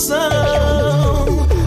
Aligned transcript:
emoção. 0.00 0.16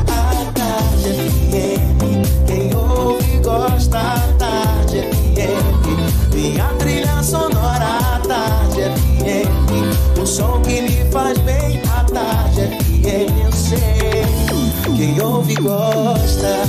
A 0.07 0.51
tarde 0.53 1.13
FM, 1.29 2.45
quem 2.47 2.75
ouve 2.75 3.37
gosta. 3.39 3.99
A 3.99 4.19
tarde 4.39 5.01
FM, 5.01 6.33
minha 6.33 6.65
trilha 6.79 7.21
sonora. 7.21 7.85
A 7.85 8.19
tarde 8.27 8.81
FM, 8.81 10.19
o 10.19 10.25
som 10.25 10.61
que 10.61 10.81
me 10.81 11.11
faz 11.11 11.37
bem. 11.39 11.81
A 11.95 12.03
tarde 12.05 12.61
FM, 12.79 13.45
eu 13.45 13.51
sei, 13.51 14.95
quem 14.97 15.21
ouve 15.21 15.55
gosta. 15.55 16.63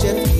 partir 0.00 0.14
de 0.14 0.39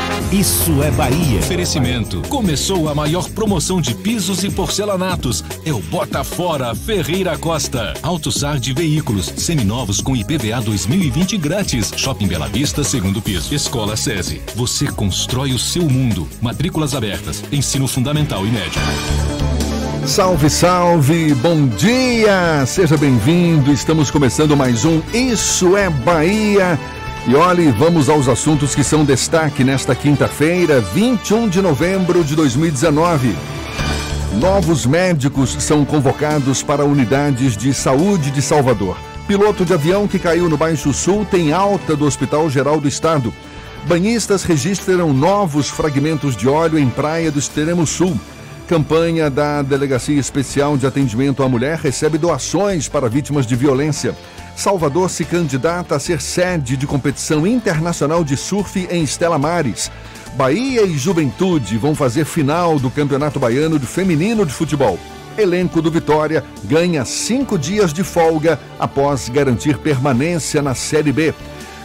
Isso 0.31 0.81
é 0.83 0.91
Bahia. 0.91 1.39
Oferecimento. 1.39 2.21
Começou 2.29 2.87
a 2.89 2.95
maior 2.95 3.29
promoção 3.29 3.81
de 3.81 3.95
pisos 3.95 4.43
e 4.43 4.49
porcelanatos. 4.49 5.43
É 5.65 5.73
o 5.73 5.79
Bota 5.79 6.23
Fora 6.23 6.75
Ferreira 6.75 7.37
Costa. 7.37 7.93
Autosar 8.01 8.59
de 8.59 8.73
veículos. 8.73 9.25
Seminovos 9.35 10.01
com 10.01 10.15
IPVA 10.15 10.61
2020 10.61 11.37
grátis. 11.37 11.91
Shopping 11.95 12.27
Bela 12.27 12.47
Vista, 12.47 12.83
segundo 12.83 13.21
piso. 13.21 13.53
Escola 13.53 13.97
SESI. 13.97 14.41
Você 14.55 14.87
constrói 14.87 15.53
o 15.53 15.59
seu 15.59 15.89
mundo. 15.89 16.27
Matrículas 16.41 16.95
abertas. 16.95 17.43
Ensino 17.51 17.87
fundamental 17.87 18.45
e 18.45 18.51
médio. 18.51 18.81
Salve, 20.05 20.49
salve, 20.49 21.35
bom 21.35 21.67
dia! 21.67 22.65
Seja 22.65 22.97
bem-vindo. 22.97 23.71
Estamos 23.71 24.09
começando 24.09 24.57
mais 24.57 24.83
um 24.83 24.99
Isso 25.13 25.77
é 25.77 25.91
Bahia 25.91 26.79
e 27.27 27.35
olhe, 27.35 27.71
vamos 27.71 28.09
aos 28.09 28.27
assuntos 28.27 28.73
que 28.73 28.83
são 28.83 29.05
destaque 29.05 29.63
nesta 29.63 29.93
quinta-feira, 29.93 30.81
21 30.81 31.49
de 31.49 31.61
novembro 31.61 32.23
de 32.23 32.35
2019. 32.35 33.35
Novos 34.39 34.87
médicos 34.87 35.55
são 35.59 35.85
convocados 35.85 36.63
para 36.63 36.83
unidades 36.83 37.55
de 37.55 37.73
saúde 37.73 38.31
de 38.31 38.41
Salvador. 38.41 38.97
Piloto 39.27 39.63
de 39.63 39.73
avião 39.73 40.07
que 40.07 40.17
caiu 40.17 40.49
no 40.49 40.57
Baixo 40.57 40.91
Sul 40.93 41.23
tem 41.23 41.53
alta 41.53 41.95
do 41.95 42.05
Hospital 42.05 42.49
Geral 42.49 42.81
do 42.81 42.87
Estado. 42.87 43.31
Banhistas 43.87 44.43
registram 44.43 45.13
novos 45.13 45.69
fragmentos 45.69 46.35
de 46.35 46.49
óleo 46.49 46.79
em 46.79 46.89
praia 46.89 47.31
do 47.31 47.37
Extremo 47.37 47.85
Sul. 47.85 48.19
Campanha 48.71 49.29
da 49.29 49.61
Delegacia 49.61 50.17
Especial 50.17 50.77
de 50.77 50.87
Atendimento 50.87 51.43
à 51.43 51.49
Mulher 51.49 51.77
recebe 51.77 52.17
doações 52.17 52.87
para 52.87 53.09
vítimas 53.09 53.45
de 53.45 53.53
violência. 53.53 54.15
Salvador 54.55 55.09
se 55.09 55.25
candidata 55.25 55.93
a 55.93 55.99
ser 55.99 56.21
sede 56.21 56.77
de 56.77 56.87
competição 56.87 57.45
internacional 57.45 58.23
de 58.23 58.37
surf 58.37 58.87
em 58.89 59.03
Estela 59.03 59.37
Mares. 59.37 59.91
Bahia 60.35 60.83
e 60.83 60.97
Juventude 60.97 61.77
vão 61.77 61.93
fazer 61.93 62.23
final 62.23 62.79
do 62.79 62.89
Campeonato 62.89 63.41
Baiano 63.41 63.77
de 63.77 63.85
Feminino 63.85 64.45
de 64.45 64.53
Futebol. 64.53 64.97
Elenco 65.37 65.81
do 65.81 65.91
Vitória 65.91 66.41
ganha 66.63 67.03
cinco 67.03 67.59
dias 67.59 67.91
de 67.91 68.05
folga 68.05 68.57
após 68.79 69.27
garantir 69.27 69.79
permanência 69.79 70.61
na 70.61 70.73
Série 70.73 71.11
B. 71.11 71.33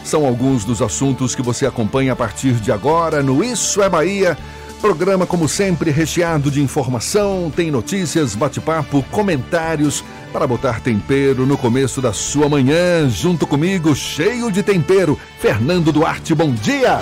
São 0.05 0.25
alguns 0.25 0.65
dos 0.65 0.81
assuntos 0.81 1.35
que 1.35 1.43
você 1.43 1.67
acompanha 1.67 2.13
a 2.13 2.17
partir 2.17 2.53
de 2.53 2.71
agora 2.71 3.25
no 3.25 3.43
Isso 3.43 3.83
é 3.83 3.89
Bahia. 3.89 4.39
Programa, 4.81 5.27
como 5.27 5.49
sempre, 5.49 5.91
recheado 5.91 6.51
de 6.51 6.63
informação, 6.63 7.51
tem 7.55 7.71
notícias, 7.71 8.35
bate-papo, 8.35 9.05
comentários 9.11 10.05
para 10.33 10.47
botar 10.47 10.81
tempero 10.81 11.47
no 11.47 11.57
começo 11.57 12.01
da 12.01 12.13
sua 12.13 12.49
manhã. 12.49 13.09
Junto 13.09 13.47
comigo, 13.47 13.95
cheio 13.95 14.51
de 14.53 14.63
tempero, 14.63 15.19
Fernando 15.41 15.91
Duarte, 15.91 16.35
bom 16.35 16.53
dia! 16.53 17.01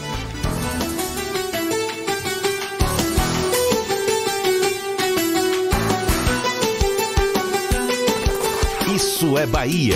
Isso 8.94 9.38
é 9.38 9.46
Bahia. 9.46 9.96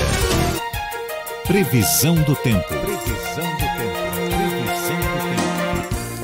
Previsão 1.45 2.15
do 2.15 2.33
tempo. 2.37 2.73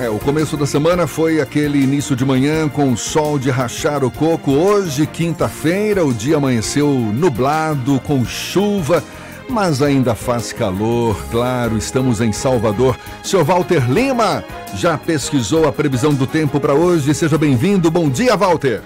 É, 0.03 0.09
o 0.09 0.19
começo 0.19 0.57
da 0.57 0.65
semana 0.65 1.07
foi 1.07 1.39
aquele 1.39 1.81
início 1.81 2.15
de 2.15 2.25
manhã 2.25 2.67
com 2.67 2.95
sol 2.97 3.39
de 3.39 3.49
rachar 3.49 4.03
o 4.03 4.11
coco. 4.11 4.51
Hoje, 4.51 5.07
quinta-feira, 5.07 6.03
o 6.03 6.13
dia 6.13 6.35
amanheceu 6.35 6.89
nublado, 6.89 7.99
com 8.01 8.25
chuva, 8.25 9.01
mas 9.49 9.81
ainda 9.81 10.13
faz 10.13 10.51
calor, 10.51 11.15
claro, 11.31 11.77
estamos 11.77 12.19
em 12.19 12.33
Salvador. 12.33 12.97
Senhor 13.23 13.45
Walter 13.45 13.89
Lima 13.89 14.43
já 14.75 14.97
pesquisou 14.97 15.67
a 15.67 15.71
previsão 15.71 16.13
do 16.13 16.27
tempo 16.27 16.59
para 16.59 16.73
hoje. 16.73 17.13
Seja 17.13 17.37
bem-vindo. 17.37 17.89
Bom 17.89 18.09
dia, 18.09 18.35
Walter. 18.35 18.81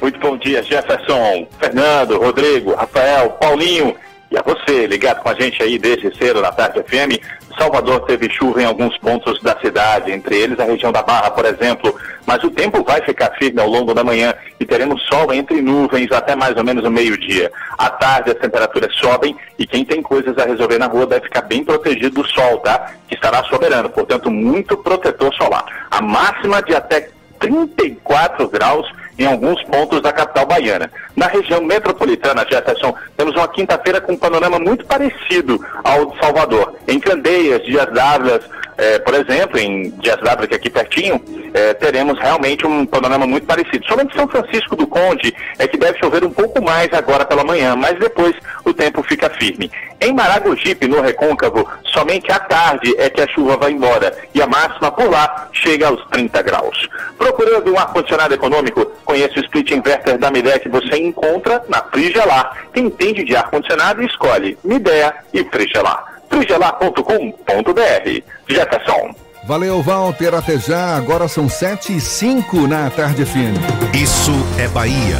Muito 0.00 0.18
bom 0.18 0.36
dia, 0.36 0.62
Jefferson, 0.62 1.46
Fernando, 1.58 2.18
Rodrigo, 2.18 2.74
Rafael, 2.74 3.30
Paulinho 3.40 3.94
e 4.30 4.36
a 4.36 4.42
você, 4.42 4.86
ligado 4.86 5.22
com 5.22 5.28
a 5.28 5.34
gente 5.34 5.62
aí 5.62 5.78
desde 5.78 6.14
cedo 6.16 6.42
na 6.42 6.50
Tarde 6.50 6.82
FM. 6.82 7.22
Salvador 7.58 8.00
teve 8.00 8.30
chuva 8.30 8.62
em 8.62 8.64
alguns 8.64 8.96
pontos 8.98 9.40
da 9.42 9.58
cidade, 9.58 10.12
entre 10.12 10.36
eles 10.36 10.58
a 10.58 10.64
região 10.64 10.92
da 10.92 11.02
Barra, 11.02 11.30
por 11.30 11.44
exemplo, 11.44 11.94
mas 12.26 12.42
o 12.44 12.50
tempo 12.50 12.84
vai 12.84 13.00
ficar 13.02 13.30
firme 13.38 13.60
ao 13.60 13.68
longo 13.68 13.94
da 13.94 14.04
manhã 14.04 14.34
e 14.60 14.64
teremos 14.64 15.02
sol 15.06 15.32
entre 15.32 15.62
nuvens 15.62 16.10
até 16.12 16.34
mais 16.36 16.56
ou 16.56 16.64
menos 16.64 16.84
o 16.84 16.90
meio-dia. 16.90 17.50
À 17.78 17.88
tarde 17.88 18.30
as 18.30 18.38
temperaturas 18.38 18.94
sobem 18.96 19.36
e 19.58 19.66
quem 19.66 19.84
tem 19.84 20.02
coisas 20.02 20.36
a 20.38 20.44
resolver 20.44 20.78
na 20.78 20.86
rua 20.86 21.06
deve 21.06 21.24
ficar 21.24 21.42
bem 21.42 21.64
protegido 21.64 22.22
do 22.22 22.28
sol, 22.28 22.58
tá? 22.58 22.92
Que 23.08 23.14
estará 23.14 23.42
soberano, 23.44 23.88
portanto, 23.88 24.30
muito 24.30 24.76
protetor 24.76 25.34
solar. 25.34 25.64
A 25.90 26.02
máxima 26.02 26.62
de 26.62 26.74
até 26.74 27.08
34 27.38 28.48
graus 28.48 28.86
em 29.18 29.26
alguns 29.26 29.62
pontos 29.64 30.00
da 30.00 30.12
capital 30.12 30.46
baiana. 30.46 30.90
Na 31.14 31.26
região 31.26 31.62
metropolitana, 31.62 32.46
Jefferson, 32.48 32.94
temos 33.16 33.34
uma 33.34 33.48
quinta-feira 33.48 34.00
com 34.00 34.12
um 34.12 34.18
panorama 34.18 34.58
muito 34.58 34.84
parecido 34.84 35.64
ao 35.82 36.06
de 36.06 36.18
Salvador. 36.18 36.74
Em 36.86 37.00
Candeias, 37.00 37.64
Dias 37.64 37.86
Dávila, 37.92 38.40
é, 38.78 38.98
por 38.98 39.14
exemplo, 39.14 39.58
em 39.58 39.90
Dias 39.90 40.20
D'Ávila, 40.20 40.46
que 40.46 40.54
é 40.54 40.56
aqui 40.56 40.70
pertinho, 40.70 41.20
é, 41.54 41.72
teremos 41.74 42.18
realmente 42.18 42.66
um 42.66 42.84
panorama 42.84 43.26
muito 43.26 43.46
parecido. 43.46 43.86
Somente 43.86 44.14
São 44.14 44.28
Francisco 44.28 44.76
do 44.76 44.86
Conde 44.86 45.34
é 45.58 45.66
que 45.66 45.78
deve 45.78 45.98
chover 45.98 46.24
um 46.24 46.30
pouco 46.30 46.62
mais 46.62 46.92
agora 46.92 47.24
pela 47.24 47.42
manhã, 47.42 47.74
mas 47.74 47.98
depois 47.98 48.34
o 48.64 48.74
tempo 48.74 49.02
fica 49.02 49.30
firme. 49.30 49.70
Em 49.98 50.12
Maragogipe, 50.12 50.86
no 50.86 51.00
Recôncavo, 51.00 51.66
somente 51.84 52.30
à 52.30 52.38
tarde 52.38 52.94
é 52.98 53.08
que 53.08 53.22
a 53.22 53.28
chuva 53.28 53.56
vai 53.56 53.72
embora 53.72 54.14
e 54.34 54.42
a 54.42 54.46
máxima 54.46 54.92
por 54.92 55.10
lá 55.10 55.48
chega 55.52 55.88
aos 55.88 56.04
30 56.10 56.42
graus. 56.42 56.88
Procurando 57.16 57.72
um 57.72 57.78
ar-condicionado 57.78 58.34
econômico, 58.34 58.84
conheça 59.06 59.40
o 59.40 59.44
split 59.44 59.70
inverter 59.70 60.18
da 60.18 60.30
Midea 60.30 60.58
que 60.58 60.68
você 60.68 60.98
encontra 60.98 61.64
na 61.68 61.82
Frigelar. 61.84 62.66
Quem 62.74 62.86
entende 62.86 63.24
de 63.24 63.34
ar-condicionado 63.34 64.02
escolhe 64.02 64.58
Midea 64.62 65.14
e 65.32 65.42
Frigelar 65.44 66.16
frigelar.com.br. 66.28 68.35
Jefferson. 68.48 69.14
Valeu, 69.46 69.82
Walter. 69.82 70.34
Até 70.34 70.58
já. 70.58 70.96
Agora 70.96 71.28
são 71.28 71.48
7 71.48 71.96
e 71.96 72.00
5 72.00 72.66
na 72.66 72.90
tarde 72.90 73.24
FM. 73.24 73.56
Isso 73.94 74.32
é 74.58 74.68
Bahia. 74.68 75.18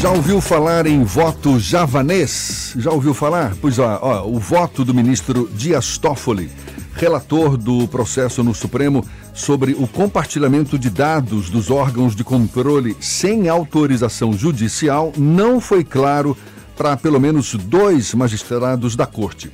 Já 0.00 0.10
ouviu 0.10 0.40
falar 0.40 0.86
em 0.86 1.02
voto 1.04 1.58
javanês? 1.58 2.74
Já 2.76 2.90
ouviu 2.90 3.14
falar? 3.14 3.54
Pois 3.60 3.78
ó, 3.78 3.98
ó, 4.02 4.26
o 4.26 4.38
voto 4.38 4.84
do 4.84 4.92
ministro 4.92 5.48
Dias 5.54 5.96
Toffoli, 5.96 6.50
relator 6.94 7.56
do 7.56 7.88
processo 7.88 8.44
no 8.44 8.54
Supremo 8.54 9.04
sobre 9.32 9.72
o 9.72 9.86
compartilhamento 9.86 10.78
de 10.78 10.90
dados 10.90 11.48
dos 11.48 11.70
órgãos 11.70 12.14
de 12.14 12.22
controle 12.22 12.94
sem 13.00 13.48
autorização 13.48 14.34
judicial, 14.34 15.12
não 15.16 15.60
foi 15.60 15.82
claro 15.82 16.36
para 16.76 16.96
pelo 16.96 17.18
menos 17.18 17.54
dois 17.54 18.12
magistrados 18.12 18.96
da 18.96 19.06
corte. 19.06 19.50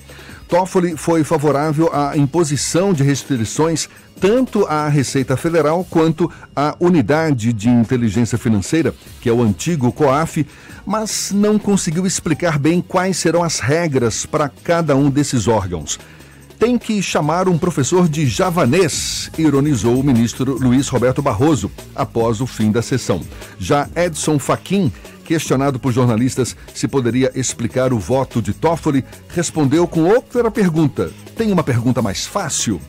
Toffoli 0.53 0.99
foi 0.99 1.25
favorável 1.25 1.89
à 1.95 2.15
imposição 2.15 2.93
de 2.93 3.03
restrições 3.03 3.89
tanto 4.21 4.67
à 4.67 4.87
Receita 4.87 5.35
Federal 5.35 5.83
quanto 5.89 6.31
à 6.55 6.77
Unidade 6.79 7.55
de 7.55 7.71
Inteligência 7.71 8.37
Financeira, 8.37 8.95
que 9.23 9.31
é 9.31 9.33
o 9.33 9.41
antigo 9.41 9.91
COAF, 9.91 10.47
mas 10.85 11.33
não 11.35 11.59
conseguiu 11.59 12.07
explicar 12.07 12.59
bem 12.59 12.83
quais 12.83 13.17
serão 13.17 13.43
as 13.43 13.61
regras 13.61 14.27
para 14.27 14.51
cada 14.63 14.95
um 14.95 15.09
desses 15.09 15.49
órgãos. 15.49 15.99
Tem 16.63 16.79
que 16.79 17.03
chamar 17.03 17.49
um 17.49 17.59
professor 17.59 18.09
de 18.09 18.25
javanês, 18.25 19.29
ironizou 19.37 19.99
o 19.99 20.05
ministro 20.05 20.57
Luiz 20.57 20.87
Roberto 20.87 21.21
Barroso 21.21 21.69
após 21.93 22.41
o 22.41 22.47
fim 22.47 22.71
da 22.71 22.81
sessão. 22.81 23.21
Já 23.59 23.89
Edson 23.97 24.39
Fachin 24.39 24.93
Questionado 25.25 25.81
por 25.81 25.93
jornalistas 25.93 26.57
se 26.73 26.87
poderia 26.87 27.33
explicar 27.35 27.93
o 27.93 27.99
voto 27.99 28.41
de 28.41 28.53
Toffoli, 28.53 29.05
respondeu 29.29 29.89
com 29.89 30.05
outra 30.05 30.53
pergunta. 30.53 31.11
Tem 31.37 31.51
uma 31.51 31.65
pergunta 31.65 32.01
mais 32.01 32.27
fácil? 32.27 32.81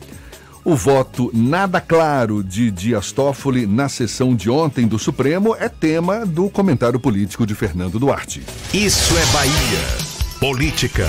O 0.64 0.76
voto 0.76 1.32
nada 1.34 1.80
claro 1.80 2.44
de 2.44 2.70
Dias 2.70 3.10
Toffoli 3.10 3.66
na 3.66 3.88
sessão 3.88 4.36
de 4.36 4.48
ontem 4.48 4.86
do 4.86 5.00
Supremo 5.00 5.56
é 5.58 5.68
tema 5.68 6.24
do 6.24 6.48
comentário 6.48 7.00
político 7.00 7.44
de 7.44 7.56
Fernando 7.56 7.98
Duarte. 7.98 8.40
Isso 8.72 9.14
é 9.18 9.26
Bahia. 9.32 10.14
Política. 10.38 11.08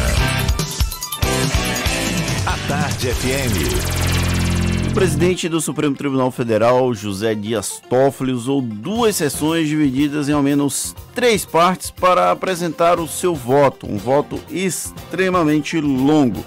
Tarde 2.68 3.14
FM 3.14 3.96
presidente 4.96 5.50
do 5.50 5.60
Supremo 5.60 5.94
Tribunal 5.94 6.32
Federal, 6.32 6.94
José 6.94 7.36
Dias 7.36 7.82
Toffoli, 7.90 8.32
usou 8.32 8.62
duas 8.62 9.18
sessões 9.18 9.68
divididas 9.68 10.30
em 10.30 10.32
ao 10.32 10.42
menos 10.42 10.96
três 11.14 11.44
partes 11.44 11.92
para 11.92 12.32
apresentar 12.32 12.98
o 12.98 13.06
seu 13.06 13.36
voto, 13.36 13.86
um 13.86 13.98
voto 13.98 14.40
extremamente 14.50 15.82
longo. 15.82 16.46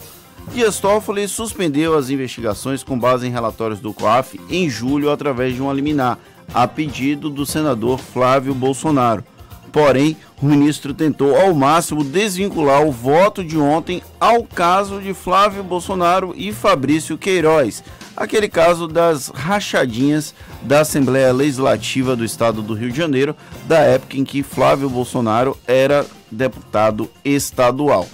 Dias 0.50 0.80
Toffoli 0.80 1.28
suspendeu 1.28 1.94
as 1.94 2.08
investigações 2.08 2.82
com 2.82 2.98
base 2.98 3.26
em 3.26 3.30
relatórios 3.30 3.80
do 3.80 3.92
COAF 3.92 4.40
em 4.48 4.70
julho 4.70 5.10
através 5.10 5.54
de 5.54 5.60
um 5.60 5.70
liminar, 5.70 6.18
a 6.54 6.66
pedido 6.66 7.28
do 7.28 7.44
senador 7.44 7.98
Flávio 7.98 8.54
Bolsonaro. 8.54 9.22
Porém, 9.72 10.16
o 10.40 10.46
ministro 10.46 10.94
tentou 10.94 11.36
ao 11.36 11.54
máximo 11.54 12.02
desvincular 12.02 12.82
o 12.82 12.92
voto 12.92 13.44
de 13.44 13.58
ontem 13.58 14.02
ao 14.18 14.42
caso 14.44 15.00
de 15.00 15.12
Flávio 15.12 15.62
Bolsonaro 15.62 16.32
e 16.36 16.52
Fabrício 16.52 17.18
Queiroz, 17.18 17.84
aquele 18.16 18.48
caso 18.48 18.88
das 18.88 19.28
rachadinhas 19.28 20.34
da 20.62 20.80
Assembleia 20.80 21.32
Legislativa 21.32 22.16
do 22.16 22.24
Estado 22.24 22.62
do 22.62 22.74
Rio 22.74 22.90
de 22.90 22.96
Janeiro, 22.96 23.36
da 23.66 23.78
época 23.80 24.16
em 24.16 24.24
que 24.24 24.42
Flávio 24.42 24.88
Bolsonaro 24.88 25.56
era 25.66 26.06
deputado 26.30 27.10
estadual. 27.24 28.06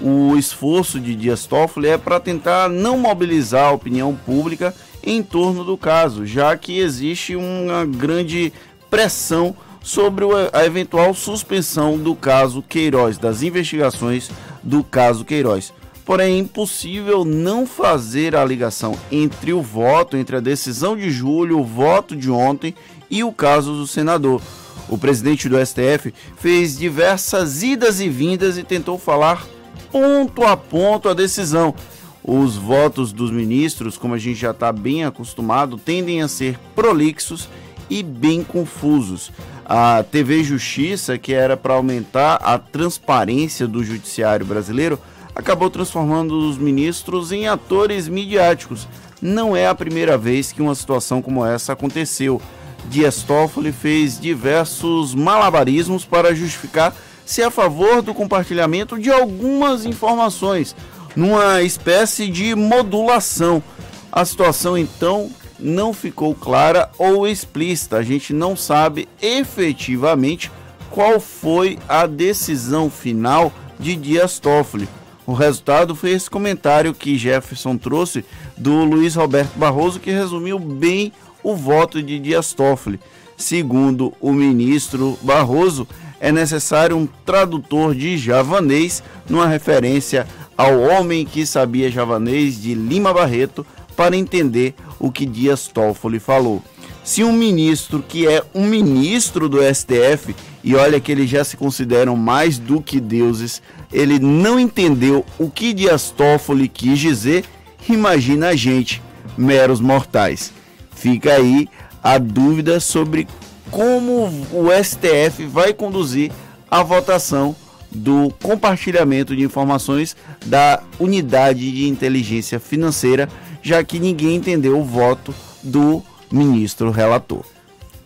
O 0.00 0.36
esforço 0.36 1.00
de 1.00 1.14
Dias 1.14 1.46
Toffoli 1.46 1.88
é 1.88 1.98
para 1.98 2.20
tentar 2.20 2.68
não 2.68 2.96
mobilizar 2.96 3.64
a 3.64 3.72
opinião 3.72 4.14
pública 4.14 4.74
em 5.02 5.22
torno 5.22 5.64
do 5.64 5.76
caso, 5.76 6.24
já 6.24 6.56
que 6.56 6.78
existe 6.78 7.34
uma 7.34 7.84
grande 7.84 8.52
pressão 8.90 9.56
sobre 9.88 10.26
a 10.52 10.66
eventual 10.66 11.14
suspensão 11.14 11.96
do 11.96 12.14
caso 12.14 12.60
Queiroz, 12.60 13.16
das 13.16 13.42
investigações 13.42 14.30
do 14.62 14.84
caso 14.84 15.24
Queiroz. 15.24 15.72
Porém, 16.04 16.34
é 16.34 16.38
impossível 16.38 17.24
não 17.24 17.66
fazer 17.66 18.36
a 18.36 18.44
ligação 18.44 18.94
entre 19.10 19.50
o 19.50 19.62
voto, 19.62 20.14
entre 20.14 20.36
a 20.36 20.40
decisão 20.40 20.94
de 20.94 21.10
julho, 21.10 21.58
o 21.58 21.64
voto 21.64 22.14
de 22.14 22.30
ontem 22.30 22.74
e 23.10 23.24
o 23.24 23.32
caso 23.32 23.72
do 23.72 23.86
senador. 23.86 24.42
O 24.90 24.98
presidente 24.98 25.48
do 25.48 25.56
STF 25.56 26.12
fez 26.36 26.76
diversas 26.76 27.62
idas 27.62 27.98
e 27.98 28.10
vindas 28.10 28.58
e 28.58 28.64
tentou 28.64 28.98
falar 28.98 29.46
ponto 29.90 30.44
a 30.44 30.54
ponto 30.54 31.08
a 31.08 31.14
decisão. 31.14 31.74
Os 32.22 32.56
votos 32.56 33.10
dos 33.10 33.30
ministros, 33.30 33.96
como 33.96 34.12
a 34.12 34.18
gente 34.18 34.38
já 34.38 34.50
está 34.50 34.70
bem 34.70 35.06
acostumado, 35.06 35.78
tendem 35.78 36.20
a 36.20 36.28
ser 36.28 36.58
prolixos 36.74 37.48
e 37.88 38.02
bem 38.02 38.44
confusos. 38.44 39.32
A 39.68 40.02
TV 40.02 40.42
Justiça, 40.42 41.18
que 41.18 41.34
era 41.34 41.54
para 41.54 41.74
aumentar 41.74 42.36
a 42.36 42.58
transparência 42.58 43.68
do 43.68 43.84
judiciário 43.84 44.46
brasileiro, 44.46 44.98
acabou 45.34 45.68
transformando 45.68 46.48
os 46.48 46.56
ministros 46.56 47.32
em 47.32 47.46
atores 47.46 48.08
midiáticos. 48.08 48.88
Não 49.20 49.54
é 49.54 49.66
a 49.66 49.74
primeira 49.74 50.16
vez 50.16 50.52
que 50.52 50.62
uma 50.62 50.74
situação 50.74 51.20
como 51.20 51.44
essa 51.44 51.74
aconteceu. 51.74 52.40
Dias 52.88 53.22
Toffoli 53.22 53.70
fez 53.70 54.18
diversos 54.18 55.14
malabarismos 55.14 56.02
para 56.02 56.34
justificar 56.34 56.94
se 57.26 57.42
é 57.42 57.44
a 57.44 57.50
favor 57.50 58.00
do 58.00 58.14
compartilhamento 58.14 58.98
de 58.98 59.12
algumas 59.12 59.84
informações, 59.84 60.74
numa 61.14 61.60
espécie 61.60 62.26
de 62.26 62.54
modulação. 62.54 63.62
A 64.10 64.24
situação 64.24 64.78
então 64.78 65.30
não 65.58 65.92
ficou 65.92 66.34
clara 66.34 66.90
ou 66.98 67.26
explícita. 67.26 67.96
A 67.96 68.02
gente 68.02 68.32
não 68.32 68.56
sabe 68.56 69.08
efetivamente 69.20 70.50
qual 70.90 71.20
foi 71.20 71.78
a 71.88 72.06
decisão 72.06 72.90
final 72.90 73.52
de 73.78 73.94
Dias 73.94 74.38
Toffoli. 74.38 74.88
O 75.26 75.34
resultado 75.34 75.94
foi 75.94 76.10
esse 76.10 76.30
comentário 76.30 76.94
que 76.94 77.18
Jefferson 77.18 77.76
trouxe 77.76 78.24
do 78.56 78.84
Luiz 78.84 79.14
Roberto 79.14 79.58
Barroso, 79.58 80.00
que 80.00 80.10
resumiu 80.10 80.58
bem 80.58 81.12
o 81.42 81.54
voto 81.54 82.02
de 82.02 82.18
Dias 82.18 82.52
Toffoli. 82.52 82.98
Segundo 83.36 84.12
o 84.20 84.32
ministro 84.32 85.18
Barroso, 85.22 85.86
é 86.18 86.32
necessário 86.32 86.96
um 86.96 87.06
tradutor 87.24 87.94
de 87.94 88.16
javanês, 88.16 89.02
numa 89.28 89.46
referência 89.46 90.26
ao 90.56 90.80
homem 90.80 91.24
que 91.24 91.46
sabia 91.46 91.90
javanês 91.90 92.60
de 92.60 92.74
Lima 92.74 93.12
Barreto, 93.12 93.64
para 93.94 94.16
entender 94.16 94.74
o 94.98 95.10
que 95.10 95.26
Dias 95.26 95.68
Toffoli 95.68 96.18
falou. 96.18 96.62
Se 97.04 97.24
um 97.24 97.32
ministro 97.32 98.04
que 98.06 98.26
é 98.26 98.42
um 98.54 98.66
ministro 98.66 99.48
do 99.48 99.58
STF, 99.62 100.34
e 100.62 100.74
olha 100.74 101.00
que 101.00 101.10
eles 101.10 101.30
já 101.30 101.42
se 101.44 101.56
consideram 101.56 102.16
mais 102.16 102.58
do 102.58 102.82
que 102.82 103.00
deuses, 103.00 103.62
ele 103.92 104.18
não 104.18 104.60
entendeu 104.60 105.24
o 105.38 105.50
que 105.50 105.72
Dias 105.72 106.10
Toffoli 106.10 106.68
quis 106.68 106.98
dizer, 106.98 107.44
imagina 107.88 108.48
a 108.48 108.56
gente, 108.56 109.02
meros 109.36 109.80
mortais. 109.80 110.52
Fica 110.94 111.32
aí 111.32 111.68
a 112.02 112.18
dúvida 112.18 112.80
sobre 112.80 113.26
como 113.70 114.26
o 114.52 114.68
STF 114.82 115.46
vai 115.46 115.72
conduzir 115.72 116.32
a 116.70 116.82
votação 116.82 117.54
do 117.90 118.32
compartilhamento 118.42 119.34
de 119.34 119.42
informações 119.42 120.16
da 120.44 120.82
unidade 120.98 121.70
de 121.72 121.88
inteligência 121.88 122.60
financeira, 122.60 123.28
já 123.68 123.84
que 123.84 124.00
ninguém 124.00 124.36
entendeu 124.36 124.80
o 124.80 124.82
voto 124.82 125.34
do 125.62 126.02
ministro 126.32 126.90
relator. 126.90 127.44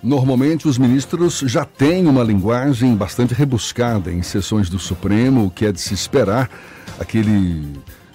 Normalmente, 0.02 0.66
os 0.66 0.76
ministros 0.76 1.38
já 1.46 1.64
têm 1.64 2.08
uma 2.08 2.24
linguagem 2.24 2.96
bastante 2.96 3.32
rebuscada 3.32 4.10
em 4.10 4.22
sessões 4.22 4.68
do 4.68 4.80
Supremo, 4.80 5.46
o 5.46 5.50
que 5.50 5.64
é 5.64 5.70
de 5.70 5.80
se 5.80 5.94
esperar, 5.94 6.50
aquele 6.98 7.64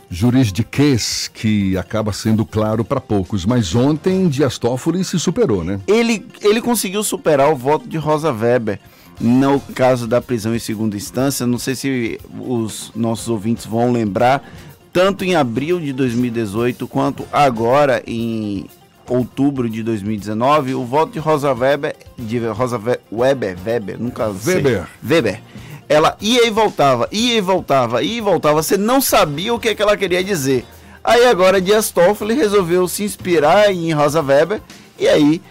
juridiquês 0.09 1.31
que 1.33 1.77
acaba 1.77 2.11
sendo 2.11 2.45
claro 2.45 2.83
para 2.83 2.99
poucos. 2.99 3.45
Mas 3.45 3.73
ontem, 3.73 4.27
Dias 4.27 4.57
Toffoli 4.57 5.05
se 5.05 5.17
superou, 5.17 5.63
né? 5.63 5.79
Ele, 5.87 6.25
ele 6.41 6.61
conseguiu 6.61 7.01
superar 7.01 7.49
o 7.49 7.55
voto 7.55 7.87
de 7.87 7.97
Rosa 7.97 8.33
Weber 8.33 8.77
no 9.21 9.59
caso 9.73 10.05
da 10.05 10.21
prisão 10.21 10.53
em 10.53 10.59
segunda 10.59 10.97
instância. 10.97 11.47
Não 11.47 11.57
sei 11.57 11.75
se 11.75 12.19
os 12.41 12.91
nossos 12.93 13.29
ouvintes 13.29 13.65
vão 13.65 13.93
lembrar 13.93 14.43
tanto 14.91 15.23
em 15.23 15.35
abril 15.35 15.79
de 15.79 15.93
2018 15.93 16.87
quanto 16.87 17.25
agora 17.31 18.01
em 18.05 18.65
outubro 19.09 19.69
de 19.69 19.83
2019, 19.83 20.75
o 20.75 20.83
voto 20.83 21.13
de 21.13 21.19
Rosa 21.19 21.53
Weber, 21.53 21.95
de 22.17 22.39
Rosa 22.47 22.79
Weber, 23.11 23.57
Weber, 23.65 23.97
nunca 23.99 24.33
sei. 24.33 24.55
Weber. 24.55 24.87
Weber. 25.03 25.41
Ela 25.89 26.17
ia 26.19 26.45
e 26.45 26.49
voltava, 26.49 27.07
ia 27.11 27.37
e 27.37 27.41
voltava, 27.41 28.03
ia 28.03 28.17
e 28.17 28.21
voltava. 28.21 28.61
Você 28.61 28.75
não 28.75 28.99
sabia 28.99 29.53
o 29.53 29.59
que, 29.59 29.69
é 29.69 29.75
que 29.75 29.81
ela 29.81 29.95
queria 29.95 30.23
dizer. 30.23 30.65
Aí 31.03 31.25
agora 31.25 31.61
Dias 31.61 31.89
Toffoli 31.89 32.33
resolveu 32.33 32.85
se 32.87 33.03
inspirar 33.03 33.71
em 33.71 33.93
Rosa 33.93 34.21
Weber 34.21 34.61
e 34.99 35.07
aí 35.07 35.41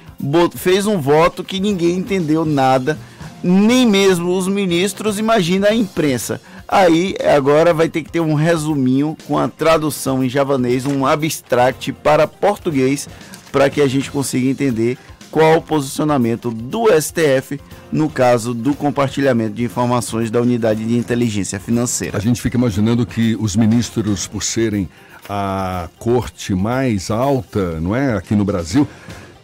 fez 0.55 0.87
um 0.87 1.01
voto 1.01 1.43
que 1.43 1.59
ninguém 1.61 1.97
entendeu 1.97 2.45
nada, 2.45 2.99
nem 3.43 3.87
mesmo 3.87 4.37
os 4.37 4.47
ministros, 4.49 5.19
imagina 5.19 5.69
a 5.69 5.75
imprensa. 5.75 6.41
Aí 6.69 7.15
agora 7.35 7.73
vai 7.73 7.89
ter 7.89 8.03
que 8.03 8.11
ter 8.11 8.21
um 8.21 8.35
resuminho 8.35 9.17
com 9.27 9.39
a 9.39 9.49
tradução 9.49 10.25
em 10.25 10.29
javanês, 10.29 10.85
um 10.85 11.07
abstract 11.07 11.93
para 11.93 12.27
português, 12.27 13.09
para 13.53 13.71
que 13.71 13.81
a 13.81 13.87
gente 13.87 14.11
consiga 14.11 14.49
entender 14.49 14.99
qual 15.31 15.59
o 15.59 15.63
posicionamento 15.63 16.51
do 16.51 16.87
STF 17.01 17.61
no 17.93 18.09
caso 18.09 18.53
do 18.53 18.75
compartilhamento 18.75 19.55
de 19.55 19.65
informações 19.65 20.31
da 20.31 20.41
unidade 20.41 20.85
de 20.85 20.97
inteligência 20.97 21.61
financeira. 21.61 22.17
A 22.17 22.21
gente 22.21 22.41
fica 22.41 22.57
imaginando 22.57 23.07
que 23.07 23.37
os 23.39 23.55
ministros, 23.55 24.27
por 24.27 24.43
serem 24.43 24.89
a 25.29 25.89
corte 25.99 26.55
mais 26.55 27.11
alta, 27.11 27.81
não 27.81 27.95
é, 27.95 28.15
aqui 28.15 28.35
no 28.35 28.45
Brasil, 28.45 28.89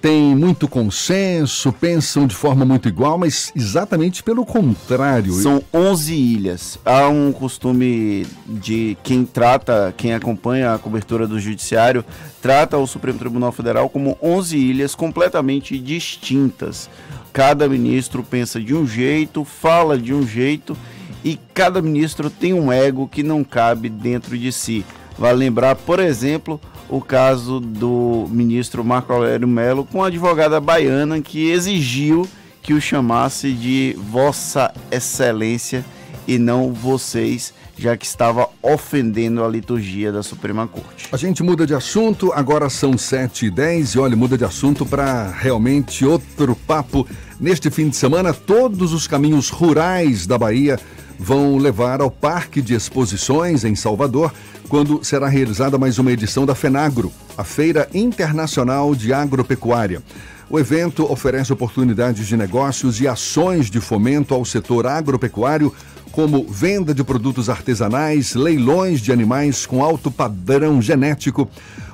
têm 0.02 0.34
muito 0.34 0.66
consenso, 0.66 1.72
pensam 1.72 2.26
de 2.26 2.34
forma 2.34 2.64
muito 2.64 2.88
igual, 2.88 3.16
mas 3.16 3.52
exatamente 3.54 4.20
pelo 4.20 4.44
contrário. 4.44 5.32
São 5.34 5.62
11 5.72 6.12
ilhas. 6.12 6.78
Há 6.84 7.08
um 7.08 7.32
costume 7.32 8.26
de 8.44 8.98
quem 9.04 9.24
trata, 9.24 9.94
quem 9.96 10.12
acompanha 10.12 10.74
a 10.74 10.78
cobertura 10.78 11.24
do 11.24 11.38
judiciário, 11.38 12.04
trata 12.42 12.76
o 12.76 12.86
Supremo 12.86 13.16
Tribunal 13.16 13.52
Federal 13.52 13.88
como 13.88 14.18
11 14.20 14.56
ilhas 14.58 14.96
completamente 14.96 15.78
distintas. 15.78 16.90
Cada 17.32 17.68
ministro 17.68 18.24
pensa 18.24 18.60
de 18.60 18.74
um 18.74 18.84
jeito, 18.84 19.44
fala 19.44 19.96
de 19.96 20.12
um 20.12 20.26
jeito 20.26 20.76
e 21.24 21.38
cada 21.54 21.80
ministro 21.80 22.28
tem 22.28 22.52
um 22.52 22.72
ego 22.72 23.06
que 23.06 23.22
não 23.22 23.44
cabe 23.44 23.88
dentro 23.88 24.36
de 24.36 24.50
si. 24.50 24.84
Vale 25.16 25.38
lembrar, 25.38 25.76
por 25.76 26.00
exemplo, 26.00 26.60
o 26.92 27.00
caso 27.00 27.58
do 27.58 28.26
ministro 28.30 28.84
Marco 28.84 29.14
Aurélio 29.14 29.48
Melo 29.48 29.82
com 29.82 30.04
a 30.04 30.08
advogada 30.08 30.60
baiana 30.60 31.22
que 31.22 31.50
exigiu 31.50 32.28
que 32.60 32.74
o 32.74 32.80
chamasse 32.82 33.50
de 33.50 33.96
Vossa 34.10 34.70
Excelência 34.90 35.82
e 36.28 36.36
não 36.38 36.70
vocês, 36.70 37.54
já 37.78 37.96
que 37.96 38.04
estava 38.04 38.46
ofendendo 38.62 39.42
a 39.42 39.48
liturgia 39.48 40.12
da 40.12 40.22
Suprema 40.22 40.68
Corte. 40.68 41.08
A 41.10 41.16
gente 41.16 41.42
muda 41.42 41.66
de 41.66 41.74
assunto, 41.74 42.30
agora 42.34 42.68
são 42.68 42.98
7 42.98 43.46
e 43.46 43.50
10 43.50 43.94
e 43.94 43.98
olha, 43.98 44.14
muda 44.14 44.36
de 44.36 44.44
assunto 44.44 44.84
para 44.84 45.30
realmente 45.30 46.04
outro 46.04 46.54
papo. 46.54 47.08
Neste 47.40 47.70
fim 47.70 47.88
de 47.88 47.96
semana, 47.96 48.34
todos 48.34 48.92
os 48.92 49.06
caminhos 49.06 49.48
rurais 49.48 50.26
da 50.26 50.36
Bahia 50.36 50.78
vão 51.22 51.56
levar 51.56 52.00
ao 52.00 52.10
Parque 52.10 52.60
de 52.60 52.74
Exposições 52.74 53.62
em 53.62 53.76
Salvador 53.76 54.34
quando 54.68 55.04
será 55.04 55.28
realizada 55.28 55.78
mais 55.78 55.96
uma 55.96 56.10
edição 56.10 56.44
da 56.44 56.52
FENAGRO, 56.52 57.12
a 57.38 57.44
Feira 57.44 57.88
Internacional 57.94 58.92
de 58.92 59.12
Agropecuária. 59.12 60.02
O 60.50 60.58
evento 60.58 61.10
oferece 61.10 61.52
oportunidades 61.52 62.26
de 62.26 62.36
negócios 62.36 63.00
e 63.00 63.06
ações 63.06 63.70
de 63.70 63.80
fomento 63.80 64.34
ao 64.34 64.44
setor 64.44 64.84
agropecuário, 64.84 65.72
como 66.10 66.44
venda 66.44 66.92
de 66.92 67.04
produtos 67.04 67.48
artesanais, 67.48 68.34
leilões 68.34 69.00
de 69.00 69.12
animais 69.12 69.64
com 69.64 69.82
alto 69.82 70.10
padrão 70.10 70.82
genético. 70.82 71.48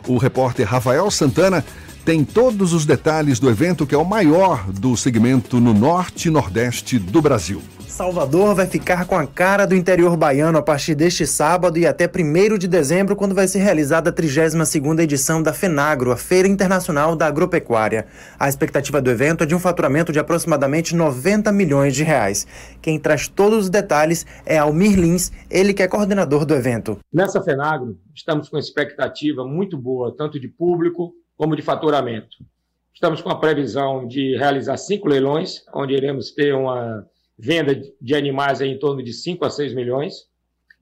O 0.07 0.17
repórter 0.17 0.67
Rafael 0.67 1.11
Santana 1.11 1.63
tem 2.03 2.25
todos 2.25 2.73
os 2.73 2.87
detalhes 2.87 3.39
do 3.39 3.51
evento, 3.51 3.87
que 3.87 3.95
é 3.95 3.99
o 3.99 4.07
maior 4.07 4.65
do 4.73 4.97
segmento 4.97 5.61
no 5.61 5.75
norte 5.75 6.29
e 6.29 6.31
nordeste 6.31 6.99
do 6.99 7.21
Brasil. 7.21 7.61
Salvador 7.99 8.55
vai 8.55 8.69
ficar 8.69 9.09
com 9.09 9.17
a 9.17 9.27
cara 9.27 9.67
do 9.67 9.75
interior 9.75 10.17
baiano 10.17 10.57
a 10.57 10.63
partir 10.63 10.95
deste 10.95 11.27
sábado 11.27 11.81
e 11.81 11.85
até 11.85 12.07
1 12.07 12.57
de 12.57 12.69
dezembro, 12.69 13.17
quando 13.17 13.35
vai 13.35 13.49
ser 13.49 13.59
realizada 13.59 14.11
a 14.11 14.13
32ª 14.13 15.01
edição 15.01 15.43
da 15.43 15.53
FENAGRO, 15.53 16.13
a 16.13 16.17
Feira 16.17 16.47
Internacional 16.47 17.17
da 17.17 17.27
Agropecuária. 17.27 18.07
A 18.39 18.49
expectativa 18.49 19.03
do 19.03 19.11
evento 19.11 19.43
é 19.43 19.47
de 19.49 19.53
um 19.53 19.59
faturamento 19.59 20.13
de 20.13 20.21
aproximadamente 20.21 20.95
90 20.95 21.51
milhões 21.51 21.93
de 21.93 22.05
reais. 22.05 22.47
Quem 22.81 23.01
traz 23.01 23.27
todos 23.27 23.65
os 23.65 23.69
detalhes 23.69 24.25
é 24.47 24.57
Almir 24.59 24.97
Lins, 24.97 25.33
ele 25.51 25.75
que 25.75 25.83
é 25.83 25.89
coordenador 25.89 26.47
do 26.47 26.55
evento. 26.55 26.99
Nessa 27.13 27.43
FENAGRO, 27.43 27.99
estamos 28.15 28.49
com 28.49 28.59
expectativa 28.59 29.45
muito 29.45 29.77
boa, 29.77 30.15
tanto 30.17 30.39
de 30.39 30.47
público 30.47 31.13
como 31.37 31.57
de 31.57 31.63
faturamento. 31.63 32.37
Estamos 32.95 33.21
com 33.21 33.31
a 33.31 33.41
previsão 33.41 34.07
de 34.07 34.37
realizar 34.37 34.77
cinco 34.77 35.09
leilões, 35.09 35.65
onde 35.75 35.95
iremos 35.95 36.31
ter 36.31 36.55
uma 36.55 37.05
venda 37.39 37.81
de 38.01 38.15
animais 38.15 38.61
em 38.61 38.79
torno 38.79 39.03
de 39.03 39.13
5 39.13 39.45
a 39.45 39.51
6 39.51 39.75
milhões 39.75 40.27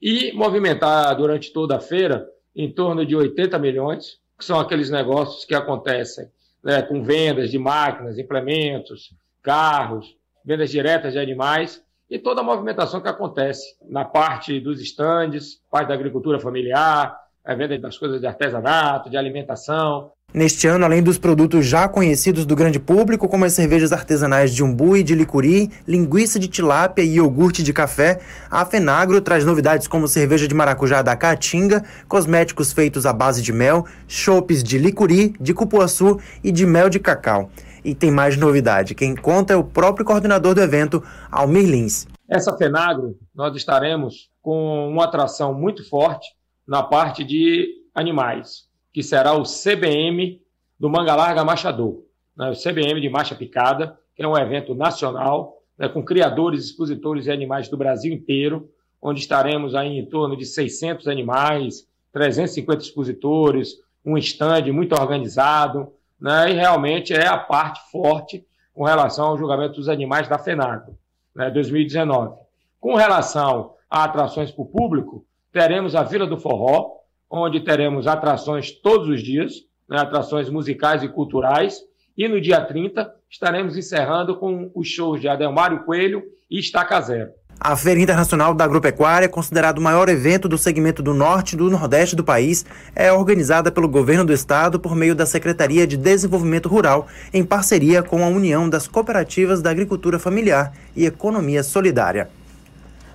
e 0.01 0.33
movimentar 0.33 1.15
durante 1.17 1.53
toda 1.53 1.77
a 1.77 1.81
feira 1.81 2.27
em 2.55 2.73
torno 2.73 3.05
de 3.05 3.15
80 3.15 3.59
milhões, 3.59 4.19
que 4.39 4.45
são 4.45 4.59
aqueles 4.59 4.89
negócios 4.89 5.45
que 5.45 5.55
acontecem 5.55 6.29
né, 6.63 6.83
com 6.83 7.03
vendas 7.03 7.51
de 7.51 7.59
máquinas, 7.59 8.19
implementos, 8.19 9.15
carros, 9.43 10.17
vendas 10.45 10.71
diretas 10.71 11.13
de 11.13 11.19
animais 11.19 11.83
e 12.09 12.19
toda 12.19 12.41
a 12.41 12.45
movimentação 12.45 13.01
que 13.01 13.09
acontece 13.09 13.77
na 13.89 14.05
parte 14.05 14.59
dos 14.61 14.81
estandes, 14.81 15.61
parte 15.71 15.89
da 15.89 15.95
agricultura 15.95 16.39
familiar, 16.39 17.19
a 17.45 17.55
venda 17.55 17.79
das 17.79 17.99
coisas 17.99 18.21
de 18.21 18.27
artesanato, 18.27 19.11
de 19.11 19.17
alimentação, 19.17 20.13
Neste 20.37 20.67
ano, 20.67 20.85
além 20.85 21.03
dos 21.03 21.17
produtos 21.17 21.65
já 21.65 21.89
conhecidos 21.89 22.45
do 22.45 22.55
grande 22.55 22.79
público, 22.79 23.27
como 23.27 23.47
as 23.47 23.55
cervejas 23.55 23.91
artesanais 23.91 24.53
de 24.53 24.63
umbu 24.63 24.95
e 24.95 25.03
de 25.03 25.15
licuri, 25.15 25.71
linguiça 25.89 26.39
de 26.39 26.47
tilápia 26.47 27.03
e 27.03 27.15
iogurte 27.15 27.63
de 27.63 27.73
café, 27.73 28.21
a 28.51 28.63
Fenagro 28.67 29.19
traz 29.23 29.47
novidades 29.47 29.89
como 29.89 30.07
cerveja 30.07 30.47
de 30.47 30.55
maracujá 30.55 31.01
da 31.01 31.17
Caatinga, 31.17 31.83
cosméticos 32.07 32.71
feitos 32.71 33.07
à 33.07 33.15
base 33.15 33.41
de 33.41 33.51
mel, 33.51 33.87
chopes 34.07 34.63
de 34.63 34.77
licuri, 34.77 35.33
de 35.41 35.55
cupuaçu 35.55 36.21
e 36.45 36.53
de 36.53 36.67
mel 36.67 36.91
de 36.91 37.01
cacau. 37.01 37.49
E 37.83 37.95
tem 37.95 38.11
mais 38.11 38.37
novidade, 38.37 38.95
quem 38.95 39.17
conta 39.17 39.55
é 39.55 39.57
o 39.57 39.65
próprio 39.65 40.05
coordenador 40.05 40.55
do 40.55 40.61
evento, 40.61 41.03
Almir 41.31 41.65
Lins. 41.65 42.07
Essa 42.29 42.55
Fenagro, 42.59 43.17
nós 43.35 43.57
estaremos 43.57 44.29
com 44.43 44.91
uma 44.91 45.05
atração 45.05 45.55
muito 45.55 45.89
forte 45.89 46.27
na 46.69 46.83
parte 46.83 47.25
de 47.25 47.69
animais 47.95 48.66
que 48.97 49.03
será 49.03 49.35
o 49.35 49.43
CBM 49.43 50.41
do 50.81 50.89
Manga 50.89 51.15
Larga 51.15 51.45
Machador, 51.45 52.01
né, 52.35 52.49
o 52.49 52.55
CBM 52.55 52.99
de 52.99 53.11
Marcha 53.11 53.35
Picada, 53.35 53.95
que 54.15 54.23
é 54.23 54.27
um 54.27 54.39
evento 54.39 54.75
nacional 54.75 55.59
né, 55.79 55.87
com 55.87 56.03
criadores, 56.03 56.65
expositores 56.65 57.27
e 57.27 57.31
animais 57.31 57.69
do 57.69 57.77
Brasil 57.77 58.11
inteiro, 58.11 58.71
onde 59.03 59.21
estaremos 59.21 59.75
aí 59.75 59.99
em 59.99 60.07
torno 60.07 60.35
de 60.35 60.47
600 60.47 61.09
animais, 61.09 61.87
350 62.11 62.85
expositores, 62.85 63.75
um 64.03 64.17
stand 64.17 64.73
muito 64.73 64.95
organizado, 64.95 65.93
né, 66.19 66.53
e 66.53 66.55
realmente 66.55 67.13
é 67.13 67.27
a 67.27 67.37
parte 67.37 67.79
forte 67.93 68.47
com 68.73 68.85
relação 68.85 69.27
ao 69.27 69.37
julgamento 69.37 69.75
dos 69.75 69.91
animais 69.91 70.27
da 70.27 70.39
FENAGO, 70.39 70.99
né, 71.35 71.51
2019. 71.51 72.35
Com 72.81 72.95
relação 72.95 73.75
a 73.91 74.05
atrações 74.05 74.51
para 74.51 74.63
o 74.63 74.67
público, 74.67 75.23
teremos 75.53 75.95
a 75.95 76.03
Vila 76.03 76.27
do 76.27 76.39
Forró, 76.39 76.97
onde 77.31 77.61
teremos 77.61 78.07
atrações 78.07 78.71
todos 78.71 79.09
os 79.09 79.23
dias, 79.23 79.55
né, 79.89 79.99
atrações 79.99 80.49
musicais 80.49 81.03
e 81.03 81.09
culturais. 81.09 81.81
E 82.17 82.27
no 82.29 82.41
dia 82.41 82.61
30 82.61 83.13
estaremos 83.31 83.77
encerrando 83.77 84.37
com 84.37 84.71
os 84.75 84.89
shows 84.89 85.21
de 85.21 85.29
Adelmário 85.29 85.85
Coelho 85.85 86.23
e 86.51 86.59
Estaca 86.59 87.01
Zero. 87.01 87.31
A 87.59 87.75
Feira 87.75 88.01
Internacional 88.01 88.55
da 88.55 88.65
Agropecuária, 88.65 89.29
considerado 89.29 89.79
o 89.79 89.83
maior 89.83 90.09
evento 90.09 90.49
do 90.49 90.59
segmento 90.59 91.03
do 91.03 91.15
norte 91.15 91.55
e 91.55 91.57
do 91.57 91.71
nordeste 91.71 92.15
do 92.15 92.23
país, 92.23 92.67
é 92.95 93.11
organizada 93.11 93.73
pelo 93.73 93.89
governo 93.89 94.27
do 94.27 94.33
estado 94.33 94.79
por 94.79 94.95
meio 94.95 95.15
da 95.15 95.25
Secretaria 95.25 95.87
de 95.87 95.97
Desenvolvimento 95.97 96.69
Rural, 96.69 97.07
em 97.33 97.45
parceria 97.45 98.03
com 98.03 98.23
a 98.23 98.29
União 98.29 98.69
das 98.69 98.87
Cooperativas 98.87 99.63
da 99.63 99.71
Agricultura 99.71 100.19
Familiar 100.19 100.73
e 100.95 101.07
Economia 101.07 101.63
Solidária. 101.63 102.29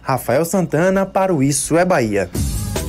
Rafael 0.02 0.44
Santana 0.44 1.06
para 1.06 1.34
o 1.34 1.44
Isso 1.44 1.78
é 1.78 1.86
Bahia. 1.86 2.30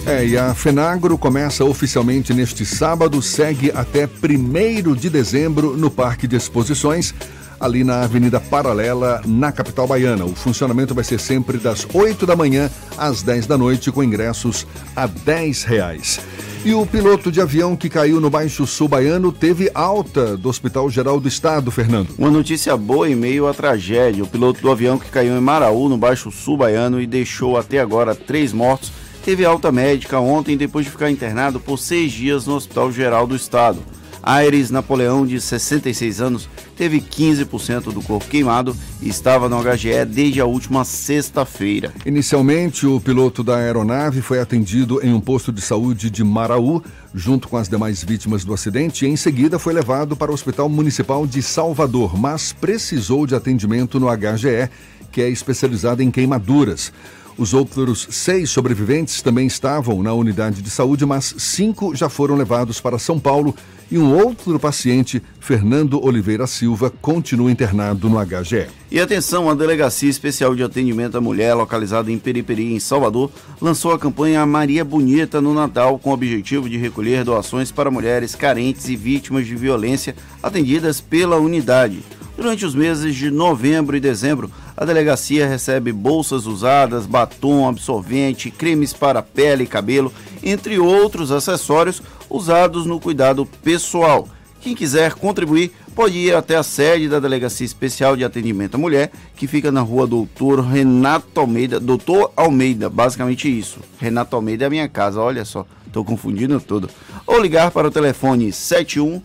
É, 0.04 0.26
e 0.26 0.36
a 0.36 0.52
Fenagro 0.52 1.16
começa 1.16 1.64
oficialmente 1.64 2.34
neste 2.34 2.66
sábado, 2.66 3.22
segue 3.22 3.70
até 3.72 4.04
1 4.04 4.94
de 4.94 5.08
dezembro 5.08 5.76
no 5.76 5.88
Parque 5.88 6.26
de 6.26 6.34
Exposições, 6.34 7.14
ali 7.60 7.84
na 7.84 8.02
Avenida 8.02 8.40
Paralela, 8.40 9.22
na 9.24 9.52
capital 9.52 9.86
baiana. 9.86 10.24
O 10.24 10.34
funcionamento 10.34 10.92
vai 10.92 11.04
ser 11.04 11.20
sempre 11.20 11.56
das 11.56 11.86
8 11.92 12.26
da 12.26 12.34
manhã 12.34 12.68
às 12.98 13.22
10 13.22 13.46
da 13.46 13.56
noite, 13.56 13.92
com 13.92 14.02
ingressos 14.02 14.66
a 14.96 15.06
10 15.06 15.62
reais. 15.62 16.20
E 16.64 16.74
o 16.74 16.84
piloto 16.84 17.30
de 17.30 17.40
avião 17.40 17.76
que 17.76 17.88
caiu 17.88 18.20
no 18.20 18.28
Baixo 18.28 18.66
Sul 18.66 18.88
Baiano 18.88 19.30
teve 19.30 19.70
alta 19.72 20.36
do 20.36 20.48
Hospital 20.48 20.90
Geral 20.90 21.20
do 21.20 21.28
Estado, 21.28 21.70
Fernando. 21.70 22.08
Uma 22.18 22.30
notícia 22.30 22.76
boa 22.76 23.08
em 23.08 23.14
meio 23.14 23.46
à 23.46 23.54
tragédia. 23.54 24.24
O 24.24 24.28
piloto 24.28 24.60
do 24.60 24.70
avião 24.70 24.98
que 24.98 25.10
caiu 25.10 25.36
em 25.36 25.40
Maraú, 25.40 25.88
no 25.88 25.96
Baixo 25.96 26.30
Sul 26.32 26.56
Baiano, 26.56 27.00
e 27.00 27.06
deixou 27.06 27.56
até 27.56 27.78
agora 27.78 28.16
três 28.16 28.52
mortos 28.52 28.92
teve 29.24 29.44
alta 29.44 29.70
médica 29.70 30.18
ontem 30.18 30.56
depois 30.56 30.84
de 30.84 30.90
ficar 30.90 31.10
internado 31.10 31.60
por 31.60 31.78
seis 31.78 32.12
dias 32.12 32.46
no 32.46 32.54
Hospital 32.54 32.90
Geral 32.90 33.26
do 33.26 33.36
Estado. 33.36 33.78
Aires 34.22 34.70
Napoleão, 34.70 35.26
de 35.26 35.40
66 35.40 36.20
anos, 36.20 36.48
teve 36.76 37.00
15% 37.00 37.92
do 37.92 38.00
corpo 38.02 38.28
queimado 38.28 38.76
e 39.00 39.08
estava 39.08 39.48
no 39.48 39.60
HGE 39.60 40.04
desde 40.06 40.40
a 40.40 40.44
última 40.46 40.84
sexta-feira. 40.84 41.92
Inicialmente, 42.06 42.86
o 42.86 43.00
piloto 43.00 43.42
da 43.42 43.56
aeronave 43.56 44.22
foi 44.22 44.38
atendido 44.38 45.04
em 45.04 45.12
um 45.12 45.20
posto 45.20 45.50
de 45.52 45.60
saúde 45.60 46.08
de 46.08 46.22
Maraú, 46.22 46.80
junto 47.12 47.48
com 47.48 47.56
as 47.56 47.68
demais 47.68 48.04
vítimas 48.04 48.44
do 48.44 48.54
acidente, 48.54 49.04
e 49.04 49.08
em 49.08 49.16
seguida 49.16 49.58
foi 49.58 49.72
levado 49.72 50.16
para 50.16 50.30
o 50.30 50.34
Hospital 50.34 50.68
Municipal 50.68 51.26
de 51.26 51.42
Salvador, 51.42 52.16
mas 52.16 52.52
precisou 52.52 53.26
de 53.26 53.34
atendimento 53.34 53.98
no 53.98 54.06
HGE, 54.06 54.70
que 55.10 55.20
é 55.20 55.28
especializado 55.28 56.00
em 56.00 56.12
queimaduras. 56.12 56.92
Os 57.38 57.54
outros 57.54 58.06
seis 58.10 58.50
sobreviventes 58.50 59.22
também 59.22 59.46
estavam 59.46 60.02
na 60.02 60.12
unidade 60.12 60.60
de 60.60 60.68
saúde, 60.68 61.06
mas 61.06 61.34
cinco 61.38 61.94
já 61.94 62.08
foram 62.08 62.36
levados 62.36 62.80
para 62.80 62.98
São 62.98 63.18
Paulo 63.18 63.54
e 63.92 63.98
um 63.98 64.14
outro 64.14 64.58
paciente, 64.58 65.22
Fernando 65.38 66.02
Oliveira 66.02 66.46
Silva, 66.46 66.90
continua 66.90 67.50
internado 67.50 68.08
no 68.08 68.16
HGE. 68.24 68.66
E 68.90 68.98
atenção, 68.98 69.50
a 69.50 69.54
Delegacia 69.54 70.08
Especial 70.08 70.56
de 70.56 70.62
Atendimento 70.62 71.18
à 71.18 71.20
Mulher, 71.20 71.52
localizada 71.52 72.10
em 72.10 72.18
Periperi, 72.18 72.72
em 72.72 72.80
Salvador, 72.80 73.30
lançou 73.60 73.92
a 73.92 73.98
campanha 73.98 74.46
Maria 74.46 74.82
Bonita 74.82 75.42
no 75.42 75.52
Natal 75.52 75.98
com 75.98 76.08
o 76.08 76.14
objetivo 76.14 76.70
de 76.70 76.78
recolher 76.78 77.22
doações 77.22 77.70
para 77.70 77.90
mulheres 77.90 78.34
carentes 78.34 78.88
e 78.88 78.96
vítimas 78.96 79.46
de 79.46 79.54
violência 79.54 80.16
atendidas 80.42 80.98
pela 80.98 81.36
unidade. 81.36 82.02
Durante 82.36 82.64
os 82.64 82.74
meses 82.74 83.14
de 83.14 83.30
novembro 83.30 83.96
e 83.96 84.00
dezembro, 84.00 84.50
a 84.76 84.84
delegacia 84.84 85.46
recebe 85.46 85.92
bolsas 85.92 86.46
usadas, 86.46 87.06
batom, 87.06 87.68
absorvente, 87.68 88.50
cremes 88.50 88.92
para 88.92 89.22
pele 89.22 89.64
e 89.64 89.66
cabelo, 89.66 90.12
entre 90.42 90.78
outros 90.78 91.30
acessórios 91.30 92.02
usados 92.28 92.86
no 92.86 92.98
cuidado 92.98 93.44
pessoal. 93.62 94.26
Quem 94.60 94.74
quiser 94.74 95.14
contribuir 95.14 95.72
pode 95.94 96.16
ir 96.16 96.34
até 96.34 96.56
a 96.56 96.62
sede 96.62 97.08
da 97.08 97.20
Delegacia 97.20 97.66
Especial 97.66 98.16
de 98.16 98.24
Atendimento 98.24 98.76
à 98.76 98.78
Mulher, 98.78 99.12
que 99.36 99.46
fica 99.46 99.70
na 99.70 99.80
rua 99.80 100.06
Doutor 100.06 100.60
Renato 100.60 101.40
Almeida. 101.40 101.78
Doutor 101.78 102.32
Almeida, 102.36 102.88
basicamente 102.88 103.46
isso. 103.46 103.80
Renato 103.98 104.34
Almeida 104.34 104.64
é 104.64 104.66
a 104.68 104.70
minha 104.70 104.88
casa, 104.88 105.20
olha 105.20 105.44
só, 105.44 105.66
estou 105.86 106.04
confundindo 106.04 106.58
tudo. 106.60 106.88
Ou 107.26 107.40
ligar 107.40 107.70
para 107.70 107.88
o 107.88 107.90
telefone 107.90 108.52
71 108.52 109.20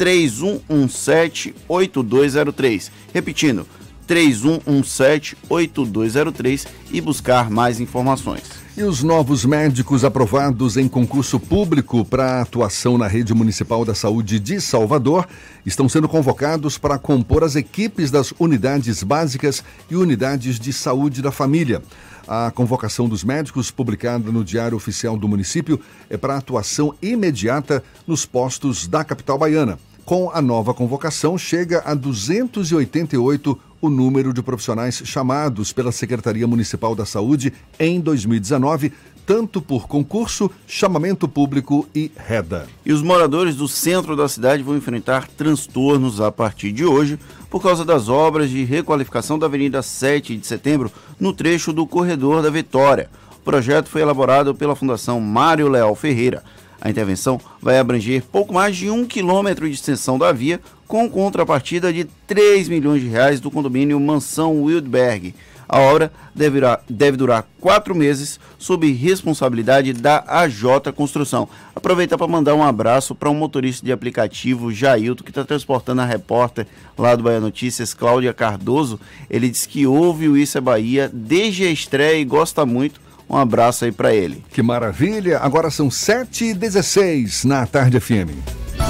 3117 0.00 1.54
8203. 1.68 2.90
Repetindo, 3.12 3.66
3117 4.06 5.36
8203 5.46 6.66
e 6.90 7.02
buscar 7.02 7.50
mais 7.50 7.80
informações. 7.80 8.44
E 8.78 8.82
os 8.82 9.02
novos 9.02 9.44
médicos 9.44 10.02
aprovados 10.02 10.78
em 10.78 10.88
concurso 10.88 11.38
público 11.38 12.02
para 12.02 12.40
atuação 12.40 12.96
na 12.96 13.06
rede 13.06 13.34
municipal 13.34 13.84
da 13.84 13.94
saúde 13.94 14.40
de 14.40 14.58
Salvador 14.58 15.28
estão 15.66 15.86
sendo 15.86 16.08
convocados 16.08 16.78
para 16.78 16.96
compor 16.96 17.44
as 17.44 17.54
equipes 17.54 18.10
das 18.10 18.32
unidades 18.38 19.02
básicas 19.02 19.62
e 19.90 19.96
unidades 19.96 20.58
de 20.58 20.72
saúde 20.72 21.20
da 21.20 21.30
família. 21.30 21.82
A 22.26 22.50
convocação 22.50 23.06
dos 23.06 23.22
médicos, 23.22 23.70
publicada 23.70 24.32
no 24.32 24.42
Diário 24.42 24.78
Oficial 24.78 25.18
do 25.18 25.28
município, 25.28 25.78
é 26.08 26.16
para 26.16 26.38
atuação 26.38 26.94
imediata 27.02 27.84
nos 28.06 28.24
postos 28.24 28.88
da 28.88 29.04
capital 29.04 29.36
baiana. 29.36 29.78
Com 30.04 30.30
a 30.32 30.42
nova 30.42 30.74
convocação, 30.74 31.38
chega 31.38 31.82
a 31.84 31.94
288 31.94 33.58
o 33.80 33.88
número 33.88 34.32
de 34.32 34.42
profissionais 34.42 35.02
chamados 35.04 35.72
pela 35.72 35.92
Secretaria 35.92 36.46
Municipal 36.46 36.94
da 36.94 37.06
Saúde 37.06 37.52
em 37.78 38.00
2019, 38.00 38.92
tanto 39.24 39.62
por 39.62 39.86
concurso, 39.86 40.50
chamamento 40.66 41.28
público 41.28 41.88
e 41.94 42.10
reda. 42.16 42.66
E 42.84 42.92
os 42.92 43.02
moradores 43.02 43.56
do 43.56 43.68
centro 43.68 44.16
da 44.16 44.28
cidade 44.28 44.62
vão 44.62 44.76
enfrentar 44.76 45.28
transtornos 45.28 46.20
a 46.20 46.32
partir 46.32 46.72
de 46.72 46.84
hoje 46.84 47.18
por 47.48 47.62
causa 47.62 47.84
das 47.84 48.08
obras 48.08 48.50
de 48.50 48.64
requalificação 48.64 49.38
da 49.38 49.46
Avenida 49.46 49.82
7 49.82 50.36
de 50.36 50.46
Setembro 50.46 50.90
no 51.18 51.32
trecho 51.32 51.72
do 51.72 51.86
Corredor 51.86 52.42
da 52.42 52.50
Vitória. 52.50 53.08
O 53.36 53.40
projeto 53.42 53.88
foi 53.88 54.02
elaborado 54.02 54.54
pela 54.54 54.76
Fundação 54.76 55.20
Mário 55.20 55.68
Leal 55.68 55.94
Ferreira. 55.94 56.42
A 56.80 56.88
intervenção 56.88 57.40
vai 57.60 57.78
abranger 57.78 58.22
pouco 58.22 58.54
mais 58.54 58.76
de 58.76 58.90
um 58.90 59.04
quilômetro 59.04 59.68
de 59.68 59.74
extensão 59.74 60.18
da 60.18 60.32
via, 60.32 60.60
com 60.88 61.08
contrapartida 61.08 61.92
de 61.92 62.04
3 62.26 62.68
milhões 62.68 63.02
de 63.02 63.08
reais 63.08 63.38
do 63.38 63.50
condomínio 63.50 64.00
Mansão 64.00 64.62
Wildberg. 64.62 65.34
A 65.68 65.78
obra 65.78 66.10
deve 66.34 67.16
durar 67.16 67.46
quatro 67.60 67.94
meses, 67.94 68.40
sob 68.58 68.90
responsabilidade 68.90 69.92
da 69.92 70.24
AJ 70.26 70.90
Construção. 70.96 71.48
Aproveitar 71.76 72.18
para 72.18 72.26
mandar 72.26 72.56
um 72.56 72.62
abraço 72.64 73.14
para 73.14 73.30
um 73.30 73.34
motorista 73.34 73.86
de 73.86 73.92
aplicativo, 73.92 74.72
Jailton, 74.72 75.22
que 75.22 75.30
está 75.30 75.44
transportando 75.44 76.00
a 76.00 76.04
repórter 76.04 76.66
lá 76.98 77.14
do 77.14 77.22
Bahia 77.22 77.38
Notícias, 77.38 77.94
Cláudia 77.94 78.34
Cardoso. 78.34 78.98
Ele 79.30 79.48
diz 79.48 79.64
que 79.64 79.86
ouve 79.86 80.28
o 80.28 80.36
Isso 80.36 80.58
é 80.58 80.60
Bahia 80.60 81.08
desde 81.12 81.64
a 81.64 81.70
estreia 81.70 82.18
e 82.18 82.24
gosta 82.24 82.66
muito 82.66 83.00
um 83.30 83.36
abraço 83.36 83.84
aí 83.84 83.92
para 83.92 84.12
ele. 84.12 84.44
Que 84.52 84.62
maravilha! 84.62 85.38
Agora 85.38 85.70
são 85.70 85.88
7h16 85.88 87.44
na 87.44 87.64
Tarde 87.64 88.00
FM. 88.00 88.89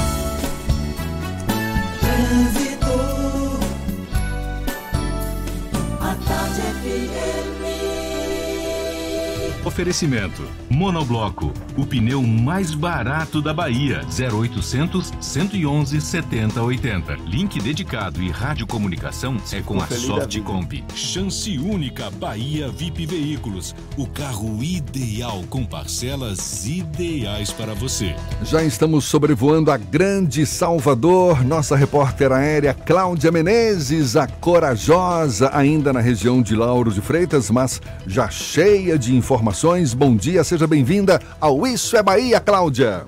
Oferecimento: 9.81 10.43
Monobloco, 10.69 11.55
o 11.75 11.87
pneu 11.87 12.23
mais 12.23 12.75
barato 12.75 13.40
da 13.40 13.55
Bahia. 13.55 14.03
0800 14.11 15.11
111 15.19 15.99
7080. 15.99 17.16
Link 17.27 17.59
dedicado 17.59 18.23
e 18.23 18.29
radiocomunicação 18.29 19.38
é 19.51 19.62
com 19.62 19.81
a 19.81 19.87
Softcomp. 19.87 20.85
Chance 20.95 21.59
única 21.59 22.11
Bahia 22.11 22.69
VIP 22.69 23.07
Veículos. 23.07 23.75
O 23.97 24.07
carro 24.07 24.62
ideal 24.62 25.43
com 25.49 25.64
parcelas 25.64 26.66
ideais 26.66 27.51
para 27.51 27.73
você. 27.73 28.14
Já 28.43 28.62
estamos 28.62 29.07
sobrevoando 29.07 29.71
a 29.71 29.79
Grande 29.79 30.45
Salvador. 30.45 31.43
Nossa 31.43 31.75
repórter 31.75 32.33
aérea 32.33 32.75
Cláudia 32.75 33.33
Menezes, 33.33 34.14
a 34.14 34.27
corajosa, 34.27 35.51
ainda 35.55 35.90
na 35.90 36.01
região 36.01 36.43
de 36.43 36.55
Lauro 36.55 36.93
de 36.93 37.01
Freitas, 37.01 37.51
mas 37.51 37.81
já 38.07 38.29
cheia 38.29 38.99
de 38.99 39.16
informações 39.16 39.70
Bom 39.71 40.17
dia, 40.17 40.43
seja 40.43 40.67
bem-vinda 40.67 41.21
ao 41.41 41.65
Isso 41.65 41.97
é 41.97 42.03
Bahia, 42.03 42.41
Cláudia. 42.41 43.05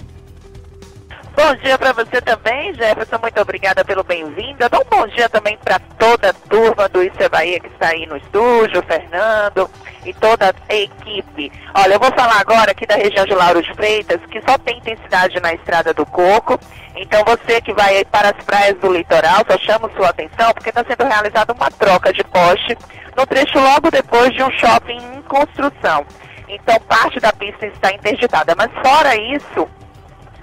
Bom 1.34 1.56
dia 1.56 1.76
para 1.76 1.92
você 1.92 2.20
também, 2.20 2.72
Jefferson. 2.74 3.18
Muito 3.20 3.40
obrigada 3.40 3.84
pelo 3.84 4.04
bem-vindo. 4.04 4.64
Um 4.66 4.96
bom 4.96 5.08
dia 5.08 5.28
também 5.28 5.58
para 5.58 5.80
toda 5.98 6.30
a 6.30 6.32
turma 6.32 6.88
do 6.88 7.02
Isso 7.02 7.16
é 7.18 7.28
Bahia 7.28 7.58
que 7.58 7.66
está 7.66 7.88
aí 7.88 8.06
no 8.06 8.16
estúdio, 8.16 8.80
Fernando 8.86 9.68
e 10.06 10.14
toda 10.14 10.54
a 10.68 10.74
equipe. 10.74 11.50
Olha, 11.74 11.94
eu 11.94 11.98
vou 11.98 12.12
falar 12.12 12.38
agora 12.40 12.70
aqui 12.70 12.86
da 12.86 12.94
região 12.94 13.26
de 13.26 13.34
Lauro 13.34 13.60
de 13.60 13.74
Freitas, 13.74 14.20
que 14.30 14.40
só 14.42 14.56
tem 14.58 14.78
intensidade 14.78 15.40
na 15.40 15.52
Estrada 15.54 15.92
do 15.92 16.06
Coco. 16.06 16.60
Então 16.94 17.24
você 17.26 17.60
que 17.60 17.72
vai 17.72 18.04
para 18.04 18.28
as 18.28 18.44
praias 18.44 18.78
do 18.78 18.92
litoral, 18.92 19.44
só 19.50 19.58
chamo 19.58 19.90
sua 19.96 20.10
atenção 20.10 20.52
porque 20.54 20.68
está 20.68 20.84
sendo 20.84 21.08
realizada 21.08 21.52
uma 21.52 21.72
troca 21.72 22.12
de 22.12 22.22
poste 22.22 22.78
no 23.16 23.26
trecho 23.26 23.58
logo 23.58 23.90
depois 23.90 24.32
de 24.32 24.44
um 24.44 24.50
shopping 24.52 24.98
em 24.98 25.22
construção. 25.22 26.06
Então 26.54 26.78
parte 26.80 27.18
da 27.20 27.32
pista 27.32 27.66
está 27.66 27.92
interditada. 27.92 28.54
Mas 28.56 28.70
fora 28.82 29.16
isso, 29.16 29.68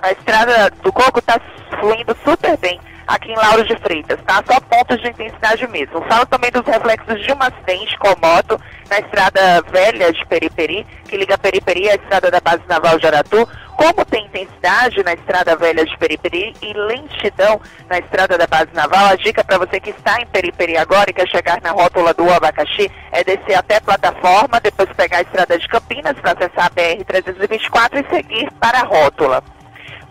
a 0.01 0.11
estrada 0.11 0.69
do 0.81 0.91
Coco 0.91 1.19
está 1.19 1.39
fluindo 1.79 2.15
super 2.23 2.57
bem 2.57 2.79
aqui 3.09 3.31
em 3.31 3.35
Lauro 3.35 3.65
de 3.65 3.75
Freitas, 3.77 4.19
tá? 4.25 4.43
Só 4.45 4.59
pontos 4.61 5.01
de 5.01 5.09
intensidade 5.09 5.67
mesmo. 5.67 6.01
Falo 6.03 6.25
também 6.27 6.51
dos 6.51 6.65
reflexos 6.65 7.19
de 7.25 7.31
um 7.33 7.41
acidente 7.41 7.97
com 7.97 8.09
moto 8.23 8.59
na 8.89 8.99
estrada 8.99 9.61
velha 9.71 10.13
de 10.13 10.25
Periperi, 10.27 10.85
que 11.07 11.17
liga 11.17 11.37
Periperi 11.37 11.89
à 11.89 11.95
estrada 11.95 12.29
da 12.29 12.39
base 12.39 12.61
naval 12.67 12.99
de 12.99 13.07
Aratu. 13.07 13.47
Como 13.79 14.03
tem 14.03 14.25
intensidade 14.25 15.01
na 15.03 15.13
estrada 15.13 15.55
velha 15.55 15.85
de 15.85 15.97
Periperi 15.97 16.53
e 16.61 16.73
lentidão 16.73 17.61
na 17.87 17.97
estrada 17.97 18.37
da 18.37 18.45
base 18.45 18.67
naval, 18.73 19.05
a 19.05 19.15
dica 19.15 19.41
para 19.41 19.57
você 19.57 19.79
que 19.79 19.91
está 19.91 20.19
em 20.19 20.25
Periperi 20.25 20.75
agora 20.75 21.09
e 21.09 21.13
quer 21.13 21.29
chegar 21.29 21.61
na 21.61 21.71
rótula 21.71 22.13
do 22.13 22.29
abacaxi 22.29 22.91
é 23.13 23.23
descer 23.23 23.55
até 23.55 23.77
a 23.77 23.81
plataforma, 23.81 24.59
depois 24.59 24.91
pegar 24.97 25.19
a 25.19 25.21
estrada 25.21 25.57
de 25.57 25.65
Campinas 25.69 26.19
para 26.19 26.33
acessar 26.33 26.65
a 26.65 26.69
BR-324 26.71 28.05
e 28.05 28.15
seguir 28.15 28.51
para 28.59 28.79
a 28.79 28.83
rótula. 28.83 29.41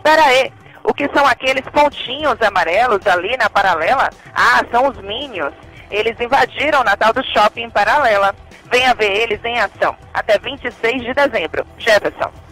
Pera 0.01 0.25
aí, 0.25 0.51
o 0.83 0.91
que 0.91 1.07
são 1.13 1.27
aqueles 1.27 1.65
pontinhos 1.69 2.41
amarelos 2.41 3.05
ali 3.05 3.37
na 3.37 3.51
paralela? 3.51 4.09
Ah, 4.33 4.65
são 4.71 4.87
os 4.87 4.97
Minions. 4.97 5.53
Eles 5.91 6.19
invadiram 6.19 6.81
o 6.81 6.83
Natal 6.83 7.13
do 7.13 7.23
Shopping 7.23 7.69
Paralela. 7.69 8.33
Venha 8.71 8.95
ver 8.95 9.11
eles 9.11 9.45
em 9.45 9.59
ação. 9.59 9.95
Até 10.11 10.39
26 10.39 11.03
de 11.03 11.13
dezembro. 11.13 11.67
Jefferson. 11.77 12.48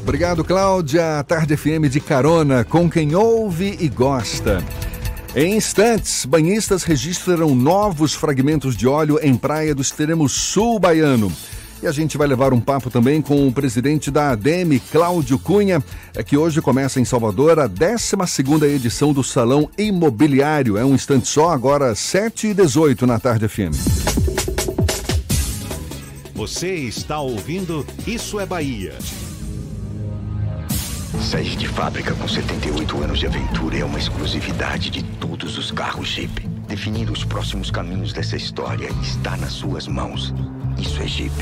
Obrigado, 0.00 0.44
Cláudia. 0.44 1.22
Tarde 1.24 1.56
FM 1.56 1.90
de 1.90 2.00
carona 2.00 2.64
com 2.64 2.88
quem 2.88 3.14
ouve 3.14 3.76
e 3.78 3.88
gosta. 3.88 4.64
Em 5.36 5.56
instantes, 5.56 6.24
banhistas 6.24 6.82
registram 6.82 7.54
novos 7.54 8.14
fragmentos 8.14 8.76
de 8.76 8.88
óleo 8.88 9.20
em 9.22 9.36
praia 9.36 9.74
do 9.74 9.82
extremo 9.82 10.28
sul 10.28 10.78
baiano. 10.78 11.30
E 11.80 11.86
a 11.86 11.92
gente 11.92 12.18
vai 12.18 12.26
levar 12.26 12.52
um 12.52 12.60
papo 12.60 12.90
também 12.90 13.22
com 13.22 13.46
o 13.46 13.52
presidente 13.52 14.10
da 14.10 14.30
ADEME, 14.30 14.80
Cláudio 14.80 15.38
Cunha, 15.38 15.82
é 16.14 16.24
que 16.24 16.36
hoje 16.36 16.60
começa 16.60 16.98
em 16.98 17.04
Salvador 17.04 17.60
a 17.60 17.68
12 17.68 18.64
edição 18.74 19.12
do 19.12 19.22
Salão 19.22 19.70
Imobiliário. 19.78 20.76
É 20.76 20.84
um 20.84 20.94
instante 20.94 21.28
só, 21.28 21.50
agora 21.50 21.94
7 21.94 22.48
e 22.48 22.54
18 22.54 23.06
na 23.06 23.20
tarde 23.20 23.46
FM. 23.46 23.76
Você 26.34 26.74
está 26.74 27.20
ouvindo 27.20 27.86
Isso 28.06 28.40
é 28.40 28.46
Bahia. 28.46 28.94
Sair 31.20 31.56
de 31.56 31.68
fábrica 31.68 32.14
com 32.14 32.26
78 32.26 33.02
anos 33.02 33.18
de 33.18 33.26
aventura 33.26 33.76
é 33.76 33.84
uma 33.84 33.98
exclusividade 33.98 34.88
de 34.88 35.02
todos 35.02 35.58
os 35.58 35.70
carros 35.70 36.08
Jeep. 36.08 36.57
Definir 36.68 37.10
os 37.10 37.24
próximos 37.24 37.70
caminhos 37.70 38.12
dessa 38.12 38.36
história 38.36 38.90
está 39.02 39.38
nas 39.38 39.54
suas 39.54 39.88
mãos. 39.88 40.34
Isso 40.78 41.02
é 41.02 41.08
Jeep. 41.08 41.32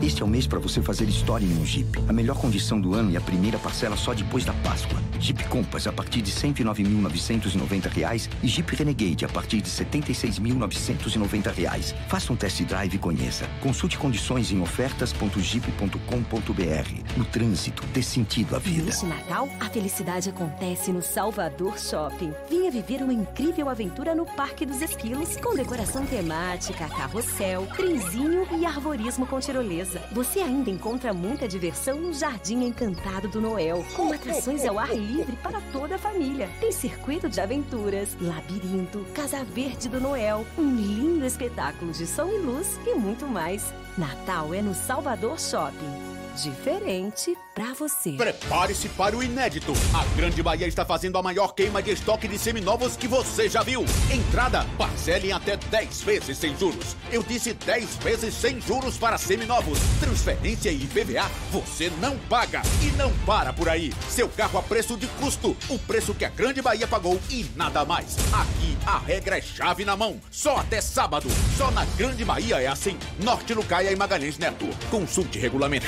Este 0.00 0.22
é 0.22 0.24
o 0.24 0.28
mês 0.28 0.46
para 0.46 0.58
você 0.58 0.80
fazer 0.80 1.08
história 1.08 1.44
em 1.44 1.58
um 1.58 1.66
Jeep. 1.66 1.98
A 2.08 2.12
melhor 2.12 2.36
condição 2.36 2.80
do 2.80 2.94
ano 2.94 3.10
e 3.10 3.16
a 3.16 3.20
primeira 3.20 3.58
parcela 3.58 3.96
só 3.96 4.14
depois 4.14 4.44
da 4.44 4.52
Páscoa. 4.54 4.98
Jeep 5.18 5.44
Compass 5.48 5.86
a 5.86 5.92
partir 5.92 6.22
de 6.22 6.30
R$ 6.30 6.52
109.990 6.52 8.28
e 8.42 8.48
Jeep 8.48 8.76
Renegade 8.76 9.24
a 9.24 9.28
partir 9.28 9.60
de 9.60 9.70
R$ 9.70 9.84
76.990. 9.84 11.94
Faça 12.08 12.32
um 12.32 12.36
test 12.36 12.62
drive 12.62 12.94
e 12.94 12.98
conheça. 12.98 13.46
Consulte 13.60 13.98
condições 13.98 14.52
em 14.52 14.60
ofertas.jeep.com.br. 14.60 17.16
No 17.16 17.24
trânsito, 17.24 17.82
dê 17.92 18.02
sentido 18.02 18.56
à 18.56 18.58
vida. 18.58 18.84
Neste 18.84 19.06
Natal, 19.06 19.48
a 19.58 19.68
felicidade 19.68 20.28
acontece 20.28 20.92
no 20.92 21.02
Salvador 21.02 21.78
Shopping. 21.78 22.32
Venha 22.48 22.70
viver 22.70 23.02
uma 23.02 23.12
incrível 23.12 23.68
aventura 23.68 24.14
no 24.14 24.24
Parque 24.24 24.64
dos 24.76 24.90
Esquilos, 24.90 25.36
com 25.36 25.54
decoração 25.54 26.04
temática, 26.04 26.86
carrossel, 26.88 27.66
trenzinho 27.74 28.46
e 28.58 28.66
arborismo 28.66 29.26
com 29.26 29.40
tirolesa. 29.40 30.02
Você 30.12 30.40
ainda 30.40 30.70
encontra 30.70 31.14
muita 31.14 31.48
diversão 31.48 31.98
no 31.98 32.12
Jardim 32.12 32.62
Encantado 32.62 33.28
do 33.28 33.40
Noel, 33.40 33.84
com 33.94 34.12
atrações 34.12 34.66
ao 34.66 34.78
ar 34.78 34.94
livre 34.94 35.34
para 35.36 35.60
toda 35.72 35.94
a 35.94 35.98
família. 35.98 36.50
Tem 36.60 36.70
circuito 36.70 37.28
de 37.28 37.40
aventuras, 37.40 38.16
labirinto, 38.20 39.06
Casa 39.14 39.42
Verde 39.44 39.88
do 39.88 40.00
Noel, 40.00 40.44
um 40.58 40.74
lindo 40.76 41.24
espetáculo 41.24 41.92
de 41.92 42.06
som 42.06 42.28
e 42.28 42.38
luz 42.38 42.78
e 42.86 42.94
muito 42.94 43.26
mais. 43.26 43.72
Natal 43.96 44.52
é 44.52 44.60
no 44.60 44.74
Salvador 44.74 45.40
Shopping 45.40 46.15
diferente 46.36 47.36
para 47.54 47.72
você. 47.72 48.12
Prepare-se 48.12 48.88
para 48.90 49.16
o 49.16 49.22
inédito. 49.22 49.72
A 49.94 50.04
Grande 50.14 50.42
Bahia 50.42 50.66
está 50.66 50.84
fazendo 50.84 51.16
a 51.16 51.22
maior 51.22 51.54
queima 51.54 51.82
de 51.82 51.92
estoque 51.92 52.28
de 52.28 52.38
seminovos 52.38 52.96
que 52.96 53.08
você 53.08 53.48
já 53.48 53.62
viu. 53.62 53.84
Entrada, 54.12 54.66
parcele 54.76 55.28
em 55.28 55.32
até 55.32 55.56
10 55.56 56.02
vezes 56.02 56.36
sem 56.36 56.56
juros. 56.56 56.94
Eu 57.10 57.22
disse 57.22 57.54
10 57.54 57.96
vezes 57.96 58.34
sem 58.34 58.60
juros 58.60 58.98
para 58.98 59.16
seminovos. 59.16 59.78
Transferência 60.00 60.70
e 60.70 60.84
IPVA 60.84 61.30
você 61.50 61.90
não 61.98 62.18
paga. 62.28 62.60
E 62.82 62.90
não 62.96 63.10
para 63.24 63.52
por 63.52 63.68
aí. 63.68 63.92
Seu 64.08 64.28
carro 64.28 64.58
a 64.58 64.62
preço 64.62 64.96
de 64.96 65.06
custo. 65.06 65.56
O 65.70 65.78
preço 65.78 66.14
que 66.14 66.24
a 66.24 66.28
Grande 66.28 66.60
Bahia 66.60 66.86
pagou 66.86 67.18
e 67.30 67.46
nada 67.56 67.84
mais. 67.84 68.16
Aqui 68.32 68.76
a 68.84 68.98
regra 68.98 69.38
é 69.38 69.42
chave 69.42 69.84
na 69.84 69.96
mão. 69.96 70.20
Só 70.30 70.58
até 70.58 70.80
sábado. 70.80 71.28
Só 71.56 71.70
na 71.70 71.86
Grande 71.96 72.24
Bahia 72.24 72.60
é 72.60 72.66
assim. 72.66 72.98
Norte 73.20 73.54
Lucaia 73.54 73.90
e 73.90 73.96
Magalhães 73.96 74.36
Neto. 74.36 74.66
Consulte 74.90 75.38
regulamento. 75.38 75.86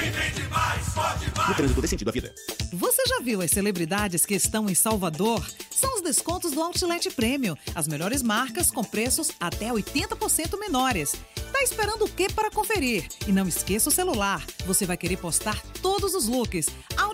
No 1.48 1.54
trânsito 1.54 1.80
desse 1.80 1.90
sentido 1.92 2.08
à 2.08 2.12
vida. 2.12 2.34
Você 2.72 3.02
já 3.06 3.20
viu 3.20 3.40
as 3.40 3.50
celebridades 3.50 4.26
que 4.26 4.34
estão 4.34 4.68
em 4.68 4.74
Salvador? 4.74 5.44
São 5.70 5.96
os 5.96 6.02
descontos 6.02 6.52
do 6.52 6.62
Outlet 6.62 7.10
Premium. 7.10 7.56
As 7.74 7.88
melhores 7.88 8.22
marcas 8.22 8.70
com 8.70 8.84
preços 8.84 9.30
até 9.40 9.68
80% 9.70 10.58
menores. 10.58 11.14
Tá 11.52 11.62
esperando 11.62 12.04
o 12.04 12.08
que 12.08 12.32
para 12.32 12.50
conferir? 12.50 13.08
E 13.26 13.32
não 13.32 13.48
esqueça 13.48 13.88
o 13.88 13.92
celular. 13.92 14.44
Você 14.66 14.86
vai 14.86 14.96
querer 14.96 15.16
postar 15.16 15.60
todos 15.82 16.14
os 16.14 16.28
looks. 16.28 16.66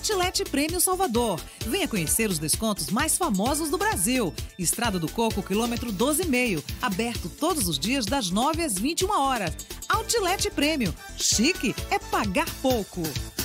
Outlet 0.05 0.45
Premium 0.51 0.81
Salvador. 0.81 1.41
Venha 1.67 1.89
conhecer 1.89 2.29
os 2.29 2.39
descontos 2.39 2.91
mais 2.91 3.17
famosos 3.17 3.71
do 3.71 3.79
Brasil. 3.79 4.35
Estrada 4.59 4.99
do 4.99 5.11
Coco, 5.11 5.43
quilômetro 5.43 5.91
12,5. 5.91 6.63
Aberto 6.83 7.31
todos 7.31 7.67
os 7.67 7.79
dias 7.79 8.05
das 8.05 8.29
9 8.29 8.63
às 8.63 8.75
21 8.75 9.11
horas. 9.11 9.57
Outlet 9.89 10.51
Premium. 10.51 10.93
Chique 11.17 11.75
é 11.91 11.99
pagar 11.99 12.47
pouco. 12.61 13.01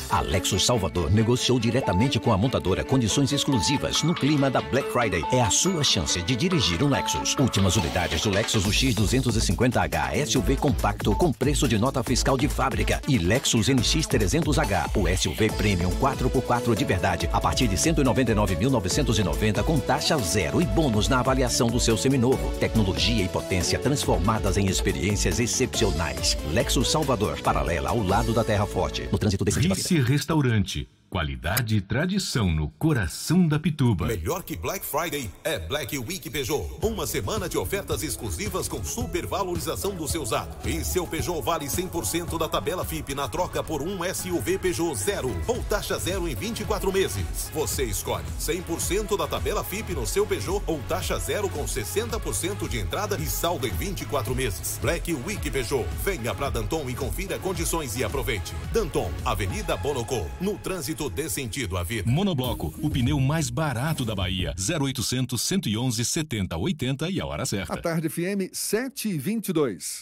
A 0.10 0.22
Lexus 0.22 0.66
Salvador 0.66 1.12
negociou 1.12 1.60
diretamente 1.60 2.20
com 2.20 2.34
a 2.34 2.38
montadora 2.38 2.84
condições 2.84 3.32
exclusivas 3.32 4.02
no 4.02 4.16
clima 4.16 4.50
da 4.50 4.60
Black 4.60 4.92
Friday. 4.92 5.24
É 5.32 5.42
a 5.42 5.52
sua 5.52 5.84
chance 5.84 6.20
de 6.24 6.36
dirigir 6.36 6.84
um 6.84 6.90
Lexus. 6.90 7.36
Últimas 7.40 7.76
unidades 7.76 8.22
do 8.22 8.32
Lexus 8.32 8.66
UX 8.66 8.96
250H 8.96 10.26
SUV 10.26 10.56
compacto 10.56 11.16
com 11.16 11.32
preço 11.32 11.68
de 11.68 11.78
nota 11.78 12.02
fiscal 12.02 12.38
de 12.38 12.48
fábrica 12.48 13.00
e 13.08 13.20
Lexus 13.20 13.70
NX 13.70 14.08
300H, 14.08 14.90
o 14.96 15.18
SUV 15.18 15.52
Premium 15.52 15.92
4x4 15.92 16.76
de 16.76 16.86
verdade, 16.86 17.30
a 17.32 17.40
partir 17.40 17.68
de 17.68 17.76
199.990 17.76 19.64
com 19.64 19.80
taxa 19.80 20.18
zero 20.18 20.60
e 20.60 20.66
bônus 20.66 21.08
na 21.08 21.20
avaliação 21.20 21.68
do 21.68 21.80
seu 21.80 21.96
seminovo. 21.96 22.52
Tecnologia 22.60 23.24
e 23.24 23.30
potência 23.30 23.78
transformadas 23.78 24.58
em 24.58 24.66
experiências 24.66 25.40
excepcionais. 25.40 26.36
Lexus 26.52 26.90
Salvador, 26.90 27.40
paralela 27.42 27.90
ao 27.90 28.02
lado 28.02 28.34
da 28.34 28.44
Terra 28.44 28.66
Forte, 28.66 29.08
no 29.12 29.18
trânsito 29.18 29.46
Rice 29.46 29.99
Restaurante. 30.02 30.88
Qualidade 31.10 31.76
e 31.76 31.82
tradição 31.82 32.52
no 32.52 32.70
coração 32.70 33.48
da 33.48 33.58
Pituba. 33.58 34.06
Melhor 34.06 34.44
que 34.44 34.56
Black 34.56 34.86
Friday 34.86 35.28
é 35.44 35.58
Black 35.58 35.98
Week 35.98 36.30
Peugeot. 36.30 36.70
Uma 36.84 37.08
semana 37.08 37.50
de 37.50 37.58
ofertas 37.58 38.04
exclusivas 38.04 38.68
com 38.68 38.84
supervalorização 38.84 39.96
do 39.96 40.08
seu 40.08 40.22
usado. 40.22 40.56
E 40.68 40.86
seu 40.86 41.08
Peugeot 41.08 41.42
vale 41.42 41.66
100% 41.66 42.38
da 42.38 42.48
tabela 42.48 42.86
FIP 42.86 43.16
na 43.16 43.28
troca 43.28 43.64
por 43.64 43.82
um 43.82 44.02
SUV 44.14 44.60
Peugeot 44.60 44.94
zero 44.96 45.32
ou 45.48 45.64
taxa 45.64 45.98
zero 45.98 46.28
em 46.28 46.36
24 46.36 46.94
meses. 46.94 47.50
Você 47.56 47.86
escolhe 47.86 48.28
100% 48.40 49.18
da 49.18 49.26
tabela 49.26 49.64
FIP 49.64 49.96
no 49.96 50.06
seu 50.06 50.28
Peugeot 50.28 50.62
ou 50.68 50.80
taxa 50.88 51.18
zero 51.18 51.50
com 51.50 51.66
60% 51.66 52.70
de 52.70 52.78
entrada 52.78 53.18
e 53.20 53.26
saldo 53.26 53.66
em 53.66 53.72
24 53.72 54.36
meses. 54.36 54.78
Black 54.80 55.12
Week 55.12 55.50
Peugeot. 55.50 55.88
Venha 56.06 56.36
para 56.36 56.52
Danton 56.52 56.88
e 56.88 56.94
confira 56.94 57.40
condições 57.40 57.96
e 57.96 58.04
aproveite. 58.04 58.54
Danton, 58.72 59.12
Avenida 59.26 59.76
Bonocô, 59.76 60.24
no 60.40 60.56
trânsito 60.56 60.99
dê 61.08 61.30
sentido 61.30 61.78
à 61.78 61.84
vida. 61.84 62.10
Monobloco, 62.10 62.74
o 62.82 62.90
pneu 62.90 63.20
mais 63.20 63.52
barato 63.52 64.04
da 64.04 64.16
Bahia. 64.16 64.56
0800 64.58 65.40
111 65.40 66.04
70 66.04 66.58
80 66.58 67.12
e 67.12 67.22
a 67.22 67.26
hora 67.28 67.46
certa. 67.46 67.76
A 67.76 67.78
tarde 67.78 68.10
FM 68.10 68.50
722. 68.52 70.02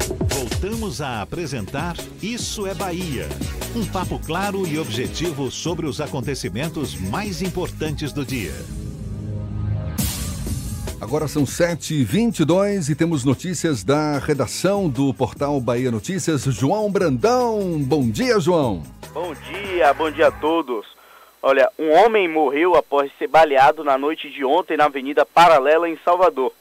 Voltamos 0.61 1.01
a 1.01 1.23
apresentar 1.23 1.95
Isso 2.21 2.67
é 2.67 2.75
Bahia. 2.75 3.25
Um 3.75 3.83
papo 3.83 4.19
claro 4.23 4.67
e 4.67 4.77
objetivo 4.77 5.49
sobre 5.49 5.87
os 5.87 5.99
acontecimentos 5.99 6.93
mais 6.93 7.41
importantes 7.41 8.13
do 8.13 8.23
dia. 8.23 8.53
Agora 11.01 11.27
são 11.27 11.45
7h22 11.45 12.91
e 12.91 12.95
temos 12.95 13.25
notícias 13.25 13.83
da 13.83 14.19
redação 14.19 14.87
do 14.87 15.11
portal 15.15 15.59
Bahia 15.59 15.89
Notícias. 15.89 16.43
João 16.43 16.91
Brandão. 16.91 17.79
Bom 17.79 18.07
dia, 18.07 18.39
João. 18.39 18.83
Bom 19.11 19.33
dia, 19.33 19.91
bom 19.95 20.11
dia 20.11 20.27
a 20.27 20.31
todos. 20.31 20.85
Olha, 21.41 21.71
um 21.79 21.89
homem 21.89 22.27
morreu 22.27 22.75
após 22.75 23.11
ser 23.17 23.27
baleado 23.27 23.83
na 23.83 23.97
noite 23.97 24.29
de 24.29 24.45
ontem 24.45 24.77
na 24.77 24.85
Avenida 24.85 25.25
Paralela, 25.25 25.89
em 25.89 25.97
Salvador. 26.05 26.53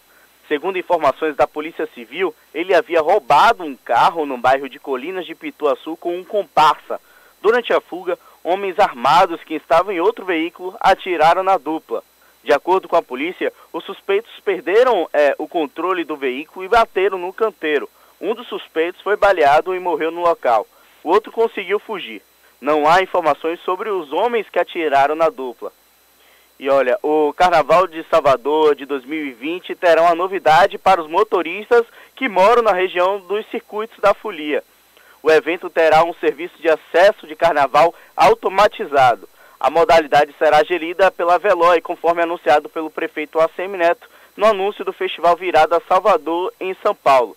Segundo 0.51 0.77
informações 0.77 1.37
da 1.37 1.47
Polícia 1.47 1.89
Civil, 1.95 2.35
ele 2.53 2.75
havia 2.75 3.01
roubado 3.01 3.63
um 3.63 3.77
carro 3.77 4.27
no 4.27 4.37
bairro 4.37 4.69
de 4.69 4.81
Colinas 4.81 5.25
de 5.25 5.33
Pituaçu 5.33 5.97
com 5.97 6.19
um 6.19 6.25
comparsa. 6.25 7.01
Durante 7.41 7.73
a 7.73 7.81
fuga, 7.81 8.19
homens 8.43 8.77
armados 8.81 9.41
que 9.45 9.55
estavam 9.55 9.93
em 9.93 10.01
outro 10.01 10.25
veículo 10.25 10.77
atiraram 10.81 11.45
na 11.45 11.57
dupla. 11.57 12.03
De 12.43 12.53
acordo 12.53 12.89
com 12.89 12.97
a 12.97 13.03
polícia, 13.03 13.53
os 13.73 13.85
suspeitos 13.85 14.33
perderam 14.45 15.09
é, 15.13 15.37
o 15.39 15.47
controle 15.47 16.03
do 16.03 16.17
veículo 16.17 16.65
e 16.65 16.69
bateram 16.69 17.17
no 17.17 17.33
canteiro. 17.33 17.89
Um 18.21 18.35
dos 18.35 18.49
suspeitos 18.49 19.01
foi 19.03 19.17
baleado 19.17 19.73
e 19.73 19.79
morreu 19.79 20.11
no 20.11 20.23
local. 20.23 20.67
O 21.05 21.11
outro 21.11 21.31
conseguiu 21.31 21.79
fugir. 21.79 22.23
Não 22.61 22.89
há 22.89 23.01
informações 23.01 23.61
sobre 23.61 23.89
os 23.89 24.13
homens 24.13 24.49
que 24.51 24.59
atiraram 24.59 25.15
na 25.15 25.29
dupla. 25.29 25.73
E 26.61 26.69
olha, 26.69 26.99
o 27.03 27.33
Carnaval 27.33 27.87
de 27.87 28.05
Salvador 28.11 28.75
de 28.75 28.85
2020 28.85 29.75
terá 29.77 30.03
uma 30.03 30.15
novidade 30.15 30.77
para 30.77 31.01
os 31.01 31.09
motoristas 31.09 31.87
que 32.15 32.29
moram 32.29 32.61
na 32.61 32.75
região 32.75 33.19
dos 33.19 33.47
circuitos 33.51 33.99
da 33.99 34.13
folia. 34.13 34.63
o 35.23 35.31
evento 35.31 35.71
terá 35.71 36.05
um 36.05 36.13
serviço 36.13 36.61
de 36.61 36.69
acesso 36.69 37.27
de 37.27 37.35
carnaval 37.35 37.95
automatizado. 38.15 39.27
A 39.59 39.71
modalidade 39.71 40.35
será 40.39 40.63
gerida 40.63 41.11
pela 41.11 41.39
Veloy, 41.39 41.81
conforme 41.81 42.21
anunciado 42.21 42.69
pelo 42.69 42.91
prefeito 42.91 43.41
ACM 43.41 43.79
Neto 43.79 44.07
no 44.37 44.45
anúncio 44.45 44.85
do 44.85 44.93
Festival 44.93 45.37
Virada 45.37 45.81
Salvador, 45.89 46.53
em 46.61 46.77
São 46.83 46.95
Paulo. 46.95 47.35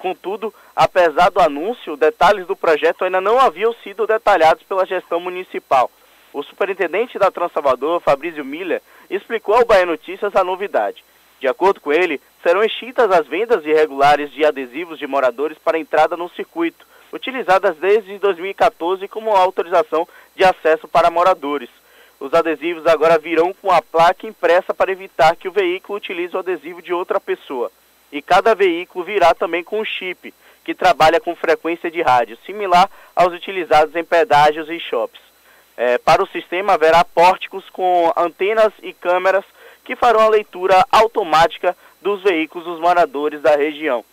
Contudo, 0.00 0.52
apesar 0.74 1.30
do 1.30 1.40
anúncio, 1.40 1.96
detalhes 1.96 2.44
do 2.44 2.56
projeto 2.56 3.04
ainda 3.04 3.20
não 3.20 3.38
haviam 3.38 3.72
sido 3.84 4.04
detalhados 4.04 4.64
pela 4.64 4.84
gestão 4.84 5.20
municipal. 5.20 5.88
O 6.34 6.42
superintendente 6.42 7.16
da 7.16 7.30
Transalvador, 7.30 8.00
Fabrício 8.00 8.44
Miller, 8.44 8.82
explicou 9.08 9.54
ao 9.54 9.64
Bahia 9.64 9.86
Notícias 9.86 10.34
a 10.34 10.42
novidade. 10.42 11.04
De 11.38 11.46
acordo 11.46 11.80
com 11.80 11.92
ele, 11.92 12.20
serão 12.42 12.64
extintas 12.64 13.08
as 13.12 13.24
vendas 13.24 13.64
irregulares 13.64 14.32
de 14.32 14.44
adesivos 14.44 14.98
de 14.98 15.06
moradores 15.06 15.56
para 15.58 15.78
entrada 15.78 16.16
no 16.16 16.28
circuito, 16.30 16.84
utilizadas 17.12 17.76
desde 17.76 18.18
2014 18.18 19.06
como 19.06 19.30
autorização 19.30 20.08
de 20.34 20.42
acesso 20.42 20.88
para 20.88 21.08
moradores. 21.08 21.70
Os 22.18 22.34
adesivos 22.34 22.84
agora 22.84 23.16
virão 23.16 23.54
com 23.54 23.70
a 23.70 23.80
placa 23.80 24.26
impressa 24.26 24.74
para 24.74 24.90
evitar 24.90 25.36
que 25.36 25.46
o 25.46 25.52
veículo 25.52 25.98
utilize 25.98 26.34
o 26.34 26.40
adesivo 26.40 26.82
de 26.82 26.92
outra 26.92 27.20
pessoa. 27.20 27.70
E 28.10 28.20
cada 28.20 28.56
veículo 28.56 29.04
virá 29.04 29.34
também 29.34 29.62
com 29.62 29.80
um 29.80 29.84
chip, 29.84 30.34
que 30.64 30.74
trabalha 30.74 31.20
com 31.20 31.36
frequência 31.36 31.88
de 31.92 32.02
rádio, 32.02 32.36
similar 32.44 32.90
aos 33.14 33.32
utilizados 33.32 33.94
em 33.94 34.02
pedágios 34.02 34.68
e 34.68 34.80
shops. 34.80 35.33
É, 35.76 35.98
para 35.98 36.22
o 36.22 36.28
sistema 36.28 36.74
haverá 36.74 37.04
pórticos 37.04 37.68
com 37.70 38.12
antenas 38.16 38.72
e 38.82 38.92
câmeras 38.92 39.44
que 39.84 39.96
farão 39.96 40.20
a 40.20 40.28
leitura 40.28 40.86
automática 40.90 41.76
dos 42.00 42.22
veículos 42.22 42.66
dos 42.66 42.80
moradores 42.80 43.42
da 43.42 43.56
região. 43.56 44.04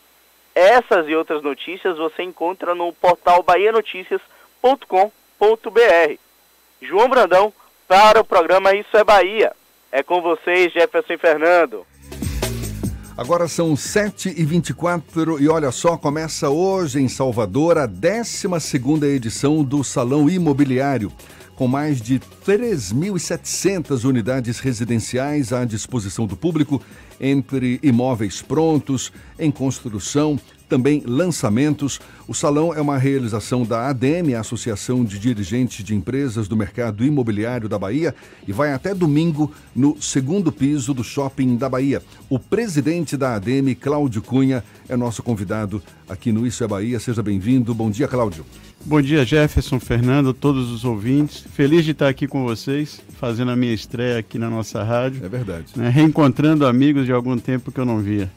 Essas 0.53 1.07
e 1.07 1.15
outras 1.15 1.41
notícias 1.41 1.97
você 1.97 2.23
encontra 2.23 2.75
no 2.75 2.91
portal 2.93 3.41
bahianoticias.com.br. 3.43 6.17
João 6.81 7.07
Brandão, 7.07 7.53
para 7.87 8.19
o 8.19 8.25
programa 8.25 8.73
Isso 8.73 8.97
é 8.97 9.03
Bahia. 9.03 9.53
É 9.91 10.01
com 10.01 10.21
vocês, 10.21 10.73
Jefferson 10.73 11.17
Fernando. 11.17 11.85
Agora 13.17 13.47
são 13.47 13.73
7h24 13.73 15.41
e 15.41 15.49
olha 15.49 15.71
só, 15.71 15.97
começa 15.97 16.49
hoje 16.49 16.99
em 16.99 17.09
Salvador 17.09 17.77
a 17.77 17.85
12 17.85 18.47
edição 19.05 19.63
do 19.63 19.83
Salão 19.83 20.29
Imobiliário, 20.29 21.11
com 21.61 21.67
mais 21.67 22.01
de 22.01 22.19
3.700 22.43 24.03
unidades 24.03 24.57
residenciais 24.57 25.53
à 25.53 25.63
disposição 25.63 26.25
do 26.25 26.35
público, 26.35 26.81
entre 27.19 27.79
imóveis 27.83 28.41
prontos, 28.41 29.13
em 29.37 29.51
construção, 29.51 30.39
também 30.71 31.03
lançamentos. 31.05 31.99
O 32.29 32.33
salão 32.33 32.73
é 32.73 32.79
uma 32.79 32.97
realização 32.97 33.65
da 33.65 33.89
ADM, 33.89 34.35
Associação 34.39 35.03
de 35.03 35.19
Dirigentes 35.19 35.83
de 35.83 35.93
Empresas 35.93 36.47
do 36.47 36.55
Mercado 36.55 37.03
Imobiliário 37.03 37.67
da 37.67 37.77
Bahia, 37.77 38.15
e 38.47 38.53
vai 38.53 38.71
até 38.71 38.95
domingo 38.95 39.51
no 39.75 40.01
segundo 40.01 40.49
piso 40.49 40.93
do 40.93 41.03
Shopping 41.03 41.57
da 41.57 41.67
Bahia. 41.67 42.01
O 42.29 42.39
presidente 42.39 43.17
da 43.17 43.35
ADM, 43.35 43.75
Cláudio 43.77 44.21
Cunha, 44.21 44.63
é 44.87 44.95
nosso 44.95 45.21
convidado 45.21 45.83
aqui 46.07 46.31
no 46.31 46.47
Isso 46.47 46.63
é 46.63 46.67
Bahia. 46.69 47.01
Seja 47.01 47.21
bem-vindo. 47.21 47.75
Bom 47.75 47.91
dia, 47.91 48.07
Cláudio. 48.07 48.45
Bom 48.85 49.01
dia, 49.01 49.25
Jefferson, 49.25 49.77
Fernando, 49.77 50.33
todos 50.33 50.71
os 50.71 50.85
ouvintes. 50.85 51.45
Feliz 51.53 51.83
de 51.83 51.91
estar 51.91 52.07
aqui 52.07 52.27
com 52.27 52.45
vocês, 52.45 53.01
fazendo 53.19 53.51
a 53.51 53.57
minha 53.57 53.73
estreia 53.73 54.19
aqui 54.19 54.39
na 54.39 54.49
nossa 54.49 54.81
rádio. 54.83 55.25
É 55.25 55.27
verdade. 55.27 55.65
Né, 55.75 55.89
reencontrando 55.89 56.65
amigos 56.65 57.05
de 57.05 57.11
algum 57.11 57.37
tempo 57.37 57.73
que 57.73 57.79
eu 57.79 57.85
não 57.85 57.99
via. 57.99 58.31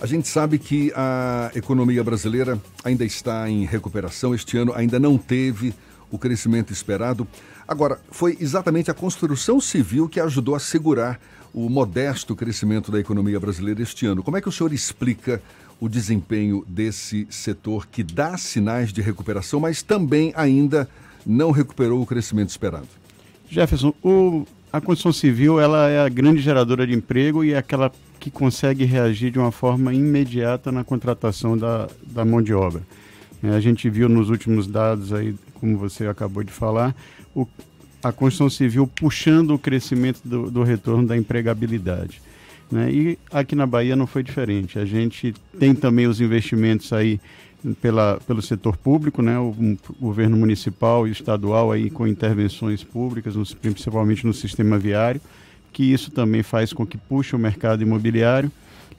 A 0.00 0.06
gente 0.06 0.28
sabe 0.28 0.58
que 0.58 0.90
a 0.96 1.50
economia 1.54 2.02
brasileira 2.02 2.58
ainda 2.82 3.04
está 3.04 3.50
em 3.50 3.66
recuperação. 3.66 4.34
Este 4.34 4.56
ano 4.56 4.72
ainda 4.74 4.98
não 4.98 5.18
teve 5.18 5.74
o 6.10 6.18
crescimento 6.18 6.72
esperado. 6.72 7.28
Agora, 7.68 8.00
foi 8.10 8.34
exatamente 8.40 8.90
a 8.90 8.94
construção 8.94 9.60
civil 9.60 10.08
que 10.08 10.18
ajudou 10.18 10.54
a 10.54 10.58
segurar 10.58 11.20
o 11.52 11.68
modesto 11.68 12.34
crescimento 12.34 12.90
da 12.90 12.98
economia 12.98 13.38
brasileira 13.38 13.82
este 13.82 14.06
ano. 14.06 14.22
Como 14.22 14.38
é 14.38 14.40
que 14.40 14.48
o 14.48 14.52
senhor 14.52 14.72
explica 14.72 15.42
o 15.78 15.86
desempenho 15.86 16.64
desse 16.66 17.26
setor 17.28 17.86
que 17.86 18.02
dá 18.02 18.38
sinais 18.38 18.94
de 18.94 19.02
recuperação, 19.02 19.60
mas 19.60 19.82
também 19.82 20.32
ainda 20.34 20.88
não 21.26 21.50
recuperou 21.50 22.00
o 22.00 22.06
crescimento 22.06 22.48
esperado? 22.48 22.88
Jefferson, 23.50 23.92
o, 24.02 24.46
a 24.72 24.80
construção 24.80 25.12
civil 25.12 25.60
ela 25.60 25.90
é 25.90 26.00
a 26.00 26.08
grande 26.08 26.40
geradora 26.40 26.86
de 26.86 26.94
emprego 26.94 27.44
e 27.44 27.52
é 27.52 27.58
aquela 27.58 27.92
que 28.20 28.30
consegue 28.30 28.84
reagir 28.84 29.32
de 29.32 29.38
uma 29.38 29.50
forma 29.50 29.94
imediata 29.94 30.70
na 30.70 30.84
contratação 30.84 31.56
da, 31.56 31.88
da 32.02 32.22
mão 32.22 32.42
de 32.42 32.52
obra. 32.52 32.82
É, 33.42 33.48
a 33.48 33.60
gente 33.60 33.88
viu 33.88 34.08
nos 34.08 34.28
últimos 34.28 34.66
dados 34.66 35.12
aí, 35.12 35.34
como 35.54 35.78
você 35.78 36.06
acabou 36.06 36.44
de 36.44 36.52
falar, 36.52 36.94
o, 37.34 37.48
a 38.02 38.12
construção 38.12 38.50
civil 38.50 38.86
puxando 38.86 39.54
o 39.54 39.58
crescimento 39.58 40.20
do, 40.22 40.50
do 40.50 40.62
retorno 40.62 41.08
da 41.08 41.16
empregabilidade. 41.16 42.20
Né? 42.70 42.92
E 42.92 43.18
aqui 43.32 43.56
na 43.56 43.66
Bahia 43.66 43.96
não 43.96 44.06
foi 44.06 44.22
diferente. 44.22 44.78
A 44.78 44.84
gente 44.84 45.34
tem 45.58 45.74
também 45.74 46.06
os 46.06 46.20
investimentos 46.20 46.92
aí 46.92 47.18
pela, 47.80 48.20
pelo 48.26 48.42
setor 48.42 48.76
público, 48.76 49.22
né? 49.22 49.38
o, 49.38 49.54
um, 49.58 49.78
governo 49.98 50.36
municipal 50.36 51.08
e 51.08 51.10
estadual 51.10 51.72
aí 51.72 51.88
com 51.88 52.06
intervenções 52.06 52.84
públicas, 52.84 53.34
principalmente 53.54 54.26
no 54.26 54.34
sistema 54.34 54.78
viário 54.78 55.22
que 55.72 55.82
isso 55.82 56.10
também 56.10 56.42
faz 56.42 56.72
com 56.72 56.86
que 56.86 56.98
puxe 56.98 57.34
o 57.34 57.38
mercado 57.38 57.82
imobiliário 57.82 58.50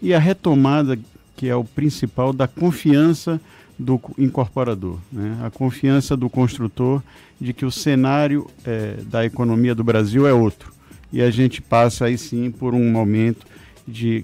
e 0.01 0.13
a 0.13 0.19
retomada, 0.19 0.97
que 1.35 1.47
é 1.47 1.55
o 1.55 1.63
principal, 1.63 2.33
da 2.33 2.47
confiança 2.47 3.39
do 3.77 3.99
incorporador, 4.17 4.99
né? 5.11 5.39
a 5.43 5.49
confiança 5.49 6.15
do 6.15 6.29
construtor 6.29 7.01
de 7.39 7.53
que 7.53 7.65
o 7.65 7.71
cenário 7.71 8.47
é, 8.63 8.97
da 9.07 9.25
economia 9.25 9.73
do 9.73 9.83
Brasil 9.83 10.27
é 10.27 10.33
outro. 10.33 10.71
E 11.11 11.21
a 11.21 11.31
gente 11.31 11.61
passa 11.61 12.05
aí 12.05 12.17
sim 12.17 12.51
por 12.51 12.73
um 12.73 12.91
momento 12.91 13.45
de 13.87 14.23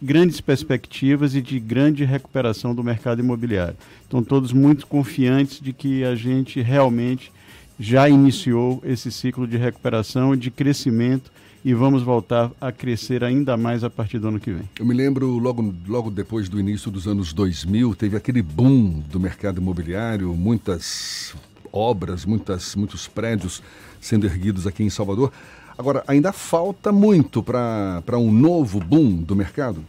grandes 0.00 0.40
perspectivas 0.40 1.34
e 1.34 1.42
de 1.42 1.60
grande 1.60 2.04
recuperação 2.04 2.74
do 2.74 2.82
mercado 2.82 3.20
imobiliário. 3.20 3.76
Estão 4.02 4.22
todos 4.22 4.52
muito 4.52 4.86
confiantes 4.86 5.60
de 5.60 5.72
que 5.72 6.04
a 6.04 6.14
gente 6.14 6.60
realmente 6.60 7.30
já 7.78 8.08
iniciou 8.08 8.82
esse 8.84 9.12
ciclo 9.12 9.46
de 9.46 9.56
recuperação 9.56 10.34
e 10.34 10.36
de 10.36 10.50
crescimento 10.50 11.30
e 11.66 11.74
vamos 11.74 12.04
voltar 12.04 12.52
a 12.60 12.70
crescer 12.70 13.24
ainda 13.24 13.56
mais 13.56 13.82
a 13.82 13.90
partir 13.90 14.20
do 14.20 14.28
ano 14.28 14.38
que 14.38 14.52
vem. 14.52 14.70
Eu 14.78 14.86
me 14.86 14.94
lembro, 14.94 15.36
logo, 15.36 15.74
logo 15.88 16.12
depois 16.12 16.48
do 16.48 16.60
início 16.60 16.92
dos 16.92 17.08
anos 17.08 17.32
2000, 17.32 17.92
teve 17.96 18.16
aquele 18.16 18.40
boom 18.40 19.02
do 19.10 19.18
mercado 19.18 19.60
imobiliário, 19.60 20.32
muitas 20.32 21.34
obras, 21.72 22.24
muitas, 22.24 22.76
muitos 22.76 23.08
prédios 23.08 23.64
sendo 24.00 24.26
erguidos 24.26 24.64
aqui 24.64 24.84
em 24.84 24.90
Salvador. 24.90 25.32
Agora, 25.76 26.04
ainda 26.06 26.32
falta 26.32 26.92
muito 26.92 27.42
para 27.42 28.16
um 28.16 28.30
novo 28.30 28.78
boom 28.78 29.16
do 29.16 29.34
mercado? 29.34 29.84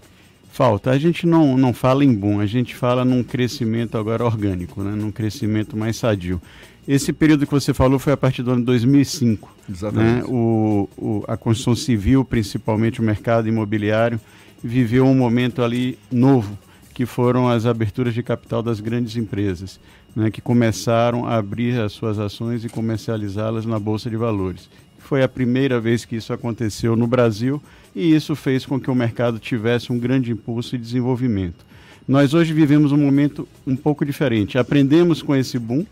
Falta. 0.52 0.90
A 0.90 0.98
gente 0.98 1.28
não, 1.28 1.56
não 1.56 1.76
fala 1.76 2.04
em 2.04 2.12
boom, 2.12 2.40
a 2.40 2.48
gente 2.48 2.76
fala 2.76 3.06
num 3.06 3.22
crescimento 3.22 4.00
agora 4.00 4.26
orgânico, 4.26 4.82
né? 4.82 4.96
num 4.96 5.12
crescimento 5.12 5.78
mais 5.78 5.96
sadio. 5.98 6.42
Esse 6.88 7.12
período 7.12 7.46
que 7.46 7.52
você 7.52 7.74
falou 7.74 8.00
foi 8.00 8.14
a 8.14 8.18
partir 8.18 8.42
do 8.44 8.52
ano 8.52 8.64
2005. 8.64 9.54
Exatamente. 9.70 10.22
Né? 10.22 10.24
O, 10.26 10.88
o, 10.98 11.24
a 11.28 11.36
construção 11.36 11.76
civil, 11.76 12.24
principalmente 12.24 13.02
o 13.02 13.04
mercado 13.04 13.48
imobiliário, 13.48 14.20
viveu 14.64 15.06
um 15.06 15.14
momento 15.14 15.62
ali 15.62 16.00
novo, 16.10 16.58
que 16.94 17.06
foram 17.06 17.48
as 17.48 17.66
aberturas 17.66 18.14
de 18.14 18.24
capital 18.24 18.64
das 18.64 18.80
grandes 18.80 19.18
empresas, 19.18 19.80
né? 20.16 20.32
que 20.32 20.42
começaram 20.42 21.26
a 21.26 21.36
abrir 21.36 21.78
as 21.80 21.92
suas 21.92 22.18
ações 22.20 22.64
e 22.64 22.70
comercializá-las 22.70 23.66
na 23.66 23.78
Bolsa 23.78 24.10
de 24.10 24.16
Valores. 24.16 24.70
Foi 24.98 25.22
a 25.22 25.28
primeira 25.28 25.80
vez 25.80 26.06
que 26.06 26.16
isso 26.16 26.32
aconteceu 26.32 26.96
no 26.96 27.06
Brasil 27.06 27.62
e 27.94 28.14
isso 28.14 28.36
fez 28.36 28.66
com 28.66 28.80
que 28.80 28.90
o 28.90 28.96
mercado 28.96 29.40
tivesse 29.40 29.92
um 29.92 30.00
grande 30.00 30.32
impulso 30.32 30.76
e 30.76 30.80
desenvolvimento. 30.80 31.66
Nós 32.08 32.34
hoje 32.34 32.54
vivemos 32.54 32.94
um 32.94 32.98
momento 32.98 33.46
um 33.66 33.76
pouco 33.76 34.06
diferente. 34.06 34.58
Aprendemos 34.58 35.22
com 35.22 35.36
esse 35.36 35.60
boom, 35.60 35.86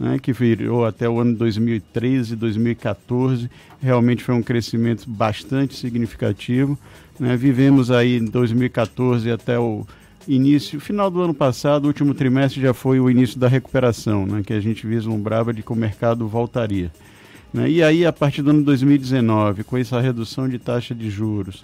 né, 0.00 0.18
que 0.18 0.32
virou 0.32 0.86
até 0.86 1.06
o 1.06 1.20
ano 1.20 1.36
2013, 1.36 2.34
2014, 2.34 3.50
realmente 3.82 4.24
foi 4.24 4.34
um 4.34 4.42
crescimento 4.42 5.04
bastante 5.06 5.76
significativo. 5.76 6.78
Né? 7.18 7.36
Vivemos 7.36 7.90
aí 7.90 8.16
em 8.16 8.24
2014 8.24 9.30
até 9.30 9.58
o 9.58 9.86
início, 10.26 10.80
final 10.80 11.10
do 11.10 11.20
ano 11.20 11.34
passado, 11.34 11.84
o 11.84 11.88
último 11.88 12.14
trimestre 12.14 12.62
já 12.62 12.72
foi 12.72 12.98
o 12.98 13.10
início 13.10 13.38
da 13.38 13.46
recuperação, 13.46 14.24
né, 14.24 14.42
que 14.44 14.54
a 14.54 14.60
gente 14.60 14.86
vislumbrava 14.86 15.52
de 15.52 15.62
que 15.62 15.72
o 15.72 15.76
mercado 15.76 16.26
voltaria. 16.26 16.90
Né? 17.52 17.68
E 17.68 17.82
aí, 17.82 18.06
a 18.06 18.12
partir 18.12 18.40
do 18.40 18.50
ano 18.50 18.62
2019, 18.62 19.64
com 19.64 19.76
essa 19.76 20.00
redução 20.00 20.48
de 20.48 20.58
taxa 20.58 20.94
de 20.94 21.10
juros, 21.10 21.62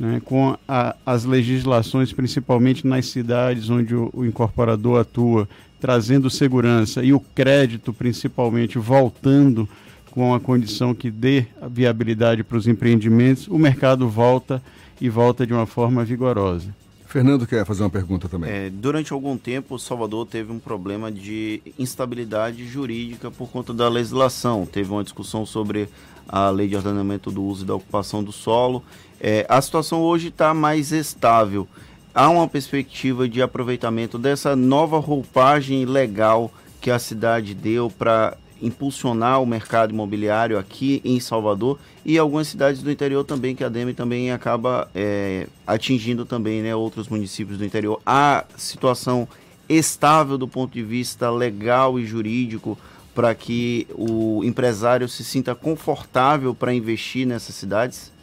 né, 0.00 0.22
com 0.24 0.56
a, 0.66 0.96
as 1.04 1.24
legislações, 1.26 2.14
principalmente 2.14 2.86
nas 2.86 3.06
cidades 3.06 3.68
onde 3.68 3.94
o, 3.94 4.10
o 4.14 4.24
incorporador 4.24 5.00
atua, 5.00 5.46
trazendo 5.84 6.30
segurança 6.30 7.04
e 7.04 7.12
o 7.12 7.20
crédito, 7.20 7.92
principalmente, 7.92 8.78
voltando 8.78 9.68
com 10.10 10.32
a 10.32 10.40
condição 10.40 10.94
que 10.94 11.10
dê 11.10 11.44
viabilidade 11.70 12.42
para 12.42 12.56
os 12.56 12.66
empreendimentos, 12.66 13.46
o 13.48 13.58
mercado 13.58 14.08
volta 14.08 14.62
e 14.98 15.10
volta 15.10 15.46
de 15.46 15.52
uma 15.52 15.66
forma 15.66 16.02
vigorosa. 16.02 16.74
Fernando 17.06 17.46
quer 17.46 17.66
fazer 17.66 17.82
uma 17.82 17.90
pergunta 17.90 18.30
também. 18.30 18.50
É, 18.50 18.70
durante 18.70 19.12
algum 19.12 19.36
tempo, 19.36 19.78
Salvador 19.78 20.24
teve 20.24 20.50
um 20.50 20.58
problema 20.58 21.12
de 21.12 21.60
instabilidade 21.78 22.66
jurídica 22.66 23.30
por 23.30 23.50
conta 23.50 23.74
da 23.74 23.86
legislação. 23.86 24.64
Teve 24.64 24.90
uma 24.90 25.04
discussão 25.04 25.44
sobre 25.44 25.90
a 26.26 26.48
lei 26.48 26.66
de 26.66 26.76
ordenamento 26.76 27.30
do 27.30 27.42
uso 27.42 27.62
e 27.62 27.66
da 27.66 27.74
ocupação 27.74 28.24
do 28.24 28.32
solo. 28.32 28.82
É, 29.20 29.44
a 29.50 29.60
situação 29.60 30.00
hoje 30.00 30.28
está 30.28 30.54
mais 30.54 30.92
estável. 30.92 31.68
Há 32.14 32.30
uma 32.30 32.46
perspectiva 32.46 33.28
de 33.28 33.42
aproveitamento 33.42 34.16
dessa 34.18 34.54
nova 34.54 35.00
roupagem 35.00 35.84
legal 35.84 36.48
que 36.80 36.88
a 36.88 36.98
cidade 36.98 37.54
deu 37.54 37.90
para 37.90 38.36
impulsionar 38.62 39.42
o 39.42 39.46
mercado 39.46 39.90
imobiliário 39.92 40.56
aqui 40.56 41.02
em 41.04 41.18
Salvador 41.18 41.76
e 42.04 42.16
algumas 42.16 42.46
cidades 42.46 42.84
do 42.84 42.90
interior 42.90 43.24
também, 43.24 43.56
que 43.56 43.64
a 43.64 43.68
DEME 43.68 43.94
também 43.94 44.30
acaba 44.30 44.88
é, 44.94 45.48
atingindo 45.66 46.24
também 46.24 46.62
né, 46.62 46.72
outros 46.72 47.08
municípios 47.08 47.58
do 47.58 47.64
interior. 47.64 48.00
A 48.06 48.44
situação 48.56 49.26
estável 49.68 50.38
do 50.38 50.46
ponto 50.46 50.72
de 50.72 50.84
vista 50.84 51.28
legal 51.32 51.98
e 51.98 52.06
jurídico 52.06 52.78
para 53.12 53.34
que 53.34 53.88
o 53.90 54.44
empresário 54.44 55.08
se 55.08 55.24
sinta 55.24 55.52
confortável 55.52 56.54
para 56.54 56.72
investir 56.72 57.26
nessas 57.26 57.56
cidades? 57.56 58.13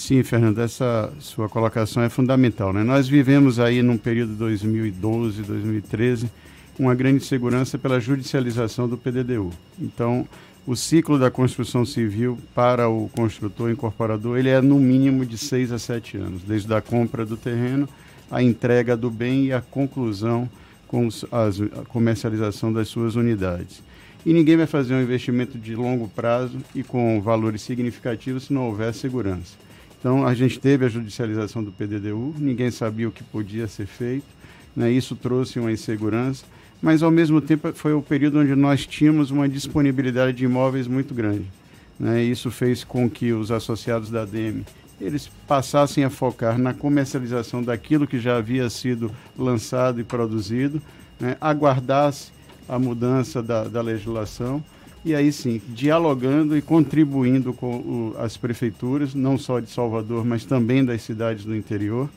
Sim, 0.00 0.22
Fernando, 0.22 0.58
essa 0.60 1.12
sua 1.20 1.46
colocação 1.46 2.02
é 2.02 2.08
fundamental. 2.08 2.72
Né? 2.72 2.82
Nós 2.82 3.06
vivemos 3.06 3.60
aí 3.60 3.82
num 3.82 3.98
período 3.98 4.32
2012, 4.32 5.42
2013, 5.42 6.30
uma 6.78 6.94
grande 6.94 7.18
insegurança 7.18 7.76
pela 7.76 8.00
judicialização 8.00 8.88
do 8.88 8.96
PDDU. 8.96 9.50
Então, 9.78 10.26
o 10.66 10.74
ciclo 10.74 11.18
da 11.18 11.30
construção 11.30 11.84
civil 11.84 12.38
para 12.54 12.88
o 12.88 13.10
construtor 13.10 13.70
incorporador 13.70 14.38
ele 14.38 14.48
é 14.48 14.62
no 14.62 14.78
mínimo 14.78 15.26
de 15.26 15.36
seis 15.36 15.70
a 15.70 15.78
sete 15.78 16.16
anos, 16.16 16.40
desde 16.44 16.72
a 16.72 16.80
compra 16.80 17.26
do 17.26 17.36
terreno, 17.36 17.86
a 18.30 18.42
entrega 18.42 18.96
do 18.96 19.10
bem 19.10 19.48
e 19.48 19.52
a 19.52 19.60
conclusão 19.60 20.48
com 20.88 21.08
a 21.30 21.84
comercialização 21.84 22.72
das 22.72 22.88
suas 22.88 23.16
unidades. 23.16 23.82
E 24.24 24.32
ninguém 24.32 24.56
vai 24.56 24.66
fazer 24.66 24.94
um 24.94 25.02
investimento 25.02 25.58
de 25.58 25.76
longo 25.76 26.08
prazo 26.08 26.56
e 26.74 26.82
com 26.82 27.20
valores 27.20 27.60
significativos 27.60 28.44
se 28.44 28.52
não 28.54 28.66
houver 28.66 28.94
segurança. 28.94 29.68
Então, 30.00 30.26
a 30.26 30.34
gente 30.34 30.58
teve 30.58 30.84
a 30.84 30.88
judicialização 30.88 31.62
do 31.62 31.70
PDDU, 31.70 32.34
ninguém 32.38 32.70
sabia 32.70 33.08
o 33.08 33.12
que 33.12 33.22
podia 33.22 33.68
ser 33.68 33.86
feito, 33.86 34.26
né? 34.74 34.90
isso 34.90 35.14
trouxe 35.14 35.60
uma 35.60 35.70
insegurança 35.70 36.44
mas 36.82 37.02
ao 37.02 37.10
mesmo 37.10 37.40
tempo 37.40 37.72
foi 37.74 37.92
o 37.92 38.00
período 38.00 38.40
onde 38.40 38.54
nós 38.54 38.86
tínhamos 38.86 39.30
uma 39.30 39.48
disponibilidade 39.48 40.38
de 40.38 40.44
imóveis 40.44 40.86
muito 40.86 41.12
grande. 41.12 41.44
Né? 41.98 42.22
Isso 42.22 42.50
fez 42.50 42.82
com 42.82 43.08
que 43.08 43.32
os 43.32 43.50
associados 43.50 44.10
da 44.10 44.24
DEME 44.24 44.64
eles 45.00 45.30
passassem 45.46 46.04
a 46.04 46.10
focar 46.10 46.58
na 46.58 46.74
comercialização 46.74 47.62
daquilo 47.62 48.06
que 48.06 48.18
já 48.18 48.36
havia 48.36 48.68
sido 48.68 49.10
lançado 49.36 49.98
e 49.98 50.04
produzido, 50.04 50.80
né? 51.18 51.36
aguardasse 51.40 52.30
a 52.68 52.78
mudança 52.78 53.42
da, 53.42 53.64
da, 53.64 53.80
legislação 53.80 54.62
e 55.04 55.14
aí 55.14 55.32
sim, 55.32 55.60
dialogando 55.68 56.56
e 56.56 56.62
contribuindo 56.62 57.52
com 57.52 57.76
o, 57.76 58.14
as 58.18 58.36
prefeituras, 58.36 59.14
não 59.14 59.38
só 59.38 59.58
de 59.58 59.70
Salvador, 59.70 60.24
mas 60.24 60.44
também 60.44 60.84
das 60.84 61.02
cidades 61.02 61.44
do 61.44 61.56
interior, 61.56 62.08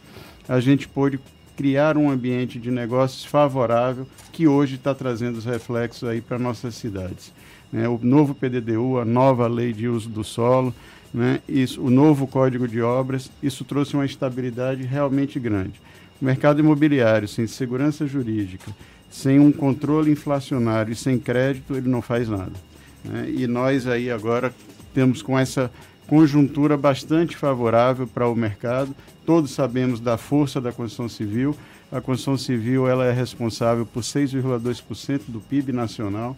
a 0.47 0.59
gente 0.59 0.87
pôde 0.87 1.19
criar 1.55 1.97
um 1.97 2.09
ambiente 2.09 2.59
de 2.59 2.69
negócios 2.71 3.23
favorável 3.23 4.07
que 4.31 4.47
hoje 4.47 4.75
está 4.75 4.93
trazendo 4.93 5.37
os 5.37 5.45
reflexos 5.45 6.09
aí 6.09 6.19
para 6.19 6.37
nossas 6.39 6.75
cidades. 6.75 7.31
Né? 7.71 7.87
O 7.87 7.99
novo 8.01 8.35
PDDU, 8.35 8.99
a 8.99 9.05
nova 9.05 9.47
lei 9.47 9.71
de 9.71 9.87
uso 9.87 10.09
do 10.09 10.23
solo, 10.23 10.73
né? 11.13 11.39
isso, 11.47 11.81
o 11.81 11.89
novo 11.89 12.27
Código 12.27 12.67
de 12.67 12.81
Obras, 12.81 13.31
isso 13.41 13.63
trouxe 13.63 13.93
uma 13.93 14.05
estabilidade 14.05 14.83
realmente 14.83 15.39
grande. 15.39 15.79
O 16.21 16.25
mercado 16.25 16.59
imobiliário, 16.59 17.27
sem 17.27 17.47
segurança 17.47 18.05
jurídica, 18.07 18.71
sem 19.09 19.39
um 19.39 19.51
controle 19.51 20.11
inflacionário 20.11 20.91
e 20.91 20.95
sem 20.95 21.19
crédito, 21.19 21.75
ele 21.75 21.87
não 21.87 22.01
faz 22.01 22.27
nada. 22.27 22.72
Né? 23.03 23.29
E 23.29 23.47
nós 23.47 23.87
aí 23.87 24.09
agora 24.09 24.53
temos 24.93 25.21
com 25.21 25.37
essa 25.37 25.71
conjuntura 26.07 26.77
bastante 26.77 27.35
favorável 27.35 28.07
para 28.07 28.27
o 28.27 28.35
mercado. 28.35 28.95
Todos 29.25 29.51
sabemos 29.51 29.99
da 29.99 30.17
força 30.17 30.59
da 30.59 30.71
construção 30.71 31.09
civil. 31.09 31.55
A 31.91 32.01
construção 32.01 32.37
civil 32.37 32.87
ela 32.87 33.05
é 33.05 33.11
responsável 33.11 33.85
por 33.85 34.03
6,2% 34.03 35.21
do 35.27 35.39
PIB 35.39 35.71
nacional. 35.71 36.35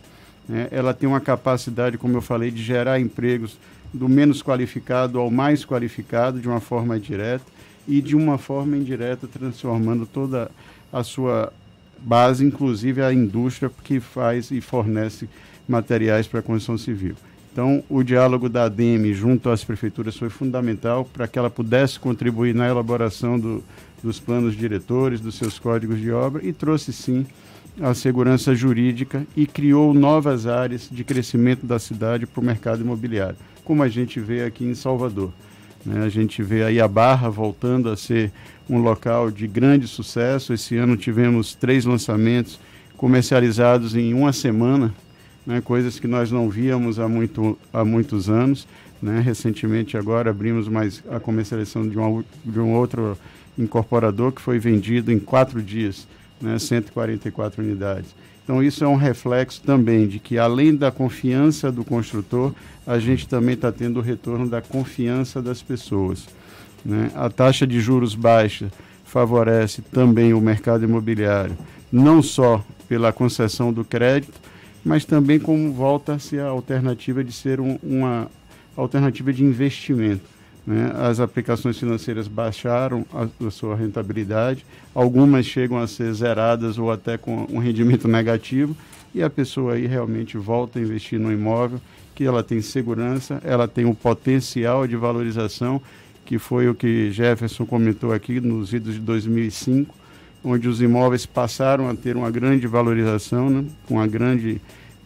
Né? 0.48 0.68
Ela 0.72 0.94
tem 0.94 1.08
uma 1.08 1.20
capacidade, 1.20 1.98
como 1.98 2.18
eu 2.18 2.22
falei, 2.22 2.52
de 2.52 2.62
gerar 2.62 3.00
empregos 3.00 3.58
do 3.94 4.10
menos 4.10 4.44
qualificado 4.44 5.20
ao 5.20 5.32
mais 5.32 5.66
qualificado 5.66 6.40
de 6.40 6.48
uma 6.48 6.60
forma 6.60 7.00
direta 7.00 7.46
e 7.88 8.02
de 8.02 8.16
uma 8.16 8.38
forma 8.38 8.76
indireta 8.76 9.28
transformando 9.28 10.06
toda 10.06 10.52
a 10.92 11.04
sua 11.04 11.52
base, 12.00 12.46
inclusive 12.46 13.02
a 13.02 13.14
indústria 13.14 13.72
que 13.84 14.00
faz 14.00 14.52
e 14.52 14.60
fornece 14.60 15.30
materiais 15.68 16.28
para 16.28 16.40
a 16.40 16.44
construção 16.44 16.78
civil. 16.78 17.16
Então, 17.52 17.82
o 17.90 18.04
diálogo 18.04 18.50
da 18.50 18.66
ADEME 18.66 19.14
junto 19.14 19.50
às 19.50 19.64
prefeituras 19.64 20.18
foi 20.18 20.30
fundamental 20.30 21.06
para 21.06 21.26
que 21.26 21.40
ela 21.40 21.50
pudesse 21.50 21.98
contribuir 21.98 22.54
na 22.54 22.68
elaboração 22.68 23.40
do, 23.40 23.64
dos 24.04 24.20
planos 24.20 24.58
diretores, 24.58 25.22
dos 25.22 25.36
seus 25.36 25.58
códigos 25.58 26.02
de 26.02 26.12
obra 26.12 26.46
e 26.46 26.52
trouxe, 26.52 26.92
sim, 26.92 27.26
a 27.82 27.94
segurança 27.94 28.54
jurídica 28.54 29.26
e 29.36 29.46
criou 29.46 29.94
novas 29.94 30.48
áreas 30.48 30.90
de 30.92 31.04
crescimento 31.04 31.66
da 31.66 31.80
cidade 31.80 32.26
para 32.26 32.42
o 32.42 32.44
mercado 32.44 32.82
imobiliário, 32.82 33.38
como 33.64 33.84
a 33.84 33.88
gente 33.88 34.20
vê 34.20 34.44
aqui 34.44 34.66
em 34.66 34.76
Salvador. 34.76 35.32
Né? 35.86 36.04
A 36.04 36.10
gente 36.10 36.44
vê 36.44 36.64
aí 36.64 36.82
a 36.82 36.88
Barra 36.88 37.30
voltando 37.30 37.90
a 37.90 37.96
ser 37.96 38.32
um 38.70 38.80
local 38.80 39.30
de 39.30 39.48
grande 39.48 39.88
sucesso. 39.88 40.54
Esse 40.54 40.76
ano 40.76 40.98
tivemos 40.98 41.54
três 41.56 41.86
lançamentos 41.86 42.60
comercializados 42.98 43.96
em 43.96 44.14
uma 44.14 44.34
semana 44.34 44.94
né, 45.46 45.62
coisas 45.62 46.00
que 46.00 46.08
nós 46.08 46.32
não 46.32 46.50
víamos 46.50 47.00
há, 47.00 47.08
muito, 47.08 47.58
há 47.72 47.86
muitos 47.86 48.30
anos. 48.30 48.68
Né? 49.02 49.20
Recentemente, 49.20 49.98
agora, 49.98 50.30
abrimos 50.30 50.68
mais 50.68 51.04
a 51.10 51.20
comercialização 51.20 51.88
de, 51.88 51.98
uma, 51.98 52.24
de 52.44 52.60
um 52.60 52.74
outro 52.74 53.18
incorporador 53.58 54.32
que 54.32 54.42
foi 54.42 54.60
vendido 54.60 55.12
em 55.12 55.20
quatro 55.20 55.62
dias, 55.62 56.08
né, 56.42 56.58
144 56.58 57.62
unidades. 57.64 58.16
Então, 58.44 58.62
isso 58.62 58.84
é 58.84 58.88
um 58.88 58.96
reflexo 58.96 59.62
também 59.62 60.08
de 60.08 60.20
que, 60.20 60.38
além 60.38 60.76
da 60.76 60.92
confiança 60.92 61.72
do 61.72 61.84
construtor, 61.84 62.54
a 62.86 63.00
gente 63.00 63.28
também 63.28 63.56
está 63.56 63.72
tendo 63.72 63.98
o 63.98 64.02
retorno 64.02 64.48
da 64.48 64.62
confiança 64.62 65.42
das 65.42 65.64
pessoas. 65.64 66.28
Né? 66.86 67.10
A 67.16 67.30
taxa 67.30 67.66
de 67.66 67.80
juros 67.80 68.14
baixa 68.14 68.72
favorece 69.04 69.82
também 69.82 70.34
o 70.34 70.42
mercado 70.42 70.84
imobiliário, 70.84 71.58
não 71.92 72.22
só 72.22 72.64
pela 72.88 73.12
concessão 73.12 73.74
do 73.74 73.84
crédito, 73.84 74.40
mas 74.86 75.04
também 75.04 75.40
como 75.40 75.74
volta-se 75.74 76.38
a 76.40 76.46
alternativa 76.46 77.24
de 77.24 77.32
ser 77.32 77.60
um, 77.60 77.80
uma 77.82 78.30
alternativa 78.78 79.34
de 79.34 79.44
investimento. 79.44 80.22
Né? 80.66 80.92
As 80.96 81.20
aplicações 81.20 81.80
financeiras 81.80 82.28
baixaram 82.28 83.04
a, 83.12 83.28
a, 83.46 83.52
sua 83.52 83.76
rentabilidade, 83.76 84.64
algumas 84.94 85.48
chegam 85.48 85.80
a 85.80 85.88
ser 85.88 86.14
zeradas 86.14 86.78
ou 86.78 86.92
até 86.92 87.18
com 87.18 87.48
um 87.52 87.58
rendimento 87.58 88.08
negativo, 88.08 88.78
e 89.14 89.24
a 89.24 89.30
pessoa 89.30 89.74
aí 89.74 89.88
realmente 89.88 90.38
volta 90.38 90.78
a 90.78 90.82
investir 90.82 91.20
no 91.20 91.32
imóvel, 91.32 91.82
que 92.14 92.24
ela 92.24 92.44
tem 92.44 92.62
segurança, 92.62 93.42
ela 93.44 93.68
tem 93.68 93.86
o 93.86 93.96
potencial 93.96 94.86
de 94.88 94.96
valorização, 94.96 95.82
que 96.26 96.38
foi 96.38 96.70
o 96.70 96.76
que 96.76 97.12
Jefferson 97.12 97.66
comentou 97.66 98.14
aqui 98.14 98.40
nos 98.40 98.72
idos 98.74 98.94
de 98.94 99.00
2005, 99.00 99.96
onde 100.46 100.70
os 100.70 100.80
imóveis 100.80 101.26
passaram 101.26 101.90
a 101.90 101.96
ter 101.96 102.16
uma 102.16 102.30
grande 102.30 102.68
valorização, 102.68 103.50
né, 103.50 103.66
uma 103.90 104.06
grande 104.06 104.62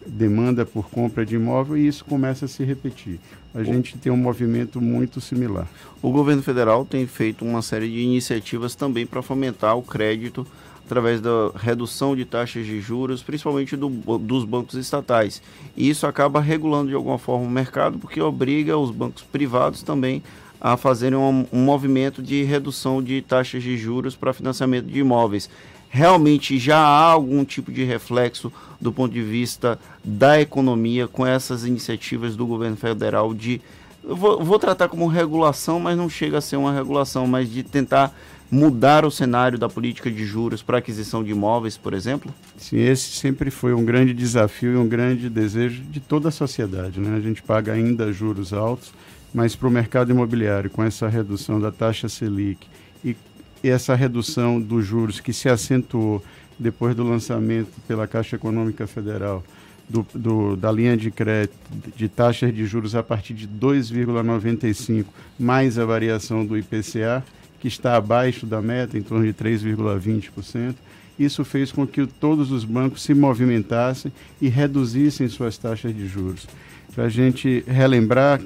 demanda 0.06 0.66
por 0.66 0.88
compra 0.90 1.24
de 1.24 1.36
imóvel 1.36 1.78
e 1.78 1.86
isso 1.86 2.04
começa 2.04 2.44
a 2.44 2.48
se 2.48 2.62
repetir. 2.62 3.18
A 3.54 3.62
gente 3.62 3.96
tem 3.96 4.12
um 4.12 4.16
movimento 4.16 4.80
muito 4.80 5.20
similar. 5.20 5.66
O 6.02 6.10
governo 6.10 6.42
federal 6.42 6.84
tem 6.84 7.06
feito 7.06 7.44
uma 7.44 7.62
série 7.62 7.88
de 7.88 8.00
iniciativas 8.00 8.74
também 8.74 9.06
para 9.06 9.22
fomentar 9.22 9.76
o 9.76 9.82
crédito 9.82 10.46
através 10.84 11.20
da 11.20 11.50
redução 11.54 12.16
de 12.16 12.24
taxas 12.24 12.66
de 12.66 12.80
juros, 12.80 13.22
principalmente 13.22 13.76
do, 13.76 13.88
dos 14.18 14.44
bancos 14.44 14.74
estatais. 14.74 15.40
E 15.76 15.88
isso 15.88 16.06
acaba 16.06 16.40
regulando 16.40 16.88
de 16.88 16.94
alguma 16.94 17.18
forma 17.18 17.46
o 17.46 17.50
mercado, 17.50 17.98
porque 17.98 18.20
obriga 18.20 18.76
os 18.76 18.90
bancos 18.90 19.22
privados 19.22 19.82
também 19.82 20.22
a 20.60 20.76
fazerem 20.76 21.18
um, 21.18 21.46
um 21.52 21.60
movimento 21.60 22.22
de 22.22 22.42
redução 22.42 23.02
de 23.02 23.22
taxas 23.22 23.62
de 23.62 23.76
juros 23.76 24.14
para 24.14 24.32
financiamento 24.32 24.86
de 24.86 24.98
imóveis. 24.98 25.48
Realmente 25.88 26.58
já 26.58 26.78
há 26.78 27.10
algum 27.10 27.44
tipo 27.44 27.72
de 27.72 27.82
reflexo 27.82 28.52
do 28.80 28.92
ponto 28.92 29.12
de 29.12 29.22
vista 29.22 29.78
da 30.04 30.40
economia 30.40 31.08
com 31.08 31.26
essas 31.26 31.64
iniciativas 31.64 32.36
do 32.36 32.46
governo 32.46 32.76
federal 32.76 33.34
de. 33.34 33.60
Vou, 34.02 34.42
vou 34.42 34.58
tratar 34.58 34.88
como 34.88 35.06
regulação, 35.06 35.80
mas 35.80 35.96
não 35.96 36.08
chega 36.08 36.38
a 36.38 36.40
ser 36.40 36.56
uma 36.56 36.72
regulação, 36.72 37.26
mas 37.26 37.50
de 37.50 37.62
tentar 37.62 38.14
mudar 38.50 39.04
o 39.04 39.10
cenário 39.10 39.58
da 39.58 39.68
política 39.68 40.10
de 40.10 40.24
juros 40.24 40.62
para 40.62 40.78
aquisição 40.78 41.22
de 41.22 41.30
imóveis, 41.30 41.76
por 41.76 41.94
exemplo? 41.94 42.32
Sim, 42.56 42.78
esse 42.78 43.10
sempre 43.12 43.50
foi 43.50 43.72
um 43.72 43.84
grande 43.84 44.12
desafio 44.12 44.72
e 44.72 44.76
um 44.76 44.88
grande 44.88 45.28
desejo 45.30 45.82
de 45.82 46.00
toda 46.00 46.28
a 46.28 46.32
sociedade. 46.32 46.98
Né? 46.98 47.16
A 47.16 47.20
gente 47.20 47.42
paga 47.42 47.72
ainda 47.72 48.12
juros 48.12 48.52
altos, 48.52 48.92
mas 49.32 49.54
para 49.54 49.68
o 49.68 49.70
mercado 49.70 50.10
imobiliário, 50.10 50.70
com 50.70 50.82
essa 50.82 51.08
redução 51.08 51.60
da 51.60 51.70
taxa 51.70 52.08
Selic 52.08 52.66
e 53.04 53.16
essa 53.62 53.94
redução 53.94 54.60
dos 54.60 54.84
juros 54.86 55.20
que 55.20 55.32
se 55.32 55.48
acentuou 55.48 56.22
depois 56.58 56.94
do 56.94 57.04
lançamento 57.04 57.72
pela 57.86 58.06
Caixa 58.06 58.36
Econômica 58.36 58.86
Federal 58.86 59.42
do, 59.90 60.06
do, 60.14 60.56
da 60.56 60.70
linha 60.70 60.96
de 60.96 61.10
crédito 61.10 61.54
de 61.96 62.08
taxas 62.08 62.54
de 62.54 62.64
juros 62.64 62.94
a 62.94 63.02
partir 63.02 63.34
de 63.34 63.48
2,95 63.48 65.06
mais 65.38 65.78
a 65.78 65.84
variação 65.84 66.46
do 66.46 66.56
IPCA, 66.56 67.24
que 67.58 67.66
está 67.66 67.96
abaixo 67.96 68.46
da 68.46 68.62
meta, 68.62 68.96
em 68.96 69.02
torno 69.02 69.26
de 69.26 69.34
3,20%. 69.34 70.76
Isso 71.18 71.44
fez 71.44 71.72
com 71.72 71.86
que 71.86 72.06
todos 72.06 72.50
os 72.52 72.64
bancos 72.64 73.02
se 73.02 73.12
movimentassem 73.12 74.12
e 74.40 74.48
reduzissem 74.48 75.28
suas 75.28 75.58
taxas 75.58 75.94
de 75.94 76.06
juros. 76.06 76.46
Para 76.94 77.04
a 77.04 77.08
gente 77.08 77.62
relembrar, 77.66 78.40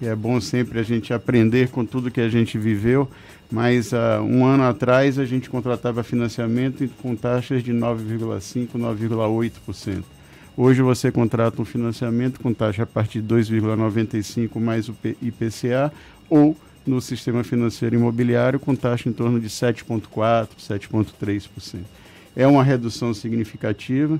que 0.00 0.06
é 0.06 0.16
bom 0.16 0.40
sempre 0.40 0.80
a 0.80 0.82
gente 0.82 1.12
aprender 1.12 1.68
com 1.68 1.84
tudo 1.84 2.10
que 2.10 2.22
a 2.22 2.28
gente 2.30 2.56
viveu, 2.56 3.06
mas 3.52 3.92
uh, 3.92 4.22
um 4.22 4.46
ano 4.46 4.62
atrás 4.62 5.18
a 5.18 5.26
gente 5.26 5.50
contratava 5.50 6.02
financiamento 6.02 6.88
com 7.02 7.14
taxas 7.14 7.62
de 7.62 7.70
9,5%, 7.70 8.70
9,8%. 8.76 10.02
Hoje 10.56 10.80
você 10.80 11.12
contrata 11.12 11.60
um 11.60 11.66
financiamento 11.66 12.40
com 12.40 12.54
taxa 12.54 12.84
a 12.84 12.86
partir 12.86 13.20
de 13.20 13.34
2,95 13.34 14.58
mais 14.58 14.88
o 14.88 14.96
IPCA 15.20 15.92
ou 16.30 16.56
no 16.86 16.98
sistema 17.02 17.44
financeiro 17.44 17.94
imobiliário 17.94 18.58
com 18.58 18.74
taxa 18.74 19.06
em 19.06 19.12
torno 19.12 19.38
de 19.38 19.48
7,4%, 19.48 20.48
7,3%. 20.58 21.80
É 22.34 22.46
uma 22.46 22.64
redução 22.64 23.12
significativa. 23.12 24.18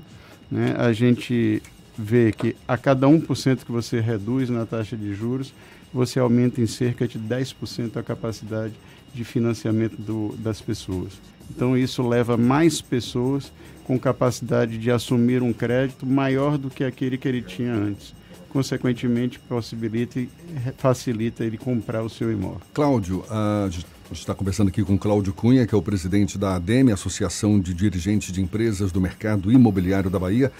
Né? 0.51 0.75
A 0.77 0.93
gente 0.93 1.61
vê 1.97 2.31
que 2.31 2.55
a 2.67 2.77
cada 2.77 3.07
1% 3.07 3.65
que 3.65 3.71
você 3.71 3.99
reduz 3.99 4.49
na 4.49 4.65
taxa 4.65 4.95
de 4.95 5.13
juros, 5.13 5.53
você 5.93 6.19
aumenta 6.19 6.61
em 6.61 6.67
cerca 6.67 7.07
de 7.07 7.19
10% 7.19 7.97
a 7.97 8.03
capacidade 8.03 8.73
de 9.13 9.23
financiamento 9.23 9.97
do, 9.97 10.35
das 10.37 10.61
pessoas. 10.61 11.13
Então, 11.49 11.77
isso 11.77 12.07
leva 12.07 12.37
mais 12.37 12.81
pessoas 12.81 13.51
com 13.83 13.99
capacidade 13.99 14.77
de 14.77 14.89
assumir 14.89 15.43
um 15.43 15.51
crédito 15.51 16.05
maior 16.05 16.57
do 16.57 16.69
que 16.69 16.83
aquele 16.83 17.17
que 17.17 17.27
ele 17.27 17.41
tinha 17.41 17.73
antes. 17.73 18.13
Consequentemente, 18.49 19.39
possibilita 19.39 20.19
e 20.19 20.29
facilita 20.77 21.43
ele 21.43 21.57
comprar 21.57 22.03
o 22.03 22.09
seu 22.09 22.31
imóvel. 22.31 22.61
Cláudio, 22.73 23.23
a 23.29 23.69
gente 23.69 23.85
está 24.13 24.35
conversando 24.35 24.67
aqui 24.67 24.83
com 24.83 24.97
Cláudio 24.97 25.33
Cunha, 25.33 25.65
que 25.65 25.73
é 25.73 25.77
o 25.77 25.81
presidente 25.81 26.37
da 26.37 26.55
ADEME, 26.55 26.91
Associação 26.91 27.59
de 27.59 27.73
Dirigentes 27.73 28.31
de 28.31 28.41
Empresas 28.41 28.91
do 28.91 28.99
Mercado 28.99 29.51
Imobiliário 29.51 30.09
da 30.09 30.19
Bahia. 30.19 30.51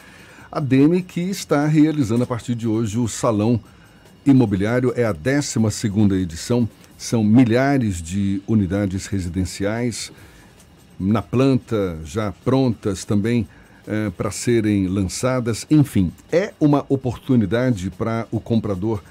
ADEME 0.50 1.02
que 1.02 1.22
está 1.22 1.66
realizando 1.66 2.24
a 2.24 2.28
partir 2.28 2.56
de 2.56 2.68
hoje 2.68 2.98
o 2.98 3.08
Salão 3.08 3.60
Imobiliário, 4.26 4.94
é 4.96 5.04
a 5.04 5.12
12 5.12 5.60
edição, 6.22 6.68
são 6.98 7.24
milhares 7.24 8.02
de 8.02 8.42
unidades 8.48 9.08
residenciais, 9.08 10.12
na 11.00 11.22
planta, 11.22 11.98
já 12.04 12.32
prontas 12.32 13.04
também 13.04 13.48
eh, 13.88 14.12
para 14.16 14.30
serem 14.30 14.88
lançadas. 14.88 15.66
Enfim, 15.72 16.12
é 16.32 16.54
uma 16.60 16.86
oportunidade 16.88 17.90
para 17.90 18.28
o 18.30 18.40
comprador 18.40 19.02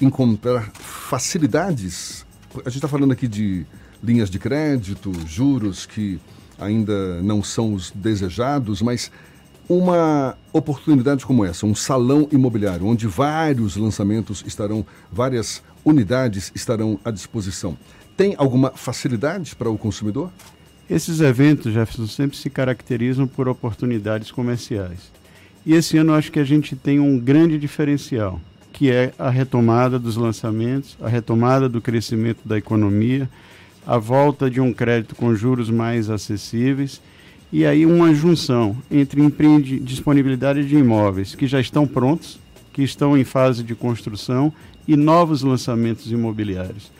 encontrar 0.00 0.70
facilidades. 0.72 2.24
A 2.64 2.70
gente 2.70 2.76
está 2.76 2.88
falando 2.88 3.12
aqui 3.12 3.28
de 3.28 3.66
linhas 4.02 4.30
de 4.30 4.38
crédito, 4.38 5.12
juros 5.26 5.84
que 5.84 6.18
ainda 6.58 7.22
não 7.22 7.42
são 7.42 7.74
os 7.74 7.90
desejados, 7.90 8.80
mas 8.80 9.10
uma 9.68 10.36
oportunidade 10.52 11.24
como 11.24 11.44
essa, 11.44 11.66
um 11.66 11.74
salão 11.74 12.28
imobiliário, 12.30 12.86
onde 12.86 13.06
vários 13.06 13.76
lançamentos 13.76 14.44
estarão, 14.46 14.84
várias 15.10 15.62
unidades 15.84 16.52
estarão 16.54 16.98
à 17.04 17.10
disposição. 17.10 17.76
Tem 18.16 18.34
alguma 18.38 18.70
facilidade 18.70 19.56
para 19.56 19.70
o 19.70 19.78
consumidor? 19.78 20.30
Esses 20.88 21.20
eventos, 21.20 21.72
Jefferson, 21.72 22.06
sempre 22.06 22.36
se 22.36 22.50
caracterizam 22.50 23.26
por 23.26 23.48
oportunidades 23.48 24.30
comerciais. 24.30 25.12
E 25.64 25.72
esse 25.72 25.96
ano 25.96 26.12
acho 26.12 26.30
que 26.30 26.38
a 26.38 26.44
gente 26.44 26.76
tem 26.76 27.00
um 27.00 27.18
grande 27.18 27.58
diferencial, 27.58 28.38
que 28.72 28.90
é 28.90 29.12
a 29.18 29.30
retomada 29.30 29.98
dos 29.98 30.16
lançamentos, 30.16 30.96
a 31.00 31.08
retomada 31.08 31.68
do 31.68 31.80
crescimento 31.80 32.40
da 32.44 32.58
economia, 32.58 33.28
a 33.86 33.96
volta 33.96 34.50
de 34.50 34.60
um 34.60 34.72
crédito 34.72 35.14
com 35.14 35.34
juros 35.34 35.70
mais 35.70 36.10
acessíveis 36.10 37.00
e 37.54 37.64
aí 37.64 37.86
uma 37.86 38.12
junção 38.12 38.76
entre 38.90 39.20
disponibilidade 39.78 40.66
de 40.66 40.74
imóveis 40.74 41.36
que 41.36 41.46
já 41.46 41.60
estão 41.60 41.86
prontos, 41.86 42.36
que 42.72 42.82
estão 42.82 43.16
em 43.16 43.22
fase 43.22 43.62
de 43.62 43.76
construção 43.76 44.52
e 44.88 44.96
novos 44.96 45.42
lançamentos 45.42 46.10
imobiliários. 46.10 46.90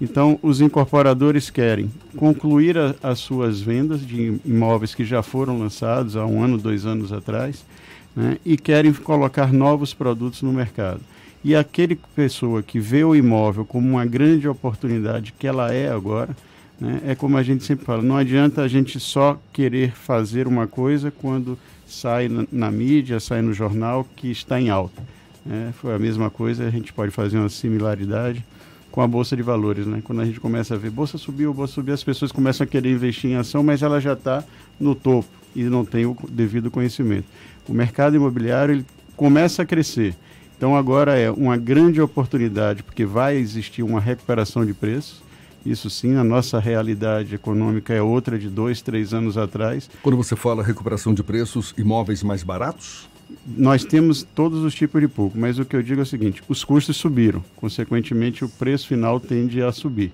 Então, 0.00 0.38
os 0.40 0.60
incorporadores 0.60 1.50
querem 1.50 1.90
concluir 2.16 2.78
a, 2.78 2.94
as 3.02 3.18
suas 3.18 3.60
vendas 3.60 4.06
de 4.06 4.38
imóveis 4.44 4.94
que 4.94 5.04
já 5.04 5.20
foram 5.20 5.58
lançados 5.58 6.14
há 6.14 6.24
um 6.24 6.44
ano, 6.44 6.58
dois 6.58 6.86
anos 6.86 7.12
atrás, 7.12 7.66
né, 8.14 8.38
e 8.46 8.56
querem 8.56 8.92
colocar 8.92 9.52
novos 9.52 9.92
produtos 9.92 10.42
no 10.42 10.52
mercado. 10.52 11.00
E 11.42 11.56
aquele 11.56 11.98
pessoa 12.14 12.62
que 12.62 12.78
vê 12.78 13.02
o 13.02 13.16
imóvel 13.16 13.64
como 13.64 13.88
uma 13.88 14.06
grande 14.06 14.46
oportunidade 14.46 15.34
que 15.36 15.48
ela 15.48 15.74
é 15.74 15.90
agora, 15.90 16.36
né, 16.84 17.00
é 17.06 17.14
como 17.14 17.38
a 17.38 17.42
gente 17.42 17.64
sempre 17.64 17.86
fala, 17.86 18.02
não 18.02 18.16
adianta 18.16 18.60
a 18.60 18.68
gente 18.68 19.00
só 19.00 19.40
querer 19.54 19.92
fazer 19.92 20.46
uma 20.46 20.66
coisa 20.66 21.10
quando 21.10 21.58
sai 21.86 22.28
na, 22.28 22.46
na 22.52 22.70
mídia, 22.70 23.18
sai 23.18 23.40
no 23.40 23.54
jornal 23.54 24.06
que 24.14 24.30
está 24.30 24.60
em 24.60 24.68
alta. 24.68 25.02
Né. 25.46 25.72
foi 25.80 25.94
a 25.94 25.98
mesma 25.98 26.28
coisa, 26.28 26.66
a 26.66 26.70
gente 26.70 26.92
pode 26.92 27.10
fazer 27.10 27.38
uma 27.38 27.48
similaridade 27.48 28.44
com 28.90 29.00
a 29.00 29.06
bolsa 29.08 29.34
de 29.34 29.42
valores, 29.42 29.86
né? 29.86 30.00
Quando 30.04 30.20
a 30.20 30.24
gente 30.24 30.38
começa 30.38 30.74
a 30.74 30.78
ver 30.78 30.90
bolsa 30.90 31.18
subiu, 31.18 31.52
bolsa 31.52 31.72
subiu, 31.72 31.94
as 31.94 32.04
pessoas 32.04 32.30
começam 32.30 32.64
a 32.64 32.66
querer 32.66 32.92
investir 32.92 33.30
em 33.30 33.34
ação, 33.34 33.62
mas 33.62 33.82
ela 33.82 33.98
já 34.00 34.12
está 34.12 34.44
no 34.78 34.94
topo 34.94 35.28
e 35.56 35.64
não 35.64 35.84
tem 35.84 36.04
o 36.04 36.16
devido 36.28 36.70
conhecimento. 36.70 37.26
O 37.66 37.72
mercado 37.72 38.14
imobiliário 38.14 38.74
ele 38.74 38.86
começa 39.16 39.62
a 39.62 39.66
crescer. 39.66 40.14
Então 40.56 40.76
agora 40.76 41.18
é 41.18 41.30
uma 41.30 41.56
grande 41.56 42.00
oportunidade 42.00 42.82
porque 42.82 43.04
vai 43.04 43.36
existir 43.36 43.82
uma 43.82 44.00
recuperação 44.00 44.64
de 44.64 44.74
preços. 44.74 45.22
Isso 45.64 45.88
sim, 45.88 46.16
a 46.16 46.24
nossa 46.24 46.58
realidade 46.58 47.34
econômica 47.34 47.94
é 47.94 48.02
outra 48.02 48.38
de 48.38 48.48
dois, 48.48 48.82
três 48.82 49.14
anos 49.14 49.38
atrás. 49.38 49.88
Quando 50.02 50.16
você 50.16 50.36
fala 50.36 50.62
recuperação 50.62 51.14
de 51.14 51.22
preços, 51.22 51.74
imóveis 51.78 52.22
mais 52.22 52.42
baratos? 52.42 53.08
nós 53.46 53.84
temos 53.84 54.22
todos 54.22 54.62
os 54.62 54.74
tipos 54.74 55.00
de 55.00 55.08
público, 55.08 55.38
mas 55.38 55.58
o 55.58 55.64
que 55.64 55.76
eu 55.76 55.82
digo 55.82 56.00
é 56.00 56.02
o 56.02 56.06
seguinte: 56.06 56.42
os 56.48 56.64
custos 56.64 56.96
subiram, 56.96 57.44
consequentemente, 57.56 58.44
o 58.44 58.48
preço 58.48 58.88
final 58.88 59.20
tende 59.20 59.62
a 59.62 59.72
subir. 59.72 60.12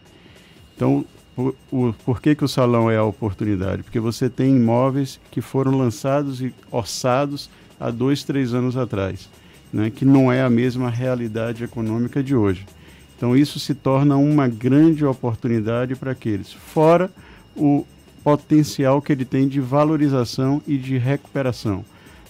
Então, 0.75 1.05
o, 1.37 1.55
o, 1.71 1.95
por 2.05 2.21
que, 2.21 2.35
que 2.35 2.45
o 2.45 2.49
salão 2.49 2.91
é 2.91 2.97
a 2.97 3.05
oportunidade? 3.05 3.83
Porque 3.83 4.01
você 4.01 4.29
tem 4.29 4.57
imóveis 4.57 5.21
que 5.31 5.41
foram 5.41 5.77
lançados 5.77 6.41
e 6.41 6.55
orçados 6.71 7.51
há 7.79 7.91
dois, 7.91 8.25
três 8.25 8.53
anos 8.53 8.77
atrás, 8.77 9.29
né, 9.73 9.91
que 9.91 10.05
não 10.05 10.31
é 10.31 10.43
a 10.43 10.51
mesma 10.51 10.91
realidade 10.91 11.65
econômica 11.65 12.23
de 12.23 12.35
hoje. 12.35 12.67
Então, 13.21 13.37
isso 13.37 13.61
se 13.61 13.75
torna 13.75 14.17
uma 14.17 14.49
grande 14.49 15.05
oportunidade 15.05 15.95
para 15.95 16.13
aqueles, 16.13 16.55
fora 16.55 17.11
o 17.55 17.85
potencial 18.25 19.03
que 19.03 19.13
ele 19.13 19.27
tem 19.27 19.47
de 19.47 19.61
valorização 19.61 20.63
e 20.67 20.79
de 20.79 20.97
recuperação. 20.97 21.85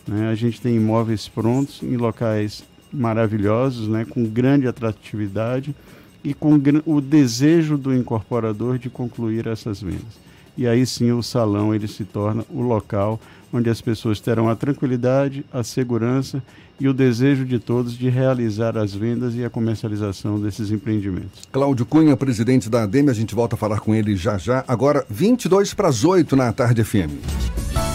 Né? 0.04 0.28
A 0.28 0.34
gente 0.34 0.60
tem 0.60 0.74
imóveis 0.74 1.28
prontos 1.28 1.80
em 1.80 1.96
locais 1.96 2.64
maravilhosos, 2.92 3.86
né? 3.86 4.04
com 4.04 4.24
grande 4.24 4.66
atratividade 4.66 5.76
e 6.24 6.34
com 6.34 6.60
o 6.84 7.00
desejo 7.00 7.78
do 7.78 7.94
incorporador 7.94 8.76
de 8.76 8.90
concluir 8.90 9.46
essas 9.46 9.80
vendas. 9.80 10.18
E 10.58 10.66
aí 10.66 10.84
sim 10.84 11.12
o 11.12 11.22
salão 11.22 11.72
ele 11.72 11.86
se 11.86 12.04
torna 12.04 12.44
o 12.50 12.62
local 12.62 13.20
onde 13.52 13.70
as 13.70 13.80
pessoas 13.80 14.18
terão 14.18 14.48
a 14.48 14.56
tranquilidade, 14.56 15.44
a 15.52 15.62
segurança 15.62 16.42
e 16.80 16.88
o 16.88 16.94
desejo 16.94 17.44
de 17.44 17.58
todos 17.58 17.96
de 17.96 18.08
realizar 18.08 18.76
as 18.76 18.94
vendas 18.94 19.34
e 19.34 19.44
a 19.44 19.50
comercialização 19.50 20.40
desses 20.40 20.70
empreendimentos. 20.70 21.42
Cláudio 21.52 21.84
Cunha, 21.84 22.16
presidente 22.16 22.70
da 22.70 22.84
ADEME, 22.84 23.10
a 23.10 23.14
gente 23.14 23.34
volta 23.34 23.54
a 23.54 23.58
falar 23.58 23.80
com 23.80 23.94
ele 23.94 24.16
já 24.16 24.38
já. 24.38 24.64
Agora, 24.66 25.04
22 25.08 25.74
para 25.74 25.88
as 25.88 26.04
8 26.04 26.34
na 26.34 26.52
tarde 26.52 26.82
FM. 26.82 27.89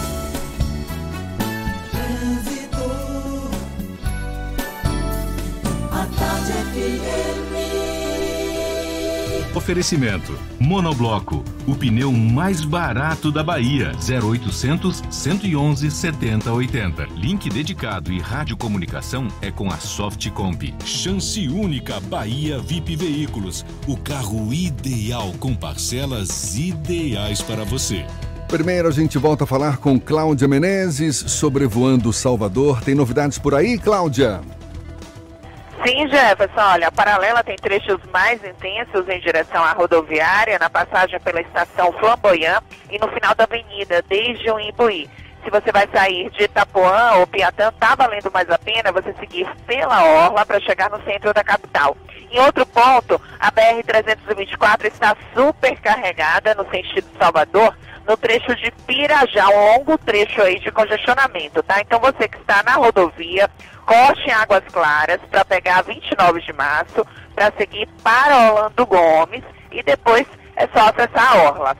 Oferecimento: 9.55 10.37
Monobloco, 10.59 11.41
o 11.65 11.73
pneu 11.73 12.11
mais 12.11 12.61
barato 12.65 13.31
da 13.31 13.41
Bahia. 13.41 13.93
0800 13.93 15.01
111 15.09 15.89
7080. 15.89 17.05
Link 17.15 17.49
dedicado 17.49 18.11
e 18.11 18.19
radiocomunicação 18.19 19.29
é 19.41 19.49
com 19.49 19.71
a 19.71 19.77
Softcomp. 19.77 20.75
Chance 20.83 21.47
única 21.47 22.01
Bahia 22.01 22.59
VIP 22.59 22.97
Veículos. 22.97 23.65
O 23.87 23.95
carro 23.95 24.53
ideal 24.53 25.33
com 25.39 25.55
parcelas 25.55 26.57
ideais 26.57 27.41
para 27.41 27.63
você. 27.63 28.05
Primeiro 28.49 28.89
a 28.89 28.91
gente 28.91 29.17
volta 29.17 29.45
a 29.45 29.47
falar 29.47 29.77
com 29.77 29.99
Cláudia 29.99 30.47
Menezes, 30.47 31.15
sobrevoando 31.15 32.11
Salvador. 32.11 32.81
Tem 32.81 32.93
novidades 32.93 33.39
por 33.39 33.55
aí, 33.55 33.77
Cláudia? 33.79 34.41
Sim, 35.85 36.07
Jefferson, 36.07 36.61
olha, 36.61 36.87
a 36.87 36.91
paralela 36.91 37.43
tem 37.43 37.55
trechos 37.57 37.99
mais 38.11 38.43
intensos 38.43 39.07
em 39.07 39.19
direção 39.19 39.63
à 39.63 39.71
rodoviária, 39.71 40.57
na 40.57 40.67
passagem 40.67 41.19
pela 41.19 41.39
estação 41.39 41.93
Flamboyant 41.99 42.63
e 42.89 42.97
no 42.97 43.07
final 43.09 43.35
da 43.35 43.43
avenida, 43.43 44.01
desde 44.09 44.49
o 44.49 44.59
Imbuí. 44.59 45.07
Se 45.43 45.51
você 45.51 45.71
vai 45.71 45.87
sair 45.93 46.31
de 46.31 46.45
Itapuã 46.45 47.17
ou 47.17 47.27
Piatã, 47.27 47.71
tá 47.73 47.93
valendo 47.93 48.31
mais 48.31 48.49
a 48.49 48.57
pena 48.57 48.91
você 48.91 49.13
seguir 49.19 49.47
pela 49.67 50.03
Orla 50.03 50.43
para 50.43 50.59
chegar 50.59 50.89
no 50.89 50.99
centro 51.03 51.31
da 51.31 51.43
capital. 51.43 51.95
Em 52.31 52.39
outro 52.39 52.65
ponto, 52.65 53.21
a 53.39 53.51
BR-324 53.51 54.85
está 54.85 55.15
super 55.35 55.79
carregada 55.81 56.55
no 56.55 56.67
sentido 56.71 57.07
Salvador, 57.19 57.77
no 58.07 58.15
trecho 58.15 58.55
de 58.55 58.71
Pirajá, 58.85 59.47
um 59.49 59.77
longo 59.77 59.97
trecho 59.97 60.41
aí 60.41 60.59
de 60.59 60.71
congestionamento, 60.71 61.63
tá? 61.63 61.81
Então 61.81 61.99
você 61.99 62.27
que 62.27 62.37
está 62.37 62.61
na 62.63 62.73
rodovia, 62.73 63.49
corte 63.85 64.29
em 64.29 64.31
Águas 64.31 64.63
Claras 64.71 65.19
para 65.29 65.43
pegar 65.43 65.81
29 65.83 66.41
de 66.41 66.53
março, 66.53 67.05
para 67.33 67.51
seguir 67.57 67.87
para 68.03 68.51
Orlando 68.51 68.85
Gomes 68.85 69.43
e 69.71 69.81
depois 69.83 70.25
é 70.55 70.67
só 70.67 70.89
acessar 70.89 71.35
a 71.35 71.43
Orla. 71.43 71.77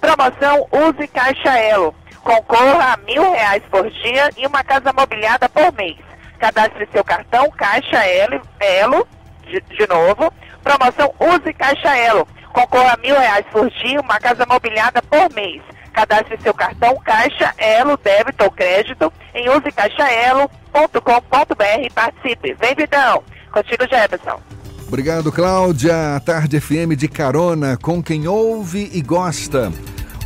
Promoção 0.00 0.66
Use 0.72 1.06
Caixa 1.08 1.58
Elo. 1.58 1.94
Concorra 2.22 2.94
a 2.94 2.96
mil 2.98 3.32
reais 3.32 3.62
por 3.70 3.88
dia 3.90 4.30
e 4.36 4.46
uma 4.46 4.62
casa 4.62 4.92
mobiliada 4.92 5.48
por 5.48 5.72
mês. 5.72 5.96
Cadastre 6.38 6.88
seu 6.92 7.02
cartão 7.02 7.50
Caixa 7.50 8.04
Elo, 8.06 8.40
Elo 8.60 9.08
de, 9.42 9.60
de 9.60 9.88
novo. 9.88 10.32
Promoção 10.68 11.10
Use 11.18 11.50
Caixa 11.54 11.96
Elo. 11.96 12.28
Concorra 12.52 12.92
a 12.92 12.96
mil 12.98 13.18
reais 13.18 13.46
por 13.50 13.70
dia, 13.70 14.02
uma 14.02 14.20
casa 14.20 14.44
mobiliada 14.44 15.00
por 15.00 15.34
mês. 15.34 15.62
Cadastre 15.94 16.38
seu 16.42 16.52
cartão 16.52 16.94
Caixa 17.02 17.54
Elo, 17.56 17.96
débito 17.96 18.44
ou 18.44 18.50
crédito 18.50 19.10
em 19.34 19.48
usecaixaelo.com.br 19.48 21.82
e 21.82 21.90
participe. 21.90 22.54
Vem, 22.60 22.74
Vidão. 22.74 23.22
Contigo, 23.50 23.88
Jefferson. 23.88 24.38
Obrigado, 24.86 25.32
Cláudia. 25.32 26.20
Tarde 26.22 26.60
FM 26.60 26.98
de 26.98 27.08
carona 27.08 27.78
com 27.78 28.02
quem 28.02 28.28
ouve 28.28 28.90
e 28.92 29.00
gosta. 29.00 29.72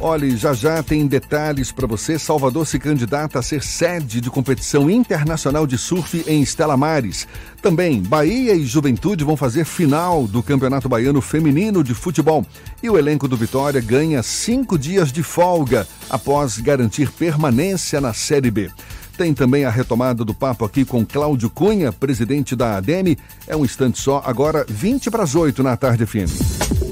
Olhe, 0.04 0.36
já 0.36 0.52
já 0.52 0.82
tem 0.82 1.06
detalhes 1.06 1.70
para 1.70 1.86
você. 1.86 2.18
Salvador 2.18 2.66
se 2.66 2.76
candidata 2.76 3.38
a 3.38 3.42
ser 3.42 3.62
sede 3.62 4.20
de 4.20 4.28
competição 4.30 4.90
internacional 4.90 5.64
de 5.64 5.78
surf 5.78 6.24
em 6.26 6.42
Estela 6.42 6.76
Mares. 6.76 7.28
Também, 7.62 8.02
Bahia 8.02 8.52
e 8.52 8.66
Juventude 8.66 9.22
vão 9.22 9.36
fazer 9.36 9.64
final 9.64 10.26
do 10.26 10.42
Campeonato 10.42 10.88
Baiano 10.88 11.20
Feminino 11.20 11.84
de 11.84 11.94
Futebol. 11.94 12.44
E 12.82 12.90
o 12.90 12.98
elenco 12.98 13.28
do 13.28 13.36
Vitória 13.36 13.80
ganha 13.80 14.24
cinco 14.24 14.76
dias 14.76 15.12
de 15.12 15.22
folga 15.22 15.86
após 16.10 16.58
garantir 16.58 17.08
permanência 17.12 18.00
na 18.00 18.12
Série 18.12 18.50
B. 18.50 18.72
Tem 19.16 19.32
também 19.32 19.64
a 19.64 19.70
retomada 19.70 20.24
do 20.24 20.34
papo 20.34 20.64
aqui 20.64 20.84
com 20.84 21.06
Cláudio 21.06 21.48
Cunha, 21.48 21.92
presidente 21.92 22.56
da 22.56 22.76
ADEME. 22.76 23.16
É 23.46 23.54
um 23.54 23.64
instante 23.64 24.00
só, 24.00 24.20
agora 24.26 24.66
20 24.68 25.12
para 25.12 25.22
as 25.22 25.36
8 25.36 25.62
na 25.62 25.76
tarde 25.76 26.04
FM. 26.04 26.91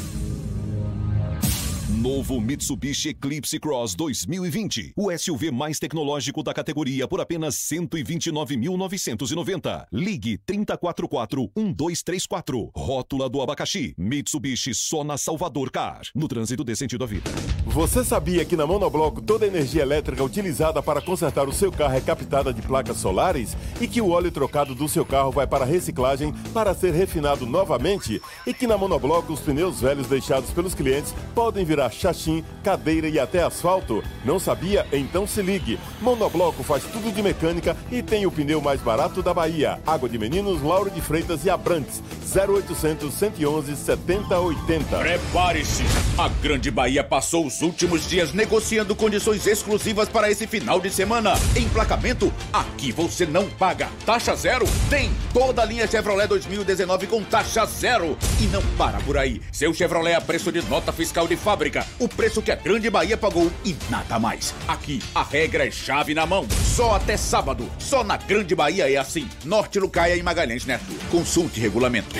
Novo 2.01 2.41
Mitsubishi 2.41 3.09
Eclipse 3.09 3.59
Cross 3.59 3.93
2020. 3.93 4.93
O 4.97 5.15
SUV 5.15 5.51
mais 5.51 5.77
tecnológico 5.77 6.41
da 6.41 6.51
categoria 6.51 7.07
por 7.07 7.21
apenas 7.21 7.55
129.990. 7.55 9.85
Ligue 9.91 10.39
3044-1234. 10.39 12.71
Rótula 12.75 13.29
do 13.29 13.39
abacaxi. 13.39 13.93
Mitsubishi 13.95 14.73
só 14.73 15.03
na 15.03 15.15
Salvador 15.15 15.69
Car. 15.69 16.01
No 16.15 16.27
trânsito 16.27 16.63
dê 16.63 16.75
sentido 16.75 17.03
à 17.03 17.07
vida. 17.07 17.29
Você 17.67 18.03
sabia 18.03 18.43
que 18.43 18.57
na 18.57 18.65
Monobloco 18.65 19.21
toda 19.21 19.45
a 19.45 19.47
energia 19.47 19.83
elétrica 19.83 20.23
utilizada 20.23 20.81
para 20.81 21.03
consertar 21.03 21.47
o 21.47 21.53
seu 21.53 21.71
carro 21.71 21.93
é 21.93 22.01
captada 22.01 22.51
de 22.51 22.63
placas 22.63 22.97
solares? 22.97 23.55
E 23.79 23.87
que 23.87 24.01
o 24.01 24.09
óleo 24.09 24.31
trocado 24.31 24.73
do 24.73 24.89
seu 24.89 25.05
carro 25.05 25.29
vai 25.29 25.45
para 25.45 25.65
reciclagem 25.65 26.33
para 26.51 26.73
ser 26.73 26.95
refinado 26.95 27.45
novamente? 27.45 28.19
E 28.47 28.55
que 28.55 28.65
na 28.65 28.75
Monobloco 28.75 29.33
os 29.33 29.41
pneus 29.41 29.81
velhos 29.81 30.07
deixados 30.07 30.49
pelos 30.49 30.73
clientes 30.73 31.13
podem 31.35 31.63
virar 31.63 31.90
chachim, 31.91 32.43
cadeira 32.63 33.07
e 33.07 33.19
até 33.19 33.43
asfalto? 33.43 34.03
Não 34.23 34.39
sabia? 34.39 34.85
Então 34.91 35.27
se 35.27 35.41
ligue. 35.41 35.79
Monobloco 36.01 36.63
faz 36.63 36.83
tudo 36.83 37.11
de 37.11 37.21
mecânica 37.21 37.75
e 37.91 38.01
tem 38.01 38.25
o 38.25 38.31
pneu 38.31 38.61
mais 38.61 38.81
barato 38.81 39.21
da 39.21 39.33
Bahia. 39.33 39.79
Água 39.85 40.09
de 40.09 40.17
Meninos, 40.17 40.61
Lauro 40.61 40.89
de 40.89 41.01
Freitas 41.01 41.45
e 41.45 41.49
Abrantes. 41.49 42.01
0800 42.33 43.13
111 43.13 43.75
7080. 43.75 44.97
Prepare-se! 44.97 45.83
A 46.17 46.27
Grande 46.41 46.71
Bahia 46.71 47.03
passou 47.03 47.45
os 47.45 47.61
últimos 47.61 48.07
dias 48.07 48.33
negociando 48.33 48.95
condições 48.95 49.45
exclusivas 49.45 50.07
para 50.09 50.29
esse 50.29 50.47
final 50.47 50.79
de 50.79 50.89
semana. 50.89 51.33
Emplacamento? 51.55 52.31
Aqui 52.53 52.91
você 52.91 53.25
não 53.25 53.49
paga. 53.49 53.89
Taxa 54.05 54.35
zero? 54.35 54.65
Tem 54.89 55.11
toda 55.33 55.61
a 55.61 55.65
linha 55.65 55.87
Chevrolet 55.87 56.27
2019 56.27 57.07
com 57.07 57.23
taxa 57.23 57.65
zero. 57.65 58.17
E 58.39 58.45
não 58.45 58.61
para 58.77 58.99
por 58.99 59.17
aí. 59.17 59.41
Seu 59.51 59.73
Chevrolet 59.73 60.13
a 60.13 60.21
preço 60.21 60.51
de 60.51 60.61
nota 60.63 60.91
fiscal 60.91 61.27
de 61.27 61.35
fábrica. 61.35 61.80
O 61.99 62.07
preço 62.07 62.41
que 62.41 62.51
a 62.51 62.55
Grande 62.55 62.89
Bahia 62.89 63.17
pagou 63.17 63.51
e 63.63 63.75
nada 63.89 64.19
mais. 64.19 64.53
Aqui 64.67 65.01
a 65.13 65.23
regra 65.23 65.67
é 65.67 65.71
chave 65.71 66.13
na 66.13 66.25
mão. 66.25 66.47
Só 66.75 66.95
até 66.95 67.17
sábado. 67.17 67.69
Só 67.79 68.03
na 68.03 68.17
Grande 68.17 68.55
Bahia 68.55 68.91
é 68.91 68.97
assim. 68.97 69.27
Norte 69.43 69.79
Lucaia 69.79 70.15
e 70.15 70.23
Magalhães 70.23 70.65
Neto. 70.65 70.85
Consulte 71.09 71.59
regulamento. 71.59 72.15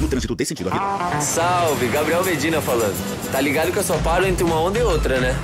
No 0.00 0.08
trânsito 0.08 0.34
desse 0.34 0.50
sentido 0.50 0.70
à. 0.72 1.20
Salve, 1.20 1.88
Gabriel 1.88 2.24
Medina 2.24 2.60
falando. 2.60 3.30
Tá 3.30 3.40
ligado 3.40 3.72
que 3.72 3.78
eu 3.78 3.84
só 3.84 3.98
paro 3.98 4.26
entre 4.26 4.44
uma 4.44 4.60
onda 4.60 4.78
e 4.78 4.82
outra, 4.82 5.20
né? 5.20 5.36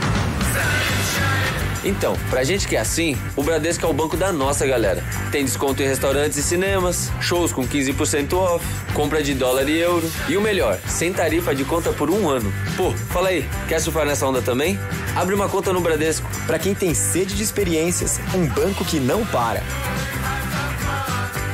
Então, 1.86 2.16
pra 2.28 2.42
gente 2.42 2.66
que 2.66 2.74
é 2.74 2.80
assim, 2.80 3.16
o 3.36 3.44
Bradesco 3.44 3.86
é 3.86 3.88
o 3.88 3.92
banco 3.92 4.16
da 4.16 4.32
nossa 4.32 4.66
galera. 4.66 5.04
Tem 5.30 5.44
desconto 5.44 5.80
em 5.84 5.86
restaurantes 5.86 6.36
e 6.36 6.42
cinemas, 6.42 7.12
shows 7.20 7.52
com 7.52 7.64
15% 7.64 8.32
off, 8.32 8.66
compra 8.92 9.22
de 9.22 9.34
dólar 9.34 9.68
e 9.68 9.78
euro. 9.78 10.10
E 10.28 10.36
o 10.36 10.40
melhor, 10.40 10.80
sem 10.88 11.12
tarifa 11.12 11.54
de 11.54 11.64
conta 11.64 11.92
por 11.92 12.10
um 12.10 12.28
ano. 12.28 12.52
Pô, 12.76 12.90
fala 12.90 13.28
aí, 13.28 13.48
quer 13.68 13.80
surfar 13.80 14.04
nessa 14.04 14.26
onda 14.26 14.42
também? 14.42 14.76
Abre 15.14 15.32
uma 15.32 15.48
conta 15.48 15.72
no 15.72 15.80
Bradesco. 15.80 16.28
Pra 16.44 16.58
quem 16.58 16.74
tem 16.74 16.92
sede 16.92 17.36
de 17.36 17.42
experiências, 17.44 18.18
um 18.34 18.46
banco 18.46 18.84
que 18.84 18.98
não 18.98 19.24
para. 19.24 19.62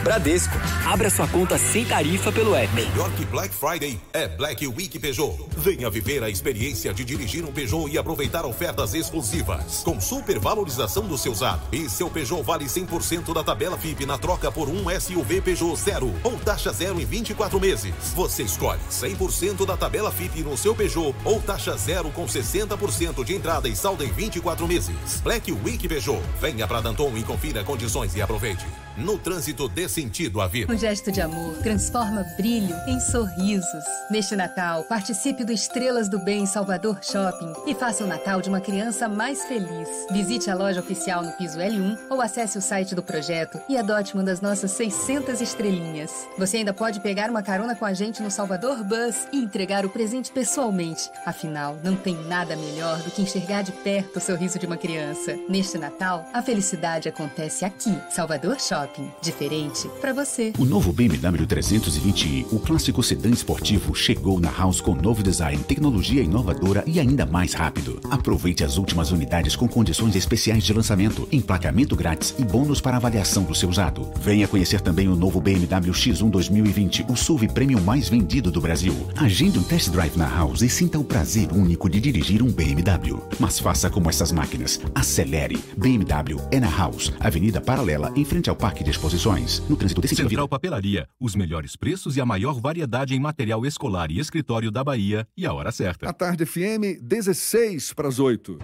Bradesco. 0.03 0.55
Abra 0.87 1.11
sua 1.11 1.27
conta 1.29 1.59
sem 1.59 1.85
tarifa 1.85 2.33
pelo 2.33 2.55
app. 2.55 2.73
Melhor 2.75 3.11
que 3.13 3.25
Black 3.25 3.55
Friday 3.55 4.01
é 4.13 4.29
Black 4.29 4.67
Week 4.67 4.99
Peugeot. 4.99 5.49
Venha 5.57 5.91
viver 5.91 6.23
a 6.23 6.31
experiência 6.31 6.93
de 6.93 7.05
dirigir 7.05 7.45
um 7.45 7.53
Peugeot 7.53 7.89
e 7.89 7.99
aproveitar 7.99 8.45
ofertas 8.45 8.95
exclusivas. 8.95 9.83
Com 9.85 10.01
super 10.01 10.39
valorização 10.39 11.07
do 11.07 11.19
seu 11.19 11.33
usado. 11.33 11.63
E 11.73 11.89
seu 11.89 12.11
Peugeot 12.11 12.43
vale 12.43 12.67
100% 12.67 13.33
da 13.33 13.43
tabela 13.43 13.79
FIP 13.79 14.05
na 14.05 14.19
troca 14.19 14.53
por 14.53 14.69
um 14.69 14.85
SUV 15.01 15.41
Peugeot 15.41 15.77
zero 15.77 16.13
ou 16.23 16.39
taxa 16.39 16.73
zero 16.73 17.01
em 17.01 17.05
24 17.05 17.59
meses. 17.59 17.95
Você 18.15 18.43
escolhe 18.43 18.81
100% 18.91 19.65
da 19.65 19.77
tabela 19.77 20.13
FIP 20.13 20.43
no 20.43 20.57
seu 20.57 20.75
Peugeot 20.75 21.15
ou 21.25 21.41
taxa 21.41 21.77
zero 21.77 22.11
com 22.11 22.27
60% 22.27 23.25
de 23.25 23.35
entrada 23.35 23.69
e 23.69 23.75
saldo 23.75 24.05
em 24.05 24.13
24 24.13 24.69
meses. 24.69 25.21
Black 25.23 25.51
Week 25.51 25.89
Peugeot. 25.89 26.23
Venha 26.41 26.69
para 26.69 26.81
Danton 26.81 27.17
e 27.17 27.23
confira 27.23 27.65
condições 27.65 28.15
e 28.15 28.23
aproveite. 28.23 28.67
No 28.97 29.17
trânsito 29.17 29.69
dê 29.69 29.89
sentido 29.89 30.39
à 30.41 30.47
vida. 30.47 30.71
Um 30.71 30.77
gesto 30.77 31.11
de 31.11 31.21
amor 31.23 31.57
transforma 31.63 32.25
brilho 32.37 32.77
em 32.87 33.01
sorrisos. 33.01 33.85
Neste 34.11 34.37
Natal, 34.37 34.85
participe 34.85 35.45
do 35.45 35.53
Estrelas 35.53 36.11
do 36.11 36.19
Bem 36.19 36.45
Salvador 36.45 36.99
Shopping 37.03 37.55
e 37.67 37.75
faça 37.75 38.05
o 38.05 38.07
Natal 38.07 38.43
de 38.43 38.51
uma 38.51 38.61
criança 38.61 39.09
mais 39.09 39.45
feliz. 39.45 39.89
Visite 40.11 40.51
a 40.51 40.55
loja 40.55 40.81
oficial 40.81 41.23
no 41.23 41.33
piso 41.33 41.59
L1 41.59 41.99
ou 42.11 42.21
acesse 42.21 42.59
o 42.59 42.61
site 42.61 42.95
do 42.95 43.03
projeto 43.03 43.59
e 43.67 43.79
adote 43.79 44.13
uma 44.13 44.23
das 44.23 44.43
nossas 44.43 44.73
600 44.73 45.41
estrelinhas. 45.41 46.27
Você 46.37 46.59
ainda 46.59 46.75
pode 46.75 47.01
pegar 47.01 47.31
uma 47.31 47.43
carona 47.43 47.75
com 47.75 47.87
a 47.87 47.95
gente 47.95 48.23
no 48.23 48.31
Salvador 48.31 48.85
Bus 48.85 49.27
e 49.33 49.39
entregar 49.39 49.87
o 49.87 49.91
presente 49.91 50.31
pessoalmente. 50.31 51.11
Afinal, 51.25 51.79
não 51.83 51.97
tem 51.97 52.15
nada 52.27 52.55
melhor 52.57 52.99
do 52.99 53.11
que 53.11 53.23
enxergar 53.23 53.63
de 53.63 53.73
perto 53.73 54.19
o 54.19 54.21
sorriso 54.21 54.59
de 54.59 54.67
uma 54.67 54.77
criança. 54.77 55.35
Neste 55.49 55.79
Natal, 55.79 56.29
a 56.35 56.43
felicidade 56.43 57.09
acontece 57.09 57.65
aqui, 57.65 57.99
Salvador 58.11 58.61
Shopping. 58.61 58.82
Diferente 59.21 59.89
para 60.01 60.13
você. 60.13 60.53
O 60.59 60.65
novo 60.65 60.93
BMW 60.93 61.47
320i, 61.47 62.47
o 62.51 62.59
clássico 62.59 63.03
sedã 63.03 63.31
esportivo, 63.31 63.95
chegou 63.95 64.41
na 64.41 64.51
House 64.51 64.81
com 64.81 64.95
novo 64.95 65.23
design, 65.23 65.63
tecnologia 65.65 66.23
inovadora 66.23 66.83
e 66.87 66.99
ainda 66.99 67.25
mais 67.27 67.53
rápido. 67.55 68.01
Aproveite 68.11 68.65
as 68.65 68.79
últimas 68.79 69.11
unidades 69.13 69.55
com 69.55 69.69
condições 69.69 70.17
especiais 70.17 70.65
de 70.65 70.73
lançamento, 70.73 71.29
emplacamento 71.31 71.95
grátis 71.95 72.35
e 72.39 72.45
bônus 72.45 72.81
para 72.81 72.97
avaliação 72.97 73.45
do 73.45 73.55
seu 73.55 73.69
usado. 73.69 74.11
Venha 74.21 74.49
conhecer 74.49 74.81
também 74.81 75.09
o 75.09 75.17
novo 75.17 75.41
BMW 75.41 75.93
X1 75.93 76.31
2020, 76.31 77.07
o 77.09 77.17
SUV 77.17 77.49
premium 77.49 77.81
mais 77.81 78.09
vendido 78.09 78.51
do 78.51 78.61
Brasil. 78.61 78.95
Agende 79.17 79.59
um 79.59 79.63
test 79.63 79.91
drive 79.91 80.17
na 80.17 80.29
House 80.29 80.63
e 80.63 80.69
sinta 80.69 80.99
o 80.99 81.05
prazer 81.05 81.53
único 81.53 81.89
de 81.89 82.01
dirigir 82.01 82.43
um 82.43 82.51
BMW. 82.51 83.21
Mas 83.39 83.59
faça 83.59 83.89
como 83.89 84.11
essas 84.11 84.33
máquinas. 84.33 84.81
Acelere. 84.95 85.59
BMW 85.77 86.41
é 86.51 86.61
na 86.61 86.69
House, 86.69 87.13
Avenida 87.21 87.61
Paralela, 87.61 88.13
em 88.17 88.25
frente 88.25 88.51
ao 88.51 88.57
Parque 88.57 88.72
Parque 88.73 88.85
de 88.85 88.91
Exposições. 88.91 89.61
No 89.69 89.77
trânsito 89.77 90.01
desse 90.01 90.17
Central 90.17 90.49
Papelaria, 90.49 91.07
os 91.21 91.35
melhores 91.35 91.77
preços 91.77 92.17
e 92.17 92.23
a 92.23 92.27
maior 92.27 92.59
variedade 92.59 93.15
em 93.15 93.21
material 93.21 93.67
escolar 93.67 94.11
e 94.11 94.19
escritório 94.19 94.71
da 94.71 94.83
Bahia 94.83 95.29
e 95.37 95.45
a 95.45 95.53
hora 95.53 95.71
certa. 95.71 96.09
A 96.09 96.13
tarde 96.13 96.47
FM, 96.47 96.99
16 97.03 97.93
para 97.93 98.09
as 98.09 98.19
8. 98.19 98.59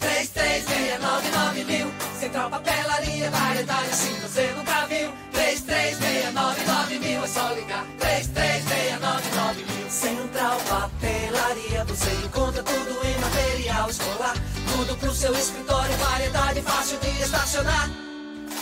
3369 0.00 1.64
mil, 1.64 1.86
Central 2.20 2.50
Papelaria, 2.50 3.30
variedade 3.30 3.88
assim 3.88 4.12
você 4.20 4.52
nunca 4.52 4.86
viu. 4.86 5.10
3369 5.32 6.98
mil, 6.98 7.24
é 7.24 7.26
só 7.26 7.54
ligar. 7.54 7.86
3369 7.98 9.64
mil, 9.64 9.90
Central 9.90 10.58
Papelaria, 10.68 11.84
você 11.86 12.10
encontra 12.26 12.62
tudo 12.62 13.06
em 13.06 13.18
material 13.18 13.88
escolar. 13.88 14.34
Tudo 14.76 14.94
pro 14.98 15.14
seu 15.14 15.32
escritório, 15.32 15.96
variedade 15.96 16.60
fácil 16.60 16.98
de 16.98 17.08
estacionar. 17.22 18.15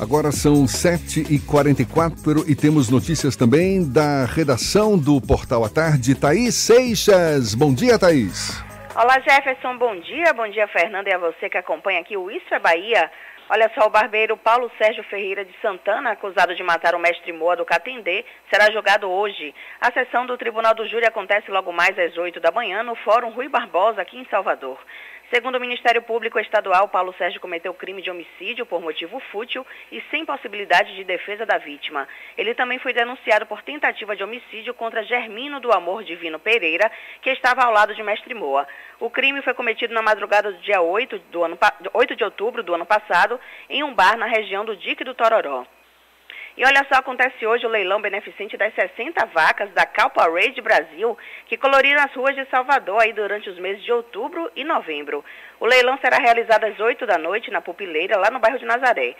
Agora 0.00 0.32
são 0.32 0.64
7h44 0.64 2.48
e 2.48 2.56
temos 2.56 2.88
notícias 2.88 3.36
também 3.36 3.84
da 3.86 4.24
redação 4.24 4.96
do 4.96 5.20
Portal 5.20 5.62
à 5.62 5.68
Tarde. 5.68 6.18
Thaís 6.18 6.54
Seixas. 6.54 7.54
Bom 7.54 7.74
dia, 7.74 7.98
Thaís. 7.98 8.64
Olá, 8.96 9.20
Jefferson. 9.20 9.76
Bom 9.76 10.00
dia. 10.00 10.32
Bom 10.32 10.48
dia, 10.48 10.66
Fernando, 10.68 11.06
e 11.06 11.12
a 11.12 11.18
você 11.18 11.50
que 11.50 11.58
acompanha 11.58 12.00
aqui 12.00 12.16
o 12.16 12.30
Isso 12.30 12.48
é 12.54 12.58
Bahia. 12.58 13.10
Olha 13.50 13.70
só, 13.74 13.88
o 13.88 13.90
barbeiro 13.90 14.38
Paulo 14.38 14.70
Sérgio 14.78 15.04
Ferreira 15.04 15.44
de 15.44 15.52
Santana, 15.60 16.12
acusado 16.12 16.54
de 16.54 16.62
matar 16.62 16.94
o 16.94 16.98
mestre 16.98 17.30
Moa 17.32 17.54
do 17.54 17.66
Catendê, 17.66 18.24
será 18.50 18.72
julgado 18.72 19.06
hoje. 19.06 19.54
A 19.82 19.92
sessão 19.92 20.24
do 20.24 20.38
Tribunal 20.38 20.72
do 20.72 20.86
Júri 20.88 21.04
acontece 21.04 21.50
logo 21.50 21.72
mais 21.72 21.98
às 21.98 22.16
8 22.16 22.40
da 22.40 22.50
manhã 22.50 22.82
no 22.82 22.94
Fórum 22.94 23.32
Rui 23.32 23.50
Barbosa, 23.50 24.00
aqui 24.00 24.16
em 24.16 24.26
Salvador. 24.30 24.78
Segundo 25.32 25.54
o 25.54 25.60
Ministério 25.60 26.02
Público 26.02 26.40
Estadual, 26.40 26.88
Paulo 26.88 27.14
Sérgio 27.16 27.40
cometeu 27.40 27.72
crime 27.72 28.02
de 28.02 28.10
homicídio 28.10 28.66
por 28.66 28.80
motivo 28.80 29.20
fútil 29.30 29.64
e 29.92 30.02
sem 30.10 30.26
possibilidade 30.26 30.96
de 30.96 31.04
defesa 31.04 31.46
da 31.46 31.56
vítima. 31.56 32.08
Ele 32.36 32.52
também 32.52 32.80
foi 32.80 32.92
denunciado 32.92 33.46
por 33.46 33.62
tentativa 33.62 34.16
de 34.16 34.24
homicídio 34.24 34.74
contra 34.74 35.04
Germino 35.04 35.60
do 35.60 35.70
Amor 35.70 36.02
Divino 36.02 36.40
Pereira, 36.40 36.90
que 37.22 37.30
estava 37.30 37.62
ao 37.62 37.72
lado 37.72 37.94
de 37.94 38.02
Mestre 38.02 38.34
Moa. 38.34 38.66
O 38.98 39.08
crime 39.08 39.40
foi 39.42 39.54
cometido 39.54 39.94
na 39.94 40.02
madrugada 40.02 40.50
do 40.50 40.58
dia 40.62 40.80
8, 40.80 41.16
do 41.30 41.44
ano, 41.44 41.56
8 41.94 42.16
de 42.16 42.24
outubro 42.24 42.64
do 42.64 42.74
ano 42.74 42.84
passado, 42.84 43.38
em 43.68 43.84
um 43.84 43.94
bar 43.94 44.16
na 44.16 44.26
região 44.26 44.64
do 44.64 44.76
Dique 44.76 45.04
do 45.04 45.14
Tororó. 45.14 45.64
E 46.60 46.64
olha 46.66 46.84
só, 46.92 46.98
acontece 46.98 47.46
hoje 47.46 47.64
o 47.64 47.70
leilão 47.70 48.02
beneficente 48.02 48.54
das 48.54 48.74
60 48.74 49.24
vacas 49.32 49.70
da 49.70 49.86
Calpa 49.86 50.30
Raid 50.30 50.60
Brasil, 50.60 51.16
que 51.46 51.56
coloriram 51.56 52.02
as 52.02 52.12
ruas 52.12 52.34
de 52.34 52.44
Salvador 52.50 53.00
aí 53.00 53.14
durante 53.14 53.48
os 53.48 53.58
meses 53.58 53.82
de 53.82 53.90
outubro 53.90 54.50
e 54.54 54.62
novembro. 54.62 55.24
O 55.58 55.64
leilão 55.64 55.96
será 56.04 56.18
realizado 56.18 56.64
às 56.64 56.78
8 56.78 57.06
da 57.06 57.16
noite 57.16 57.50
na 57.50 57.62
Pupileira, 57.62 58.18
lá 58.18 58.30
no 58.30 58.40
bairro 58.40 58.58
de 58.58 58.66
Nazaré. 58.66 59.16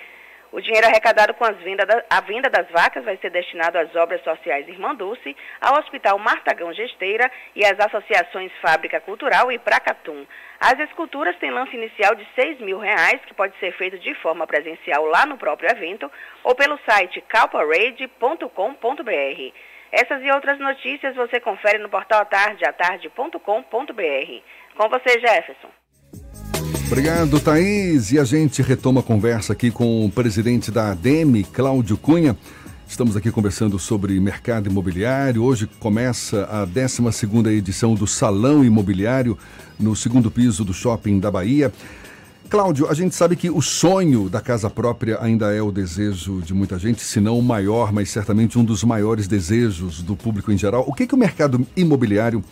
O 0.52 0.60
dinheiro 0.60 0.86
arrecadado 0.86 1.32
com 1.34 1.44
as 1.44 1.56
venda 1.58 1.86
da, 1.86 2.04
a 2.10 2.20
venda 2.22 2.50
das 2.50 2.68
vacas 2.70 3.04
vai 3.04 3.16
ser 3.18 3.30
destinado 3.30 3.78
às 3.78 3.94
obras 3.94 4.20
sociais 4.22 4.66
Irmã 4.66 4.94
Dulce, 4.94 5.36
ao 5.60 5.78
Hospital 5.78 6.18
Martagão 6.18 6.72
Gesteira 6.72 7.30
e 7.54 7.64
às 7.64 7.78
associações 7.78 8.50
Fábrica 8.60 9.00
Cultural 9.00 9.52
e 9.52 9.58
Pracatum. 9.58 10.26
As 10.58 10.78
esculturas 10.80 11.36
têm 11.38 11.52
lance 11.52 11.76
inicial 11.76 12.16
de 12.16 12.26
6 12.34 12.60
mil 12.60 12.78
reais, 12.78 13.20
que 13.26 13.34
pode 13.34 13.56
ser 13.58 13.72
feito 13.76 13.98
de 13.98 14.12
forma 14.16 14.46
presencial 14.46 15.04
lá 15.06 15.24
no 15.24 15.38
próprio 15.38 15.70
evento 15.70 16.10
ou 16.42 16.54
pelo 16.54 16.78
site 16.84 17.20
calparade.com.br. 17.22 19.54
Essas 19.92 20.22
e 20.22 20.30
outras 20.30 20.58
notícias 20.58 21.14
você 21.14 21.40
confere 21.40 21.78
no 21.78 21.88
portal 21.88 22.22
atarde, 22.22 22.64
atarde.com.br. 22.64 23.38
Com 24.76 24.88
você, 24.88 25.20
Jefferson. 25.20 25.79
Obrigado, 26.86 27.38
Thaís. 27.40 28.12
E 28.12 28.18
a 28.18 28.24
gente 28.24 28.62
retoma 28.62 29.00
a 29.00 29.02
conversa 29.02 29.52
aqui 29.52 29.70
com 29.70 30.04
o 30.04 30.10
presidente 30.10 30.70
da 30.70 30.90
ADEME, 30.90 31.44
Cláudio 31.44 31.96
Cunha. 31.96 32.36
Estamos 32.88 33.16
aqui 33.16 33.30
conversando 33.30 33.78
sobre 33.78 34.18
mercado 34.18 34.68
imobiliário. 34.68 35.44
Hoje 35.44 35.68
começa 35.78 36.44
a 36.44 36.66
12ª 36.66 37.46
edição 37.52 37.94
do 37.94 38.06
Salão 38.06 38.64
Imobiliário 38.64 39.38
no 39.78 39.94
segundo 39.94 40.30
piso 40.30 40.64
do 40.64 40.74
Shopping 40.74 41.20
da 41.20 41.30
Bahia. 41.30 41.72
Cláudio, 42.48 42.90
a 42.90 42.94
gente 42.94 43.14
sabe 43.14 43.36
que 43.36 43.48
o 43.48 43.62
sonho 43.62 44.28
da 44.28 44.40
casa 44.40 44.68
própria 44.68 45.22
ainda 45.22 45.54
é 45.54 45.62
o 45.62 45.70
desejo 45.70 46.42
de 46.42 46.52
muita 46.52 46.80
gente, 46.80 47.00
se 47.00 47.20
não 47.20 47.38
o 47.38 47.42
maior, 47.42 47.92
mas 47.92 48.10
certamente 48.10 48.58
um 48.58 48.64
dos 48.64 48.82
maiores 48.82 49.28
desejos 49.28 50.02
do 50.02 50.16
público 50.16 50.50
em 50.50 50.58
geral. 50.58 50.84
O 50.84 50.92
que, 50.92 51.06
que 51.06 51.14
o 51.14 51.18
mercado 51.18 51.64
imobiliário 51.76 52.42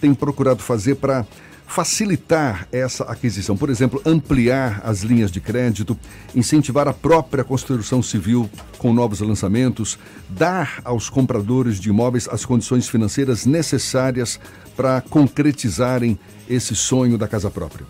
tem 0.00 0.12
procurado 0.12 0.60
fazer 0.60 0.96
para 0.96 1.24
facilitar 1.66 2.68
essa 2.70 3.04
aquisição, 3.04 3.56
por 3.56 3.70
exemplo, 3.70 4.00
ampliar 4.04 4.80
as 4.84 5.02
linhas 5.02 5.30
de 5.30 5.40
crédito, 5.40 5.98
incentivar 6.34 6.86
a 6.86 6.92
própria 6.92 7.42
construção 7.42 8.02
civil 8.02 8.48
com 8.78 8.92
novos 8.92 9.20
lançamentos, 9.20 9.98
dar 10.28 10.80
aos 10.84 11.08
compradores 11.08 11.80
de 11.80 11.88
imóveis 11.88 12.28
as 12.28 12.44
condições 12.44 12.88
financeiras 12.88 13.46
necessárias 13.46 14.38
para 14.76 15.00
concretizarem 15.00 16.18
esse 16.48 16.74
sonho 16.74 17.16
da 17.16 17.26
casa 17.26 17.50
própria. 17.50 17.86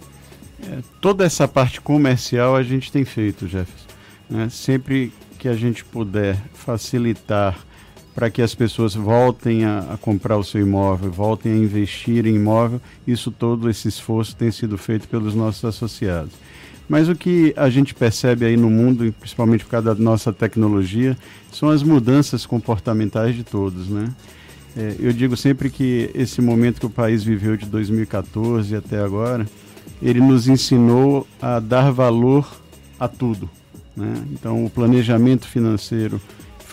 É, 0.62 0.78
toda 1.00 1.24
essa 1.24 1.46
parte 1.46 1.80
comercial 1.80 2.56
a 2.56 2.62
gente 2.62 2.90
tem 2.90 3.04
feito, 3.04 3.46
Jefferson. 3.46 3.86
Né? 4.30 4.48
Sempre 4.48 5.12
que 5.38 5.48
a 5.48 5.54
gente 5.54 5.84
puder 5.84 6.42
facilitar 6.54 7.58
para 8.14 8.30
que 8.30 8.40
as 8.40 8.54
pessoas 8.54 8.94
voltem 8.94 9.64
a, 9.64 9.94
a, 9.94 9.96
comprar 9.96 10.36
o 10.36 10.44
seu 10.44 10.60
imóvel, 10.60 11.10
voltem 11.10 11.52
a 11.52 11.56
investir 11.56 12.26
em 12.26 12.36
imóvel. 12.36 12.80
Isso 13.06 13.30
todo 13.30 13.68
esse 13.68 13.88
esforço 13.88 14.36
tem 14.36 14.50
sido 14.50 14.78
feito 14.78 15.08
pelos 15.08 15.34
nossos 15.34 15.64
associados. 15.64 16.32
Mas 16.88 17.08
o 17.08 17.14
que 17.14 17.52
a 17.56 17.68
gente 17.70 17.94
percebe 17.94 18.44
aí 18.44 18.56
no 18.56 18.70
mundo, 18.70 19.12
principalmente 19.18 19.64
por 19.64 19.70
causa 19.70 19.94
da 19.94 20.02
nossa 20.02 20.32
tecnologia, 20.32 21.16
são 21.50 21.70
as 21.70 21.82
mudanças 21.82 22.44
comportamentais 22.46 23.34
de 23.34 23.42
todos, 23.42 23.88
né? 23.88 24.12
É, 24.76 24.96
eu 24.98 25.12
digo 25.12 25.36
sempre 25.36 25.70
que 25.70 26.10
esse 26.14 26.42
momento 26.42 26.80
que 26.80 26.86
o 26.86 26.90
país 26.90 27.22
viveu 27.22 27.56
de 27.56 27.64
2014 27.66 28.74
até 28.74 29.00
agora, 29.00 29.46
ele 30.02 30.20
nos 30.20 30.48
ensinou 30.48 31.26
a 31.40 31.60
dar 31.60 31.92
valor 31.92 32.46
a 32.98 33.06
tudo. 33.06 33.48
Né? 33.96 34.12
Então, 34.32 34.64
o 34.64 34.70
planejamento 34.70 35.46
financeiro 35.46 36.20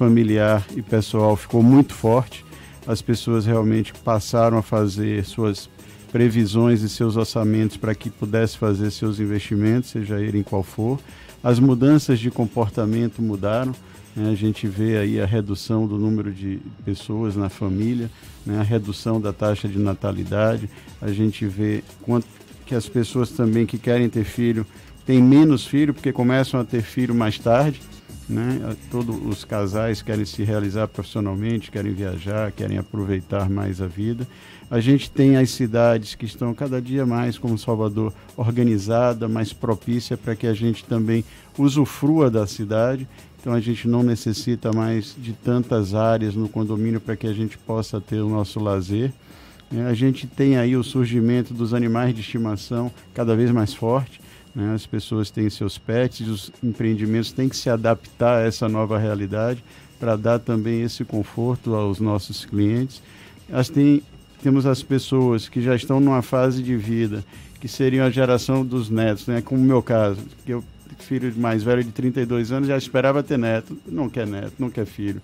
familiar 0.02 0.66
e 0.76 0.82
pessoal 0.82 1.36
ficou 1.36 1.62
muito 1.62 1.93
forte. 1.93 2.43
As 2.88 3.04
pessoas 3.04 3.45
realmente 3.45 3.93
passaram 3.93 4.58
a 4.58 4.64
fazer 4.64 5.24
suas 5.24 5.70
previsões 6.12 6.82
e 6.82 6.89
seus 6.89 7.18
orçamentos 7.18 7.78
para 7.78 7.93
que 7.93 8.10
pudesse 8.10 8.58
fazer 8.58 8.89
seus 8.89 9.20
investimentos, 9.20 9.91
seja 9.91 10.20
ele 10.20 10.39
em 10.39 10.43
qual 10.43 10.64
for. 10.64 10.99
As 11.43 11.60
mudanças 11.60 12.18
de 12.18 12.32
comportamento 12.32 13.22
mudaram. 13.22 13.76
Né? 14.16 14.32
A 14.32 14.34
gente 14.34 14.66
vê 14.66 14.97
aí 14.97 15.22
a 15.22 15.26
redução 15.28 15.86
do 15.86 15.99
número 15.99 16.32
de 16.32 16.60
pessoas 16.84 17.36
na 17.36 17.47
família, 17.47 18.10
né? 18.43 18.60
a 18.60 18.64
redução 18.64 19.22
da 19.22 19.32
taxa 19.32 19.68
de 19.68 19.78
natalidade. 19.78 20.68
A 20.99 21.12
gente 21.12 21.45
vê 21.45 21.84
quanto 22.02 22.26
que 22.66 22.74
as 22.74 22.89
pessoas 22.89 23.30
também 23.30 23.68
que 23.68 23.78
querem 23.78 24.10
ter 24.10 24.24
filho 24.24 24.66
têm 25.06 25.22
menos 25.22 25.64
filho 25.64 25.93
porque 25.93 26.12
começam 26.12 26.60
a 26.60 26.64
ter 26.64 26.82
filho 26.82 27.14
mais 27.14 27.38
tarde. 27.38 27.80
Né? 28.30 28.76
Todos 28.90 29.16
os 29.26 29.44
casais 29.44 30.02
querem 30.02 30.26
se 30.26 30.44
realizar 30.44 30.88
profissionalmente, 30.88 31.72
querem 31.72 31.94
viajar, 31.94 32.52
querem 32.52 32.78
aproveitar 32.78 33.50
mais 33.50 33.82
a 33.82 33.88
vida. 33.88 34.28
A 34.70 34.80
gente 34.80 35.12
tem 35.12 35.36
as 35.36 35.50
cidades 35.50 36.16
que 36.16 36.26
estão 36.26 36.54
cada 36.54 36.82
dia 36.82 37.06
mais, 37.06 37.38
como 37.38 37.58
Salvador, 37.58 38.14
organizada, 38.38 39.28
mais 39.28 39.52
propícia 39.52 40.16
para 40.16 40.34
que 40.34 40.48
a 40.48 40.54
gente 40.54 40.86
também 40.86 41.26
usufrua 41.58 42.32
da 42.32 42.48
cidade. 42.48 43.06
Então 43.42 43.52
a 43.52 43.60
gente 43.60 43.88
não 43.88 44.02
necessita 44.02 44.72
mais 44.72 45.14
de 45.18 45.34
tantas 45.34 45.94
áreas 45.94 46.36
no 46.36 46.48
condomínio 46.48 47.02
para 47.02 47.18
que 47.18 47.28
a 47.28 47.34
gente 47.34 47.58
possa 47.58 48.00
ter 48.00 48.22
o 48.22 48.30
nosso 48.30 48.62
lazer. 48.62 49.12
É, 49.76 49.82
a 49.84 49.94
gente 49.94 50.28
tem 50.28 50.58
aí 50.58 50.78
o 50.78 50.84
surgimento 50.84 51.54
dos 51.54 51.74
animais 51.74 52.14
de 52.14 52.22
estimação 52.22 52.92
cada 53.14 53.36
vez 53.36 53.52
mais 53.52 53.74
forte. 53.74 54.21
Né? 54.56 54.74
As 54.74 54.86
pessoas 54.86 55.32
têm 55.32 55.49
seus 55.49 55.78
pets, 55.78 56.28
os 56.28 56.52
empreendimentos 56.64 57.32
têm 57.32 57.49
que 57.49 57.56
se 57.56 57.70
adaptar 57.70 58.39
a 58.39 58.45
essa 58.45 58.68
nova 58.68 58.97
realidade 58.97 59.64
para 59.99 60.16
dar 60.16 60.39
também 60.39 60.82
esse 60.82 61.06
conforto 61.06 61.74
aos 61.74 61.99
nossos 61.99 62.45
clientes. 62.45 63.02
As 63.52 63.70
tem, 63.70 64.02
temos 64.41 64.66
as 64.66 64.82
pessoas 64.84 65.47
que 65.47 65.62
já 65.62 65.76
estão 65.76 65.99
numa 65.99 66.22
fase 66.22 66.62
de 66.62 66.76
vida 66.76 67.24
que 67.60 67.68
seriam 67.68 68.06
a 68.06 68.10
geração 68.10 68.66
dos 68.66 68.89
netos, 68.89 69.28
né? 69.28 69.39
como 69.41 69.62
o 69.62 69.64
meu 69.64 69.84
caso, 69.84 70.20
que 70.43 70.52
eu 70.52 70.64
filho 70.97 71.34
mais 71.38 71.64
velho 71.64 71.84
de 71.84 71.91
32 71.91 72.52
anos 72.52 72.68
já 72.68 72.78
esperava 72.78 73.24
ter 73.24 73.38
neto, 73.38 73.78
não 73.88 74.10
quer 74.10 74.26
neto, 74.26 74.54
não 74.60 74.70
quer 74.70 74.86
filho, 74.86 75.22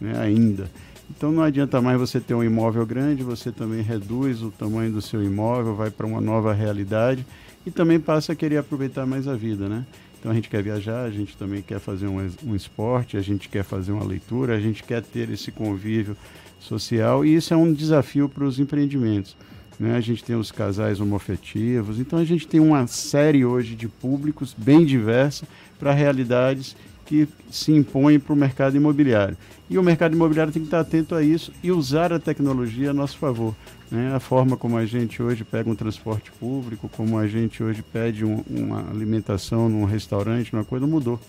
né? 0.00 0.18
ainda. 0.18 0.70
Então 1.08 1.30
não 1.30 1.42
adianta 1.42 1.80
mais 1.80 1.98
você 1.98 2.18
ter 2.18 2.34
um 2.34 2.42
imóvel 2.42 2.84
grande, 2.84 3.22
você 3.22 3.52
também 3.52 3.82
reduz 3.82 4.42
o 4.42 4.50
tamanho 4.50 4.92
do 4.92 5.00
seu 5.00 5.22
imóvel, 5.22 5.74
vai 5.74 5.90
para 5.90 6.06
uma 6.06 6.20
nova 6.20 6.52
realidade 6.52 7.24
e 7.66 7.70
também 7.70 7.98
passa 7.98 8.32
a 8.32 8.36
querer 8.36 8.58
aproveitar 8.58 9.04
mais 9.04 9.26
a 9.26 9.34
vida, 9.34 9.68
né? 9.68 9.84
Então 10.18 10.30
a 10.30 10.34
gente 10.34 10.48
quer 10.48 10.62
viajar, 10.62 11.04
a 11.04 11.10
gente 11.10 11.36
também 11.36 11.60
quer 11.60 11.80
fazer 11.80 12.06
um, 12.06 12.18
um 12.44 12.54
esporte, 12.54 13.16
a 13.16 13.20
gente 13.20 13.48
quer 13.48 13.64
fazer 13.64 13.92
uma 13.92 14.04
leitura, 14.04 14.54
a 14.54 14.60
gente 14.60 14.82
quer 14.82 15.02
ter 15.02 15.28
esse 15.30 15.50
convívio 15.50 16.16
social 16.58 17.24
e 17.24 17.34
isso 17.34 17.52
é 17.52 17.56
um 17.56 17.72
desafio 17.72 18.28
para 18.28 18.44
os 18.44 18.58
empreendimentos. 18.58 19.36
Né? 19.78 19.94
A 19.94 20.00
gente 20.00 20.24
tem 20.24 20.34
os 20.34 20.50
casais 20.50 21.00
homofetivos, 21.00 21.98
então 21.98 22.18
a 22.18 22.24
gente 22.24 22.46
tem 22.46 22.60
uma 22.60 22.86
série 22.86 23.44
hoje 23.44 23.74
de 23.74 23.88
públicos 23.88 24.54
bem 24.56 24.84
diversa 24.84 25.46
para 25.78 25.92
realidades 25.92 26.76
que 27.04 27.28
se 27.50 27.72
impõem 27.72 28.18
para 28.18 28.32
o 28.32 28.36
mercado 28.36 28.76
imobiliário. 28.76 29.36
E 29.68 29.78
o 29.78 29.82
mercado 29.82 30.14
imobiliário 30.14 30.52
tem 30.52 30.62
que 30.62 30.66
estar 30.66 30.80
atento 30.80 31.14
a 31.14 31.22
isso 31.22 31.52
e 31.62 31.70
usar 31.70 32.12
a 32.12 32.18
tecnologia 32.18 32.90
a 32.90 32.94
nosso 32.94 33.18
favor. 33.18 33.54
Né? 33.90 34.14
A 34.14 34.20
forma 34.20 34.56
como 34.56 34.76
a 34.76 34.84
gente 34.84 35.22
hoje 35.22 35.44
pega 35.44 35.70
um 35.70 35.74
transporte 35.74 36.30
público, 36.32 36.88
como 36.88 37.18
a 37.18 37.26
gente 37.26 37.62
hoje 37.62 37.82
pede 37.82 38.24
um, 38.24 38.42
uma 38.48 38.88
alimentação 38.90 39.68
num 39.68 39.84
restaurante, 39.84 40.52
uma 40.52 40.64
coisa 40.64 40.86
mudou. 40.86 41.20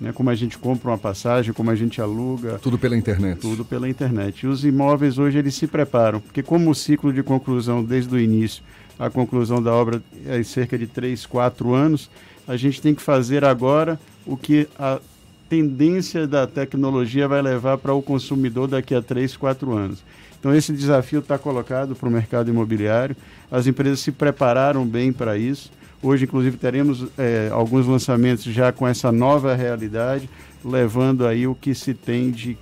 Né? 0.00 0.12
Como 0.12 0.28
a 0.28 0.34
gente 0.34 0.58
compra 0.58 0.90
uma 0.90 0.98
passagem, 0.98 1.52
como 1.52 1.70
a 1.70 1.74
gente 1.74 2.00
aluga. 2.00 2.58
Tudo 2.58 2.78
pela 2.78 2.96
internet. 2.96 3.40
Tudo 3.40 3.64
pela 3.64 3.88
internet. 3.88 4.42
E 4.42 4.46
os 4.46 4.64
imóveis 4.64 5.18
hoje 5.18 5.38
eles 5.38 5.54
se 5.54 5.66
preparam, 5.66 6.20
porque 6.20 6.42
como 6.42 6.70
o 6.70 6.74
ciclo 6.74 7.12
de 7.12 7.22
conclusão 7.22 7.82
desde 7.82 8.14
o 8.14 8.18
início, 8.18 8.62
a 8.98 9.10
conclusão 9.10 9.62
da 9.62 9.72
obra 9.72 10.02
é 10.26 10.42
cerca 10.42 10.76
de 10.78 10.86
3, 10.86 11.24
4 11.26 11.74
anos, 11.74 12.10
a 12.46 12.56
gente 12.56 12.80
tem 12.80 12.94
que 12.94 13.02
fazer 13.02 13.44
agora 13.44 13.98
o 14.26 14.36
que 14.36 14.68
a 14.78 15.00
tendência 15.48 16.26
da 16.26 16.46
tecnologia 16.46 17.28
vai 17.28 17.40
levar 17.40 17.78
para 17.78 17.94
o 17.94 18.02
consumidor 18.02 18.68
daqui 18.68 18.94
a 18.94 19.02
3, 19.02 19.36
4 19.36 19.72
anos. 19.72 20.02
Então, 20.38 20.54
esse 20.54 20.72
desafio 20.72 21.20
está 21.20 21.38
colocado 21.38 21.94
para 21.94 22.08
o 22.08 22.12
mercado 22.12 22.50
imobiliário. 22.50 23.16
As 23.50 23.66
empresas 23.66 24.00
se 24.00 24.12
prepararam 24.12 24.86
bem 24.86 25.12
para 25.12 25.36
isso. 25.36 25.70
Hoje, 26.02 26.24
inclusive, 26.24 26.56
teremos 26.56 27.06
é, 27.18 27.48
alguns 27.50 27.86
lançamentos 27.86 28.44
já 28.44 28.70
com 28.70 28.86
essa 28.86 29.10
nova 29.10 29.54
realidade, 29.54 30.28
levando 30.64 31.26
aí 31.26 31.46
o 31.46 31.54
que 31.54 31.74
se 31.74 31.94
tem 31.94 32.30
de 32.30 32.56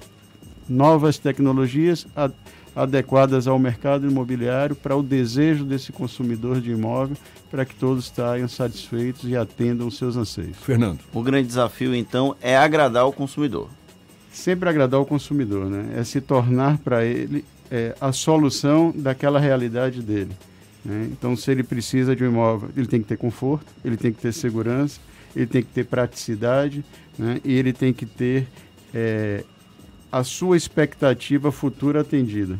novas 0.68 1.18
tecnologias 1.18 2.06
a, 2.16 2.30
adequadas 2.74 3.46
ao 3.46 3.58
mercado 3.58 4.08
imobiliário 4.08 4.74
para 4.74 4.96
o 4.96 5.02
desejo 5.02 5.64
desse 5.64 5.92
consumidor 5.92 6.60
de 6.60 6.70
imóvel, 6.70 7.16
para 7.50 7.64
que 7.64 7.74
todos 7.74 8.06
saiam 8.14 8.48
satisfeitos 8.48 9.28
e 9.28 9.36
atendam 9.36 9.86
os 9.86 9.96
seus 9.96 10.16
anseios. 10.16 10.56
Fernando. 10.58 11.00
O 11.12 11.22
grande 11.22 11.48
desafio, 11.48 11.94
então, 11.94 12.34
é 12.40 12.56
agradar 12.56 13.06
o 13.06 13.12
consumidor. 13.12 13.68
Sempre 14.32 14.68
agradar 14.68 15.00
o 15.00 15.06
consumidor, 15.06 15.70
né? 15.70 15.94
É 15.96 16.02
se 16.02 16.20
tornar 16.20 16.78
para 16.78 17.04
ele 17.04 17.44
é, 17.74 17.92
a 18.00 18.12
solução 18.12 18.94
daquela 18.96 19.40
realidade 19.40 20.00
dele. 20.00 20.30
Né? 20.84 21.08
Então, 21.10 21.34
se 21.34 21.50
ele 21.50 21.64
precisa 21.64 22.14
de 22.14 22.22
um 22.22 22.28
imóvel, 22.28 22.70
ele 22.76 22.86
tem 22.86 23.02
que 23.02 23.08
ter 23.08 23.16
conforto, 23.16 23.66
ele 23.84 23.96
tem 23.96 24.12
que 24.12 24.20
ter 24.20 24.32
segurança, 24.32 25.00
ele 25.34 25.46
tem 25.46 25.60
que 25.60 25.72
ter 25.72 25.84
praticidade 25.84 26.84
né? 27.18 27.40
e 27.44 27.52
ele 27.52 27.72
tem 27.72 27.92
que 27.92 28.06
ter 28.06 28.46
é, 28.94 29.42
a 30.12 30.22
sua 30.22 30.56
expectativa 30.56 31.50
futura 31.50 32.02
atendida. 32.02 32.56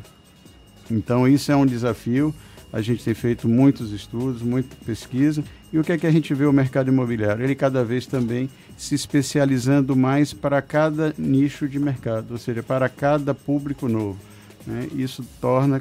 Então, 0.91 1.29
isso 1.29 1.53
é 1.53 1.57
um 1.57 1.65
desafio. 1.65 2.35
A 2.73 2.81
gente 2.81 3.05
tem 3.05 3.15
feito 3.15 3.49
muitos 3.49 3.93
estudos, 3.93 4.43
muita 4.43 4.75
pesquisa. 4.85 5.45
E 5.73 5.79
o 5.79 5.85
que 5.85 5.93
é 5.93 5.99
que 5.99 6.09
a 6.09 6.11
gente 6.11 6.35
vê 6.35 6.45
o 6.45 6.53
mercado 6.53 6.89
imobiliário? 6.91 7.45
Ele 7.45 7.55
cada 7.55 7.85
vez 7.85 8.05
também 8.05 8.51
se 8.77 8.97
especializando 8.97 9.95
mais 9.95 10.33
para 10.33 10.61
cada 10.61 11.15
nicho 11.17 11.69
de 11.69 11.79
mercado, 11.79 12.33
ou 12.33 12.39
seja, 12.39 12.65
para 12.65 12.89
cada 12.89 13.33
público 13.33 13.89
novo. 13.89 14.34
Né? 14.67 14.89
Isso 14.95 15.25
torna 15.41 15.81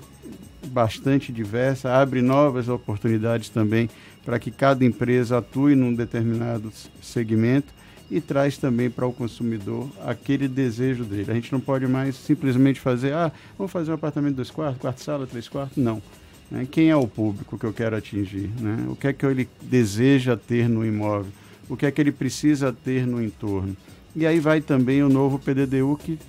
bastante 0.67 1.31
diversa, 1.31 1.93
abre 1.93 2.21
novas 2.21 2.69
oportunidades 2.69 3.49
também 3.49 3.89
para 4.23 4.39
que 4.39 4.51
cada 4.51 4.85
empresa 4.85 5.37
atue 5.37 5.75
num 5.75 5.93
determinado 5.93 6.71
segmento 7.01 7.73
e 8.09 8.21
traz 8.21 8.57
também 8.57 8.89
para 8.89 9.05
o 9.05 9.13
consumidor 9.13 9.89
aquele 10.05 10.47
desejo 10.47 11.03
dele. 11.03 11.31
A 11.31 11.33
gente 11.33 11.51
não 11.51 11.59
pode 11.59 11.87
mais 11.87 12.15
simplesmente 12.15 12.79
fazer, 12.79 13.13
ah, 13.13 13.31
vamos 13.57 13.71
fazer 13.71 13.91
um 13.91 13.95
apartamento 13.95 14.35
dois 14.35 14.51
quartos, 14.51 14.79
quarto 14.79 15.01
sala, 15.01 15.27
três 15.27 15.49
quartos. 15.49 15.77
Não. 15.77 16.01
Né? 16.49 16.67
Quem 16.69 16.89
é 16.89 16.95
o 16.95 17.07
público 17.07 17.57
que 17.57 17.65
eu 17.65 17.73
quero 17.73 17.95
atingir? 17.95 18.49
Né? 18.59 18.85
O 18.87 18.95
que 18.95 19.07
é 19.07 19.13
que 19.13 19.25
ele 19.25 19.49
deseja 19.61 20.37
ter 20.37 20.69
no 20.69 20.85
imóvel? 20.85 21.31
O 21.67 21.75
que 21.75 21.85
é 21.85 21.91
que 21.91 21.99
ele 21.99 22.11
precisa 22.11 22.71
ter 22.71 23.07
no 23.07 23.21
entorno? 23.23 23.75
E 24.15 24.27
aí 24.27 24.39
vai 24.39 24.61
também 24.61 25.01
o 25.01 25.09
novo 25.09 25.39
PDDU 25.39 25.97
que 25.97 26.19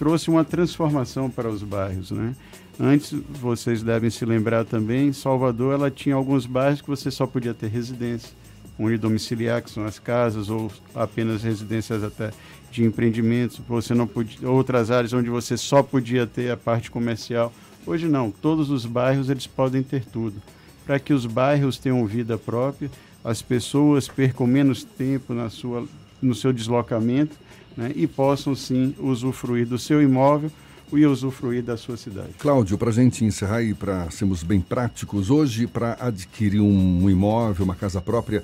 trouxe 0.00 0.30
uma 0.30 0.42
transformação 0.42 1.28
para 1.28 1.46
os 1.46 1.62
bairros, 1.62 2.10
né? 2.10 2.34
Antes, 2.80 3.12
vocês 3.28 3.82
devem 3.82 4.08
se 4.08 4.24
lembrar 4.24 4.64
também, 4.64 5.12
Salvador 5.12 5.74
ela 5.74 5.90
tinha 5.90 6.14
alguns 6.14 6.46
bairros 6.46 6.80
que 6.80 6.88
você 6.88 7.10
só 7.10 7.26
podia 7.26 7.52
ter 7.52 7.66
residência 7.66 8.30
unidomiciliar, 8.78 9.62
que 9.62 9.70
são 9.70 9.84
as 9.84 9.98
casas, 9.98 10.48
ou 10.48 10.72
apenas 10.94 11.42
residências 11.42 12.02
até 12.02 12.30
de 12.72 12.82
empreendimentos, 12.82 13.60
você 13.68 13.92
não 13.92 14.06
podia, 14.06 14.48
outras 14.48 14.90
áreas 14.90 15.12
onde 15.12 15.28
você 15.28 15.54
só 15.54 15.82
podia 15.82 16.26
ter 16.26 16.50
a 16.50 16.56
parte 16.56 16.90
comercial. 16.90 17.52
Hoje 17.86 18.08
não, 18.08 18.30
todos 18.30 18.70
os 18.70 18.86
bairros 18.86 19.28
eles 19.28 19.46
podem 19.46 19.82
ter 19.82 20.06
tudo. 20.06 20.40
Para 20.86 20.98
que 20.98 21.12
os 21.12 21.26
bairros 21.26 21.76
tenham 21.76 22.06
vida 22.06 22.38
própria, 22.38 22.90
as 23.22 23.42
pessoas 23.42 24.08
percam 24.08 24.46
menos 24.46 24.82
tempo 24.82 25.34
na 25.34 25.50
sua, 25.50 25.86
no 26.22 26.34
seu 26.34 26.54
deslocamento 26.54 27.36
né, 27.76 27.92
e 27.94 28.06
possam 28.06 28.54
sim 28.54 28.94
usufruir 28.98 29.66
do 29.66 29.78
seu 29.78 30.02
imóvel 30.02 30.50
e 30.92 31.06
usufruir 31.06 31.62
da 31.62 31.76
sua 31.76 31.96
cidade. 31.96 32.30
Cláudio, 32.38 32.76
para 32.76 32.90
a 32.90 32.92
gente 32.92 33.24
encerrar 33.24 33.62
e 33.62 33.74
para 33.74 34.10
sermos 34.10 34.42
bem 34.42 34.60
práticos, 34.60 35.30
hoje, 35.30 35.66
para 35.66 35.96
adquirir 36.00 36.60
um 36.60 37.08
imóvel, 37.08 37.64
uma 37.64 37.76
casa 37.76 38.00
própria, 38.00 38.42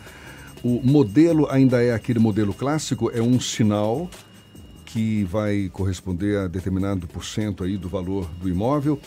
o 0.62 0.80
modelo 0.82 1.48
ainda 1.50 1.82
é 1.82 1.92
aquele 1.92 2.18
modelo 2.18 2.54
clássico, 2.54 3.10
é 3.12 3.20
um 3.20 3.38
sinal 3.40 4.08
que 4.84 5.24
vai 5.24 5.68
corresponder 5.72 6.38
a 6.38 6.48
determinado 6.48 7.06
por 7.06 7.24
cento 7.24 7.64
aí 7.64 7.76
do 7.76 7.88
valor 7.88 8.30
do 8.40 8.48
imóvel, 8.48 8.98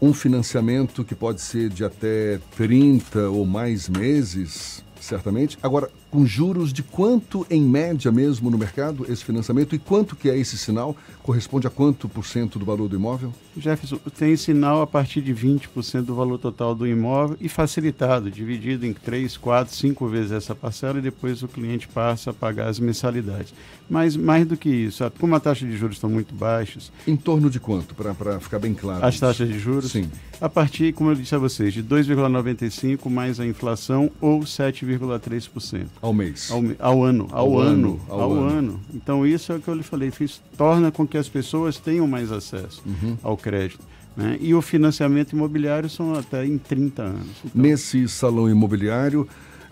um 0.00 0.12
financiamento 0.12 1.04
que 1.04 1.14
pode 1.14 1.40
ser 1.40 1.68
de 1.70 1.84
até 1.84 2.38
30 2.56 3.30
ou 3.30 3.44
mais 3.44 3.88
meses, 3.88 4.84
certamente. 5.00 5.58
Agora, 5.62 5.90
com 6.10 6.24
juros 6.26 6.72
de 6.72 6.82
quanto 6.82 7.46
em 7.50 7.62
média 7.62 8.10
mesmo 8.10 8.50
no 8.50 8.58
mercado 8.58 9.04
esse 9.10 9.24
financiamento 9.24 9.74
e 9.74 9.78
quanto 9.78 10.16
que 10.16 10.30
é 10.30 10.38
esse 10.38 10.56
sinal? 10.56 10.96
Corresponde 11.22 11.66
a 11.66 11.70
quanto 11.70 12.08
por 12.08 12.24
cento 12.24 12.58
do 12.58 12.64
valor 12.64 12.88
do 12.88 12.96
imóvel? 12.96 13.32
Jefferson, 13.56 13.98
tem 14.16 14.36
sinal 14.36 14.80
a 14.80 14.86
partir 14.86 15.20
de 15.20 15.34
20% 15.34 16.02
do 16.02 16.14
valor 16.14 16.38
total 16.38 16.74
do 16.74 16.86
imóvel 16.86 17.36
e 17.40 17.48
facilitado, 17.48 18.30
dividido 18.30 18.86
em 18.86 18.92
3, 18.92 19.36
4, 19.36 19.74
5 19.74 20.08
vezes 20.08 20.32
essa 20.32 20.54
parcela 20.54 20.98
e 20.98 21.02
depois 21.02 21.42
o 21.42 21.48
cliente 21.48 21.88
passa 21.88 22.30
a 22.30 22.32
pagar 22.32 22.68
as 22.68 22.78
mensalidades. 22.78 23.52
Mas 23.90 24.16
mais 24.16 24.46
do 24.46 24.56
que 24.56 24.68
isso, 24.68 25.10
como 25.18 25.34
a 25.34 25.40
taxa 25.40 25.66
de 25.66 25.76
juros 25.76 25.96
estão 25.96 26.10
muito 26.10 26.34
baixas... 26.34 26.92
Em 27.06 27.16
torno 27.16 27.50
de 27.50 27.58
quanto, 27.58 27.94
para 27.94 28.38
ficar 28.38 28.58
bem 28.58 28.74
claro? 28.74 29.04
As 29.04 29.18
taxas 29.18 29.48
de 29.48 29.58
juros? 29.58 29.90
Sim. 29.90 30.08
A 30.40 30.48
partir, 30.48 30.92
como 30.92 31.10
eu 31.10 31.14
disse 31.14 31.34
a 31.34 31.38
vocês, 31.38 31.74
de 31.74 31.82
2,95% 31.82 33.10
mais 33.10 33.40
a 33.40 33.46
inflação 33.46 34.10
ou 34.20 34.40
7,3%. 34.40 35.86
Ao 36.00 36.12
mês? 36.12 36.50
Ao, 36.50 36.62
ao 36.78 37.04
ano. 37.04 37.28
Ao, 37.30 37.52
ao 37.52 37.58
ano, 37.58 38.00
Ao, 38.08 38.20
ao 38.20 38.32
ano. 38.32 38.48
ano. 38.48 38.80
Então, 38.94 39.26
isso 39.26 39.52
é 39.52 39.56
o 39.56 39.60
que 39.60 39.68
eu 39.68 39.74
lhe 39.74 39.82
falei. 39.82 40.12
Isso 40.20 40.42
torna 40.56 40.90
com 40.90 41.06
que 41.06 41.18
as 41.18 41.28
pessoas 41.28 41.78
tenham 41.78 42.06
mais 42.06 42.30
acesso 42.30 42.82
uhum. 42.86 43.16
ao 43.22 43.36
crédito. 43.36 43.84
Né? 44.16 44.36
E 44.40 44.54
o 44.54 44.60
financiamento 44.60 45.32
imobiliário 45.32 45.88
são 45.88 46.14
até 46.14 46.44
em 46.44 46.58
30 46.58 47.02
anos. 47.02 47.36
Então... 47.44 47.62
Nesse 47.62 48.08
salão 48.08 48.50
imobiliário, 48.50 49.28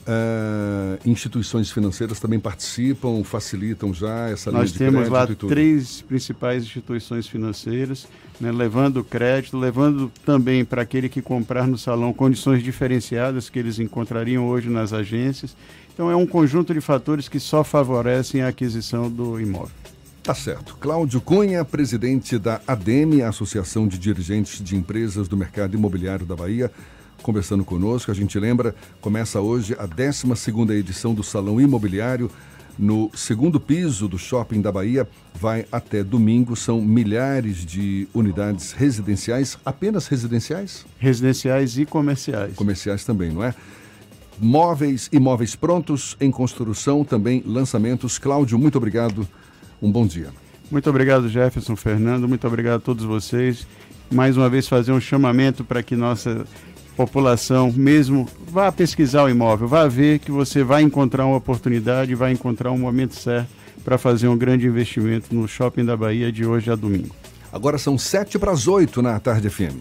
Uh, 0.08 1.00
instituições 1.04 1.68
financeiras 1.68 2.20
também 2.20 2.38
participam, 2.38 3.24
facilitam 3.24 3.92
já 3.92 4.30
essa 4.30 4.50
linha 4.50 4.62
Nós 4.62 4.72
de 4.72 4.78
temos 4.78 5.08
lá 5.08 5.26
três 5.26 6.00
principais 6.00 6.62
instituições 6.62 7.26
financeiras, 7.26 8.06
né, 8.40 8.52
levando 8.52 9.02
crédito, 9.02 9.58
levando 9.58 10.08
também 10.24 10.64
para 10.64 10.82
aquele 10.82 11.08
que 11.08 11.20
comprar 11.20 11.66
no 11.66 11.76
salão 11.76 12.12
condições 12.12 12.62
diferenciadas 12.62 13.50
que 13.50 13.58
eles 13.58 13.80
encontrariam 13.80 14.46
hoje 14.46 14.68
nas 14.70 14.92
agências. 14.92 15.56
Então 15.96 16.10
é 16.10 16.14
um 16.14 16.26
conjunto 16.26 16.74
de 16.74 16.80
fatores 16.82 17.26
que 17.26 17.40
só 17.40 17.64
favorecem 17.64 18.42
a 18.42 18.48
aquisição 18.48 19.10
do 19.10 19.40
imóvel. 19.40 19.74
Tá 20.22 20.34
certo. 20.34 20.76
Cláudio 20.78 21.22
Cunha, 21.22 21.64
presidente 21.64 22.38
da 22.38 22.60
ADEME, 22.66 23.22
Associação 23.22 23.88
de 23.88 23.98
Dirigentes 23.98 24.62
de 24.62 24.76
Empresas 24.76 25.26
do 25.26 25.38
Mercado 25.38 25.74
Imobiliário 25.74 26.26
da 26.26 26.36
Bahia, 26.36 26.70
conversando 27.22 27.64
conosco. 27.64 28.10
A 28.10 28.14
gente 28.14 28.38
lembra, 28.38 28.74
começa 29.00 29.40
hoje 29.40 29.74
a 29.78 29.86
12 29.86 30.26
edição 30.72 31.14
do 31.14 31.22
Salão 31.22 31.58
Imobiliário 31.58 32.30
no 32.78 33.10
segundo 33.14 33.58
piso 33.58 34.06
do 34.06 34.18
Shopping 34.18 34.60
da 34.60 34.70
Bahia. 34.70 35.08
Vai 35.32 35.64
até 35.72 36.04
domingo, 36.04 36.54
são 36.56 36.82
milhares 36.82 37.64
de 37.64 38.06
unidades 38.12 38.72
residenciais, 38.72 39.56
apenas 39.64 40.08
residenciais? 40.08 40.84
Residenciais 40.98 41.78
e 41.78 41.86
comerciais. 41.86 42.54
Comerciais 42.54 43.02
também, 43.02 43.32
não 43.32 43.42
é? 43.42 43.54
Móveis 44.38 45.08
e 45.12 45.18
móveis 45.18 45.54
prontos 45.54 46.16
em 46.20 46.30
construção, 46.30 47.04
também 47.04 47.42
lançamentos. 47.46 48.18
Cláudio, 48.18 48.58
muito 48.58 48.76
obrigado. 48.76 49.26
Um 49.80 49.90
bom 49.90 50.06
dia. 50.06 50.28
Muito 50.70 50.88
obrigado, 50.90 51.28
Jefferson, 51.28 51.76
Fernando. 51.76 52.28
Muito 52.28 52.46
obrigado 52.46 52.76
a 52.76 52.80
todos 52.80 53.04
vocês. 53.04 53.66
Mais 54.10 54.36
uma 54.36 54.48
vez, 54.48 54.68
fazer 54.68 54.92
um 54.92 55.00
chamamento 55.00 55.64
para 55.64 55.82
que 55.82 55.96
nossa 55.96 56.46
população 56.96 57.72
mesmo 57.72 58.26
vá 58.48 58.72
pesquisar 58.72 59.24
o 59.24 59.28
imóvel, 59.28 59.68
vá 59.68 59.86
ver 59.86 60.18
que 60.18 60.30
você 60.30 60.64
vai 60.64 60.82
encontrar 60.82 61.26
uma 61.26 61.36
oportunidade, 61.36 62.14
vai 62.14 62.32
encontrar 62.32 62.72
um 62.72 62.78
momento 62.78 63.14
certo 63.14 63.50
para 63.84 63.98
fazer 63.98 64.28
um 64.28 64.36
grande 64.36 64.66
investimento 64.66 65.34
no 65.34 65.46
Shopping 65.46 65.84
da 65.84 65.96
Bahia 65.96 66.32
de 66.32 66.44
hoje 66.44 66.70
a 66.70 66.74
domingo. 66.74 67.14
Agora 67.52 67.78
são 67.78 67.96
sete 67.96 68.38
para 68.38 68.50
as 68.50 68.66
oito 68.66 69.00
na 69.02 69.20
Tarde 69.20 69.48
FM. 69.48 69.76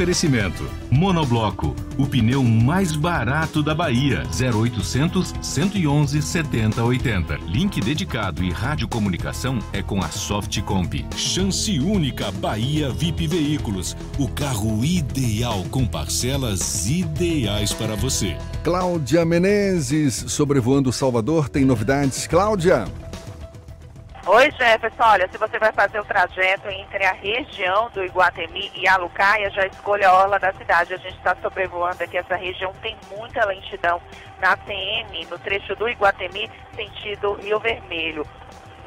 Oferecimento: 0.00 0.64
Monobloco, 0.90 1.76
o 1.98 2.06
pneu 2.06 2.42
mais 2.42 2.96
barato 2.96 3.62
da 3.62 3.74
Bahia. 3.74 4.22
0800 4.30 5.34
111 5.42 6.22
7080. 6.22 7.36
Link 7.46 7.82
dedicado 7.82 8.42
e 8.42 8.50
radiocomunicação 8.50 9.58
é 9.74 9.82
com 9.82 10.02
a 10.02 10.08
Softcomp. 10.08 11.04
Chance 11.14 11.78
única 11.80 12.32
Bahia 12.32 12.88
VIP 12.88 13.26
Veículos. 13.26 13.94
O 14.18 14.26
carro 14.26 14.82
ideal 14.82 15.66
com 15.70 15.86
parcelas 15.86 16.88
ideais 16.88 17.74
para 17.74 17.94
você. 17.94 18.38
Cláudia 18.64 19.22
Menezes, 19.26 20.14
sobrevoando 20.28 20.90
Salvador, 20.90 21.50
tem 21.50 21.66
novidades. 21.66 22.26
Cláudia. 22.26 22.86
Oi, 24.32 24.48
Jefferson. 24.52 25.02
Olha, 25.02 25.28
se 25.28 25.36
você 25.36 25.58
vai 25.58 25.72
fazer 25.72 25.98
o 25.98 26.04
trajeto 26.04 26.68
entre 26.68 27.04
a 27.04 27.10
região 27.10 27.90
do 27.90 28.04
Iguatemi 28.04 28.70
e 28.76 28.86
a 28.86 28.96
Lucaia, 28.96 29.50
já 29.50 29.66
escolha 29.66 30.08
a 30.08 30.14
orla 30.22 30.38
da 30.38 30.52
cidade. 30.52 30.94
A 30.94 30.98
gente 30.98 31.16
está 31.16 31.34
sobrevoando 31.42 32.04
aqui 32.04 32.16
essa 32.16 32.36
região, 32.36 32.72
tem 32.80 32.96
muita 33.10 33.44
lentidão 33.44 34.00
na 34.40 34.56
CM, 34.58 35.26
no 35.28 35.36
trecho 35.36 35.74
do 35.74 35.88
Iguatemi, 35.88 36.48
sentido 36.76 37.32
Rio 37.42 37.58
Vermelho 37.58 38.24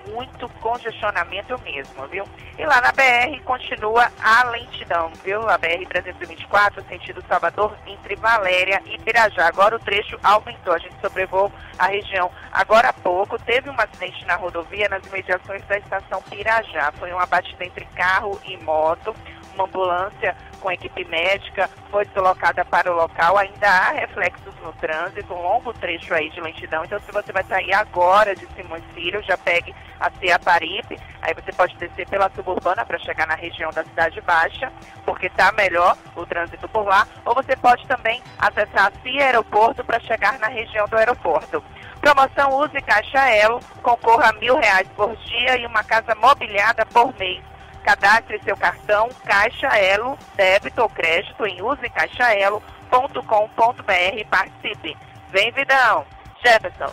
muito 0.10 0.49
congestionamento 0.60 1.60
mesmo, 1.62 2.08
viu? 2.08 2.26
E 2.58 2.66
lá 2.66 2.82
na 2.82 2.91
BR 2.91 3.41
continua 3.43 4.12
a 4.22 4.43
lentidão, 4.45 5.12
viu? 5.24 5.47
A 5.49 5.58
BR 5.58 5.86
324, 5.88 6.84
sentido 6.86 7.24
Salvador, 7.28 7.76
entre 7.88 8.16
Valéria 8.16 8.82
e 8.86 8.97
Pirajá. 8.99 9.47
Agora 9.47 9.76
o 9.76 9.80
trecho 9.80 10.20
aumentou, 10.24 10.74
a 10.74 10.80
gente 10.80 10.95
sobrevoou 11.01 11.51
a 11.78 11.88
região. 11.88 12.30
Agora 12.51 12.89
há 12.89 12.93
pouco 12.93 13.39
teve 13.39 13.70
um 13.70 13.80
acidente 13.80 14.26
na 14.26 14.36
rodovia 14.36 14.89
nas 14.89 15.06
imediações 15.08 15.64
da 15.66 15.78
estação 15.78 16.22
Pirajá. 16.24 16.91
Foi 16.93 17.12
uma 17.12 17.26
batida 17.26 17.66
entre 17.66 17.86
carro 17.95 18.39
e 18.45 18.58
moto 18.58 19.16
uma 19.54 19.66
ambulância 19.66 20.36
com 20.60 20.72
equipe 20.72 21.04
médica 21.06 21.70
foi 21.91 22.06
deslocada 22.06 22.64
para 22.66 22.91
o 22.91 22.95
local. 22.95 23.38
Ainda 23.38 23.68
há 23.68 23.91
reflexos 23.91 24.56
no 24.64 24.72
trânsito, 24.74 25.34
um 25.34 25.41
longo 25.41 25.74
trecho 25.74 26.14
aí 26.14 26.30
de 26.30 26.39
lentidão. 26.39 26.86
Então, 26.86 26.99
se 27.01 27.12
você 27.12 27.32
vai 27.32 27.43
sair 27.43 27.74
agora 27.74 28.34
de 28.36 28.47
Simões 28.56 28.84
Filho, 28.93 29.22
já 29.24 29.38
pegue 29.38 29.76
a 29.99 30.10
Cia 30.12 30.39
Paripe. 30.39 30.97
Aí 31.22 31.34
você 31.34 31.51
pode 31.51 31.76
descer 31.78 32.08
pela 32.08 32.30
suburbana 32.30 32.86
para 32.86 32.97
chegar 32.99 33.28
na 33.28 33.36
região 33.36 33.72
da 33.72 33.84
Cidade 33.84 34.22
Baixa, 34.22 34.72
porque 35.06 35.28
está 35.28 35.51
melhor 35.51 35.97
o 36.16 36.26
trânsito 36.26 36.68
por 36.70 36.86
lá. 36.86 37.06
Ou 37.26 37.36
você 37.36 37.56
pode 37.56 37.86
também 37.88 38.22
acessar 38.39 38.88
a 38.88 39.01
Cia 39.01 39.26
Aeroporto 39.26 39.84
para 39.84 39.99
chegar 39.99 40.39
na 40.39 40.47
região 40.47 40.88
do 40.88 40.97
aeroporto. 40.97 41.64
Promoção 41.99 42.60
Use 42.60 42.82
Caixa 42.82 43.30
Elo, 43.30 43.62
concorra 43.82 44.30
a 44.30 44.34
mil 44.34 44.58
reais 44.58 44.88
por 44.95 45.16
dia 45.16 45.58
e 45.58 45.66
uma 45.66 45.84
casa 45.84 46.14
mobiliada 46.16 46.86
por 46.88 47.18
mês. 47.18 47.41
Cadastre 47.84 48.42
seu 48.44 48.58
cartão 48.58 49.10
Caixa 49.26 49.68
Elo, 49.78 50.18
débito 50.36 50.82
ou 50.82 50.90
crédito 50.90 51.46
em 51.46 51.62
usecaixaelo.com.br 51.62 54.18
e 54.18 54.26
participe. 54.26 54.98
Vem, 55.32 55.52
Vidão! 55.52 56.04
Jefferson. 56.44 56.92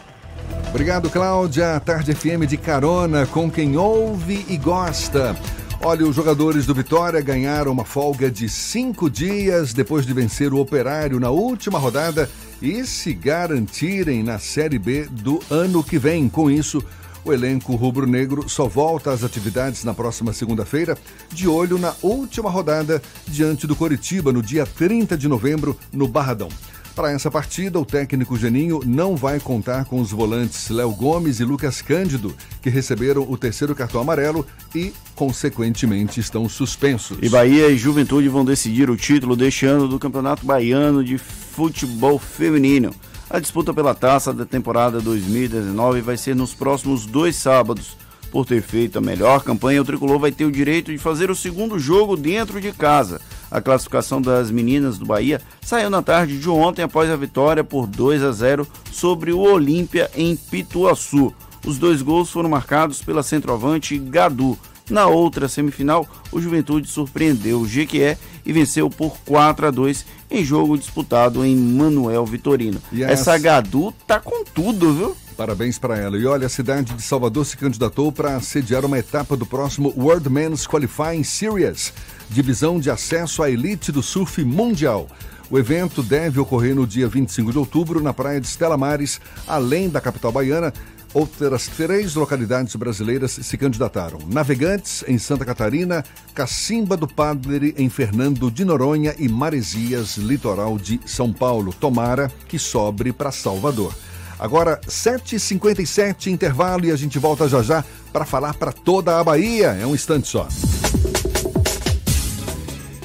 Obrigado, 0.69 1.11
Cláudia. 1.11 1.81
Tarde 1.81 2.15
FM 2.15 2.47
de 2.47 2.57
carona 2.57 3.27
com 3.27 3.51
quem 3.51 3.77
ouve 3.77 4.47
e 4.49 4.57
gosta. 4.57 5.37
Olha, 5.83 6.07
os 6.07 6.15
jogadores 6.15 6.67
do 6.67 6.75
Vitória 6.75 7.21
ganharam 7.21 7.73
uma 7.73 7.85
folga 7.85 8.31
de 8.31 8.49
cinco 8.49 9.11
dias 9.11 9.73
depois 9.73 10.07
de 10.07 10.13
vencer 10.13 10.53
o 10.53 10.61
Operário 10.61 11.19
na 11.19 11.31
última 11.31 11.79
rodada 11.79 12.31
e 12.61 12.85
se 12.85 13.15
garantirem 13.15 14.23
na 14.23 14.39
Série 14.39 14.79
B 14.79 15.09
do 15.11 15.43
ano 15.51 15.83
que 15.83 15.99
vem. 15.99 16.29
Com 16.29 16.51
isso, 16.51 16.85
o 17.25 17.33
elenco 17.33 17.75
rubro-negro 17.75 18.49
só 18.49 18.67
volta 18.67 19.13
às 19.13 19.23
atividades 19.25 19.85
na 19.85 19.95
próxima 19.95 20.33
segunda-feira, 20.33 20.97
de 21.33 21.49
olho 21.49 21.79
na 21.79 21.95
última 22.03 22.51
rodada 22.51 23.03
diante 23.27 23.67
do 23.67 23.77
Coritiba, 23.77 24.33
no 24.33 24.43
dia 24.43 24.67
30 24.67 25.17
de 25.17 25.29
novembro, 25.29 25.77
no 25.93 26.09
Barradão. 26.09 26.49
Para 26.95 27.13
essa 27.13 27.31
partida, 27.31 27.79
o 27.79 27.85
técnico 27.85 28.37
Geninho 28.37 28.81
não 28.85 29.17
vai 29.17 29.39
contar 29.39 29.85
com 29.85 30.01
os 30.01 30.11
volantes 30.11 30.69
Léo 30.69 30.91
Gomes 30.91 31.41
e 31.41 31.45
Lucas 31.45 31.81
Cândido, 31.81 32.35
que 32.61 32.69
receberam 32.69 33.23
o 33.23 33.39
terceiro 33.39 33.75
cartão 33.75 34.01
amarelo 34.01 34.47
e, 34.75 34.93
consequentemente, 35.15 36.21
estão 36.21 36.49
suspensos. 36.49 37.17
E 37.23 37.29
Bahia 37.29 37.69
e 37.69 37.79
Juventude 37.79 38.29
vão 38.29 38.45
decidir 38.45 38.91
o 38.91 38.97
título 38.97 39.37
deste 39.37 39.67
ano 39.67 39.87
do 39.87 39.99
Campeonato 39.99 40.45
Baiano 40.45 41.03
de 41.05 41.17
Futebol 41.17 42.19
Feminino. 42.19 42.93
A 43.31 43.39
disputa 43.39 43.73
pela 43.73 43.95
taça 43.95 44.33
da 44.33 44.45
temporada 44.45 45.01
2019 45.01 46.01
vai 46.01 46.17
ser 46.17 46.35
nos 46.35 46.53
próximos 46.53 47.07
dois 47.07 47.37
sábados. 47.37 47.97
Por 48.33 48.45
ter 48.45 48.61
feito 48.61 48.99
a 48.99 49.01
melhor 49.01 49.45
campanha, 49.45 49.81
o 49.81 49.85
tricolor 49.85 50.19
vai 50.19 50.33
ter 50.33 50.45
o 50.45 50.51
direito 50.51 50.91
de 50.91 50.99
fazer 50.99 51.31
o 51.31 51.37
segundo 51.37 51.79
jogo 51.79 52.17
dentro 52.17 52.61
de 52.61 52.73
casa. 52.73 53.21
A 53.49 53.61
classificação 53.61 54.21
das 54.21 54.51
meninas 54.51 54.99
do 54.99 55.07
Bahia 55.07 55.41
saiu 55.63 55.89
na 55.89 56.03
tarde 56.03 56.41
de 56.41 56.51
ontem 56.51 56.83
após 56.83 57.09
a 57.09 57.15
vitória 57.15 57.63
por 57.63 57.87
2 57.87 58.21
a 58.25 58.33
0 58.33 58.67
sobre 58.91 59.33
o 59.33 59.39
Olímpia 59.39 60.11
em 60.17 60.35
Pituaçu. 60.35 61.33
Os 61.65 61.79
dois 61.79 62.03
gols 62.03 62.31
foram 62.31 62.51
marcados 62.51 63.01
pela 63.01 63.23
centroavante 63.23 63.97
Gadu. 63.97 64.59
Na 64.91 65.07
outra 65.07 65.49
semifinal, 65.49 66.07
o 66.33 66.41
Juventude 66.41 66.89
surpreendeu 66.89 67.61
o 67.61 67.69
Jequié 67.69 68.19
e 68.45 68.53
venceu 68.53 68.91
por 68.91 69.17
4 69.25 69.69
a 69.69 69.71
2 69.71 70.05
em 70.31 70.45
jogo 70.45 70.77
disputado 70.77 71.45
em 71.45 71.57
Manuel 71.57 72.27
Vitorino. 72.27 72.81
Yes. 72.93 73.11
Essa 73.11 73.39
Gadu 73.39 73.95
tá 74.07 74.19
com 74.19 74.45
tudo, 74.45 74.93
viu? 74.93 75.17
Parabéns 75.37 75.79
para 75.79 75.97
ela. 75.97 76.19
E 76.19 76.27
olha, 76.27 76.47
a 76.47 76.51
cidade 76.51 76.93
de 76.93 77.03
Salvador 77.03 77.47
se 77.47 77.57
candidatou 77.57 78.11
para 78.11 78.39
sediar 78.41 78.85
uma 78.85 78.99
etapa 78.99 79.37
do 79.37 79.47
próximo 79.47 79.95
World 79.97 80.29
Men's 80.29 80.67
Qualifying 80.67 81.23
Series, 81.23 81.93
divisão 82.29 82.79
de 82.79 82.91
acesso 82.91 83.43
à 83.43 83.51
elite 83.51 83.91
do 83.91 84.03
surf 84.03 84.45
mundial. 84.45 85.09
O 85.51 85.59
evento 85.59 86.03
deve 86.03 86.39
ocorrer 86.39 86.75
no 86.75 86.87
dia 86.87 87.09
25 87.09 87.51
de 87.51 87.59
outubro 87.59 88.03
na 88.03 88.13
praia 88.13 88.41
de 88.41 88.47
Estela 88.47 88.77
Mares, 88.77 89.21
além 89.49 89.89
da 89.89 90.01
capital 90.01 90.31
baiana, 90.31 90.73
Outras 91.13 91.67
três 91.67 92.15
localidades 92.15 92.77
brasileiras 92.77 93.33
se 93.33 93.59
candidataram: 93.59 94.19
Navegantes, 94.27 95.05
em 95.09 95.19
Santa 95.19 95.45
Catarina, 95.45 96.05
Cacimba 96.35 96.97
do 96.97 97.09
Padre, 97.09 97.75
em 97.77 97.89
Fernando 97.89 98.51
de 98.51 98.65
Noronha 98.65 99.15
e 99.19 99.29
Maresias, 99.29 100.17
litoral 100.17 100.79
de 100.79 101.01
São 101.05 101.33
Paulo. 101.33 101.73
Tomara 101.73 102.31
que 102.47 102.59
sobre 102.59 103.13
para 103.13 103.33
Salvador. 103.33 103.93
Agora, 104.39 104.81
7h57, 104.87 106.29
intervalo, 106.29 106.87
e 106.87 106.93
a 106.93 106.97
gente 106.97 107.19
volta 107.19 107.47
já 107.49 107.63
já 107.63 107.85
para 108.13 108.25
falar 108.25 108.55
para 108.55 108.73
toda 108.73 109.19
a 109.19 109.25
Bahia. 109.25 109.77
É 109.81 109.87
um 109.87 109.95
instante 109.95 110.29
só. 110.29 110.49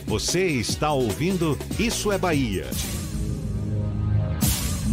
Você 0.05 0.45
está 0.45 0.93
ouvindo 0.93 1.57
Isso 1.77 2.11
é 2.11 2.17
Bahia. 2.17 2.67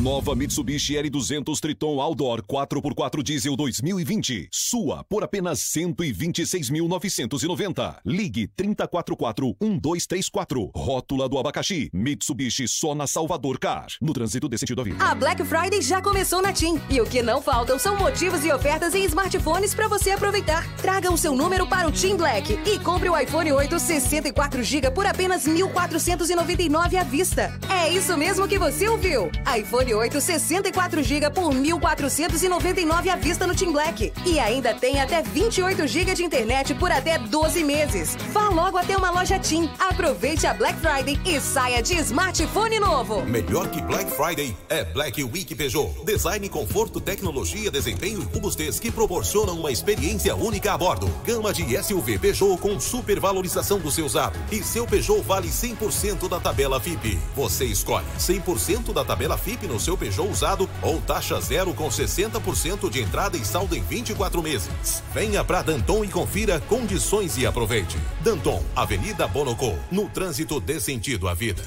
Nova 0.03 0.34
Mitsubishi 0.34 0.94
L200 0.94 1.61
Triton 1.61 2.00
Outdoor 2.00 2.42
4x4 2.42 3.22
Diesel 3.22 3.55
2020. 3.55 4.48
Sua 4.50 5.05
por 5.05 5.22
apenas 5.22 5.61
126.990. 5.61 7.98
Ligue 8.05 8.48
3044-1234. 8.48 10.72
Rótula 10.74 11.28
do 11.28 11.38
abacaxi. 11.38 11.88
Mitsubishi 11.92 12.66
só 12.66 12.96
na 12.96 13.07
Salvador 13.07 13.61
Car. 13.61 13.86
No 14.00 14.12
trânsito 14.12 14.48
desse 14.48 14.62
sentido 14.62 14.78
da 14.78 14.82
vida. 14.82 15.05
A 15.05 15.14
Black 15.14 15.44
Friday 15.44 15.80
já 15.80 16.03
começou 16.03 16.42
na 16.42 16.53
TIM. 16.53 16.80
E 16.90 17.00
o 17.00 17.07
que 17.07 17.22
não 17.22 17.40
faltam 17.40 17.78
são 17.78 17.96
motivos 17.96 18.44
e 18.44 18.50
ofertas 18.50 18.96
em 18.96 19.05
smartphones 19.05 19.72
para 19.72 19.86
você 19.86 20.11
aproveitar. 20.11 20.66
Traga 20.78 21.12
o 21.12 21.16
seu 21.16 21.36
número 21.36 21.64
para 21.64 21.86
o 21.86 21.92
TIM 21.92 22.16
Black 22.16 22.59
e 22.66 22.76
compre 22.80 23.09
o 23.09 23.16
iPhone 23.16 23.53
8 23.53 23.76
64GB 23.76 24.90
por 24.90 25.07
apenas 25.07 25.46
1.499 25.46 26.96
à 26.96 27.05
vista. 27.05 27.57
É 27.70 27.88
isso 27.88 28.16
mesmo 28.16 28.48
que 28.48 28.59
você 28.59 28.88
ouviu. 28.88 29.30
iPhone 29.57 29.91
8 29.95 30.20
64 30.20 31.03
GB 31.03 31.30
por 31.30 31.53
1.499 31.53 33.09
à 33.09 33.16
vista 33.16 33.47
no 33.47 33.55
Team 33.55 33.72
Black. 33.72 34.12
E 34.24 34.38
ainda 34.38 34.74
tem 34.74 35.01
até 35.01 35.22
28 35.22 35.86
GB 35.86 36.14
de 36.14 36.24
internet 36.24 36.74
por 36.74 36.90
até 36.90 37.18
12 37.18 37.64
meses. 37.64 38.16
Vá 38.32 38.49
logo 38.49 38.78
até 38.78 38.97
uma 38.97 39.11
loja 39.11 39.38
Team. 39.38 39.68
Aproveite 39.78 40.47
a 40.47 40.55
Black 40.55 40.78
Friday 40.80 41.18
e 41.24 41.40
saia 41.40 41.82
de 41.82 41.95
smartphone 41.97 42.78
novo. 42.78 43.24
Melhor 43.24 43.68
que 43.68 43.82
Black 43.82 44.11
Friday 44.11 44.57
é 44.68 44.84
Black 44.84 45.22
Week 45.24 45.55
Peugeot. 45.55 46.05
Design, 46.05 46.49
conforto, 46.49 47.01
tecnologia, 47.01 47.70
desempenho 47.70 48.20
e 48.20 48.34
robustez 48.34 48.78
que 48.78 48.90
proporcionam 48.90 49.59
uma 49.59 49.70
experiência 49.70 50.34
única 50.34 50.72
a 50.72 50.78
bordo. 50.78 51.11
Gama 51.24 51.53
de 51.53 51.82
SUV 51.82 52.18
Peugeot 52.18 52.59
com 52.59 52.78
supervalorização 52.78 53.78
do 53.78 53.90
seu 53.90 54.07
usado. 54.07 54.38
E 54.51 54.62
seu 54.62 54.86
Peugeot 54.86 55.22
vale 55.22 55.49
100% 55.49 56.28
da 56.28 56.38
tabela 56.38 56.80
FIP. 56.80 57.18
Você 57.34 57.64
escolhe 57.64 58.07
100% 58.18 58.93
da 58.93 59.05
tabela 59.05 59.36
FIP 59.36 59.66
no 59.66 59.80
seu 59.83 59.97
Peugeot 59.97 60.30
usado 60.30 60.68
ou 60.80 61.01
taxa 61.01 61.41
zero 61.41 61.74
com 61.74 61.89
60% 61.89 62.89
de 62.89 63.01
entrada 63.01 63.37
e 63.37 63.45
saldo 63.45 63.76
em 63.76 63.83
24 63.83 64.43
meses. 64.43 65.03
Venha 65.12 65.45
para 65.45 65.62
Danton 65.62 66.05
e 66.05 66.09
confira 66.09 66.61
condições 66.61 67.37
e 67.37 67.45
aproveite. 67.45 67.99
Danton, 68.20 68.62
Avenida 68.74 69.26
Bonocô, 69.26 69.74
no 69.91 70.09
trânsito 70.09 70.61
dê 70.61 70.80
sentido 70.80 71.28
à 71.28 71.35
vida. 71.35 71.62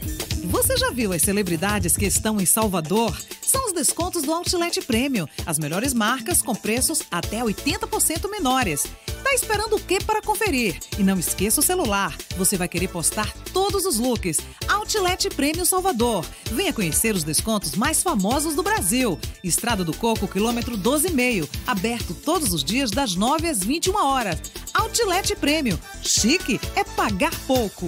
Você 0.46 0.78
já 0.78 0.92
viu 0.92 1.12
as 1.12 1.22
celebridades 1.22 1.98
que 1.98 2.06
estão 2.06 2.40
em 2.40 2.46
Salvador? 2.46 3.18
São 3.42 3.66
os 3.66 3.74
descontos 3.74 4.24
do 4.24 4.34
Outlet 4.34 4.82
Premium. 4.82 5.28
As 5.46 5.60
melhores 5.60 5.94
marcas 5.94 6.42
com 6.42 6.56
preços 6.56 7.04
até 7.12 7.42
80% 7.42 8.30
menores. 8.30 8.86
Tá 9.24 9.34
esperando 9.34 9.76
o 9.76 9.80
que 9.80 10.04
para 10.04 10.22
conferir? 10.22 10.80
E 11.00 11.04
não 11.04 11.18
esqueça 11.18 11.60
o 11.60 11.64
celular. 11.64 12.16
Você 12.38 12.58
vai 12.58 12.68
querer 12.68 12.90
postar 12.90 13.34
todos 13.52 13.86
os 13.86 13.98
looks. 13.98 14.40
Outlet 14.68 15.30
Prêmio 15.32 15.66
Salvador. 15.66 16.24
Venha 16.52 16.72
conhecer 16.72 17.16
os 17.16 17.24
descontos 17.24 17.76
mais 17.76 18.04
famosos 18.06 18.54
do 18.54 18.62
Brasil. 18.62 19.20
Estrada 19.44 19.84
do 19.84 19.92
Coco, 19.92 20.28
quilômetro 20.28 20.78
12,5. 20.78 21.50
Aberto 21.66 22.14
todos 22.14 22.54
os 22.54 22.64
dias 22.64 22.92
das 22.92 23.16
9 23.16 23.50
às 23.50 23.64
21 23.64 23.96
horas. 23.96 24.40
Outlet 24.76 25.36
Prêmio. 25.36 25.80
Chique 26.04 26.62
é 26.76 26.84
pagar 26.84 27.34
pouco. 27.48 27.88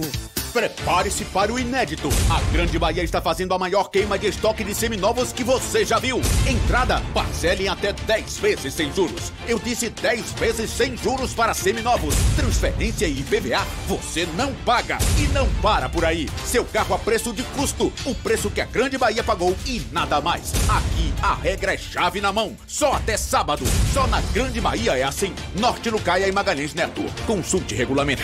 Prepare-se 0.52 1.24
para 1.26 1.52
o 1.52 1.58
inédito. 1.58 2.08
A 2.30 2.40
Grande 2.52 2.78
Bahia 2.78 3.02
está 3.02 3.20
fazendo 3.20 3.54
a 3.54 3.58
maior 3.58 3.90
queima 3.90 4.18
de 4.18 4.28
estoque 4.28 4.64
de 4.64 4.74
seminovos 4.74 5.32
que 5.32 5.44
você 5.44 5.84
já 5.84 5.98
viu. 5.98 6.20
Entrada, 6.46 7.02
parcele 7.12 7.64
em 7.64 7.68
até 7.68 7.92
10 7.92 8.38
vezes 8.38 8.74
sem 8.74 8.92
juros. 8.92 9.32
Eu 9.46 9.58
disse 9.58 9.90
10 9.90 10.32
vezes 10.32 10.70
sem 10.70 10.96
juros 10.96 11.34
para 11.34 11.54
seminovos. 11.54 12.14
Transferência 12.36 13.06
e 13.06 13.20
IPVA 13.20 13.66
você 13.86 14.26
não 14.36 14.52
paga. 14.64 14.98
E 15.18 15.26
não 15.28 15.48
para 15.62 15.88
por 15.88 16.04
aí. 16.04 16.28
Seu 16.44 16.64
carro 16.64 16.94
a 16.94 16.98
preço 16.98 17.32
de 17.32 17.42
custo. 17.42 17.92
O 18.04 18.14
preço 18.14 18.50
que 18.50 18.60
a 18.60 18.66
Grande 18.66 18.96
Bahia 18.98 19.22
pagou 19.22 19.56
e 19.66 19.82
nada 19.92 20.20
mais. 20.20 20.52
Aqui 20.68 21.12
a 21.22 21.34
regra 21.34 21.74
é 21.74 21.78
chave 21.78 22.20
na 22.20 22.32
mão. 22.32 22.56
Só 22.66 22.94
até 22.94 23.16
sábado. 23.16 23.64
Só 23.92 24.06
na 24.06 24.20
Grande 24.32 24.60
Bahia 24.60 24.96
é 24.96 25.02
assim. 25.02 25.34
Norte 25.56 25.90
Lucaia 25.90 26.26
e 26.26 26.32
Magalhães 26.32 26.74
Neto. 26.74 27.04
Consulte 27.26 27.74
regulamento. 27.74 28.22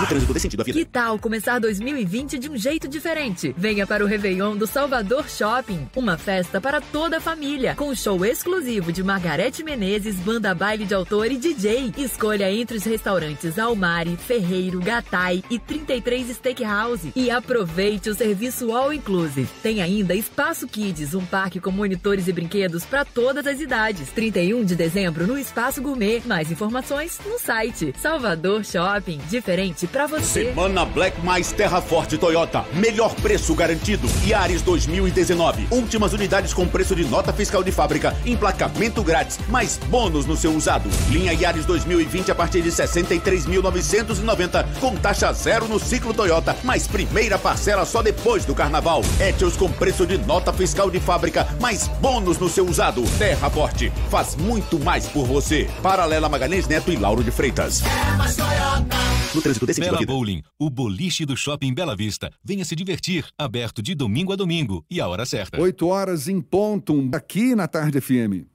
No 0.00 0.06
trânsito 0.06 0.32
desse 0.32 0.42
sentido, 0.42 0.65
vida. 0.66 0.78
Que 0.78 0.84
tal 0.84 1.18
começar 1.18 1.58
2020 1.58 2.38
de 2.38 2.50
um 2.50 2.56
jeito 2.56 2.88
diferente? 2.88 3.54
Venha 3.56 3.86
para 3.86 4.04
o 4.04 4.06
Réveillon 4.06 4.56
do 4.56 4.66
Salvador 4.66 5.28
Shopping. 5.28 5.88
Uma 5.94 6.18
festa 6.18 6.60
para 6.60 6.80
toda 6.80 7.18
a 7.18 7.20
família. 7.20 7.74
Com 7.74 7.94
show 7.94 8.24
exclusivo 8.24 8.92
de 8.92 9.02
Margarete 9.02 9.62
Menezes, 9.62 10.16
banda 10.16 10.54
baile 10.54 10.84
de 10.84 10.94
autor 10.94 11.30
e 11.30 11.36
DJ. 11.36 11.92
Escolha 11.96 12.50
entre 12.50 12.76
os 12.76 12.84
restaurantes 12.84 13.58
Almari, 13.58 14.16
Ferreiro, 14.16 14.80
Gatai 14.80 15.42
e 15.50 15.58
33 15.58 16.36
Steakhouse. 16.36 17.12
E 17.14 17.30
aproveite 17.30 18.10
o 18.10 18.14
serviço 18.14 18.72
All 18.72 18.92
Inclusive. 18.92 19.48
Tem 19.62 19.82
ainda 19.82 20.14
Espaço 20.14 20.66
Kids, 20.66 21.14
um 21.14 21.24
parque 21.24 21.60
com 21.60 21.70
monitores 21.70 22.28
e 22.28 22.32
brinquedos 22.32 22.84
para 22.84 23.04
todas 23.04 23.46
as 23.46 23.60
idades. 23.60 24.10
31 24.10 24.64
de 24.64 24.74
dezembro 24.74 25.26
no 25.26 25.38
Espaço 25.38 25.80
Gourmet. 25.80 26.22
Mais 26.24 26.50
informações 26.50 27.20
no 27.24 27.38
site 27.38 27.92
Salvador 28.00 28.64
Shopping. 28.64 29.20
Diferente 29.28 29.86
para 29.86 30.06
você. 30.06 30.55
Semana 30.56 30.86
Black 30.86 31.20
mais 31.20 31.52
Terra 31.52 31.82
Forte 31.82 32.16
Toyota. 32.16 32.64
Melhor 32.72 33.14
preço 33.16 33.54
garantido. 33.54 34.08
Yaris 34.26 34.62
2019. 34.62 35.68
Últimas 35.70 36.14
unidades 36.14 36.54
com 36.54 36.66
preço 36.66 36.96
de 36.96 37.04
nota 37.04 37.30
fiscal 37.30 37.62
de 37.62 37.70
fábrica. 37.70 38.16
Emplacamento 38.24 39.02
grátis. 39.02 39.38
Mais 39.50 39.76
bônus 39.76 40.24
no 40.24 40.34
seu 40.34 40.56
usado. 40.56 40.88
Linha 41.10 41.34
Yaris 41.34 41.66
2020 41.66 42.30
a 42.30 42.34
partir 42.34 42.62
de 42.62 42.70
63.990. 42.70 44.64
Com 44.80 44.96
taxa 44.96 45.30
zero 45.34 45.68
no 45.68 45.78
ciclo 45.78 46.14
Toyota. 46.14 46.56
Mais 46.64 46.86
primeira 46.86 47.38
parcela 47.38 47.84
só 47.84 48.00
depois 48.00 48.46
do 48.46 48.54
carnaval. 48.54 49.02
Etios 49.20 49.58
com 49.58 49.70
preço 49.70 50.06
de 50.06 50.16
nota 50.16 50.54
fiscal 50.54 50.90
de 50.90 50.98
fábrica. 50.98 51.46
Mais 51.60 51.86
bônus 52.00 52.38
no 52.38 52.48
seu 52.48 52.66
usado. 52.66 53.04
Terra 53.18 53.50
Forte. 53.50 53.92
Faz 54.08 54.34
muito 54.34 54.78
mais 54.78 55.06
por 55.06 55.26
você. 55.26 55.68
Paralela 55.82 56.30
Magalhães 56.30 56.66
Neto 56.66 56.90
e 56.90 56.96
Lauro 56.96 57.22
de 57.22 57.30
Freitas. 57.30 57.82
É 57.82 58.16
mais 58.16 58.34
Toyota. 58.36 58.96
No 59.34 59.42
trânsito 59.42 59.66
desse 59.66 59.80
Bela 59.80 60.00
Bowling, 60.06 60.42
o 60.58 60.70
boliche 60.70 61.24
do 61.24 61.36
Shopping 61.36 61.74
Bela 61.74 61.96
Vista. 61.96 62.30
Venha 62.44 62.64
se 62.64 62.76
divertir, 62.76 63.26
aberto 63.38 63.82
de 63.82 63.94
domingo 63.94 64.32
a 64.32 64.36
domingo 64.36 64.84
e 64.90 65.00
a 65.00 65.08
hora 65.08 65.26
certa. 65.26 65.60
8 65.60 65.86
horas 65.86 66.28
em 66.28 66.40
ponto, 66.40 67.08
aqui 67.12 67.54
na 67.54 67.66
Tarde 67.66 68.00
FM. 68.00 68.46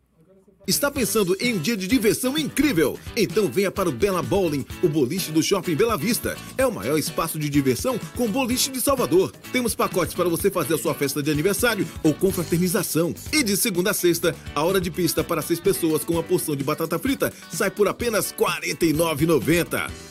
Está 0.68 0.92
pensando 0.92 1.36
em 1.40 1.56
um 1.56 1.58
dia 1.58 1.76
de 1.76 1.88
diversão 1.88 2.38
incrível? 2.38 2.98
Então 3.18 3.48
venha 3.48 3.72
para 3.72 3.90
o 3.90 3.92
Bela 3.92 4.22
Bowling, 4.22 4.64
o 4.84 4.88
boliche 4.88 5.32
do 5.32 5.42
Shopping 5.42 5.76
Bela 5.76 5.98
Vista. 5.98 6.38
É 6.56 6.66
o 6.66 6.72
maior 6.72 7.00
espaço 7.00 7.40
de 7.40 7.50
diversão 7.50 8.00
com 8.16 8.30
boliche 8.30 8.70
de 8.70 8.80
Salvador. 8.80 9.32
Temos 9.52 9.74
pacotes 9.74 10.14
para 10.14 10.30
você 10.30 10.52
fazer 10.52 10.76
a 10.76 10.78
sua 10.78 10.94
festa 10.94 11.22
de 11.22 11.32
aniversário 11.32 11.88
ou 12.04 12.14
confraternização. 12.14 13.12
E 13.34 13.44
de 13.44 13.58
segunda 13.58 13.90
a 13.90 13.94
sexta, 13.94 14.36
a 14.54 14.64
hora 14.64 14.80
de 14.80 14.92
pista 14.92 15.24
para 15.24 15.42
seis 15.42 15.60
pessoas 15.60 16.04
com 16.04 16.14
uma 16.14 16.24
porção 16.24 16.56
de 16.56 16.64
batata 16.64 17.00
frita 17.00 17.34
sai 17.50 17.72
por 17.72 17.88
apenas 17.88 18.30
R$ 18.32 18.38
49,90. 18.38 20.11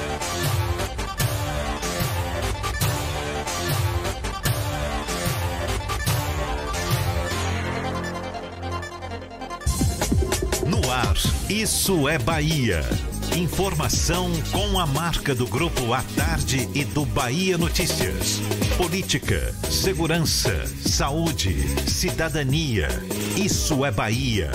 Isso 11.61 12.09
é 12.09 12.17
Bahia. 12.17 12.81
Informação 13.37 14.31
com 14.51 14.79
a 14.79 14.87
marca 14.87 15.35
do 15.35 15.45
Grupo 15.45 15.93
A 15.93 16.01
Tarde 16.15 16.67
e 16.73 16.83
do 16.83 17.05
Bahia 17.05 17.55
Notícias. 17.55 18.41
Política, 18.77 19.53
segurança, 19.69 20.65
saúde, 20.83 21.55
cidadania. 21.87 22.87
Isso 23.37 23.85
é 23.85 23.91
Bahia. 23.91 24.49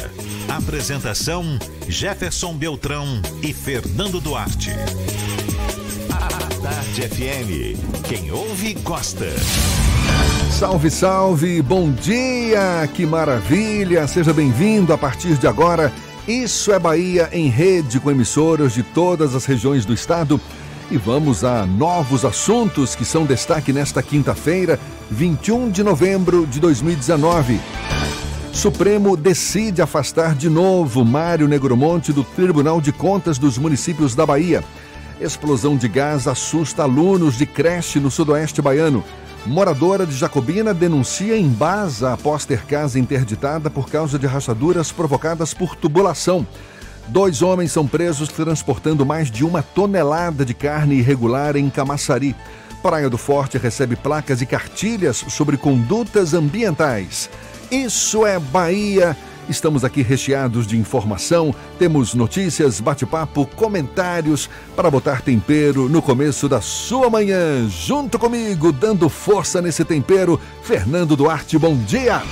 Apresentação: 0.49 1.45
Jefferson 1.87 2.55
Beltrão 2.55 3.23
e 3.41 3.53
Fernando 3.53 4.21
Duarte. 4.21 4.73
A 6.11 6.61
Tarde 6.61 7.03
FM. 7.03 8.03
Quem 8.09 8.33
ouve, 8.33 8.75
gosta. 8.83 9.27
Salve, 10.51 10.91
salve, 10.91 11.63
bom 11.63 11.93
dia, 11.93 12.89
que 12.95 13.05
maravilha! 13.05 14.09
Seja 14.09 14.33
bem-vindo 14.33 14.93
a 14.93 14.99
partir 14.99 15.37
de 15.37 15.47
agora. 15.47 15.93
Isso 16.27 16.73
é 16.73 16.79
Bahia 16.79 17.29
em 17.31 17.49
rede 17.49 18.01
com 18.01 18.11
emissoras 18.11 18.73
de 18.75 18.83
todas 18.83 19.37
as 19.37 19.45
regiões 19.45 19.85
do 19.85 19.95
estado. 19.95 20.41
E 20.91 20.97
vamos 20.97 21.45
a 21.45 21.65
novos 21.65 22.25
assuntos 22.25 22.97
que 22.97 23.05
são 23.05 23.25
destaque 23.25 23.73
nesta 23.73 24.03
quinta-feira, 24.03 24.79
21 25.09 25.71
de 25.71 25.85
novembro 25.85 26.45
de 26.45 26.59
2019. 26.59 27.61
Supremo 28.53 29.17
decide 29.17 29.81
afastar 29.81 30.35
de 30.35 30.49
novo 30.49 31.05
Mário 31.05 31.47
Negromonte 31.47 32.13
do 32.13 32.25
Tribunal 32.25 32.81
de 32.81 32.91
Contas 32.91 33.39
dos 33.39 33.57
Municípios 33.57 34.17
da 34.17 34.27
Bahia. 34.27 34.65
Explosão 35.21 35.77
de 35.77 35.87
gás 35.87 36.27
assusta 36.27 36.83
alunos 36.83 37.39
de 37.39 37.47
creche 37.47 38.01
no 38.01 38.11
sudoeste 38.11 38.61
baiano. 38.61 39.05
Moradora 39.47 40.05
de 40.05 40.17
Jacobina 40.17 40.75
denuncia 40.75 41.37
em 41.37 41.49
Baza 41.49 42.13
após 42.13 42.45
ter 42.45 42.63
casa 42.67 42.99
interditada 42.99 43.71
por 43.71 43.89
causa 43.89 44.19
de 44.19 44.27
rachaduras 44.27 44.91
provocadas 44.91 45.55
por 45.55 45.77
tubulação. 45.77 46.45
Dois 47.07 47.43
homens 47.43 47.71
são 47.71 47.87
presos 47.87 48.29
transportando 48.29 49.07
mais 49.07 49.31
de 49.31 49.45
uma 49.45 49.63
tonelada 49.63 50.45
de 50.45 50.53
carne 50.53 50.97
irregular 50.97 51.57
em 51.57 51.71
Camaçari. 51.71 52.35
Praia 52.83 53.09
do 53.09 53.17
Forte 53.17 53.57
recebe 53.57 53.95
placas 53.95 54.43
e 54.43 54.47
cartilhas 54.47 55.25
sobre 55.29 55.57
condutas 55.57 56.35
ambientais. 56.35 57.31
Isso 57.71 58.27
é 58.27 58.41
Bahia. 58.41 59.17
Estamos 59.49 59.85
aqui 59.85 60.03
recheados 60.03 60.67
de 60.67 60.77
informação, 60.77 61.55
temos 61.79 62.15
notícias, 62.15 62.81
bate-papo, 62.81 63.47
comentários 63.55 64.51
para 64.75 64.91
botar 64.91 65.23
tempero 65.23 65.89
no 65.89 66.03
começo 66.03 66.49
da 66.49 66.61
sua 66.61 67.09
manhã. 67.09 67.69
Junto 67.69 68.19
comigo, 68.19 68.73
dando 68.73 69.09
força 69.09 69.63
nesse 69.63 69.85
tempero, 69.85 70.41
Fernando 70.63 71.15
Duarte, 71.15 71.57
bom 71.59 71.77
dia. 71.77 72.23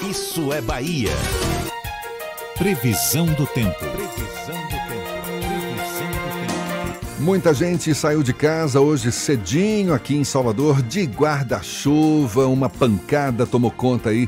Isso 0.09 0.53
é 0.53 0.61
Bahia. 0.61 1.11
Previsão 2.57 3.27
do 3.27 3.47
tempo. 3.47 4.00
Muita 7.21 7.53
gente 7.53 7.95
saiu 7.95 8.23
de 8.23 8.33
casa 8.33 8.81
hoje 8.81 9.13
cedinho 9.13 9.93
aqui 9.93 10.17
em 10.17 10.25
Salvador 10.25 10.81
de 10.81 11.03
guarda-chuva, 11.03 12.47
uma 12.47 12.71
pancada 12.71 13.47
tomou 13.47 13.71
conta 13.71 14.09
aí 14.09 14.27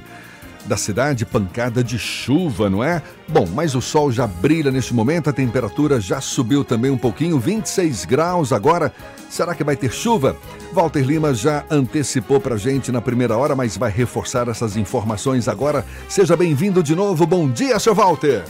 da 0.67 0.77
cidade, 0.77 1.25
pancada 1.25 1.83
de 1.83 1.99
chuva, 1.99 2.69
não 2.69 2.85
é? 2.85 3.03
Bom, 3.27 3.49
mas 3.55 3.75
o 3.75 3.81
sol 3.81 4.13
já 4.13 4.27
brilha 4.27 4.71
neste 4.71 4.93
momento, 4.93 5.31
a 5.31 5.33
temperatura 5.33 6.03
já 6.03 6.21
subiu 6.21 6.63
também 6.63 6.91
um 6.91 6.99
pouquinho, 6.99 7.39
26 7.39 8.05
graus 8.05 8.53
agora. 8.53 8.93
Será 9.31 9.55
que 9.55 9.65
vai 9.65 9.75
ter 9.75 9.91
chuva? 9.91 10.37
Walter 10.71 11.03
Lima 11.03 11.33
já 11.33 11.65
antecipou 11.71 12.39
pra 12.41 12.59
gente 12.59 12.93
na 12.93 13.01
primeira 13.01 13.39
hora, 13.39 13.57
mas 13.57 13.75
vai 13.75 13.91
reforçar 13.91 14.49
essas 14.49 14.77
informações 14.77 15.49
agora. 15.49 15.83
Seja 16.11 16.37
bem-vindo 16.37 16.83
de 16.83 16.95
novo. 16.95 17.27
Bom 17.27 17.51
dia, 17.51 17.79
seu 17.79 17.95
Walter. 17.95 18.45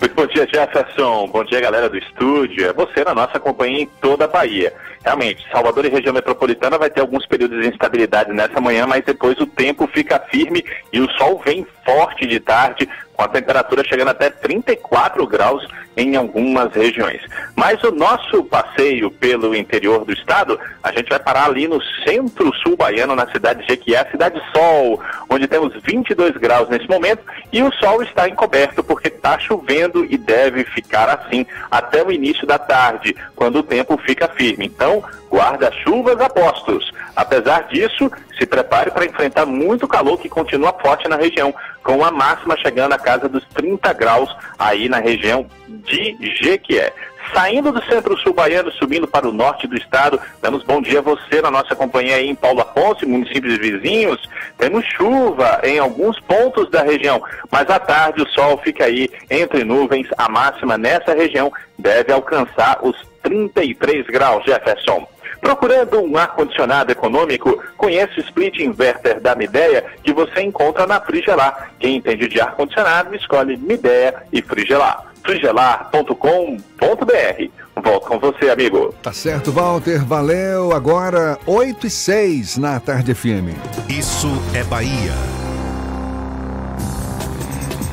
Muito 0.00 0.14
bom 0.14 0.26
dia, 0.26 0.46
Jefferson. 0.46 1.28
Bom 1.28 1.44
dia, 1.44 1.60
galera 1.60 1.88
do 1.88 1.96
estúdio. 1.96 2.66
É 2.66 2.72
você 2.72 3.04
na 3.04 3.14
nossa 3.14 3.38
companhia 3.38 3.82
em 3.82 3.86
toda 4.00 4.24
a 4.24 4.28
Bahia. 4.28 4.72
Realmente, 5.04 5.44
Salvador 5.52 5.84
e 5.84 5.90
região 5.90 6.14
metropolitana 6.14 6.78
vai 6.78 6.88
ter 6.88 7.02
alguns 7.02 7.26
períodos 7.26 7.60
de 7.60 7.68
instabilidade 7.68 8.32
nessa 8.32 8.58
manhã, 8.60 8.86
mas 8.86 9.04
depois 9.04 9.38
o 9.38 9.46
tempo 9.46 9.86
fica 9.86 10.18
firme 10.18 10.64
e 10.90 11.00
o 11.00 11.10
sol 11.12 11.42
vem 11.44 11.66
forte 11.84 12.26
de 12.26 12.40
tarde, 12.40 12.88
com 13.12 13.22
a 13.22 13.28
temperatura 13.28 13.84
chegando 13.84 14.08
até 14.08 14.30
34 14.30 15.26
graus 15.26 15.66
em 15.96 16.16
algumas 16.16 16.72
regiões. 16.72 17.20
Mas 17.54 17.82
o 17.82 17.92
nosso 17.92 18.42
passeio 18.44 19.10
pelo 19.10 19.54
interior 19.54 20.04
do 20.04 20.12
estado, 20.12 20.58
a 20.82 20.90
gente 20.92 21.08
vai 21.08 21.18
parar 21.18 21.46
ali 21.46 21.68
no 21.68 21.80
centro-sul 22.04 22.76
baiano, 22.76 23.14
na 23.14 23.30
cidade 23.30 23.62
de 23.62 23.68
Jequié, 23.68 24.04
Cidade 24.10 24.40
Sol, 24.52 25.00
onde 25.30 25.46
temos 25.46 25.72
22 25.82 26.36
graus 26.36 26.68
nesse 26.68 26.88
momento 26.88 27.22
e 27.52 27.62
o 27.62 27.72
sol 27.74 28.02
está 28.02 28.28
encoberto 28.28 28.82
porque 28.82 29.08
está 29.08 29.38
chovendo 29.38 30.04
e 30.04 30.16
deve 30.18 30.64
ficar 30.64 31.08
assim 31.08 31.46
até 31.70 32.02
o 32.02 32.10
início 32.10 32.46
da 32.46 32.58
tarde, 32.58 33.14
quando 33.36 33.60
o 33.60 33.62
tempo 33.62 33.96
fica 33.98 34.28
firme. 34.28 34.66
Então, 34.66 34.93
guarda-chuvas 35.30 36.20
a 36.20 36.28
postos. 36.28 36.92
Apesar 37.16 37.68
disso, 37.68 38.10
se 38.38 38.46
prepare 38.46 38.90
para 38.90 39.04
enfrentar 39.04 39.46
muito 39.46 39.86
calor 39.86 40.18
que 40.18 40.28
continua 40.28 40.72
forte 40.72 41.08
na 41.08 41.16
região, 41.16 41.54
com 41.82 42.04
a 42.04 42.10
máxima 42.10 42.56
chegando 42.56 42.92
à 42.92 42.98
casa 42.98 43.28
dos 43.28 43.44
30 43.54 43.92
graus 43.92 44.34
aí 44.58 44.88
na 44.88 44.98
região 44.98 45.46
de 45.68 46.16
Jequié. 46.40 46.92
Saindo 47.32 47.72
do 47.72 47.82
centro-sul 47.84 48.34
baiano, 48.34 48.70
subindo 48.72 49.08
para 49.08 49.28
o 49.28 49.32
norte 49.32 49.66
do 49.66 49.76
estado, 49.76 50.20
damos 50.42 50.62
bom 50.62 50.82
dia 50.82 50.98
a 50.98 51.02
você 51.02 51.40
na 51.40 51.50
nossa 51.50 51.74
companhia 51.74 52.16
aí 52.16 52.28
em 52.28 52.34
Paulo 52.34 52.60
Afonso, 52.60 53.08
municípios 53.08 53.58
vizinhos. 53.58 54.20
Temos 54.58 54.84
chuva 54.84 55.60
em 55.64 55.78
alguns 55.78 56.20
pontos 56.20 56.70
da 56.70 56.82
região, 56.82 57.22
mas 57.50 57.68
à 57.70 57.78
tarde 57.78 58.22
o 58.22 58.28
sol 58.28 58.58
fica 58.58 58.84
aí 58.84 59.08
entre 59.30 59.64
nuvens. 59.64 60.06
A 60.18 60.28
máxima 60.28 60.76
nessa 60.76 61.14
região 61.14 61.50
deve 61.78 62.12
alcançar 62.12 62.78
os 62.82 62.96
33 63.24 64.06
graus, 64.06 64.44
Jefferson. 64.44 65.06
Procurando 65.40 66.00
um 66.00 66.16
ar-condicionado 66.16 66.92
econômico, 66.92 67.62
conheça 67.76 68.14
o 68.16 68.20
split 68.20 68.60
inverter 68.60 69.20
da 69.20 69.34
Midea 69.34 69.84
que 70.02 70.12
você 70.12 70.40
encontra 70.40 70.86
na 70.86 71.00
Frigelar. 71.00 71.70
Quem 71.78 71.96
entende 71.96 72.28
de 72.28 72.40
ar-condicionado, 72.40 73.14
escolhe 73.14 73.56
Midea 73.56 74.22
e 74.32 74.40
Frigelar. 74.40 75.06
frigelar.com.br. 75.22 77.82
Volto 77.82 78.06
com 78.06 78.18
você, 78.18 78.50
amigo. 78.50 78.94
Tá 79.02 79.12
certo, 79.12 79.52
Walter. 79.52 80.02
Valeu. 80.04 80.72
Agora, 80.72 81.38
8 81.46 81.86
e 81.86 81.90
6 81.90 82.56
na 82.56 82.80
Tarde 82.80 83.14
FM. 83.14 83.52
Isso 83.88 84.28
é 84.54 84.62
Bahia. 84.64 85.43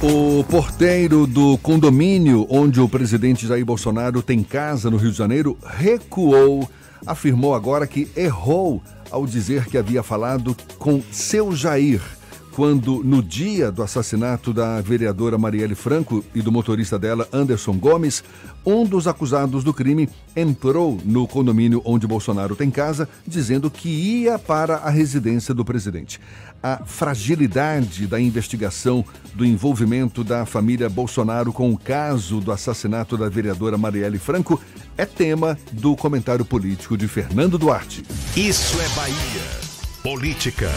O 0.03 0.43
porteiro 0.45 1.27
do 1.27 1.59
condomínio 1.59 2.47
onde 2.49 2.81
o 2.81 2.89
presidente 2.89 3.45
Jair 3.45 3.63
Bolsonaro 3.63 4.23
tem 4.23 4.41
casa 4.41 4.89
no 4.89 4.97
Rio 4.97 5.11
de 5.11 5.17
Janeiro 5.17 5.55
recuou 5.63 6.67
afirmou 7.05 7.53
agora 7.53 7.85
que 7.85 8.07
errou 8.15 8.81
ao 9.11 9.27
dizer 9.27 9.67
que 9.67 9.77
havia 9.77 10.01
falado 10.01 10.57
com 10.79 11.03
seu 11.11 11.55
Jair 11.55 12.01
quando, 12.51 13.03
no 13.03 13.23
dia 13.23 13.71
do 13.71 13.81
assassinato 13.81 14.53
da 14.53 14.81
vereadora 14.81 15.37
Marielle 15.37 15.75
Franco 15.75 16.23
e 16.35 16.41
do 16.41 16.51
motorista 16.51 16.99
dela, 16.99 17.27
Anderson 17.31 17.73
Gomes, 17.73 18.23
um 18.65 18.85
dos 18.85 19.07
acusados 19.07 19.63
do 19.63 19.73
crime 19.73 20.09
entrou 20.35 20.99
no 21.03 21.27
condomínio 21.27 21.81
onde 21.85 22.05
Bolsonaro 22.05 22.55
tem 22.55 22.69
casa, 22.69 23.07
dizendo 23.25 23.71
que 23.71 23.89
ia 23.89 24.37
para 24.37 24.77
a 24.77 24.89
residência 24.89 25.53
do 25.53 25.65
presidente. 25.65 26.19
A 26.61 26.85
fragilidade 26.85 28.05
da 28.05 28.19
investigação 28.19 29.03
do 29.33 29.45
envolvimento 29.45 30.23
da 30.23 30.45
família 30.45 30.89
Bolsonaro 30.89 31.51
com 31.51 31.71
o 31.71 31.77
caso 31.77 32.39
do 32.39 32.51
assassinato 32.51 33.17
da 33.17 33.29
vereadora 33.29 33.77
Marielle 33.77 34.19
Franco 34.19 34.61
é 34.97 35.05
tema 35.05 35.57
do 35.71 35.95
comentário 35.95 36.45
político 36.45 36.97
de 36.97 37.07
Fernando 37.07 37.57
Duarte. 37.57 38.03
Isso 38.35 38.79
é 38.79 38.89
Bahia. 38.89 39.61
Política. 40.03 40.69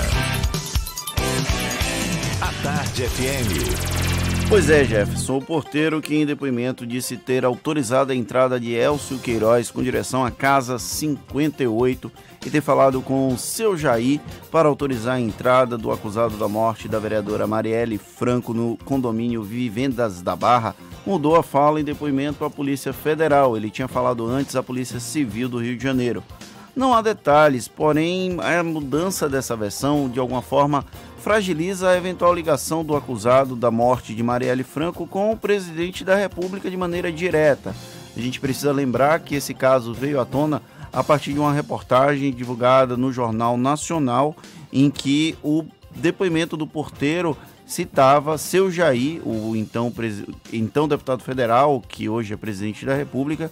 Tarde 2.64 3.02
FM. 3.02 4.48
Pois 4.48 4.70
é, 4.70 4.82
Jefferson, 4.84 5.36
o 5.36 5.42
porteiro 5.42 6.00
que 6.00 6.16
em 6.16 6.24
depoimento 6.24 6.86
disse 6.86 7.14
ter 7.14 7.44
autorizado 7.44 8.10
a 8.10 8.14
entrada 8.14 8.58
de 8.58 8.72
Elcio 8.72 9.18
Queiroz 9.18 9.70
com 9.70 9.82
direção 9.82 10.24
à 10.24 10.30
Casa 10.30 10.78
58 10.78 12.10
e 12.46 12.48
ter 12.48 12.62
falado 12.62 13.02
com 13.02 13.28
o 13.28 13.36
seu 13.36 13.76
Jair 13.76 14.18
para 14.50 14.66
autorizar 14.66 15.16
a 15.16 15.20
entrada 15.20 15.76
do 15.76 15.92
acusado 15.92 16.38
da 16.38 16.48
morte 16.48 16.88
da 16.88 16.98
vereadora 16.98 17.46
Marielle 17.46 17.98
Franco 17.98 18.54
no 18.54 18.78
condomínio 18.82 19.42
Vivendas 19.42 20.22
da 20.22 20.34
Barra, 20.34 20.74
mudou 21.04 21.36
a 21.36 21.42
fala 21.42 21.82
em 21.82 21.84
depoimento 21.84 22.46
à 22.46 22.50
Polícia 22.50 22.94
Federal. 22.94 23.58
Ele 23.58 23.68
tinha 23.68 23.88
falado 23.88 24.26
antes 24.26 24.56
à 24.56 24.62
Polícia 24.62 24.98
Civil 24.98 25.50
do 25.50 25.58
Rio 25.58 25.76
de 25.76 25.84
Janeiro. 25.84 26.24
Não 26.74 26.92
há 26.92 27.00
detalhes, 27.00 27.68
porém 27.68 28.36
a 28.40 28.62
mudança 28.64 29.28
dessa 29.28 29.54
versão 29.54 30.08
de 30.08 30.18
alguma 30.18 30.42
forma 30.42 30.84
fragiliza 31.24 31.88
a 31.88 31.96
eventual 31.96 32.34
ligação 32.34 32.84
do 32.84 32.94
acusado 32.94 33.56
da 33.56 33.70
morte 33.70 34.14
de 34.14 34.22
Marielle 34.22 34.62
Franco 34.62 35.06
com 35.06 35.32
o 35.32 35.36
presidente 35.38 36.04
da 36.04 36.14
República 36.14 36.70
de 36.70 36.76
maneira 36.76 37.10
direta. 37.10 37.74
A 38.14 38.20
gente 38.20 38.38
precisa 38.38 38.70
lembrar 38.70 39.20
que 39.20 39.34
esse 39.34 39.54
caso 39.54 39.94
veio 39.94 40.20
à 40.20 40.26
tona 40.26 40.60
a 40.92 41.02
partir 41.02 41.32
de 41.32 41.38
uma 41.38 41.50
reportagem 41.50 42.30
divulgada 42.30 42.94
no 42.94 43.10
Jornal 43.10 43.56
Nacional 43.56 44.36
em 44.70 44.90
que 44.90 45.34
o 45.42 45.64
depoimento 45.96 46.58
do 46.58 46.66
porteiro 46.66 47.34
citava 47.64 48.36
seu 48.36 48.70
Jair, 48.70 49.26
o 49.26 49.56
então, 49.56 49.90
então 50.52 50.86
deputado 50.86 51.22
federal, 51.22 51.82
que 51.88 52.06
hoje 52.06 52.34
é 52.34 52.36
presidente 52.36 52.84
da 52.84 52.94
República, 52.94 53.50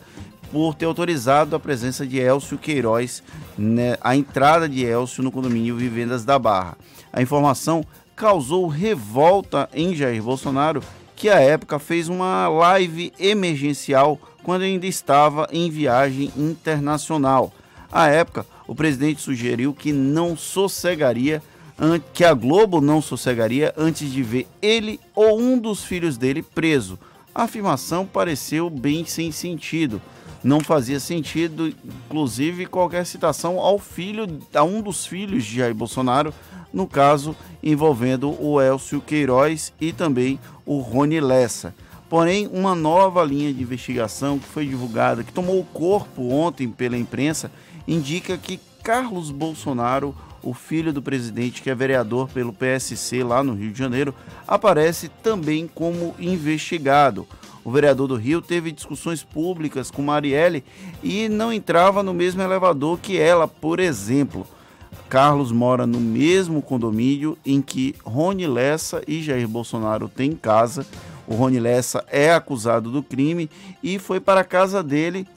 por 0.52 0.74
ter 0.74 0.84
autorizado 0.84 1.56
a 1.56 1.58
presença 1.58 2.06
de 2.06 2.18
Elcio 2.18 2.58
Queiroz, 2.58 3.22
né, 3.56 3.96
a 4.02 4.14
entrada 4.14 4.68
de 4.68 4.84
Elcio 4.84 5.22
no 5.22 5.32
condomínio 5.32 5.74
Vivendas 5.74 6.26
da 6.26 6.38
Barra. 6.38 6.76
A 7.12 7.20
informação 7.20 7.84
causou 8.16 8.66
revolta 8.66 9.68
em 9.74 9.94
Jair 9.94 10.22
Bolsonaro, 10.22 10.82
que 11.14 11.28
à 11.28 11.40
época 11.40 11.78
fez 11.78 12.08
uma 12.08 12.48
live 12.48 13.12
emergencial 13.18 14.18
quando 14.42 14.62
ainda 14.62 14.86
estava 14.86 15.46
em 15.52 15.70
viagem 15.70 16.32
internacional. 16.36 17.52
À 17.90 18.08
época, 18.08 18.46
o 18.66 18.74
presidente 18.74 19.20
sugeriu 19.20 19.74
que 19.74 19.92
não 19.92 20.36
sossegaria, 20.36 21.42
que 22.14 22.24
a 22.24 22.32
Globo 22.32 22.80
não 22.80 23.02
sossegaria 23.02 23.74
antes 23.76 24.10
de 24.10 24.22
ver 24.22 24.48
ele 24.60 24.98
ou 25.14 25.38
um 25.38 25.58
dos 25.58 25.84
filhos 25.84 26.16
dele 26.16 26.42
preso. 26.42 26.98
A 27.34 27.44
afirmação 27.44 28.06
pareceu 28.06 28.70
bem 28.70 29.04
sem 29.04 29.30
sentido. 29.30 30.00
Não 30.44 30.60
fazia 30.60 30.98
sentido, 30.98 31.68
inclusive, 31.68 32.66
qualquer 32.66 33.06
citação 33.06 33.60
ao 33.60 33.78
filho, 33.78 34.26
a 34.52 34.64
um 34.64 34.80
dos 34.80 35.06
filhos 35.06 35.44
de 35.44 35.58
Jair 35.58 35.74
Bolsonaro, 35.74 36.34
no 36.72 36.86
caso 36.86 37.36
envolvendo 37.62 38.34
o 38.42 38.60
Elcio 38.60 39.00
Queiroz 39.00 39.72
e 39.80 39.92
também 39.92 40.38
o 40.64 40.78
Rony 40.80 41.20
Lessa. 41.20 41.74
Porém, 42.08 42.46
uma 42.52 42.74
nova 42.74 43.24
linha 43.24 43.52
de 43.52 43.62
investigação 43.62 44.38
que 44.38 44.46
foi 44.46 44.66
divulgada, 44.66 45.24
que 45.24 45.32
tomou 45.32 45.58
o 45.58 45.64
corpo 45.64 46.28
ontem 46.28 46.68
pela 46.68 46.96
imprensa, 46.96 47.50
indica 47.88 48.36
que 48.36 48.60
Carlos 48.82 49.30
Bolsonaro, 49.30 50.14
o 50.42 50.52
filho 50.52 50.92
do 50.92 51.00
presidente, 51.00 51.62
que 51.62 51.70
é 51.70 51.74
vereador 51.74 52.28
pelo 52.28 52.52
PSC 52.52 53.22
lá 53.22 53.42
no 53.42 53.54
Rio 53.54 53.72
de 53.72 53.78
Janeiro, 53.78 54.14
aparece 54.46 55.08
também 55.08 55.66
como 55.66 56.14
investigado. 56.18 57.26
O 57.64 57.70
vereador 57.70 58.08
do 58.08 58.16
Rio 58.16 58.42
teve 58.42 58.72
discussões 58.72 59.22
públicas 59.22 59.90
com 59.90 60.02
Marielle 60.02 60.64
e 61.02 61.28
não 61.28 61.52
entrava 61.52 62.02
no 62.02 62.12
mesmo 62.12 62.42
elevador 62.42 62.98
que 62.98 63.18
ela, 63.18 63.46
por 63.46 63.78
exemplo. 63.78 64.46
Carlos 65.12 65.52
mora 65.52 65.86
no 65.86 66.00
mesmo 66.00 66.62
condomínio 66.62 67.36
em 67.44 67.60
que 67.60 67.94
Rony 68.02 68.46
Lessa 68.46 69.02
e 69.06 69.22
Jair 69.22 69.46
Bolsonaro 69.46 70.08
têm 70.08 70.32
casa. 70.32 70.86
O 71.26 71.34
Rony 71.34 71.60
Lessa 71.60 72.02
é 72.10 72.32
acusado 72.32 72.90
do 72.90 73.02
crime 73.02 73.50
e 73.82 73.98
foi 73.98 74.20
para 74.20 74.40
a 74.40 74.44
casa 74.44 74.82
dele 74.82 75.28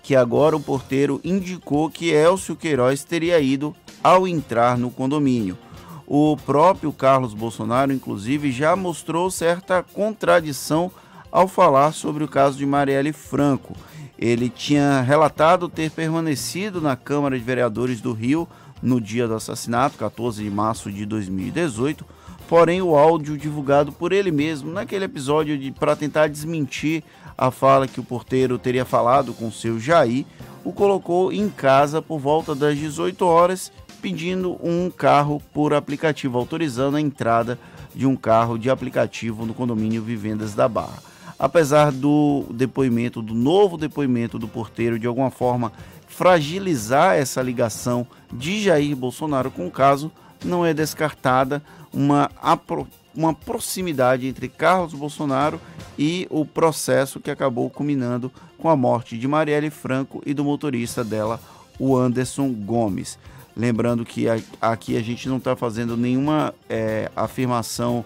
que 0.00 0.14
agora 0.14 0.54
o 0.56 0.60
porteiro 0.60 1.20
indicou 1.24 1.90
que 1.90 2.10
Elcio 2.10 2.54
Queiroz 2.54 3.02
teria 3.02 3.40
ido 3.40 3.74
ao 4.00 4.28
entrar 4.28 4.78
no 4.78 4.92
condomínio. 4.92 5.58
O 6.06 6.36
próprio 6.46 6.92
Carlos 6.92 7.34
Bolsonaro, 7.34 7.92
inclusive, 7.92 8.52
já 8.52 8.76
mostrou 8.76 9.28
certa 9.28 9.82
contradição 9.82 10.88
ao 11.32 11.48
falar 11.48 11.94
sobre 11.94 12.22
o 12.22 12.28
caso 12.28 12.56
de 12.56 12.64
Marielle 12.64 13.12
Franco. 13.12 13.74
Ele 14.16 14.48
tinha 14.48 15.00
relatado 15.00 15.68
ter 15.68 15.90
permanecido 15.90 16.80
na 16.80 16.94
Câmara 16.94 17.36
de 17.36 17.44
Vereadores 17.44 18.00
do 18.00 18.12
Rio 18.12 18.46
no 18.82 19.00
dia 19.00 19.26
do 19.28 19.34
assassinato, 19.34 19.98
14 19.98 20.42
de 20.42 20.50
março 20.50 20.90
de 20.90 21.04
2018, 21.04 22.04
porém 22.48 22.82
o 22.82 22.96
áudio 22.96 23.36
divulgado 23.36 23.92
por 23.92 24.12
ele 24.12 24.30
mesmo 24.30 24.72
naquele 24.72 25.04
episódio 25.04 25.58
de 25.58 25.70
para 25.70 25.94
tentar 25.94 26.28
desmentir 26.28 27.02
a 27.36 27.50
fala 27.50 27.88
que 27.88 28.00
o 28.00 28.04
porteiro 28.04 28.58
teria 28.58 28.84
falado 28.84 29.32
com 29.32 29.50
seu 29.50 29.78
Jair, 29.78 30.26
o 30.62 30.72
colocou 30.72 31.32
em 31.32 31.48
casa 31.48 32.02
por 32.02 32.18
volta 32.18 32.54
das 32.54 32.76
18 32.76 33.24
horas, 33.24 33.72
pedindo 34.02 34.58
um 34.62 34.90
carro 34.90 35.42
por 35.52 35.72
aplicativo, 35.72 36.38
autorizando 36.38 36.96
a 36.96 37.00
entrada 37.00 37.58
de 37.94 38.06
um 38.06 38.14
carro 38.14 38.58
de 38.58 38.68
aplicativo 38.68 39.46
no 39.46 39.54
condomínio 39.54 40.02
Vivendas 40.02 40.54
da 40.54 40.68
Barra. 40.68 41.02
Apesar 41.38 41.90
do 41.90 42.44
depoimento, 42.50 43.22
do 43.22 43.32
novo 43.32 43.78
depoimento 43.78 44.38
do 44.38 44.46
porteiro, 44.46 44.98
de 44.98 45.06
alguma 45.06 45.30
forma 45.30 45.72
fragilizar 46.20 47.16
essa 47.16 47.40
ligação 47.40 48.06
de 48.30 48.62
Jair 48.62 48.94
Bolsonaro 48.94 49.50
com 49.50 49.66
o 49.66 49.70
caso, 49.70 50.12
não 50.44 50.66
é 50.66 50.74
descartada 50.74 51.62
uma, 51.90 52.30
uma 53.14 53.32
proximidade 53.32 54.26
entre 54.26 54.46
Carlos 54.46 54.92
Bolsonaro 54.92 55.58
e 55.98 56.26
o 56.28 56.44
processo 56.44 57.20
que 57.20 57.30
acabou 57.30 57.70
culminando 57.70 58.30
com 58.58 58.68
a 58.68 58.76
morte 58.76 59.16
de 59.16 59.26
Marielle 59.26 59.70
Franco 59.70 60.22
e 60.26 60.34
do 60.34 60.44
motorista 60.44 61.02
dela, 61.02 61.40
o 61.78 61.96
Anderson 61.96 62.52
Gomes. 62.52 63.18
Lembrando 63.56 64.04
que 64.04 64.26
aqui 64.60 64.98
a 64.98 65.02
gente 65.02 65.26
não 65.26 65.38
está 65.38 65.56
fazendo 65.56 65.96
nenhuma 65.96 66.52
é, 66.68 67.10
afirmação 67.16 68.04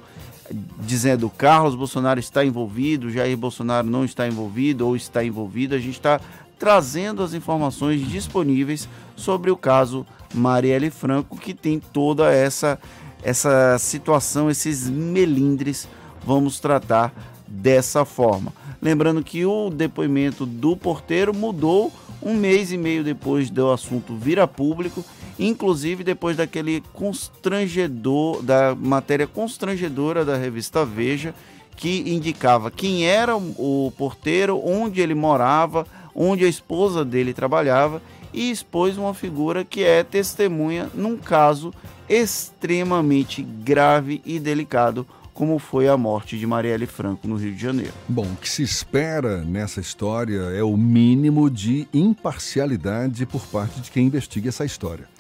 dizendo 0.78 1.31
Carlos 1.31 1.74
Bolsonaro 1.74 2.20
está 2.20 2.45
envolvido, 2.45 3.11
Jair 3.11 3.36
Bolsonaro 3.36 3.89
não 3.89 4.05
está 4.05 4.28
envolvido 4.28 4.86
ou 4.86 4.95
está 4.95 5.24
envolvido. 5.24 5.74
A 5.74 5.78
gente 5.78 5.95
está 5.95 6.20
trazendo 6.59 7.23
as 7.23 7.35
informações 7.35 8.07
disponíveis 8.07 8.89
sobre 9.17 9.51
o 9.51 9.57
caso 9.57 10.07
Marielle 10.35 10.91
Franco, 10.91 11.37
que 11.37 11.55
tem 11.55 11.79
toda 11.79 12.33
essa, 12.33 12.79
essa 13.23 13.77
situação, 13.79 14.51
esses 14.51 14.89
melindres. 14.89 15.89
Vamos 16.25 16.59
tratar 16.59 17.13
dessa 17.47 18.05
forma. 18.05 18.53
Lembrando 18.81 19.23
que 19.23 19.45
o 19.45 19.71
depoimento 19.71 20.45
do 20.45 20.77
porteiro 20.77 21.35
mudou 21.35 21.93
um 22.23 22.35
mês 22.35 22.73
e 22.73 22.79
meio 22.79 23.05
depois 23.05 23.51
do 23.51 23.71
assunto 23.71 24.15
vir 24.17 24.41
a 24.41 24.47
público 24.47 25.05
inclusive 25.39 26.05
depois 26.05 26.37
daquele 26.37 26.83
constrangedor, 26.93 28.43
da 28.43 28.75
matéria 28.75 29.27
constrangedora 29.27 30.25
da 30.25 30.37
revista 30.37 30.85
Veja, 30.85 31.35
que 31.77 32.05
indicava 32.07 32.71
quem 32.71 33.07
era 33.07 33.37
o 33.37 33.93
porteiro, 33.97 34.61
onde 34.65 35.01
ele 35.01 35.15
morava, 35.15 35.87
onde 36.15 36.45
a 36.45 36.49
esposa 36.49 37.05
dele 37.05 37.32
trabalhava 37.32 38.01
e 38.32 38.51
expôs 38.51 38.97
uma 38.97 39.15
figura 39.15 39.65
que 39.65 39.82
é 39.82 40.03
testemunha 40.03 40.91
num 40.95 41.16
caso 41.16 41.73
extremamente 42.09 43.43
grave 43.43 44.20
e 44.24 44.39
delicado 44.39 45.07
como 45.32 45.59
foi 45.59 45.89
a 45.89 45.97
morte 45.97 46.39
de 46.39 46.47
Marielle 46.47 46.86
Franco 46.86 47.27
no 47.27 47.35
Rio 47.35 47.53
de 47.53 47.61
Janeiro. 47.61 47.93
Bom, 48.09 48.23
o 48.23 48.36
que 48.36 48.49
se 48.49 48.62
espera 48.62 49.39
nessa 49.39 49.81
história 49.81 50.41
é 50.55 50.62
o 50.62 50.77
mínimo 50.77 51.51
de 51.51 51.89
imparcialidade 51.93 53.27
por 53.27 53.45
parte 53.47 53.81
de 53.81 53.91
quem 53.91 54.07
investiga 54.07 54.49
essa 54.49 54.65
história 54.65 55.12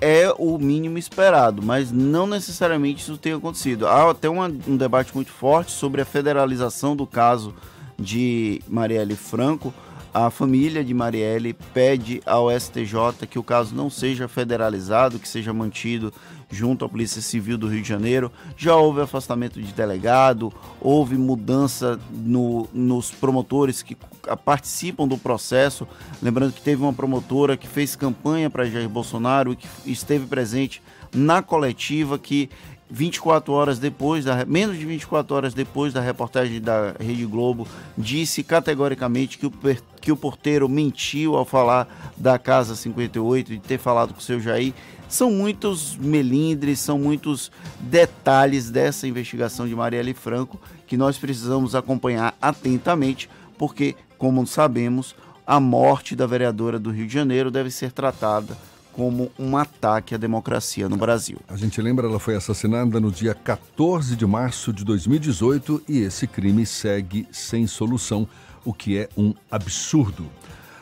é 0.00 0.30
o 0.38 0.58
mínimo 0.58 0.98
esperado, 0.98 1.62
mas 1.62 1.90
não 1.90 2.26
necessariamente 2.26 3.02
isso 3.02 3.16
tem 3.16 3.32
acontecido. 3.32 3.86
Há 3.86 4.10
até 4.10 4.28
uma, 4.28 4.48
um 4.68 4.76
debate 4.76 5.14
muito 5.14 5.30
forte 5.30 5.72
sobre 5.72 6.02
a 6.02 6.04
federalização 6.04 6.94
do 6.94 7.06
caso 7.06 7.54
de 7.98 8.60
Marielle 8.68 9.16
Franco. 9.16 9.72
A 10.14 10.30
família 10.30 10.84
de 10.84 10.94
Marielle 10.94 11.52
pede 11.52 12.22
ao 12.24 12.48
STJ 12.48 13.26
que 13.28 13.36
o 13.36 13.42
caso 13.42 13.74
não 13.74 13.90
seja 13.90 14.28
federalizado, 14.28 15.18
que 15.18 15.26
seja 15.26 15.52
mantido 15.52 16.12
junto 16.48 16.84
à 16.84 16.88
Polícia 16.88 17.20
Civil 17.20 17.58
do 17.58 17.66
Rio 17.66 17.82
de 17.82 17.88
Janeiro. 17.88 18.30
Já 18.56 18.76
houve 18.76 19.00
afastamento 19.00 19.60
de 19.60 19.72
delegado, 19.72 20.52
houve 20.80 21.16
mudança 21.16 21.98
no, 22.12 22.68
nos 22.72 23.10
promotores 23.10 23.82
que 23.82 23.96
participam 24.44 25.08
do 25.08 25.18
processo. 25.18 25.84
Lembrando 26.22 26.52
que 26.52 26.62
teve 26.62 26.80
uma 26.80 26.92
promotora 26.92 27.56
que 27.56 27.66
fez 27.66 27.96
campanha 27.96 28.48
para 28.48 28.66
Jair 28.66 28.88
Bolsonaro 28.88 29.52
e 29.52 29.56
que 29.56 29.68
esteve 29.84 30.26
presente 30.26 30.80
na 31.12 31.42
coletiva 31.42 32.20
que 32.20 32.48
24 32.90 33.52
horas 33.52 33.78
depois, 33.78 34.24
da, 34.24 34.44
menos 34.44 34.78
de 34.78 34.84
24 34.84 35.34
horas 35.34 35.54
depois 35.54 35.92
da 35.92 36.00
reportagem 36.00 36.60
da 36.60 36.94
Rede 37.00 37.24
Globo, 37.24 37.66
disse 37.96 38.42
categoricamente 38.42 39.38
que 39.38 39.46
o, 39.46 39.52
que 40.00 40.12
o 40.12 40.16
porteiro 40.16 40.68
mentiu 40.68 41.34
ao 41.34 41.44
falar 41.44 41.88
da 42.16 42.38
Casa 42.38 42.76
58 42.76 43.52
e 43.54 43.58
ter 43.58 43.78
falado 43.78 44.12
com 44.12 44.20
o 44.20 44.22
seu 44.22 44.40
Jair. 44.40 44.74
São 45.08 45.30
muitos 45.30 45.96
melindres, 45.96 46.80
são 46.80 46.98
muitos 46.98 47.50
detalhes 47.80 48.70
dessa 48.70 49.06
investigação 49.06 49.66
de 49.66 49.74
Marielle 49.74 50.14
Franco 50.14 50.60
que 50.86 50.96
nós 50.96 51.16
precisamos 51.16 51.74
acompanhar 51.74 52.34
atentamente, 52.40 53.30
porque, 53.56 53.94
como 54.18 54.46
sabemos, 54.46 55.14
a 55.46 55.58
morte 55.58 56.16
da 56.16 56.26
vereadora 56.26 56.78
do 56.78 56.90
Rio 56.90 57.06
de 57.06 57.14
Janeiro 57.14 57.50
deve 57.50 57.70
ser 57.70 57.92
tratada 57.92 58.56
como 58.94 59.30
um 59.38 59.56
ataque 59.56 60.14
à 60.14 60.18
democracia 60.18 60.88
no 60.88 60.96
Brasil. 60.96 61.38
A 61.48 61.56
gente 61.56 61.80
lembra, 61.82 62.06
ela 62.06 62.20
foi 62.20 62.36
assassinada 62.36 63.00
no 63.00 63.10
dia 63.10 63.34
14 63.34 64.14
de 64.16 64.26
março 64.26 64.72
de 64.72 64.84
2018 64.84 65.82
e 65.88 65.98
esse 65.98 66.26
crime 66.26 66.64
segue 66.64 67.26
sem 67.32 67.66
solução, 67.66 68.26
o 68.64 68.72
que 68.72 68.98
é 68.98 69.08
um 69.16 69.34
absurdo. 69.50 70.26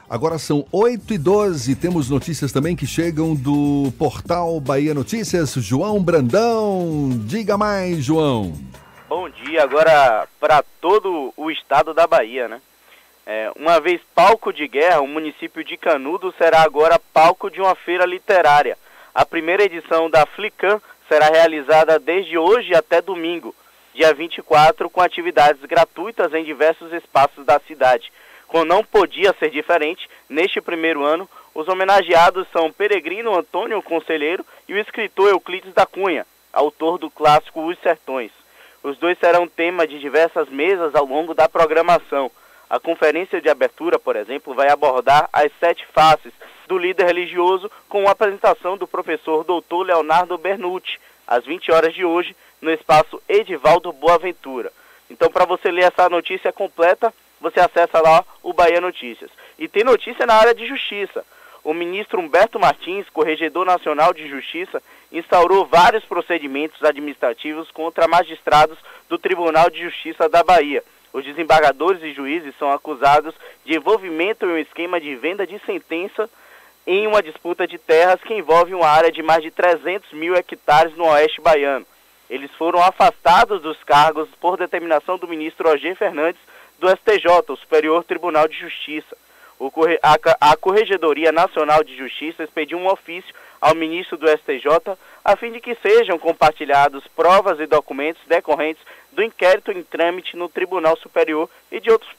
Agora 0.09 0.39
são 0.39 0.66
8 0.70 1.14
e 1.14 1.18
12 1.18 1.74
temos 1.76 2.10
notícias 2.10 2.52
também 2.52 2.76
que 2.76 2.86
chegam 2.86 3.34
do 3.34 3.90
portal 3.98 4.60
Bahia 4.60 4.93
Notícias. 4.93 5.55
João 5.55 6.02
Brandão, 6.02 7.09
diga 7.24 7.56
mais, 7.56 8.05
João. 8.05 8.52
Bom 9.09 9.30
dia 9.30 9.62
agora 9.62 10.28
para 10.39 10.62
todo 10.82 11.32
o 11.34 11.51
estado 11.51 11.94
da 11.94 12.06
Bahia, 12.06 12.47
né? 12.47 12.60
É, 13.34 13.50
uma 13.56 13.80
vez 13.80 13.98
palco 14.14 14.52
de 14.52 14.68
guerra, 14.68 15.00
o 15.00 15.06
município 15.06 15.64
de 15.64 15.78
Canudo 15.78 16.34
será 16.36 16.60
agora 16.60 17.00
palco 17.14 17.50
de 17.50 17.62
uma 17.62 17.74
feira 17.74 18.04
literária. 18.04 18.76
A 19.14 19.24
primeira 19.24 19.64
edição 19.64 20.10
da 20.10 20.26
Flican 20.26 20.78
será 21.09 21.28
realizada 21.28 21.98
desde 21.98 22.36
hoje 22.36 22.74
até 22.74 23.00
domingo, 23.00 23.54
dia 23.94 24.12
24, 24.12 24.90
com 24.90 25.00
atividades 25.00 25.62
gratuitas 25.62 26.34
em 26.34 26.44
diversos 26.44 26.92
espaços 26.92 27.46
da 27.46 27.59
cidade. 27.60 28.12
Como 28.46 28.66
não 28.66 28.84
podia 28.84 29.34
ser 29.38 29.48
diferente, 29.48 30.06
neste 30.28 30.60
primeiro 30.60 31.02
ano, 31.02 31.26
os 31.54 31.66
homenageados 31.68 32.46
são 32.52 32.70
Peregrino 32.70 33.34
Antônio 33.34 33.80
Conselheiro 33.80 34.44
e 34.68 34.74
o 34.74 34.78
escritor 34.78 35.30
Euclides 35.30 35.72
da 35.72 35.86
Cunha, 35.86 36.26
autor 36.52 36.98
do 36.98 37.09
clássico 37.10 37.64
Os 37.64 37.78
Sertões. 37.78 38.30
Os 38.82 38.98
dois 38.98 39.16
serão 39.18 39.48
tema 39.48 39.86
de 39.86 39.98
diversas 39.98 40.50
mesas 40.50 40.94
ao 40.94 41.06
longo 41.06 41.32
da 41.32 41.48
programação. 41.48 42.30
A 42.73 42.81
conferência 42.81 43.39
de 43.39 43.51
abertura, 43.51 43.99
por 43.99 44.16
exemplo, 44.16 44.55
vai 44.55 44.70
abordar 44.70 45.28
as 45.31 45.53
sete 45.61 45.86
faces 45.93 46.32
do 46.66 46.78
líder 46.78 47.05
religioso 47.05 47.70
com 47.86 48.09
a 48.09 48.12
apresentação 48.12 48.78
do 48.78 48.89
professor 48.89 49.44
doutor 49.44 49.82
Leonardo 49.82 50.39
Bernucci, 50.39 50.99
às 51.27 51.44
20 51.44 51.70
horas 51.70 51.93
de 51.93 52.03
hoje, 52.03 52.35
no 52.62 52.70
espaço 52.70 53.23
Edivaldo 53.28 53.93
Boaventura. 53.93 54.73
Então, 55.11 55.31
para 55.31 55.44
você 55.44 55.70
ler 55.70 55.82
essa 55.82 56.09
notícia 56.09 56.51
completa, 56.51 57.12
você 57.39 57.61
acessa 57.61 58.01
lá 58.01 58.24
o 58.43 58.55
Bahia 58.55 58.81
Notícias. 58.81 59.31
E 59.59 59.69
tem 59.69 59.85
notícia 59.85 60.24
na 60.24 60.32
área 60.32 60.55
de 60.55 60.66
justiça. 60.66 61.27
O 61.62 61.74
ministro 61.74 62.20
Humberto 62.20 62.59
Martins, 62.59 63.07
corregedor 63.11 63.66
nacional 63.66 64.15
de 64.15 64.27
justiça, 64.27 64.82
instaurou 65.12 65.66
vários 65.66 66.07
procedimentos 66.07 66.82
administrativos 66.82 67.70
contra 67.70 68.09
magistrados 68.09 68.78
do 69.11 69.19
Tribunal 69.19 69.69
de 69.69 69.78
Justiça 69.78 70.27
da 70.27 70.43
Bahia 70.43 70.82
Os 71.12 71.24
desembargadores 71.24 72.02
e 72.02 72.12
juízes 72.12 72.55
são 72.59 72.70
acusados 72.70 73.34
de 73.64 73.76
envolvimento 73.76 74.47
em 74.47 74.51
um 74.51 74.59
esquema 74.59 75.01
de 75.01 75.14
venda 75.14 75.47
de 75.47 75.59
sentença 75.66 76.28
em 76.86 77.06
uma 77.06 77.22
disputa 77.22 77.66
de 77.66 77.78
terras 77.78 78.20
que 78.22 78.34
envolve 78.34 78.74
uma 78.74 78.89
área 78.89 79.12
de 79.12 79.22
mais 79.22 79.43
de 79.43 79.51
300 79.51 80.12
mil 80.12 80.34
hectares 80.34 80.97
no 80.97 81.06
oeste 81.06 81.40
baiano. 81.40 81.86
Eles 82.28 82.51
foram 82.52 82.82
afastados 82.82 83.60
dos 83.60 83.76
cargos 83.84 84.28
por 84.40 84.56
determinação 84.56 85.18
do 85.18 85.28
ministro 85.28 85.68
Roger 85.68 85.94
Fernandes 85.97 86.40
do 86.78 86.89
STJ, 86.89 87.28
o 87.48 87.56
Superior 87.56 88.02
Tribunal 88.05 88.48
de 88.48 88.59
Justiça. 88.59 89.16
a, 90.40 90.56
Corregedoria 90.56 91.30
Nacional 91.30 91.84
de 91.84 91.97
Justiça 91.97 92.43
expediu 92.43 92.78
um 92.78 92.89
ofício 92.89 93.32
ao 93.60 93.76
ministro 93.76 94.16
do 94.16 94.26
STJ 94.26 94.97
a 95.24 95.36
fim 95.36 95.52
de 95.52 95.60
que 95.60 95.76
sejam 95.76 96.18
compartilhados 96.18 97.06
provas 97.14 97.60
e 97.60 97.66
documentos 97.66 98.20
decorrentes 98.26 98.82
do 99.12 99.22
inquérito 99.22 99.70
em 99.70 99.82
trâmite 99.82 100.36
no 100.36 100.48
Tribunal 100.48 100.97
Superior 100.97 101.48
e 101.70 101.80
de 101.80 101.90
outros, 101.90 102.10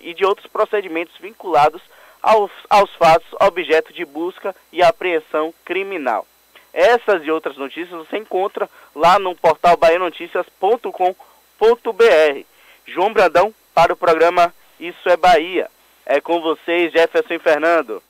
e 0.00 0.14
de 0.14 0.24
outros 0.24 0.46
procedimentos 0.46 1.16
vinculados 1.18 1.82
aos, 2.22 2.50
aos 2.68 2.90
fatos 2.96 3.28
objeto 3.40 3.92
de 3.92 4.04
busca 4.04 4.54
e 4.72 4.82
apreensão 4.82 5.54
criminal. 5.64 6.26
Essas 6.72 7.24
e 7.24 7.30
outras 7.30 7.56
notícias 7.56 7.90
você 7.90 8.16
encontra 8.16 8.68
lá 8.94 9.18
no 9.18 9.34
portal 9.34 9.76
baianoticias.com.br. 9.76 12.44
João 12.86 13.12
Brandão 13.12 13.54
para 13.74 13.92
o 13.92 13.96
programa 13.96 14.54
Isso 14.78 15.08
é 15.08 15.16
Bahia. 15.16 15.68
É 16.06 16.20
com 16.20 16.40
vocês, 16.40 16.92
Jefferson 16.92 17.38
Fernando. 17.38 18.02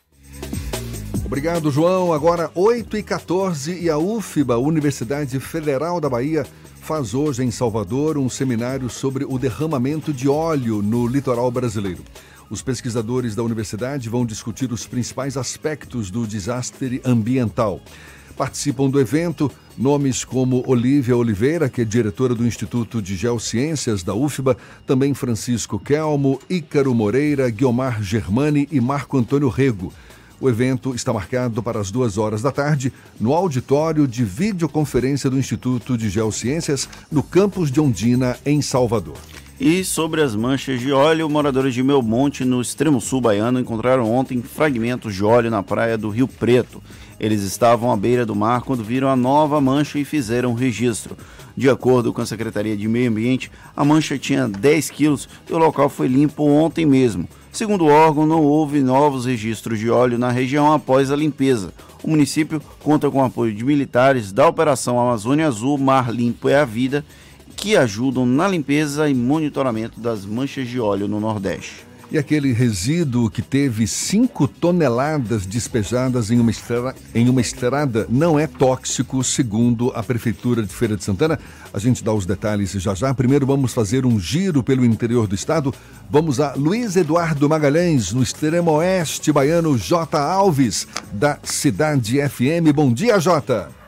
Obrigado, 1.24 1.70
João. 1.70 2.12
Agora 2.12 2.50
8 2.54 2.96
e 2.96 3.02
14 3.02 3.82
e 3.82 3.88
a 3.88 3.96
UFBA, 3.96 4.58
Universidade 4.58 5.38
Federal 5.38 6.00
da 6.00 6.10
Bahia, 6.10 6.44
faz 6.80 7.14
hoje 7.14 7.44
em 7.44 7.50
Salvador 7.50 8.18
um 8.18 8.28
seminário 8.28 8.88
sobre 8.88 9.24
o 9.24 9.38
derramamento 9.38 10.12
de 10.12 10.28
óleo 10.28 10.82
no 10.82 11.06
litoral 11.06 11.50
brasileiro. 11.50 12.02
Os 12.48 12.62
pesquisadores 12.62 13.36
da 13.36 13.42
universidade 13.42 14.08
vão 14.08 14.26
discutir 14.26 14.72
os 14.72 14.86
principais 14.86 15.36
aspectos 15.36 16.10
do 16.10 16.26
desastre 16.26 17.00
ambiental. 17.04 17.80
Participam 18.36 18.88
do 18.88 18.98
evento 18.98 19.50
nomes 19.76 20.24
como 20.24 20.64
Olivia 20.66 21.16
Oliveira, 21.16 21.68
que 21.68 21.82
é 21.82 21.84
diretora 21.84 22.34
do 22.34 22.46
Instituto 22.46 23.00
de 23.00 23.14
Geociências 23.14 24.02
da 24.02 24.14
UFBA, 24.14 24.56
também 24.86 25.14
Francisco 25.14 25.78
Kelmo, 25.78 26.40
Ícaro 26.48 26.94
Moreira, 26.94 27.48
Guiomar 27.50 28.02
Germani 28.02 28.66
e 28.72 28.80
Marco 28.80 29.16
Antônio 29.16 29.48
Rego. 29.48 29.92
O 30.40 30.48
evento 30.48 30.94
está 30.94 31.12
marcado 31.12 31.62
para 31.62 31.78
as 31.78 31.90
duas 31.90 32.16
horas 32.16 32.40
da 32.40 32.50
tarde 32.50 32.90
no 33.20 33.34
auditório 33.34 34.08
de 34.08 34.24
videoconferência 34.24 35.28
do 35.28 35.38
Instituto 35.38 35.98
de 35.98 36.08
Geociências, 36.08 36.88
no 37.12 37.22
campus 37.22 37.70
de 37.70 37.78
Ondina, 37.78 38.38
em 38.46 38.62
Salvador. 38.62 39.18
E 39.60 39.84
sobre 39.84 40.22
as 40.22 40.34
manchas 40.34 40.80
de 40.80 40.90
óleo, 40.90 41.28
moradores 41.28 41.74
de 41.74 41.82
Melmonte, 41.82 42.46
no 42.46 42.62
extremo 42.62 42.98
sul 42.98 43.20
baiano, 43.20 43.60
encontraram 43.60 44.10
ontem 44.10 44.40
fragmentos 44.40 45.14
de 45.14 45.22
óleo 45.22 45.50
na 45.50 45.62
praia 45.62 45.98
do 45.98 46.08
Rio 46.08 46.26
Preto. 46.26 46.82
Eles 47.20 47.42
estavam 47.42 47.92
à 47.92 47.96
beira 47.98 48.24
do 48.24 48.34
mar 48.34 48.62
quando 48.62 48.82
viram 48.82 49.08
a 49.10 49.16
nova 49.16 49.60
mancha 49.60 49.98
e 49.98 50.06
fizeram 50.06 50.52
o 50.52 50.54
registro. 50.54 51.14
De 51.54 51.68
acordo 51.68 52.10
com 52.14 52.22
a 52.22 52.26
Secretaria 52.26 52.74
de 52.74 52.88
Meio 52.88 53.10
Ambiente, 53.10 53.52
a 53.76 53.84
mancha 53.84 54.18
tinha 54.18 54.48
10 54.48 54.88
quilos 54.88 55.28
e 55.46 55.52
o 55.52 55.58
local 55.58 55.90
foi 55.90 56.08
limpo 56.08 56.42
ontem 56.44 56.86
mesmo. 56.86 57.28
Segundo 57.52 57.84
o 57.84 57.88
órgão, 57.88 58.26
não 58.26 58.44
houve 58.44 58.80
novos 58.80 59.26
registros 59.26 59.78
de 59.78 59.90
óleo 59.90 60.18
na 60.18 60.30
região 60.30 60.72
após 60.72 61.10
a 61.10 61.16
limpeza. 61.16 61.72
O 62.02 62.08
município 62.08 62.62
conta 62.78 63.10
com 63.10 63.18
o 63.18 63.24
apoio 63.24 63.52
de 63.52 63.64
militares 63.64 64.32
da 64.32 64.46
Operação 64.46 65.00
Amazônia 65.00 65.48
Azul 65.48 65.76
Mar 65.76 66.12
Limpo 66.12 66.48
é 66.48 66.56
a 66.56 66.64
Vida, 66.64 67.04
que 67.56 67.76
ajudam 67.76 68.24
na 68.24 68.46
limpeza 68.46 69.08
e 69.08 69.14
monitoramento 69.14 70.00
das 70.00 70.24
manchas 70.24 70.68
de 70.68 70.80
óleo 70.80 71.08
no 71.08 71.18
Nordeste. 71.18 71.89
E 72.12 72.18
aquele 72.18 72.52
resíduo 72.52 73.30
que 73.30 73.40
teve 73.40 73.86
5 73.86 74.48
toneladas 74.48 75.46
despejadas 75.46 76.32
em 76.32 76.40
uma, 76.40 76.50
estrada, 76.50 76.96
em 77.14 77.28
uma 77.28 77.40
estrada 77.40 78.04
não 78.08 78.36
é 78.36 78.48
tóxico, 78.48 79.22
segundo 79.22 79.92
a 79.94 80.02
Prefeitura 80.02 80.60
de 80.60 80.74
Feira 80.74 80.96
de 80.96 81.04
Santana. 81.04 81.38
A 81.72 81.78
gente 81.78 82.02
dá 82.02 82.12
os 82.12 82.26
detalhes 82.26 82.72
já 82.72 82.94
já. 82.96 83.14
Primeiro 83.14 83.46
vamos 83.46 83.72
fazer 83.72 84.04
um 84.04 84.18
giro 84.18 84.60
pelo 84.60 84.84
interior 84.84 85.28
do 85.28 85.36
estado. 85.36 85.72
Vamos 86.10 86.40
a 86.40 86.54
Luiz 86.54 86.96
Eduardo 86.96 87.48
Magalhães, 87.48 88.12
no 88.12 88.24
extremo 88.24 88.72
oeste 88.72 89.30
baiano, 89.30 89.78
J. 89.78 90.18
Alves, 90.18 90.88
da 91.12 91.38
Cidade 91.44 92.18
FM. 92.28 92.74
Bom 92.74 92.92
dia, 92.92 93.20
Jota. 93.20 93.79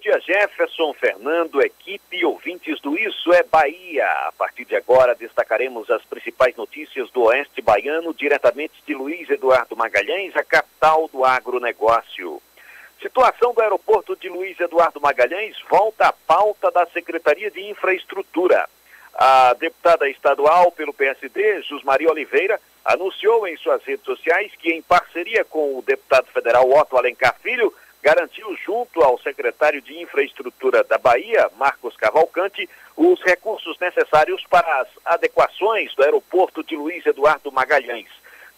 Dia, 0.00 0.18
Jefferson, 0.18 0.94
Fernando, 0.94 1.60
equipe 1.60 2.16
e 2.16 2.24
ouvintes 2.24 2.80
do 2.80 2.98
Isso 2.98 3.34
é 3.34 3.42
Bahia. 3.42 4.06
A 4.28 4.32
partir 4.32 4.64
de 4.64 4.74
agora, 4.74 5.14
destacaremos 5.14 5.90
as 5.90 6.02
principais 6.04 6.56
notícias 6.56 7.10
do 7.10 7.24
Oeste 7.24 7.60
Baiano, 7.60 8.14
diretamente 8.14 8.82
de 8.86 8.94
Luiz 8.94 9.28
Eduardo 9.28 9.76
Magalhães, 9.76 10.34
a 10.34 10.42
capital 10.42 11.06
do 11.12 11.22
agronegócio. 11.22 12.40
Situação 13.02 13.52
do 13.52 13.60
aeroporto 13.60 14.16
de 14.16 14.30
Luiz 14.30 14.58
Eduardo 14.58 15.02
Magalhães 15.02 15.56
volta 15.68 16.06
à 16.06 16.12
pauta 16.12 16.70
da 16.70 16.86
Secretaria 16.86 17.50
de 17.50 17.68
Infraestrutura. 17.68 18.66
A 19.14 19.52
deputada 19.52 20.08
estadual 20.08 20.72
pelo 20.72 20.94
PSD, 20.94 21.62
Maria 21.84 22.10
Oliveira, 22.10 22.58
anunciou 22.86 23.46
em 23.46 23.54
suas 23.58 23.84
redes 23.84 24.06
sociais 24.06 24.50
que, 24.58 24.72
em 24.72 24.80
parceria 24.80 25.44
com 25.44 25.76
o 25.76 25.82
deputado 25.82 26.26
federal 26.28 26.70
Otto 26.70 26.96
Alencar 26.96 27.36
Filho, 27.42 27.74
garantiu 28.02 28.56
junto 28.64 29.02
ao 29.02 29.18
secretário 29.18 29.80
de 29.82 29.98
Infraestrutura 30.00 30.82
da 30.84 30.98
Bahia, 30.98 31.50
Marcos 31.56 31.96
Cavalcante, 31.96 32.68
os 32.96 33.20
recursos 33.22 33.78
necessários 33.78 34.44
para 34.48 34.80
as 34.80 34.88
adequações 35.04 35.94
do 35.94 36.02
aeroporto 36.02 36.62
de 36.64 36.76
Luiz 36.76 37.04
Eduardo 37.04 37.52
Magalhães, 37.52 38.08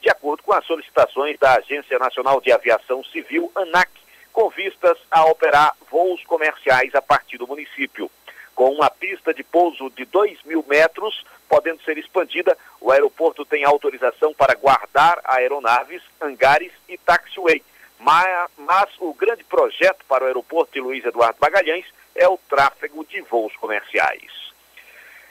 de 0.00 0.08
acordo 0.10 0.42
com 0.42 0.52
as 0.52 0.64
solicitações 0.64 1.38
da 1.38 1.56
Agência 1.56 1.98
Nacional 1.98 2.40
de 2.40 2.52
Aviação 2.52 3.02
Civil, 3.04 3.50
ANAC, 3.54 3.90
com 4.32 4.48
vistas 4.48 4.96
a 5.10 5.24
operar 5.26 5.76
voos 5.90 6.24
comerciais 6.24 6.94
a 6.94 7.02
partir 7.02 7.36
do 7.36 7.46
município. 7.46 8.10
Com 8.54 8.70
uma 8.70 8.90
pista 8.90 9.32
de 9.32 9.42
pouso 9.42 9.90
de 9.90 10.04
2 10.04 10.42
mil 10.44 10.64
metros, 10.68 11.24
podendo 11.48 11.82
ser 11.82 11.98
expandida, 11.98 12.56
o 12.80 12.90
aeroporto 12.90 13.44
tem 13.44 13.64
autorização 13.64 14.32
para 14.34 14.54
guardar 14.54 15.20
aeronaves, 15.24 16.02
hangares 16.20 16.72
e 16.88 16.96
taxiway 16.98 17.62
mas, 18.02 18.50
mas 18.58 18.90
o 18.98 19.14
grande 19.14 19.44
projeto 19.44 20.04
para 20.06 20.24
o 20.24 20.26
aeroporto 20.26 20.72
de 20.72 20.80
Luiz 20.80 21.04
Eduardo 21.04 21.38
Magalhães 21.40 21.86
é 22.14 22.28
o 22.28 22.38
tráfego 22.48 23.04
de 23.04 23.20
voos 23.22 23.54
comerciais. 23.56 24.52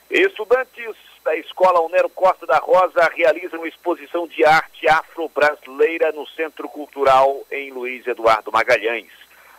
Estudantes 0.10 0.95
da 1.23 1.35
Escola 1.35 1.81
Onero 1.81 2.10
Costa 2.10 2.45
da 2.48 2.57
Rosa 2.57 3.10
realizam 3.15 3.65
exposição 3.65 4.27
de 4.27 4.43
arte 4.43 4.88
afro-brasileira 4.88 6.11
no 6.11 6.27
Centro 6.27 6.68
Cultural 6.68 7.45
em 7.52 7.72
Luiz 7.72 8.07
Eduardo 8.07 8.52
Magalhães. 8.52 9.11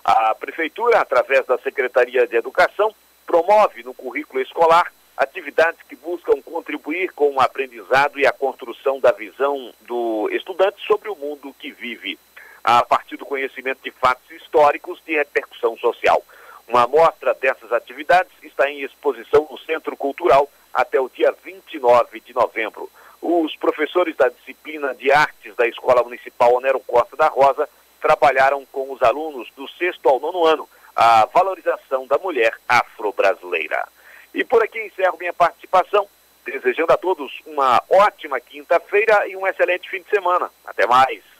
A 0.04 0.34
Prefeitura, 0.34 0.98
através 0.98 1.46
da 1.46 1.58
Secretaria 1.58 2.26
de 2.26 2.36
Educação, 2.36 2.92
promove 3.26 3.82
no 3.84 3.94
currículo 3.94 4.42
escolar 4.42 4.92
atividades 5.16 5.80
que 5.88 5.94
buscam 5.94 6.40
contribuir 6.42 7.12
com 7.12 7.34
o 7.34 7.40
aprendizado 7.40 8.18
e 8.18 8.26
a 8.26 8.32
construção 8.32 8.98
da 8.98 9.12
visão 9.12 9.72
do 9.82 10.28
estudante 10.32 10.84
sobre 10.86 11.08
o 11.08 11.14
mundo 11.14 11.54
que 11.58 11.70
vive 11.70 12.18
a 12.64 12.84
partir 12.84 13.16
do 13.16 13.26
conhecimento 13.26 13.82
de 13.82 13.90
fatos 13.90 14.30
históricos 14.30 15.00
de 15.04 15.14
repercussão 15.14 15.76
social. 15.78 16.22
Uma 16.68 16.84
amostra 16.84 17.34
dessas 17.34 17.72
atividades 17.72 18.32
está 18.42 18.70
em 18.70 18.82
exposição 18.82 19.46
no 19.50 19.58
Centro 19.58 19.96
Cultural 19.96 20.48
até 20.72 21.00
o 21.00 21.08
dia 21.08 21.34
29 21.44 22.20
de 22.20 22.32
novembro. 22.32 22.88
Os 23.20 23.54
professores 23.56 24.16
da 24.16 24.28
disciplina 24.28 24.94
de 24.94 25.12
artes 25.12 25.54
da 25.56 25.66
Escola 25.66 26.02
Municipal 26.02 26.54
Onero 26.54 26.80
Costa 26.80 27.16
da 27.16 27.28
Rosa 27.28 27.68
trabalharam 28.00 28.66
com 28.66 28.90
os 28.92 29.02
alunos 29.02 29.48
do 29.56 29.68
sexto 29.68 30.08
ao 30.08 30.18
nono 30.18 30.44
ano 30.44 30.68
a 30.94 31.26
valorização 31.26 32.06
da 32.06 32.18
mulher 32.18 32.54
afro-brasileira. 32.68 33.86
E 34.34 34.44
por 34.44 34.62
aqui 34.62 34.80
encerro 34.80 35.18
minha 35.18 35.32
participação, 35.32 36.08
desejando 36.44 36.92
a 36.92 36.96
todos 36.96 37.40
uma 37.46 37.82
ótima 37.88 38.40
quinta-feira 38.40 39.26
e 39.28 39.36
um 39.36 39.46
excelente 39.46 39.88
fim 39.88 40.02
de 40.02 40.10
semana. 40.10 40.50
Até 40.66 40.86
mais! 40.86 41.31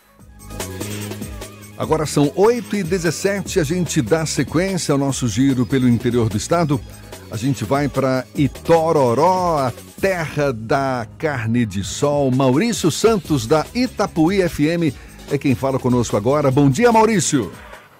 Agora 1.78 2.04
são 2.04 2.30
8 2.36 2.76
e 2.76 2.82
17 2.82 3.58
a 3.58 3.64
gente 3.64 4.02
dá 4.02 4.26
sequência 4.26 4.92
ao 4.92 4.98
nosso 4.98 5.26
giro 5.26 5.66
pelo 5.66 5.88
interior 5.88 6.28
do 6.28 6.36
estado. 6.36 6.78
A 7.30 7.36
gente 7.36 7.64
vai 7.64 7.88
para 7.88 8.26
Itororó, 8.36 9.58
a 9.58 9.72
terra 9.98 10.52
da 10.52 11.06
carne 11.18 11.64
de 11.64 11.82
sol. 11.82 12.30
Maurício 12.30 12.90
Santos, 12.90 13.46
da 13.46 13.64
Itapuí 13.74 14.46
FM, 14.46 14.94
é 15.32 15.38
quem 15.38 15.54
fala 15.54 15.78
conosco 15.78 16.14
agora. 16.14 16.50
Bom 16.50 16.68
dia, 16.68 16.92
Maurício. 16.92 17.50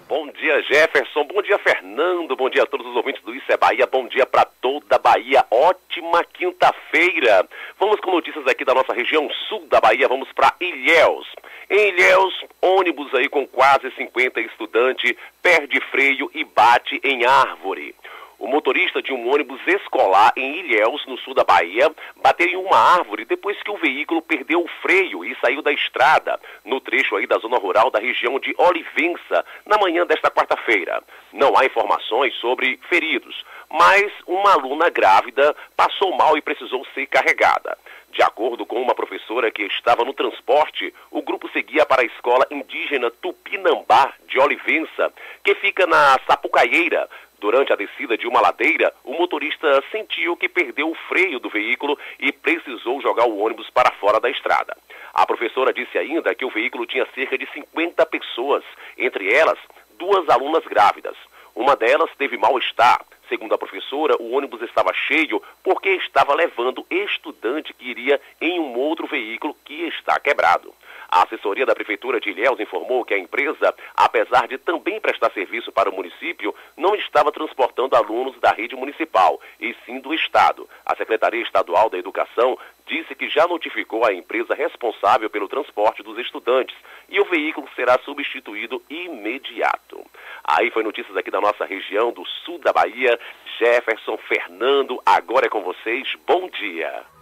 Bom 0.07 0.29
dia, 0.39 0.61
Jefferson. 0.61 1.23
Bom 1.23 1.41
dia, 1.41 1.57
Fernando. 1.57 2.35
Bom 2.35 2.47
dia 2.51 2.61
a 2.61 2.67
todos 2.67 2.85
os 2.85 2.95
ouvintes 2.95 3.23
do 3.23 3.33
Isso 3.33 3.51
é 3.51 3.57
Bahia. 3.57 3.87
Bom 3.87 4.07
dia 4.07 4.27
para 4.27 4.45
toda 4.45 4.97
a 4.97 4.99
Bahia. 4.99 5.43
Ótima 5.49 6.23
quinta-feira. 6.25 7.47
Vamos 7.79 7.99
com 8.01 8.11
notícias 8.11 8.45
aqui 8.45 8.63
da 8.63 8.75
nossa 8.75 8.93
região 8.93 9.27
sul 9.49 9.65
da 9.67 9.81
Bahia. 9.81 10.07
Vamos 10.07 10.31
para 10.31 10.53
Ilhéus. 10.61 11.25
Em 11.69 11.89
Ilhéus, 11.89 12.33
ônibus 12.61 13.13
aí 13.13 13.29
com 13.29 13.47
quase 13.47 13.89
50 13.91 14.41
estudantes 14.41 15.15
perde 15.41 15.79
freio 15.91 16.29
e 16.33 16.43
bate 16.43 16.99
em 17.03 17.25
árvore. 17.25 17.95
O 18.43 18.47
motorista 18.47 19.01
de 19.01 19.13
um 19.13 19.31
ônibus 19.31 19.61
escolar 19.65 20.33
em 20.35 20.59
Ilhéus, 20.59 21.05
no 21.05 21.17
sul 21.17 21.33
da 21.33 21.45
Bahia, 21.45 21.89
bateu 22.21 22.45
em 22.45 22.57
uma 22.57 22.77
árvore 22.77 23.23
depois 23.23 23.57
que 23.63 23.71
o 23.71 23.77
veículo 23.77 24.21
perdeu 24.21 24.61
o 24.61 24.67
freio 24.81 25.23
e 25.23 25.33
saiu 25.39 25.61
da 25.61 25.71
estrada, 25.71 26.37
no 26.65 26.81
trecho 26.81 27.15
aí 27.15 27.25
da 27.25 27.37
zona 27.37 27.57
rural 27.57 27.89
da 27.89 27.99
região 27.99 28.37
de 28.41 28.53
Olivença, 28.57 29.45
na 29.65 29.77
manhã 29.77 30.05
desta 30.05 30.29
quarta-feira. 30.29 31.01
Não 31.31 31.57
há 31.57 31.65
informações 31.65 32.35
sobre 32.35 32.77
feridos, 32.89 33.45
mas 33.69 34.11
uma 34.27 34.51
aluna 34.51 34.89
grávida 34.89 35.55
passou 35.77 36.13
mal 36.17 36.37
e 36.37 36.41
precisou 36.41 36.85
ser 36.93 37.05
carregada. 37.07 37.77
De 38.13 38.21
acordo 38.21 38.63
com 38.63 38.79
uma 38.79 38.93
professora 38.93 39.49
que 39.49 39.63
estava 39.63 40.05
no 40.05 40.13
transporte, 40.13 40.93
o 41.09 41.23
grupo 41.23 41.49
seguia 41.49 41.83
para 41.83 42.03
a 42.03 42.05
escola 42.05 42.45
indígena 42.51 43.09
Tupinambá 43.09 44.13
de 44.27 44.39
Olivença, 44.39 45.11
que 45.43 45.55
fica 45.55 45.87
na 45.87 46.19
Sapucaieira. 46.27 47.09
Durante 47.39 47.73
a 47.73 47.75
descida 47.75 48.15
de 48.15 48.27
uma 48.27 48.39
ladeira, 48.39 48.93
o 49.03 49.13
motorista 49.13 49.83
sentiu 49.91 50.37
que 50.37 50.47
perdeu 50.47 50.91
o 50.91 50.95
freio 51.09 51.39
do 51.39 51.49
veículo 51.49 51.97
e 52.19 52.31
precisou 52.31 53.01
jogar 53.01 53.25
o 53.25 53.39
ônibus 53.39 53.69
para 53.71 53.91
fora 53.93 54.19
da 54.19 54.29
estrada. 54.29 54.77
A 55.11 55.25
professora 55.25 55.73
disse 55.73 55.97
ainda 55.97 56.35
que 56.35 56.45
o 56.45 56.51
veículo 56.51 56.85
tinha 56.85 57.07
cerca 57.15 57.35
de 57.35 57.47
50 57.51 58.05
pessoas, 58.05 58.63
entre 58.95 59.33
elas 59.33 59.57
duas 59.97 60.29
alunas 60.29 60.63
grávidas. 60.65 61.17
Uma 61.55 61.75
delas 61.75 62.11
teve 62.17 62.37
mal-estar. 62.37 63.03
Segundo 63.33 63.55
a 63.55 63.57
professora, 63.57 64.15
o 64.19 64.33
ônibus 64.33 64.61
estava 64.61 64.93
cheio 64.93 65.41
porque 65.63 65.89
estava 65.89 66.35
levando 66.35 66.85
estudante 66.87 67.73
que 67.73 67.89
iria 67.89 68.21
em 68.39 68.59
um 68.59 68.77
outro 68.77 69.07
veículo 69.07 69.57
que 69.65 69.87
está 69.87 70.19
quebrado. 70.19 70.71
A 71.13 71.25
assessoria 71.25 71.63
da 71.63 71.75
Prefeitura 71.75 72.19
de 72.19 72.31
Ilhéus 72.31 72.59
informou 72.59 73.05
que 73.05 73.13
a 73.13 73.19
empresa, 73.19 73.71
apesar 73.95 74.47
de 74.47 74.57
também 74.57 74.99
prestar 74.99 75.31
serviço 75.31 75.71
para 75.71 75.87
o 75.87 75.93
município, 75.93 76.55
não 76.75 76.95
estava 76.95 77.31
transportando 77.31 77.95
alunos 77.95 78.35
da 78.39 78.49
rede 78.49 78.75
municipal, 78.75 79.39
e 79.59 79.75
sim 79.85 79.99
do 79.99 80.11
Estado. 80.11 80.67
A 80.83 80.95
Secretaria 80.95 81.43
Estadual 81.43 81.87
da 81.87 81.99
Educação 81.99 82.57
disse 82.87 83.13
que 83.13 83.29
já 83.29 83.45
notificou 83.47 84.03
a 84.03 84.11
empresa 84.11 84.55
responsável 84.55 85.29
pelo 85.29 85.47
transporte 85.47 86.01
dos 86.01 86.17
estudantes 86.17 86.75
e 87.07 87.19
o 87.19 87.25
veículo 87.25 87.69
será 87.75 87.99
substituído 87.99 88.81
imediato. 88.89 90.03
Aí 90.43 90.71
foi 90.71 90.81
notícias 90.81 91.15
aqui 91.15 91.29
da 91.29 91.39
nossa 91.39 91.63
região, 91.63 92.11
do 92.11 92.25
sul 92.25 92.57
da 92.57 92.73
Bahia. 92.73 93.19
Jefferson, 93.59 94.17
Fernando, 94.17 94.99
agora 95.05 95.45
é 95.45 95.49
com 95.49 95.61
vocês. 95.61 96.11
Bom 96.25 96.49
dia. 96.49 97.12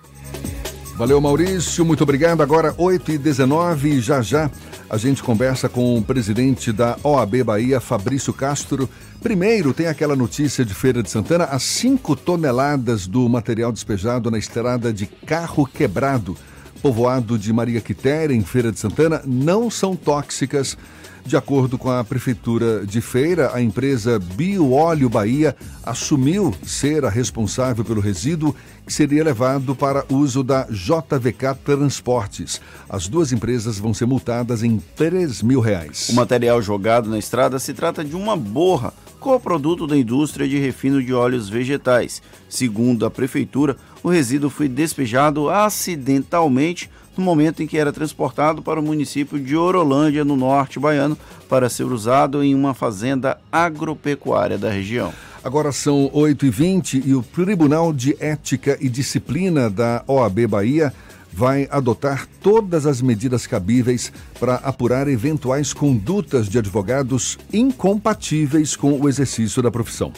Valeu, 0.96 1.20
Maurício. 1.20 1.84
Muito 1.84 2.04
obrigado. 2.04 2.42
Agora, 2.42 2.76
8 2.78 3.14
e 3.14 3.18
19 3.18 4.00
já 4.02 4.22
já 4.22 4.52
a 4.90 4.98
gente 4.98 5.24
conversa 5.24 5.70
com 5.70 5.98
o 5.98 6.04
presidente 6.04 6.72
da 6.72 6.98
OAB 7.02 7.44
Bahia, 7.46 7.80
Fabrício 7.80 8.34
Castro. 8.34 8.90
Primeiro, 9.22 9.74
tem 9.74 9.88
aquela 9.88 10.16
notícia 10.16 10.66
de 10.66 10.74
Feira 10.74 11.02
de 11.02 11.10
Santana: 11.10 11.46
as 11.46 11.64
5 11.64 12.16
toneladas 12.18 13.08
do 13.08 13.28
material 13.30 13.72
despejado 13.72 14.30
na 14.30 14.38
estrada 14.38 14.92
de 14.92 15.06
carro 15.06 15.66
quebrado, 15.66 16.36
povoado 16.82 17.38
de 17.38 17.54
Maria 17.54 17.80
Quitéria, 17.80 18.36
em 18.36 18.44
Feira 18.44 18.72
de 18.72 18.80
Santana, 18.80 19.22
não 19.26 19.70
são 19.70 19.96
tóxicas 19.96 20.78
de 21.26 21.38
acordo 21.38 21.78
com 21.78 21.90
a 21.90 22.04
Prefeitura 22.04 22.86
de 22.86 23.00
Feira, 23.00 23.52
a 23.54 23.62
empresa 23.62 24.20
Bioóleo 24.20 25.10
Bahia 25.10 25.56
assumiu 25.84 26.54
ser 26.66 27.06
a 27.06 27.10
responsável 27.10 27.86
pelo 27.86 28.02
resíduo 28.02 28.56
que 28.86 28.94
seria 28.94 29.24
levado 29.24 29.76
para 29.76 30.06
uso 30.10 30.44
da 30.44 30.64
JVK 30.64 31.56
Transportes. 31.64 32.60
As 32.90 33.08
duas 33.08 33.32
empresas 33.32 33.78
vão 33.78 33.94
ser 33.94 34.06
multadas 34.06 34.64
em 34.64 34.82
3 34.96 35.42
mil 35.42 35.60
reais. 35.60 36.10
O 36.10 36.14
material 36.14 36.62
jogado 36.62 37.10
na 37.10 37.20
estrada 37.20 37.60
se 37.60 37.74
trata 37.74 38.04
de 38.04 38.16
uma 38.16 38.36
borra, 38.36 38.94
coproduto 39.20 39.86
da 39.86 39.96
indústria 39.96 40.48
de 40.48 40.58
refino 40.58 41.02
de 41.02 41.14
óleos 41.14 41.48
vegetais. 41.48 42.22
Segundo 42.50 43.06
a 43.06 43.12
Prefeitura, 43.12 43.78
o 44.02 44.10
resíduo 44.10 44.50
foi 44.50 44.68
despejado 44.68 45.50
acidentalmente 45.50 46.90
no 47.18 47.24
momento 47.24 47.62
em 47.62 47.68
que 47.68 47.78
era 47.78 47.92
transportado 47.92 48.62
para 48.62 48.80
o 48.80 48.84
município 48.84 49.40
de 49.40 49.56
Orolândia, 49.56 50.24
no 50.24 50.36
norte 50.36 50.80
baiano, 50.80 51.18
para 51.50 51.70
ser 51.70 51.86
usado 51.86 52.44
em 52.44 52.56
uma 52.56 52.74
fazenda 52.74 53.38
agropecuária 53.52 54.58
da 54.58 54.70
região. 54.70 55.14
Agora 55.44 55.72
são 55.72 56.10
8h20 56.14 57.04
e 57.06 57.16
o 57.16 57.24
Tribunal 57.24 57.92
de 57.92 58.16
Ética 58.20 58.78
e 58.80 58.88
Disciplina 58.88 59.70
da 59.70 60.04
OAB 60.08 60.48
Bahia 60.48 60.94
vai 61.34 61.68
adotar 61.72 62.28
todas 62.42 62.86
as 62.86 63.02
medidas 63.02 63.48
cabíveis 63.48 64.12
para 64.40 64.56
apurar 64.56 65.08
eventuais 65.08 65.74
condutas 65.74 66.48
de 66.48 66.58
advogados 66.58 67.40
incompatíveis 67.52 68.76
com 68.76 69.00
o 69.00 69.08
exercício 69.08 69.62
da 69.62 69.72
profissão. 69.72 70.12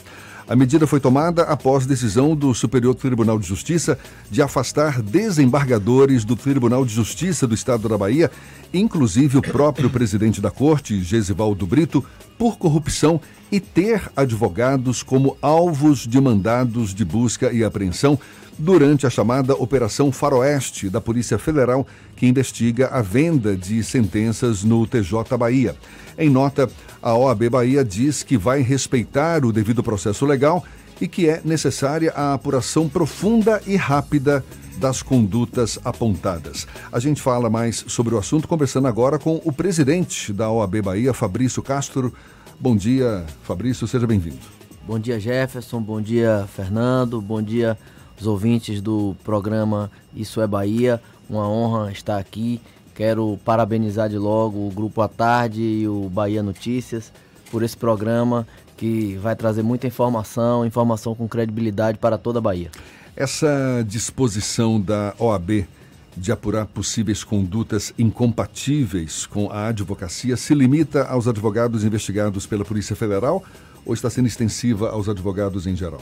A 0.48 0.56
medida 0.58 0.86
foi 0.86 1.00
tomada 1.00 1.44
após 1.44 1.86
decisão 1.86 2.36
do 2.36 2.54
Superior 2.54 2.94
Tribunal 2.96 3.40
de 3.40 3.48
Justiça 3.48 3.98
de 4.30 4.42
afastar 4.42 5.02
desembargadores 5.02 6.26
do 6.26 6.36
Tribunal 6.36 6.86
de 6.86 6.94
Justiça 6.94 7.48
do 7.48 7.56
Estado 7.56 7.88
da 7.88 7.98
Bahia, 7.98 8.30
inclusive 8.74 9.38
o 9.38 9.42
próprio 9.42 9.90
presidente 9.90 10.42
da 10.42 10.52
corte, 10.52 11.02
Gesivaldo 11.02 11.66
Brito, 11.66 12.04
por 12.38 12.58
corrupção 12.58 13.22
e 13.50 13.60
ter 13.60 14.12
advogados 14.18 15.02
como 15.02 15.38
alvos 15.42 16.00
de 16.00 16.20
mandados 16.20 16.94
de 16.94 17.06
busca 17.06 17.54
e 17.54 17.64
apreensão 17.64 18.20
durante 18.58 19.08
a 19.08 19.10
chamada 19.10 19.56
Operação 19.56 20.12
Faroeste 20.12 20.90
da 20.90 21.00
Polícia 21.00 21.38
Federal, 21.38 21.88
que 22.16 22.28
investiga 22.28 22.88
a 22.88 23.02
venda 23.02 23.56
de 23.56 23.82
sentenças 23.84 24.64
no 24.64 24.86
TJ 24.86 25.38
Bahia. 25.38 25.76
Em 26.18 26.30
nota, 26.30 26.70
a 27.04 27.14
OAB 27.14 27.50
Bahia 27.50 27.84
diz 27.84 28.24
que 28.24 28.38
vai 28.38 28.62
respeitar 28.62 29.44
o 29.44 29.52
devido 29.52 29.84
processo 29.84 30.26
legal 30.26 30.64
e 31.02 31.08
que 31.08 31.28
é 31.28 31.42
necessária 31.44 32.14
a 32.16 32.34
apuração 32.34 32.88
profunda 32.88 33.62
e 33.68 33.76
rápida 33.76 34.44
das 34.78 35.04
condutas 35.04 35.78
apontadas. 35.84 36.66
A 36.92 37.00
gente 37.00 37.22
fala 37.22 37.50
mais 37.50 37.84
sobre 37.88 38.16
o 38.16 38.18
assunto 38.18 38.48
conversando 38.48 38.88
agora 38.88 39.20
com 39.20 39.42
o 39.44 39.52
presidente 39.52 40.32
da 40.32 40.50
OAB 40.50 40.82
Bahia, 40.82 41.14
Fabrício 41.14 41.62
Castro. 41.62 42.14
Bom 42.58 42.76
dia, 42.76 43.26
Fabrício, 43.44 43.86
seja 43.86 44.08
bem-vindo. 44.08 44.40
Bom 44.88 44.98
dia, 44.98 45.20
Jefferson. 45.20 45.82
Bom 45.82 46.02
dia, 46.02 46.48
Fernando. 46.56 47.22
Bom 47.22 47.42
dia, 47.42 47.78
os 48.20 48.26
ouvintes 48.26 48.82
do 48.82 49.14
programa 49.26 49.92
Isso 50.16 50.42
é 50.42 50.48
Bahia. 50.48 51.02
Uma 51.30 51.50
honra 51.50 51.92
estar 51.92 52.18
aqui. 52.18 52.62
Quero 52.96 53.40
parabenizar 53.44 54.10
de 54.10 54.18
logo 54.18 54.68
o 54.68 54.72
Grupo 54.72 55.02
à 55.02 55.08
Tarde 55.08 55.62
e 55.62 55.88
o 55.88 56.10
Bahia 56.10 56.44
Notícias 56.44 57.12
por 57.52 57.64
esse 57.64 57.76
programa 57.76 58.48
que 58.78 59.16
vai 59.16 59.36
trazer 59.36 59.64
muita 59.64 59.88
informação, 59.88 60.66
informação 60.66 61.16
com 61.16 61.28
credibilidade 61.28 61.98
para 61.98 62.18
toda 62.18 62.40
a 62.40 62.42
Bahia. 62.42 62.70
Essa 63.16 63.84
disposição 63.88 64.82
da 64.82 65.14
OAB 65.20 65.68
de 66.16 66.32
apurar 66.32 66.66
possíveis 66.66 67.24
condutas 67.24 67.94
incompatíveis 67.98 69.26
com 69.26 69.50
a 69.52 69.68
advocacia 69.68 70.38
se 70.38 70.54
limita 70.54 71.06
aos 71.06 71.28
advogados 71.28 71.84
investigados 71.84 72.46
pela 72.46 72.64
Polícia 72.64 72.96
Federal 72.96 73.44
ou 73.86 73.94
está 73.94 74.10
sendo 74.10 74.28
extensiva 74.28 74.90
aos 74.90 75.10
advogados 75.10 75.68
em 75.68 75.76
geral? 75.76 76.02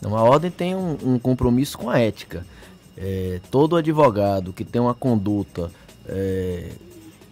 Não, 0.00 0.16
a 0.16 0.22
ordem 0.22 0.50
tem 0.50 0.74
um, 0.74 0.96
um 1.02 1.18
compromisso 1.18 1.76
com 1.76 1.90
a 1.90 1.98
ética. 1.98 2.46
É, 2.96 3.40
todo 3.50 3.76
advogado 3.76 4.52
que 4.52 4.64
tem 4.64 4.80
uma 4.80 4.94
conduta 4.94 5.70
é, 6.10 6.70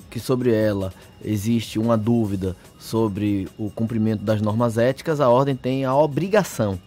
que 0.08 0.18
sobre 0.18 0.52
ela 0.52 0.92
existe 1.22 1.78
uma 1.78 1.96
dúvida 1.96 2.56
sobre 2.78 3.48
o 3.58 3.70
cumprimento 3.70 4.22
das 4.22 4.40
normas 4.40 4.78
éticas, 4.78 5.20
a 5.20 5.28
ordem 5.28 5.54
tem 5.54 5.84
a 5.84 5.94
obrigação, 5.94 6.78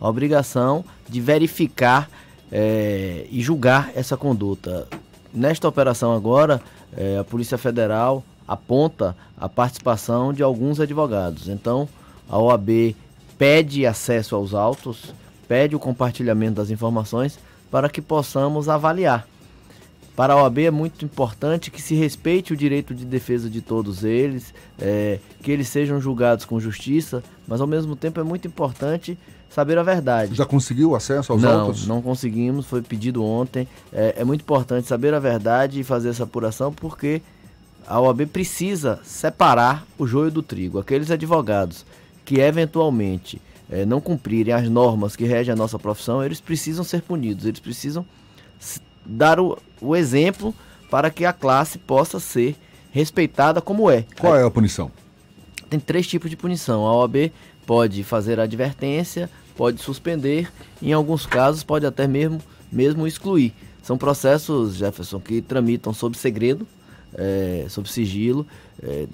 a 0.00 0.08
obrigação 0.08 0.84
de 1.08 1.20
verificar 1.20 2.08
é, 2.52 3.26
e 3.30 3.42
julgar 3.42 3.90
essa 3.94 4.16
conduta. 4.16 4.86
Nesta 5.32 5.66
operação 5.66 6.12
agora, 6.12 6.60
é, 6.96 7.18
a 7.18 7.24
Polícia 7.24 7.58
Federal 7.58 8.22
aponta 8.46 9.16
a 9.36 9.48
participação 9.48 10.32
de 10.32 10.42
alguns 10.42 10.80
advogados. 10.80 11.48
Então, 11.48 11.88
a 12.28 12.38
OAB 12.38 12.94
pede 13.36 13.86
acesso 13.86 14.34
aos 14.34 14.54
autos, 14.54 15.14
pede 15.46 15.76
o 15.76 15.78
compartilhamento 15.78 16.56
das 16.56 16.70
informações 16.70 17.38
para 17.70 17.88
que 17.88 18.00
possamos 18.00 18.68
avaliar. 18.68 19.26
Para 20.18 20.32
a 20.32 20.42
OAB 20.42 20.58
é 20.58 20.70
muito 20.72 21.04
importante 21.04 21.70
que 21.70 21.80
se 21.80 21.94
respeite 21.94 22.52
o 22.52 22.56
direito 22.56 22.92
de 22.92 23.04
defesa 23.04 23.48
de 23.48 23.62
todos 23.62 24.02
eles, 24.02 24.52
é, 24.76 25.20
que 25.40 25.52
eles 25.52 25.68
sejam 25.68 26.00
julgados 26.00 26.44
com 26.44 26.58
justiça, 26.58 27.22
mas 27.46 27.60
ao 27.60 27.68
mesmo 27.68 27.94
tempo 27.94 28.18
é 28.18 28.24
muito 28.24 28.48
importante 28.48 29.16
saber 29.48 29.78
a 29.78 29.82
verdade. 29.84 30.34
Já 30.34 30.44
conseguiu 30.44 30.96
acesso 30.96 31.32
aos 31.32 31.40
não, 31.40 31.60
autos? 31.60 31.86
Não, 31.86 32.02
conseguimos, 32.02 32.66
foi 32.66 32.82
pedido 32.82 33.22
ontem. 33.22 33.68
É, 33.92 34.16
é 34.18 34.24
muito 34.24 34.40
importante 34.40 34.88
saber 34.88 35.14
a 35.14 35.20
verdade 35.20 35.78
e 35.78 35.84
fazer 35.84 36.08
essa 36.08 36.24
apuração, 36.24 36.72
porque 36.72 37.22
a 37.86 38.00
OAB 38.00 38.26
precisa 38.26 38.98
separar 39.04 39.86
o 39.96 40.04
joio 40.04 40.32
do 40.32 40.42
trigo. 40.42 40.80
Aqueles 40.80 41.12
advogados 41.12 41.86
que 42.24 42.40
eventualmente 42.40 43.40
é, 43.70 43.86
não 43.86 44.00
cumprirem 44.00 44.52
as 44.52 44.68
normas 44.68 45.14
que 45.14 45.26
regem 45.26 45.52
a 45.52 45.56
nossa 45.56 45.78
profissão, 45.78 46.24
eles 46.24 46.40
precisam 46.40 46.82
ser 46.82 47.02
punidos, 47.02 47.46
eles 47.46 47.60
precisam 47.60 48.04
dar 49.08 49.40
o, 49.40 49.58
o 49.80 49.96
exemplo 49.96 50.54
para 50.90 51.10
que 51.10 51.24
a 51.24 51.32
classe 51.32 51.78
possa 51.78 52.20
ser 52.20 52.56
respeitada 52.92 53.60
como 53.60 53.90
é. 53.90 54.04
Qual 54.18 54.36
é 54.36 54.44
a 54.44 54.50
punição? 54.50 54.90
Tem 55.68 55.80
três 55.80 56.06
tipos 56.06 56.30
de 56.30 56.36
punição. 56.36 56.86
A 56.86 56.96
OAB 56.96 57.32
pode 57.66 58.02
fazer 58.02 58.40
advertência, 58.40 59.28
pode 59.56 59.80
suspender, 59.82 60.50
em 60.80 60.92
alguns 60.92 61.26
casos 61.26 61.62
pode 61.62 61.84
até 61.84 62.06
mesmo, 62.06 62.40
mesmo 62.70 63.06
excluir. 63.06 63.52
São 63.82 63.96
processos, 63.96 64.76
Jefferson, 64.76 65.20
que 65.20 65.40
tramitam 65.40 65.92
sob 65.92 66.16
segredo, 66.16 66.66
é, 67.14 67.66
sob 67.68 67.90
sigilo, 67.90 68.46
é, 68.82 69.06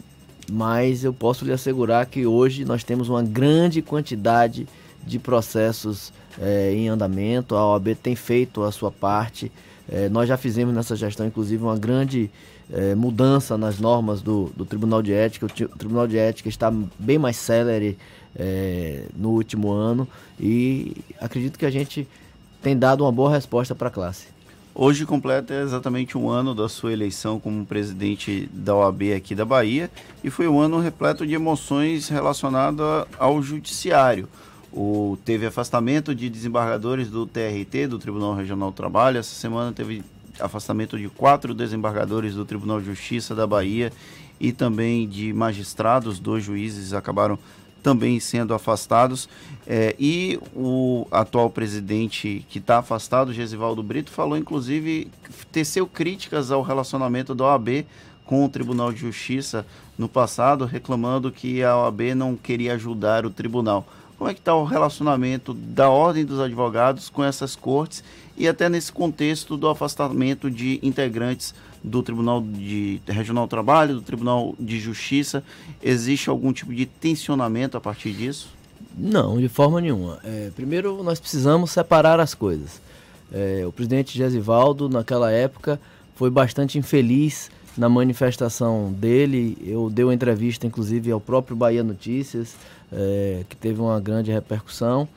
mas 0.51 1.05
eu 1.05 1.13
posso 1.13 1.45
lhe 1.45 1.53
assegurar 1.53 2.07
que 2.07 2.27
hoje 2.27 2.65
nós 2.65 2.85
temos 2.85 3.09
uma 3.09 3.23
grande 3.23 3.81
quantidade 3.81 4.67
de 5.07 5.19
processos 5.19 6.13
é, 6.41 6.73
em 6.73 6.89
andamento, 6.89 7.55
a 7.55 7.73
OAB 7.73 7.95
tem 7.95 8.17
feito 8.17 8.63
a 8.63 8.73
sua 8.73 8.91
parte. 8.91 9.51
É, 9.89 10.09
nós 10.09 10.29
já 10.29 10.37
fizemos 10.37 10.75
nessa 10.75 10.97
gestão, 10.97 11.27
inclusive, 11.27 11.63
uma 11.63 11.77
grande 11.77 12.31
é, 12.73 12.95
mudança 12.95 13.59
nas 13.59 13.79
normas 13.79 14.23
do, 14.23 14.51
do 14.57 14.65
Tribunal 14.65 15.03
de 15.03 15.13
Ética. 15.13 15.47
O, 15.47 15.49
o, 15.49 15.79
Tribunal 15.79 16.07
de 16.07 16.17
Ética 16.17 16.49
está 16.49 16.73
bem 16.99 17.19
mais 17.19 17.37
célere 17.37 17.99
é, 18.35 19.05
no 19.17 19.31
último 19.31 19.71
ano 19.71 20.09
e 20.41 20.97
acredito 21.21 21.59
que 21.59 21.67
a 21.67 21.71
gente 21.71 22.09
tem 22.63 22.77
dado 22.77 23.05
uma 23.05 23.13
boa 23.13 23.31
resposta 23.31 23.75
para 23.75 23.89
a 23.89 23.91
classe. 23.91 24.35
Hoje 24.77 25.07
completa 25.07 25.55
exatamente 25.55 26.19
um 26.19 26.29
ano 26.29 26.53
da 26.53 26.69
sua 26.69 26.93
eleição 26.93 27.39
como 27.39 27.65
presidente 27.65 28.49
da 28.53 28.75
OAB 28.75 29.03
aqui 29.17 29.33
da 29.33 29.45
Bahia 29.45 29.89
e 30.23 30.31
foi 30.31 30.49
um 30.49 30.59
ano 30.59 30.81
repleto 30.81 31.25
de 31.25 31.33
emoções 31.33 32.09
relacionadas 32.09 33.07
ao 33.17 33.41
judiciário. 33.41 34.29
O, 34.77 35.17
teve 35.25 35.47
afastamento 35.47 36.13
de 36.13 36.29
desembargadores 36.29 37.09
do 37.09 37.27
TRT, 37.27 37.87
do 37.87 37.97
Tribunal 37.97 38.35
Regional 38.35 38.73
do 38.73 38.75
Trabalho. 38.75 39.19
Essa 39.19 39.35
semana 39.35 39.73
teve 39.73 40.03
afastamento 40.41 40.99
de 40.99 41.09
quatro 41.09 41.55
desembargadores 41.55 42.35
do 42.35 42.45
Tribunal 42.45 42.81
de 42.81 42.87
Justiça 42.87 43.37
da 43.37 43.47
Bahia 43.47 43.93
e 44.41 44.51
também 44.51 45.09
de 45.09 45.33
magistrados. 45.33 46.19
Dois 46.19 46.43
juízes 46.43 46.93
acabaram 46.93 47.39
também 47.85 48.19
sendo 48.19 48.53
afastados. 48.53 49.29
É, 49.65 49.95
e 49.97 50.41
o 50.57 51.07
atual 51.13 51.51
presidente 51.51 52.45
que 52.49 52.59
está 52.59 52.79
afastado, 52.79 53.33
Gesivaldo 53.33 53.81
Brito, 53.81 54.11
falou 54.11 54.37
inclusive, 54.37 55.09
teceu 55.53 55.87
críticas 55.87 56.51
ao 56.51 56.63
relacionamento 56.63 57.33
da 57.33 57.45
OAB 57.45 57.87
com 58.25 58.45
o 58.45 58.49
Tribunal 58.49 58.93
de 58.93 59.01
Justiça 59.01 59.65
no 59.97 60.09
passado, 60.09 60.65
reclamando 60.65 61.31
que 61.31 61.63
a 61.63 61.77
OAB 61.77 62.15
não 62.17 62.35
queria 62.35 62.75
ajudar 62.75 63.25
o 63.25 63.31
tribunal. 63.31 63.87
Como 64.25 64.31
é 64.31 64.35
que 64.35 64.41
está 64.41 64.55
o 64.55 64.65
relacionamento 64.65 65.53
da 65.53 65.91
Ordem 65.91 66.25
dos 66.25 66.41
Advogados 66.41 67.11
com 67.11 67.23
essas 67.23 67.55
cortes 67.55 68.03
e 68.39 68.49
até 68.49 68.71
nesse 68.71 68.91
contexto 68.91 69.55
do 69.55 69.69
afastamento 69.69 70.51
de 70.51 70.81
integrantes 70.83 71.55
do 71.83 72.03
Tribunal 72.03 72.41
de 72.41 73.03
Regional 73.07 73.47
do 73.47 73.51
Trabalho, 73.51 73.97
do 73.97 74.01
Tribunal 74.01 74.55
de 74.59 74.81
Justiça. 74.81 75.45
Existe 75.83 76.31
algum 76.31 76.55
tipo 76.55 76.73
de 76.73 76.87
tensionamento 76.87 77.77
a 77.77 77.83
partir 77.83 78.13
disso? 78.13 78.49
Não, 78.97 79.39
de 79.39 79.51
forma 79.51 79.79
nenhuma. 79.79 80.19
É, 80.25 80.51
primeiro, 80.57 81.03
nós 81.03 81.21
precisamos 81.21 81.71
separar 81.71 82.19
as 82.19 82.33
coisas. 82.33 82.81
É, 83.31 83.63
o 83.67 83.73
presidente 83.73 84.17
Gesivaldo, 84.17 84.89
naquela 84.89 85.31
época, 85.31 85.79
foi 86.15 86.31
bastante 86.31 86.79
infeliz 86.79 87.51
na 87.77 87.89
manifestação 87.89 88.93
dele. 88.93 89.57
Eu 89.65 89.91
dei 89.91 90.05
uma 90.05 90.15
entrevista, 90.15 90.67
inclusive, 90.67 91.11
ao 91.11 91.21
próprio 91.21 91.57
Bahia 91.57 91.83
Notícias, 91.83 92.57
é, 92.93 93.45
que 93.49 93.57
teve 93.57 93.81
uma 93.81 94.01
grande 94.01 94.31
repercussão, 94.31 95.09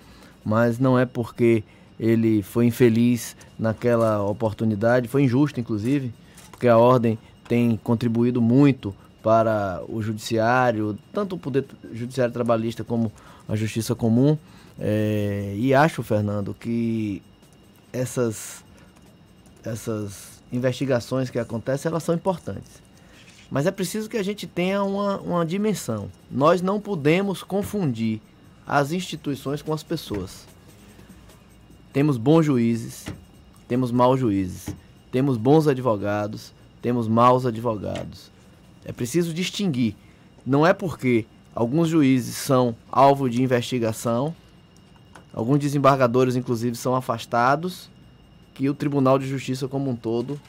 mas 0.43 0.79
não 0.79 0.97
é 0.97 1.05
porque 1.05 1.63
ele 1.99 2.41
foi 2.43 2.65
infeliz 2.65 3.35
naquela 3.57 4.23
oportunidade, 4.23 5.07
foi 5.07 5.23
injusto, 5.23 5.59
inclusive, 5.59 6.13
porque 6.51 6.67
a 6.67 6.77
ordem 6.77 7.17
tem 7.47 7.79
contribuído 7.83 8.41
muito 8.41 8.93
para 9.23 9.81
o 9.87 10.01
judiciário, 10.01 10.97
tanto 11.11 11.35
o 11.35 11.39
poder 11.39 11.65
judiciário 11.91 12.33
trabalhista 12.33 12.83
como 12.83 13.11
a 13.47 13.55
justiça 13.55 13.95
comum. 13.95 14.37
É, 14.79 15.55
e 15.57 15.73
acho, 15.73 16.03
Fernando, 16.03 16.53
que 16.53 17.21
essas, 17.91 18.63
essas 19.63 20.36
investigações 20.51 21.29
que 21.29 21.39
acontecem, 21.39 21.89
elas 21.89 22.03
são 22.03 22.15
importantes. 22.15 22.81
Mas 23.49 23.65
é 23.65 23.71
preciso 23.71 24.09
que 24.09 24.17
a 24.17 24.23
gente 24.23 24.45
tenha 24.45 24.83
uma, 24.83 25.19
uma 25.19 25.45
dimensão. 25.45 26.09
Nós 26.29 26.61
não 26.61 26.79
podemos 26.79 27.43
confundir 27.43 28.21
as 28.65 28.91
instituições 28.91 29.61
com 29.61 29.73
as 29.73 29.83
pessoas. 29.83 30.45
Temos 31.93 32.17
bons 32.17 32.45
juízes, 32.45 33.05
temos 33.67 33.91
maus 33.91 34.19
juízes. 34.19 34.75
Temos 35.11 35.37
bons 35.37 35.67
advogados, 35.67 36.53
temos 36.81 37.07
maus 37.07 37.45
advogados. 37.45 38.29
É 38.83 38.91
preciso 38.91 39.33
distinguir. 39.33 39.95
Não 40.45 40.65
é 40.65 40.73
porque 40.73 41.25
alguns 41.55 41.87
juízes 41.87 42.35
são 42.35 42.75
alvo 42.91 43.29
de 43.29 43.41
investigação, 43.41 44.35
alguns 45.33 45.59
desembargadores, 45.59 46.35
inclusive, 46.35 46.75
são 46.75 46.95
afastados, 46.95 47.89
que 48.57 48.67
o 48.67 48.73
Tribunal 48.73 49.19
de 49.19 49.27
Justiça 49.27 49.67
como 49.67 49.91
um 49.91 49.95
todo 49.95 50.39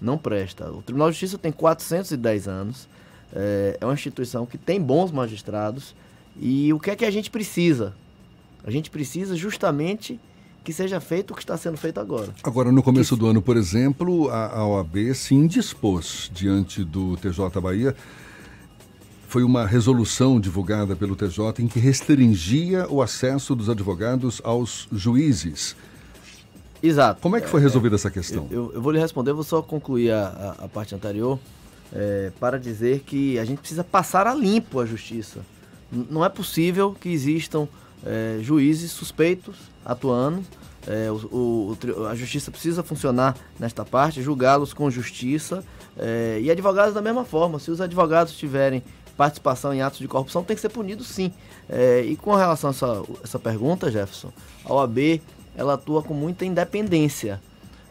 não 0.00 0.16
presta. 0.16 0.70
O 0.70 0.82
Tribunal 0.82 1.10
de 1.10 1.14
Justiça 1.14 1.36
tem 1.36 1.50
410 1.50 2.46
anos, 2.46 2.88
é, 3.34 3.76
é 3.80 3.84
uma 3.84 3.92
instituição 3.94 4.46
que 4.46 4.56
tem 4.56 4.80
bons 4.80 5.10
magistrados, 5.10 5.92
e 6.40 6.72
o 6.72 6.78
que 6.78 6.92
é 6.92 6.96
que 6.96 7.04
a 7.04 7.10
gente 7.10 7.28
precisa? 7.28 7.92
A 8.62 8.70
gente 8.70 8.88
precisa 8.88 9.34
justamente 9.34 10.20
que 10.62 10.72
seja 10.72 11.00
feito 11.00 11.32
o 11.32 11.34
que 11.34 11.42
está 11.42 11.56
sendo 11.56 11.76
feito 11.76 11.98
agora. 11.98 12.32
Agora, 12.44 12.70
no 12.70 12.84
começo 12.84 13.14
que... 13.14 13.20
do 13.20 13.26
ano, 13.26 13.42
por 13.42 13.56
exemplo, 13.56 14.28
a, 14.30 14.58
a 14.58 14.66
OAB 14.66 15.12
se 15.14 15.34
indispôs 15.34 16.30
diante 16.32 16.84
do 16.84 17.16
TJ 17.16 17.60
Bahia. 17.60 17.96
Foi 19.28 19.42
uma 19.42 19.66
resolução 19.66 20.38
divulgada 20.38 20.94
pelo 20.94 21.16
TJ 21.16 21.64
em 21.64 21.66
que 21.66 21.80
restringia 21.80 22.86
o 22.88 23.02
acesso 23.02 23.56
dos 23.56 23.68
advogados 23.68 24.40
aos 24.44 24.86
juízes. 24.92 25.74
Exato. 26.82 27.20
Como 27.20 27.36
é 27.36 27.40
que 27.40 27.48
foi 27.48 27.60
resolvida 27.60 27.94
é, 27.94 27.96
essa 27.96 28.10
questão? 28.10 28.46
Eu, 28.50 28.72
eu, 28.74 28.82
vou 28.82 28.92
lhe 28.92 28.98
responder, 28.98 29.32
vou 29.32 29.44
só 29.44 29.62
concluir 29.62 30.10
a, 30.10 30.56
a, 30.58 30.64
a 30.64 30.68
parte 30.68 30.94
anterior 30.94 31.38
é, 31.92 32.30
para 32.38 32.58
dizer 32.58 33.00
que 33.00 33.38
a 33.38 33.44
gente 33.44 33.58
precisa 33.58 33.84
passar 33.84 34.26
a 34.26 34.34
limpo 34.34 34.80
a 34.80 34.86
justiça. 34.86 35.40
N 35.92 36.06
não 36.10 36.24
é 36.24 36.28
possível 36.28 36.94
que 36.98 37.08
existam 37.08 37.68
é, 38.04 38.38
juízes 38.40 38.90
suspeitos 38.92 39.56
atuando. 39.84 40.42
É, 40.86 41.10
o, 41.10 41.76
o, 41.76 42.06
a 42.06 42.14
justiça 42.14 42.50
precisa 42.50 42.82
funcionar 42.82 43.36
nesta 43.58 43.84
parte, 43.84 44.22
julgá-los 44.22 44.72
com 44.72 44.90
justiça. 44.90 45.64
É, 45.98 46.38
e 46.42 46.50
advogados 46.50 46.94
da 46.94 47.00
mesma 47.00 47.24
forma. 47.24 47.58
Se 47.58 47.70
os 47.70 47.80
advogados 47.80 48.36
tiverem 48.36 48.82
participação 49.16 49.72
em 49.72 49.80
atos 49.80 49.98
de 49.98 50.06
corrupção, 50.06 50.44
tem 50.44 50.54
que 50.54 50.60
ser 50.60 50.68
punido 50.68 51.02
sim. 51.02 51.32
É, 51.68 52.02
e 52.02 52.16
com 52.16 52.34
relação 52.34 52.70
a 52.70 52.72
essa, 52.72 53.02
essa 53.24 53.38
pergunta, 53.38 53.90
Jefferson, 53.90 54.30
a 54.64 54.74
OAB 54.74 55.20
ela 55.56 55.74
atua 55.74 56.02
com 56.02 56.14
muita 56.14 56.44
independência. 56.44 57.40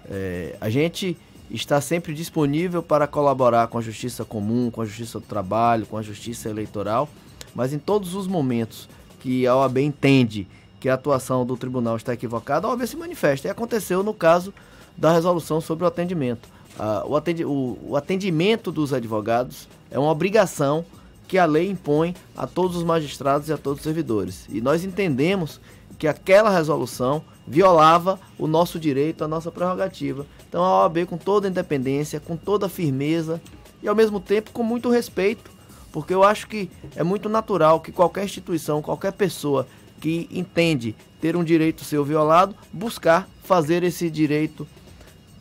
É, 0.10 0.56
a 0.62 0.70
gente 0.70 1.18
está 1.50 1.82
sempre 1.82 2.14
disponível 2.14 2.82
para 2.82 3.08
colaborar 3.08 3.68
com 3.68 3.78
a 3.78 3.82
justiça 3.82 4.24
comum, 4.24 4.70
com 4.72 4.82
a 4.82 4.86
justiça 4.86 5.20
do 5.20 5.26
trabalho, 5.26 5.86
com 5.86 5.98
a 5.98 6.02
justiça 6.02 6.50
eleitoral, 6.50 7.10
mas 7.54 7.74
em 7.74 7.80
todos 7.80 8.14
os 8.14 8.28
momentos 8.28 8.88
que 9.20 9.48
a 9.48 9.56
OAB 9.56 9.78
entende 9.80 10.48
que 10.80 10.90
a 10.90 10.94
atuação 10.94 11.46
do 11.46 11.58
tribunal 11.58 11.98
está 11.98 12.14
equivocada, 12.14 12.68
a 12.68 12.70
OAB 12.70 12.86
se 12.86 12.96
manifesta. 12.96 13.48
E 13.48 13.52
aconteceu 13.52 14.04
no 14.04 14.14
caso 14.14 14.54
da 14.96 15.12
resolução 15.12 15.60
sobre 15.60 15.84
o 15.84 15.88
atendimento. 15.88 16.48
Ah, 16.78 17.04
o, 17.06 17.16
atendi 17.16 17.44
o, 17.44 17.78
o 17.82 17.96
atendimento 17.96 18.72
dos 18.72 18.94
advogados 18.94 19.68
é 19.90 19.98
uma 19.98 20.12
obrigação 20.12 20.86
que 21.28 21.38
a 21.38 21.46
lei 21.46 21.70
impõe 21.70 22.14
a 22.36 22.46
todos 22.46 22.78
os 22.78 22.84
magistrados 22.84 23.50
e 23.50 23.54
a 23.54 23.58
todos 23.58 23.80
os 23.80 23.84
servidores. 23.84 24.46
E 24.50 24.62
nós 24.62 24.84
entendemos 24.84 25.60
que 25.98 26.08
aquela 26.08 26.50
resolução 26.50 27.22
violava 27.48 28.20
o 28.38 28.48
nosso 28.48 28.80
direito, 28.80 29.24
a 29.24 29.28
nossa 29.28 29.52
prerrogativa. 29.52 30.26
Então 30.50 30.64
a 30.64 30.84
OAB, 30.84 31.06
com 31.06 31.18
toda 31.18 31.48
a 31.48 31.52
independência, 31.52 32.20
com 32.20 32.36
toda 32.36 32.66
a 32.66 32.70
firmeza 32.70 33.42
e 33.82 33.88
ao 33.88 33.96
mesmo 33.96 34.20
tempo 34.20 34.52
com 34.52 34.64
muito 34.64 34.90
respeito 34.90 35.56
porque 35.96 36.14
eu 36.14 36.26
acho 36.26 36.48
que 36.48 36.70
é 36.94 37.06
muito 37.06 37.30
natural 37.30 37.80
que 37.80 37.90
qualquer 37.90 38.26
instituição, 38.26 38.82
qualquer 38.82 39.14
pessoa 39.14 39.66
que 40.02 40.28
entende 40.30 40.94
ter 41.22 41.38
um 41.38 41.44
direito 41.44 41.86
seu 41.86 42.04
violado, 42.04 42.54
buscar 42.74 43.30
fazer 43.46 43.82
esse 43.82 44.10
direito 44.10 44.68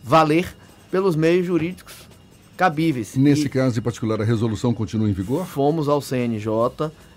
valer 0.00 0.56
pelos 0.92 1.16
meios 1.16 1.44
jurídicos 1.44 2.08
cabíveis. 2.56 3.16
Nesse 3.16 3.46
e 3.46 3.48
caso 3.48 3.80
em 3.80 3.82
particular, 3.82 4.20
a 4.20 4.24
resolução 4.24 4.72
continua 4.72 5.10
em 5.10 5.12
vigor? 5.12 5.44
Fomos 5.44 5.88
ao 5.88 6.00
CNJ 6.00 6.48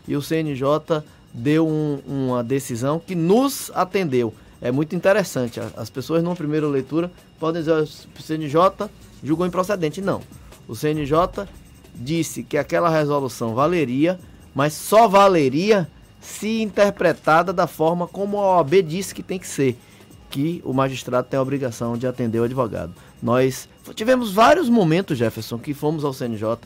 e 0.07 0.15
o 0.15 0.21
CNJ 0.21 1.03
deu 1.37 1.67
um, 1.67 1.99
uma 2.05 2.43
decisão 2.43 2.99
que 2.99 3.15
nos 3.15 3.71
atendeu. 3.75 4.33
É 4.59 4.71
muito 4.71 4.95
interessante. 4.95 5.59
As 5.75 5.89
pessoas, 5.89 6.23
numa 6.23 6.35
primeira 6.35 6.67
leitura, 6.67 7.11
podem 7.39 7.61
dizer 7.61 7.73
o 7.73 8.21
CNJ 8.21 8.89
julgou 9.23 9.45
improcedente. 9.45 10.01
Não. 10.01 10.21
O 10.67 10.75
CNJ 10.75 11.47
disse 11.93 12.43
que 12.43 12.57
aquela 12.57 12.89
resolução 12.89 13.53
valeria, 13.53 14.19
mas 14.53 14.73
só 14.73 15.07
valeria 15.07 15.87
se 16.19 16.61
interpretada 16.61 17.53
da 17.53 17.67
forma 17.67 18.07
como 18.07 18.39
a 18.39 18.57
OAB 18.57 18.81
disse 18.81 19.13
que 19.13 19.23
tem 19.23 19.37
que 19.37 19.47
ser, 19.47 19.77
que 20.29 20.61
o 20.65 20.73
magistrado 20.73 21.27
tem 21.29 21.37
a 21.37 21.41
obrigação 21.41 21.95
de 21.95 22.07
atender 22.07 22.39
o 22.39 22.43
advogado. 22.43 22.93
Nós 23.21 23.69
tivemos 23.93 24.33
vários 24.33 24.69
momentos, 24.69 25.17
Jefferson, 25.17 25.57
que 25.59 25.73
fomos 25.73 26.03
ao 26.03 26.13
CNJ, 26.13 26.57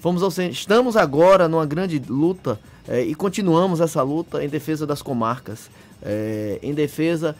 fomos 0.00 0.22
ao 0.22 0.30
CNJ, 0.30 0.52
estamos 0.52 0.96
agora 0.96 1.48
numa 1.48 1.66
grande 1.66 2.00
luta 2.06 2.60
é, 2.88 3.02
e 3.02 3.14
continuamos 3.14 3.80
essa 3.80 4.02
luta 4.02 4.44
em 4.44 4.48
defesa 4.48 4.86
das 4.86 5.02
comarcas, 5.02 5.70
é, 6.02 6.58
em 6.62 6.74
defesa 6.74 7.36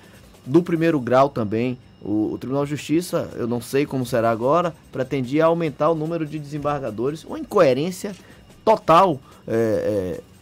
do 0.47 0.63
primeiro 0.63 1.01
grau 1.01 1.29
também. 1.29 1.79
O, 2.01 2.33
o, 2.33 2.39
Tribunal 2.39 2.65
de 2.65 2.71
Justiça, 2.71 3.31
eu 3.37 3.47
não 3.47 3.61
sei 3.61 3.87
como 3.87 4.05
será 4.05 4.31
agora, 4.31 4.75
pretendia 4.91 5.45
aumentar 5.45 5.91
o 5.91 5.95
número 5.95 6.27
de 6.27 6.39
desembargadores, 6.39 7.25
uma 7.25 7.39
incoerência 7.39 8.15
total 8.65 9.21
é, 9.47 10.19
é 10.19 10.33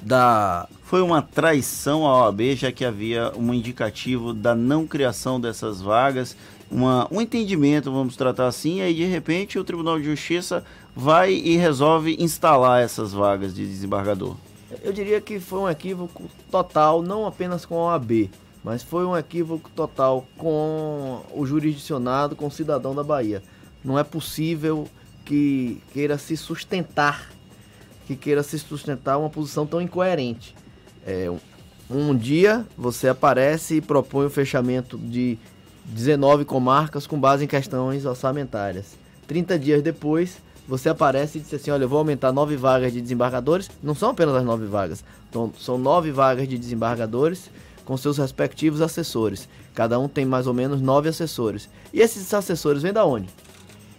da. 0.00 0.68
Foi 0.84 1.02
uma 1.02 1.20
traição 1.20 2.06
à 2.06 2.26
OAB, 2.26 2.54
já 2.54 2.70
que 2.70 2.84
havia 2.84 3.32
um 3.36 3.52
indicativo 3.52 4.32
da 4.32 4.54
não 4.54 4.86
criação 4.86 5.40
dessas 5.40 5.80
vagas, 5.82 6.36
uma, 6.70 7.08
um 7.10 7.20
entendimento, 7.20 7.90
vamos 7.90 8.16
tratar 8.16 8.46
assim, 8.46 8.78
e 8.78 8.82
aí 8.82 8.94
de 8.94 9.04
repente 9.04 9.58
o 9.58 9.64
Tribunal 9.64 9.98
de 9.98 10.04
Justiça 10.04 10.64
vai 10.96 11.32
e 11.34 11.56
resolve 11.56 12.16
instalar 12.18 12.82
essas 12.82 13.12
vagas 13.12 13.54
de 13.54 13.66
desembargador. 13.66 14.34
Eu 14.82 14.92
diria 14.92 15.20
que 15.20 15.38
foi 15.38 15.60
um 15.60 15.68
equívoco 15.68 16.24
total, 16.50 17.02
não 17.02 17.26
apenas 17.26 17.66
com 17.66 17.76
a 17.76 17.92
OAB, 17.92 18.30
mas 18.64 18.82
foi 18.82 19.04
um 19.04 19.16
equívoco 19.16 19.70
total 19.70 20.26
com 20.38 21.22
o 21.32 21.46
jurisdicionado, 21.46 22.34
com 22.34 22.46
o 22.46 22.50
cidadão 22.50 22.94
da 22.94 23.04
Bahia. 23.04 23.42
Não 23.84 23.98
é 23.98 24.02
possível 24.02 24.88
que 25.24 25.80
queira 25.92 26.18
se 26.18 26.36
sustentar 26.36 27.36
que 28.06 28.14
queira 28.14 28.42
se 28.42 28.58
sustentar 28.58 29.18
uma 29.18 29.28
posição 29.28 29.66
tão 29.66 29.80
incoerente. 29.80 30.54
É, 31.04 31.30
um 31.90 32.16
dia 32.16 32.64
você 32.78 33.08
aparece 33.08 33.76
e 33.76 33.80
propõe 33.80 34.26
o 34.26 34.30
fechamento 34.30 34.96
de 34.96 35.36
19 35.84 36.44
comarcas 36.44 37.06
com 37.06 37.18
base 37.18 37.44
em 37.44 37.48
questões 37.48 38.04
orçamentárias. 38.04 38.96
30 39.26 39.58
dias 39.58 39.82
depois, 39.82 40.38
você 40.68 40.88
aparece 40.88 41.38
e 41.38 41.40
diz 41.40 41.52
assim: 41.54 41.70
Olha, 41.70 41.84
eu 41.84 41.88
vou 41.88 41.98
aumentar 41.98 42.32
nove 42.32 42.56
vagas 42.56 42.92
de 42.92 43.00
desembargadores. 43.00 43.70
Não 43.82 43.94
são 43.94 44.10
apenas 44.10 44.34
as 44.34 44.44
nove 44.44 44.66
vagas, 44.66 45.04
então, 45.28 45.52
são 45.58 45.78
nove 45.78 46.10
vagas 46.10 46.48
de 46.48 46.58
desembargadores 46.58 47.50
com 47.84 47.96
seus 47.96 48.18
respectivos 48.18 48.80
assessores. 48.80 49.48
Cada 49.74 49.98
um 49.98 50.08
tem 50.08 50.24
mais 50.24 50.46
ou 50.46 50.54
menos 50.54 50.80
nove 50.80 51.08
assessores. 51.08 51.68
E 51.92 52.00
esses 52.00 52.32
assessores 52.34 52.82
vêm 52.82 52.92
da 52.92 53.04
onde? 53.04 53.28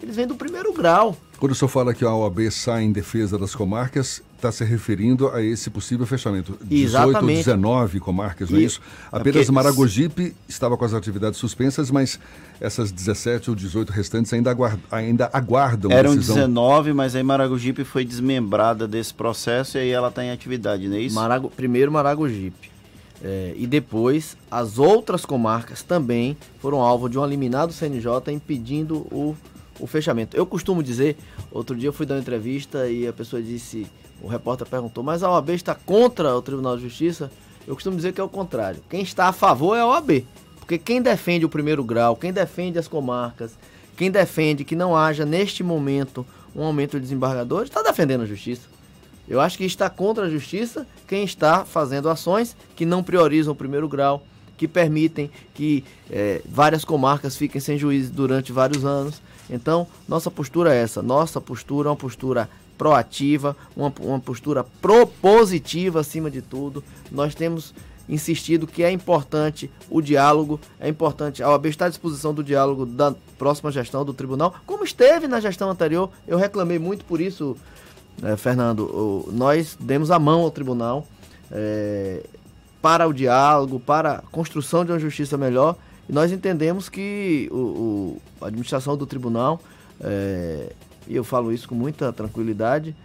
Eles 0.01 0.15
vêm 0.15 0.27
do 0.27 0.35
primeiro 0.35 0.73
grau. 0.73 1.15
Quando 1.39 1.53
o 1.53 1.55
senhor 1.55 1.69
fala 1.69 1.93
que 1.93 2.03
a 2.03 2.13
OAB 2.13 2.51
sai 2.51 2.83
em 2.83 2.91
defesa 2.91 3.37
das 3.37 3.55
comarcas, 3.55 4.21
está 4.37 4.51
se 4.51 4.63
referindo 4.63 5.29
a 5.29 5.41
esse 5.41 5.69
possível 5.69 6.05
fechamento. 6.05 6.57
18 6.63 7.17
ou 7.17 7.27
19 7.27 7.99
comarcas, 7.99 8.49
não 8.49 8.59
é 8.59 8.61
isso? 8.61 8.79
É 9.11 9.17
Apenas 9.17 9.45
porque... 9.45 9.51
Maragogipe 9.51 10.35
estava 10.47 10.77
com 10.77 10.85
as 10.85 10.93
atividades 10.93 11.39
suspensas, 11.39 11.91
mas 11.91 12.19
essas 12.61 12.91
17 12.91 13.49
ou 13.49 13.55
18 13.55 13.91
restantes 13.91 14.31
ainda, 14.31 14.51
aguard... 14.51 14.79
ainda 14.91 15.29
aguardam 15.33 15.91
Eram 15.91 16.15
decisão. 16.15 16.35
19, 16.35 16.93
mas 16.93 17.15
aí 17.15 17.23
Maragogipe 17.23 17.83
foi 17.83 18.05
desmembrada 18.05 18.87
desse 18.87 19.13
processo 19.13 19.77
e 19.77 19.81
aí 19.81 19.89
ela 19.89 20.09
está 20.09 20.23
em 20.23 20.31
atividade, 20.31 20.87
não 20.87 20.95
é 20.95 21.01
isso? 21.01 21.15
Marago... 21.15 21.49
Primeiro 21.49 21.91
Maragogipe. 21.91 22.71
É, 23.23 23.55
e 23.57 23.65
depois 23.65 24.37
as 24.49 24.77
outras 24.77 25.25
comarcas 25.25 25.81
também 25.81 26.37
foram 26.59 26.81
alvo 26.81 27.09
de 27.09 27.17
um 27.17 27.25
eliminado 27.25 27.73
CNJ 27.73 28.31
impedindo 28.31 28.97
o 29.11 29.35
o 29.79 29.87
fechamento. 29.87 30.35
Eu 30.35 30.45
costumo 30.45 30.81
dizer, 30.81 31.17
outro 31.51 31.75
dia 31.75 31.89
eu 31.89 31.93
fui 31.93 32.05
dar 32.05 32.15
uma 32.15 32.21
entrevista 32.21 32.89
e 32.89 33.07
a 33.07 33.13
pessoa 33.13 33.41
disse, 33.41 33.85
o 34.21 34.27
repórter 34.27 34.67
perguntou, 34.67 35.03
mas 35.03 35.23
a 35.23 35.31
OAB 35.31 35.49
está 35.49 35.75
contra 35.75 36.35
o 36.35 36.41
Tribunal 36.41 36.77
de 36.77 36.83
Justiça? 36.83 37.31
Eu 37.67 37.75
costumo 37.75 37.95
dizer 37.95 38.13
que 38.13 38.21
é 38.21 38.23
o 38.23 38.29
contrário. 38.29 38.81
Quem 38.89 39.01
está 39.01 39.27
a 39.27 39.33
favor 39.33 39.75
é 39.75 39.81
a 39.81 39.87
OAB. 39.87 40.25
Porque 40.59 40.77
quem 40.77 41.01
defende 41.01 41.45
o 41.45 41.49
primeiro 41.49 41.83
grau, 41.83 42.15
quem 42.15 42.33
defende 42.33 42.77
as 42.77 42.87
comarcas, 42.87 43.51
quem 43.95 44.11
defende 44.11 44.65
que 44.65 44.75
não 44.75 44.95
haja 44.95 45.25
neste 45.25 45.63
momento 45.63 46.25
um 46.55 46.63
aumento 46.63 46.97
de 46.97 47.01
desembargadores, 47.01 47.69
está 47.69 47.81
defendendo 47.81 48.21
a 48.21 48.25
justiça. 48.25 48.67
Eu 49.27 49.39
acho 49.39 49.57
que 49.57 49.65
está 49.65 49.89
contra 49.89 50.25
a 50.25 50.29
justiça 50.29 50.87
quem 51.07 51.23
está 51.23 51.63
fazendo 51.63 52.09
ações 52.09 52.55
que 52.75 52.85
não 52.85 53.03
priorizam 53.03 53.53
o 53.53 53.55
primeiro 53.55 53.87
grau, 53.87 54.23
que 54.57 54.67
permitem 54.67 55.29
que 55.53 55.83
é, 56.09 56.41
várias 56.45 56.83
comarcas 56.83 57.37
fiquem 57.37 57.61
sem 57.61 57.77
juízes 57.77 58.09
durante 58.09 58.51
vários 58.51 58.83
anos, 58.83 59.21
então, 59.49 59.87
nossa 60.07 60.29
postura 60.29 60.73
é 60.73 60.81
essa. 60.81 61.01
Nossa 61.01 61.39
postura 61.39 61.87
é 61.87 61.91
uma 61.91 61.95
postura 61.95 62.49
proativa, 62.77 63.55
uma, 63.75 63.91
uma 63.99 64.19
postura 64.19 64.63
propositiva 64.63 65.99
acima 65.99 66.29
de 66.29 66.41
tudo. 66.41 66.83
Nós 67.11 67.33
temos 67.35 67.73
insistido 68.07 68.65
que 68.65 68.83
é 68.83 68.91
importante 68.91 69.69
o 69.89 70.01
diálogo, 70.01 70.59
é 70.79 70.87
importante 70.87 71.43
a 71.43 71.49
OAB 71.49 71.65
está 71.65 71.87
à 71.87 71.89
disposição 71.89 72.33
do 72.33 72.43
diálogo 72.43 72.85
da 72.85 73.13
próxima 73.37 73.71
gestão 73.71 74.05
do 74.05 74.13
tribunal, 74.13 74.55
como 74.65 74.83
esteve 74.83 75.27
na 75.27 75.39
gestão 75.39 75.69
anterior. 75.69 76.09
Eu 76.27 76.37
reclamei 76.37 76.79
muito 76.79 77.03
por 77.03 77.19
isso, 77.19 77.57
é, 78.23 78.37
Fernando. 78.37 78.79
O, 78.79 79.29
nós 79.33 79.77
demos 79.79 80.09
a 80.09 80.19
mão 80.19 80.41
ao 80.41 80.51
tribunal 80.51 81.05
é, 81.51 82.23
para 82.81 83.07
o 83.07 83.13
diálogo, 83.13 83.79
para 83.79 84.13
a 84.13 84.21
construção 84.31 84.85
de 84.85 84.91
uma 84.91 84.99
justiça 84.99 85.37
melhor 85.37 85.75
e 86.09 86.13
nós 86.13 86.31
entendemos 86.31 86.87
que 86.87 87.49
o, 87.51 87.55
o 87.55 88.21
a 88.41 88.47
administração 88.47 88.95
do 88.95 89.05
tribunal, 89.05 89.59
é, 89.99 90.71
e 91.07 91.15
eu 91.15 91.23
falo 91.23 91.51
isso 91.51 91.67
com 91.67 91.75
muita 91.75 92.11
tranquilidade, 92.11 92.95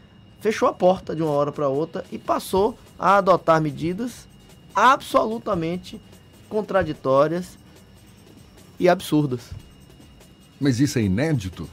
fechou 0.40 0.68
a 0.68 0.72
porta 0.72 1.14
de 1.14 1.22
uma 1.22 1.30
hora 1.30 1.52
para 1.52 1.68
outra 1.68 2.04
e 2.10 2.18
passou 2.18 2.76
a 2.98 3.16
adotar 3.16 3.60
medidas 3.60 4.26
absolutamente 4.74 6.00
contraditórias 6.48 7.58
e 8.78 8.88
absurdas. 8.88 9.40
Mas 10.60 10.80
isso 10.80 10.98
é 10.98 11.02
inédito? 11.02 11.68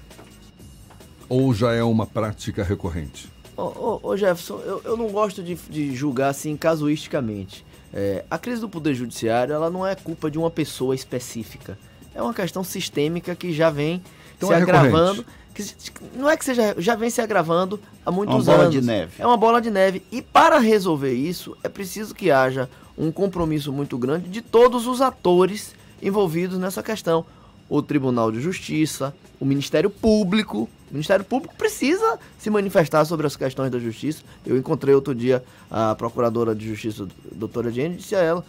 Ou 1.28 1.54
já 1.54 1.74
é 1.74 1.84
uma 1.84 2.06
prática 2.06 2.64
recorrente? 2.64 3.30
Ô, 3.56 3.62
ô, 3.62 4.00
ô 4.04 4.18
Jefferson, 4.18 4.60
eu, 4.66 4.82
eu 4.84 4.98
não 4.98 5.10
gosto 5.10 5.44
de, 5.44 5.56
de 5.56 5.96
julgar 5.96 6.30
assim 6.30 6.56
casuisticamente. 6.56 7.66
É, 7.94 8.24
a 8.30 8.38
crise 8.38 8.62
do 8.62 8.70
poder 8.70 8.94
judiciário 8.94 9.54
ela 9.54 9.70
não 9.70 9.86
é 9.86 9.96
culpa 9.96 10.30
de 10.30 10.38
uma 10.38 10.50
pessoa 10.50 10.96
específica. 10.96 11.78
É 12.14 12.22
uma 12.22 12.34
questão 12.34 12.64
sistêmica 12.64 13.36
que 13.36 13.52
já 13.52 13.70
vem 13.70 14.02
então 14.38 14.50
se 14.50 14.56
é 14.56 14.58
agravando. 14.58 15.26
Que, 15.60 15.91
não 16.18 16.30
é 16.30 16.38
que 16.38 16.45
seja, 16.45 16.76
já 16.77 16.95
vem 16.95 17.10
se 17.10 17.19
agravando 17.22 17.80
há 18.06 18.11
muitos 18.11 18.48
anos. 18.48 18.48
É 18.48 18.52
uma 18.52 18.57
bola 18.57 18.69
de 18.69 18.81
neve. 18.81 19.11
É 19.19 19.26
uma 19.26 19.38
bola 19.38 19.61
de 19.61 19.69
neve. 19.69 20.03
E 20.11 20.22
para 20.22 20.57
resolver 20.57 21.14
isso, 21.14 21.57
é 21.64 21.69
preciso 21.69 22.15
que 22.15 22.31
haja 22.31 22.69
um 22.98 23.11
compromisso 23.11 23.72
muito 23.72 23.98
grande 23.98 24.30
de 24.30 24.41
todos 24.41 24.88
os 24.88 25.02
atores 25.02 25.73
envolvidos 26.02 26.57
nessa 26.57 26.81
questão. 26.81 27.26
O 27.68 27.81
Tribunal 27.81 28.31
de 28.31 28.41
Justiça, 28.41 29.14
o 29.40 29.45
Ministério 29.45 29.90
Público, 29.90 30.69
o 30.90 30.94
Ministério 30.94 31.23
Público 31.23 31.56
precisa 31.56 32.18
se 32.38 32.49
manifestar 32.49 33.06
sobre 33.06 33.27
as 33.27 33.36
questões 33.36 33.69
da 33.69 33.77
justiça. 33.77 34.23
Eu 34.45 34.57
encontrei 34.57 34.95
outro 34.95 35.14
dia 35.14 35.44
a 35.69 35.94
Procuradora 35.94 36.56
de 36.56 36.68
Justiça, 36.68 37.07
doutora 37.31 37.72
Jenny, 37.72 37.95
e 37.95 37.98
disse 37.98 38.15
a 38.15 38.19
ela, 38.19 38.44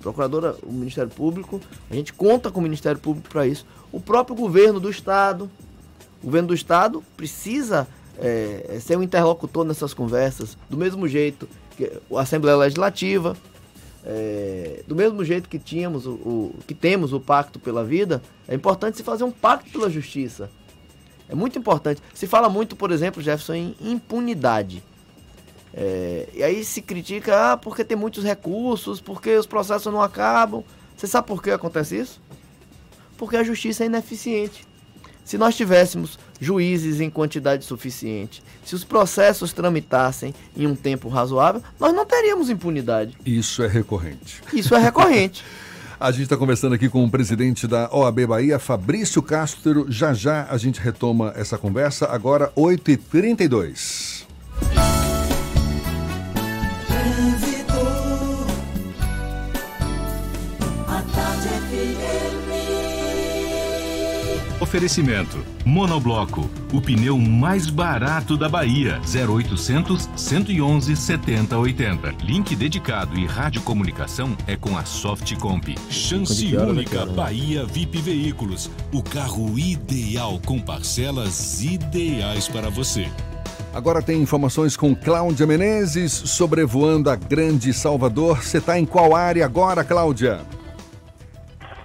Procuradora, 0.00 0.56
o 0.62 0.72
Ministério 0.72 1.10
Público, 1.10 1.60
a 1.90 1.94
gente 1.94 2.12
conta 2.12 2.50
com 2.50 2.60
o 2.60 2.62
Ministério 2.62 3.00
Público 3.00 3.28
para 3.28 3.46
isso. 3.46 3.66
O 3.92 4.00
próprio 4.00 4.34
governo 4.34 4.80
do 4.80 4.88
Estado, 4.88 5.50
o 6.26 6.28
governo 6.28 6.48
do 6.48 6.54
Estado 6.54 7.04
precisa 7.16 7.86
é, 8.18 8.78
ser 8.80 8.98
um 8.98 9.02
interlocutor 9.04 9.64
nessas 9.64 9.94
conversas, 9.94 10.58
do 10.68 10.76
mesmo 10.76 11.06
jeito 11.06 11.48
que 11.76 11.88
a 12.12 12.20
Assembleia 12.20 12.56
Legislativa, 12.56 13.36
é, 14.04 14.82
do 14.88 14.96
mesmo 14.96 15.24
jeito 15.24 15.48
que 15.48 15.56
tínhamos 15.56 16.04
o, 16.04 16.14
o, 16.14 16.54
que 16.66 16.74
temos 16.74 17.12
o 17.12 17.20
pacto 17.20 17.60
pela 17.60 17.84
vida, 17.84 18.20
é 18.48 18.56
importante 18.56 18.96
se 18.96 19.04
fazer 19.04 19.22
um 19.22 19.30
pacto 19.30 19.70
pela 19.70 19.88
justiça. 19.88 20.50
É 21.28 21.34
muito 21.36 21.60
importante. 21.60 22.02
Se 22.12 22.26
fala 22.26 22.48
muito, 22.48 22.74
por 22.74 22.90
exemplo, 22.90 23.22
Jefferson, 23.22 23.54
em 23.54 23.76
impunidade. 23.80 24.82
É, 25.72 26.28
e 26.34 26.42
aí 26.42 26.64
se 26.64 26.82
critica, 26.82 27.52
ah, 27.52 27.56
porque 27.56 27.84
tem 27.84 27.96
muitos 27.96 28.24
recursos, 28.24 29.00
porque 29.00 29.36
os 29.36 29.46
processos 29.46 29.92
não 29.92 30.02
acabam. 30.02 30.64
Você 30.96 31.06
sabe 31.06 31.28
por 31.28 31.40
que 31.40 31.52
acontece 31.52 31.96
isso? 31.96 32.20
Porque 33.16 33.36
a 33.36 33.44
justiça 33.44 33.84
é 33.84 33.86
ineficiente. 33.86 34.66
Se 35.26 35.36
nós 35.36 35.56
tivéssemos 35.56 36.16
juízes 36.40 37.00
em 37.00 37.10
quantidade 37.10 37.64
suficiente, 37.64 38.44
se 38.64 38.76
os 38.76 38.84
processos 38.84 39.52
tramitassem 39.52 40.32
em 40.56 40.68
um 40.68 40.76
tempo 40.76 41.08
razoável, 41.08 41.60
nós 41.80 41.92
não 41.92 42.06
teríamos 42.06 42.48
impunidade. 42.48 43.18
Isso 43.26 43.60
é 43.64 43.66
recorrente. 43.66 44.40
Isso 44.54 44.72
é 44.76 44.78
recorrente. 44.78 45.44
A 45.98 46.12
gente 46.12 46.24
está 46.24 46.36
conversando 46.36 46.74
aqui 46.74 46.90
com 46.90 47.02
o 47.02 47.10
presidente 47.10 47.66
da 47.66 47.88
OAB 47.90 48.26
Bahia, 48.26 48.58
Fabrício 48.58 49.22
Castro. 49.22 49.86
Já 49.88 50.12
já 50.12 50.46
a 50.50 50.58
gente 50.58 50.78
retoma 50.78 51.32
essa 51.34 51.56
conversa, 51.56 52.06
agora 52.06 52.52
8h32. 52.54 54.26
Oferecimento: 64.66 65.38
Monobloco, 65.64 66.50
o 66.72 66.80
pneu 66.80 67.16
mais 67.16 67.70
barato 67.70 68.36
da 68.36 68.48
Bahia. 68.48 69.00
0800 69.06 70.10
111 70.16 70.96
7080. 70.96 72.16
Link 72.24 72.56
dedicado 72.56 73.16
e 73.16 73.24
radiocomunicação 73.24 74.36
é 74.44 74.56
com 74.56 74.76
a 74.76 74.84
Softcomp. 74.84 75.76
Chance 75.88 76.56
única 76.56 77.06
Bahia 77.06 77.64
VIP 77.64 78.02
Veículos. 78.02 78.68
O 78.92 79.04
carro 79.04 79.56
ideal 79.56 80.40
com 80.44 80.58
parcelas 80.58 81.62
ideais 81.62 82.48
para 82.48 82.68
você. 82.68 83.08
Agora 83.72 84.02
tem 84.02 84.20
informações 84.20 84.76
com 84.76 84.96
Cláudia 84.96 85.46
Menezes, 85.46 86.10
sobrevoando 86.12 87.08
a 87.08 87.14
Grande 87.14 87.72
Salvador. 87.72 88.42
Você 88.42 88.58
está 88.58 88.76
em 88.76 88.84
qual 88.84 89.14
área 89.14 89.44
agora, 89.44 89.84
Cláudia? 89.84 90.40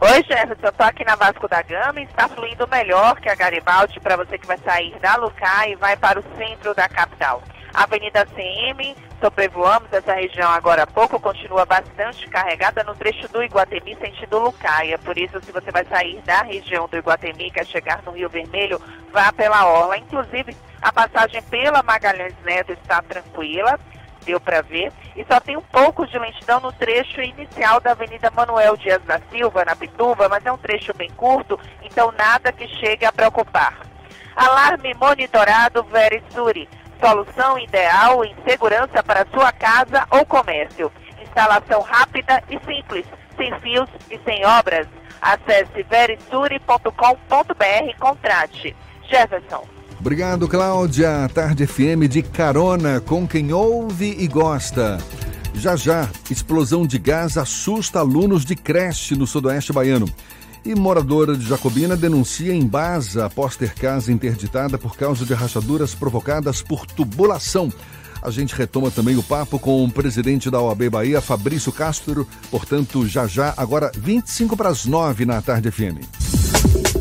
Oi, 0.04 0.24
Jefferson, 0.28 0.66
eu 0.66 0.72
tô 0.72 0.82
aqui 0.82 1.06
na 1.06 1.16
Vasco 1.16 1.48
da 1.48 1.62
Gama 1.62 2.02
e 2.02 2.06
está 2.06 2.28
fluindo 2.28 2.68
melhor 2.68 3.22
que 3.22 3.30
a 3.30 3.36
Garibaldi 3.36 4.00
para 4.00 4.18
você 4.18 4.36
que 4.36 4.48
vai 4.48 4.58
sair 4.58 4.98
da 5.00 5.16
Lucá 5.16 5.68
e 5.68 5.76
vai 5.76 5.96
para 5.96 6.20
o 6.20 6.24
centro 6.36 6.74
da 6.74 6.90
capital. 6.90 7.44
Avenida 7.72 8.26
CM, 8.26 8.96
sobrevoamos 9.22 9.94
essa 9.94 10.16
região 10.16 10.50
agora 10.50 10.82
há 10.82 10.88
pouco, 10.88 11.20
continua 11.20 11.68
bastante 11.68 12.28
carregada 12.30 12.84
no 12.84 12.96
trecho 12.96 13.28
do 13.28 13.44
Iguatemi 13.44 13.96
sentido 13.96 14.40
Lucaia. 14.40 14.98
Por 14.98 15.20
isso, 15.20 15.40
se 15.44 15.52
você 15.52 15.70
vai 15.70 15.86
sair 15.86 16.20
da 16.22 16.42
região 16.42 16.88
do 16.88 16.98
Iguatemi, 16.98 17.52
quer 17.52 17.68
chegar 17.68 18.02
no 18.02 18.14
Rio 18.14 18.28
Vermelho, 18.28 18.82
vá 19.14 19.32
pela 19.32 19.68
Orla. 19.68 20.00
Inclusive, 20.00 20.58
a 20.82 20.92
passagem 20.92 21.44
pela 21.44 21.84
Magalhães 21.84 22.34
Neto 22.44 22.72
está 22.72 23.04
tranquila 23.04 23.80
deu 24.26 24.40
para 24.40 24.62
ver, 24.62 24.92
e 25.16 25.26
só 25.26 25.40
tem 25.40 25.58
um 25.58 25.62
pouco 25.62 26.08
de 26.08 26.18
lentidão 26.18 26.60
no 26.60 26.72
trecho 26.72 27.22
inicial 27.22 27.80
da 27.80 27.92
Avenida 27.92 28.32
Manuel 28.32 28.78
Dias 28.78 29.02
da 29.04 29.20
Silva, 29.30 29.66
na 29.66 29.76
Pituba, 29.76 30.30
mas 30.30 30.46
é 30.46 30.52
um 30.52 30.58
trecho 30.58 30.94
bem 30.94 31.10
curto, 31.12 31.60
então 31.84 32.14
nada 32.18 32.52
que 32.52 32.68
chegue 32.68 33.06
a 33.06 33.12
preocupar. 33.12 33.80
Alarme 34.36 34.94
monitorado 34.94 35.84
Verisuri, 35.84 36.70
solução 37.00 37.60
ideal 37.60 38.24
em 38.24 38.36
segurança 38.48 39.04
para 39.04 39.28
sua 39.34 39.52
casa 39.52 40.08
ou 40.12 40.26
comércio. 40.26 40.92
Instalação 41.22 41.82
rápida 41.82 42.42
e 42.50 42.58
simples, 42.60 43.06
sem 43.36 43.58
fios 43.60 43.90
e 44.10 44.18
sem 44.20 44.46
obras. 44.46 44.88
Acesse 45.22 45.84
verisuri.com.br 45.84 47.90
e 47.90 47.94
contrate. 47.96 48.76
Jefferson. 49.04 49.81
Obrigado, 50.02 50.48
Cláudia. 50.48 51.30
Tarde 51.32 51.68
FM 51.68 52.10
de 52.10 52.24
carona 52.24 53.00
com 53.00 53.28
quem 53.28 53.54
ouve 53.54 54.16
e 54.18 54.28
gosta. 54.28 54.98
Já 55.54 55.76
já, 55.76 56.10
explosão 56.28 56.88
de 56.88 56.98
gás 56.98 57.38
assusta 57.38 58.00
alunos 58.00 58.44
de 58.44 58.56
creche 58.56 59.16
no 59.16 59.28
sudoeste 59.28 59.72
baiano. 59.72 60.10
E 60.66 60.74
moradora 60.74 61.38
de 61.38 61.48
Jacobina 61.48 61.96
denuncia 61.96 62.52
em 62.52 62.66
Baza 62.66 63.28
após 63.28 63.56
ter 63.56 63.76
casa 63.76 64.12
interditada 64.12 64.76
por 64.76 64.98
causa 64.98 65.24
de 65.24 65.36
rachaduras 65.36 65.94
provocadas 65.94 66.64
por 66.64 66.88
tubulação. 66.88 67.72
A 68.24 68.32
gente 68.32 68.56
retoma 68.56 68.90
também 68.90 69.16
o 69.18 69.24
papo 69.24 69.60
com 69.60 69.84
o 69.84 69.92
presidente 69.92 70.50
da 70.50 70.60
OAB 70.60 70.90
Bahia, 70.90 71.22
Fabrício 71.22 71.72
Castro. 71.72 72.28
Portanto, 72.50 73.06
já 73.06 73.28
já, 73.28 73.54
agora 73.56 73.92
25 73.96 74.58
para 74.58 74.70
as 74.70 74.84
9 74.84 75.28
na 75.28 75.40
tarde 75.44 75.70
FM. 75.70 77.01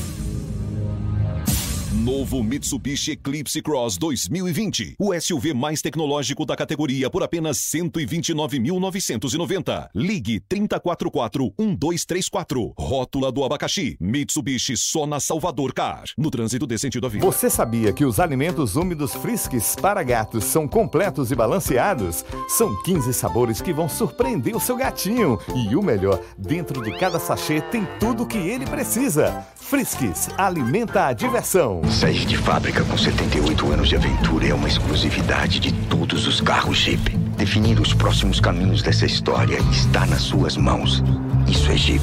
Novo 2.03 2.43
Mitsubishi 2.43 3.11
Eclipse 3.11 3.61
Cross 3.61 3.95
2020. 3.99 4.95
O 4.97 5.13
SUV 5.13 5.53
mais 5.53 5.83
tecnológico 5.83 6.47
da 6.47 6.55
categoria 6.55 7.11
por 7.11 7.21
apenas 7.21 7.59
129.990. 7.59 9.87
Ligue 9.93 10.41
3044-1234. 10.49 12.73
Rótula 12.75 13.31
do 13.31 13.43
abacaxi. 13.43 13.95
Mitsubishi 13.99 14.75
só 14.75 15.05
na 15.05 15.19
Salvador 15.19 15.73
Car. 15.73 16.05
No 16.17 16.31
trânsito 16.31 16.65
desse 16.65 16.81
sentido 16.81 17.05
à 17.05 17.09
vida. 17.09 17.23
Você 17.23 17.51
sabia 17.51 17.93
que 17.93 18.03
os 18.03 18.19
alimentos 18.19 18.75
úmidos 18.75 19.13
Friskies 19.13 19.75
para 19.75 20.01
gatos 20.01 20.45
são 20.45 20.67
completos 20.67 21.29
e 21.29 21.35
balanceados? 21.35 22.25
São 22.49 22.81
15 22.81 23.13
sabores 23.13 23.61
que 23.61 23.71
vão 23.71 23.87
surpreender 23.87 24.55
o 24.55 24.59
seu 24.59 24.75
gatinho. 24.75 25.37
E 25.55 25.75
o 25.75 25.83
melhor, 25.83 26.19
dentro 26.35 26.81
de 26.81 26.97
cada 26.97 27.19
sachê 27.19 27.61
tem 27.61 27.87
tudo 27.99 28.23
o 28.23 28.27
que 28.27 28.39
ele 28.39 28.65
precisa. 28.65 29.45
Friskies, 29.55 30.29
alimenta 30.35 31.05
a 31.05 31.13
diversão. 31.13 31.90
Sair 31.91 32.25
de 32.25 32.37
fábrica 32.37 32.83
com 32.85 32.97
78 32.97 33.73
anos 33.73 33.89
de 33.89 33.97
aventura 33.97 34.47
é 34.47 34.53
uma 34.53 34.67
exclusividade 34.67 35.59
de 35.59 35.73
todos 35.89 36.25
os 36.25 36.39
carros 36.39 36.77
Jeep. 36.77 37.17
Definir 37.37 37.79
os 37.79 37.93
próximos 37.93 38.39
caminhos 38.39 38.81
dessa 38.81 39.05
história 39.05 39.59
está 39.71 40.05
nas 40.05 40.21
suas 40.21 40.55
mãos. 40.55 41.03
Isso 41.47 41.69
é 41.69 41.75
Jeep. 41.75 42.01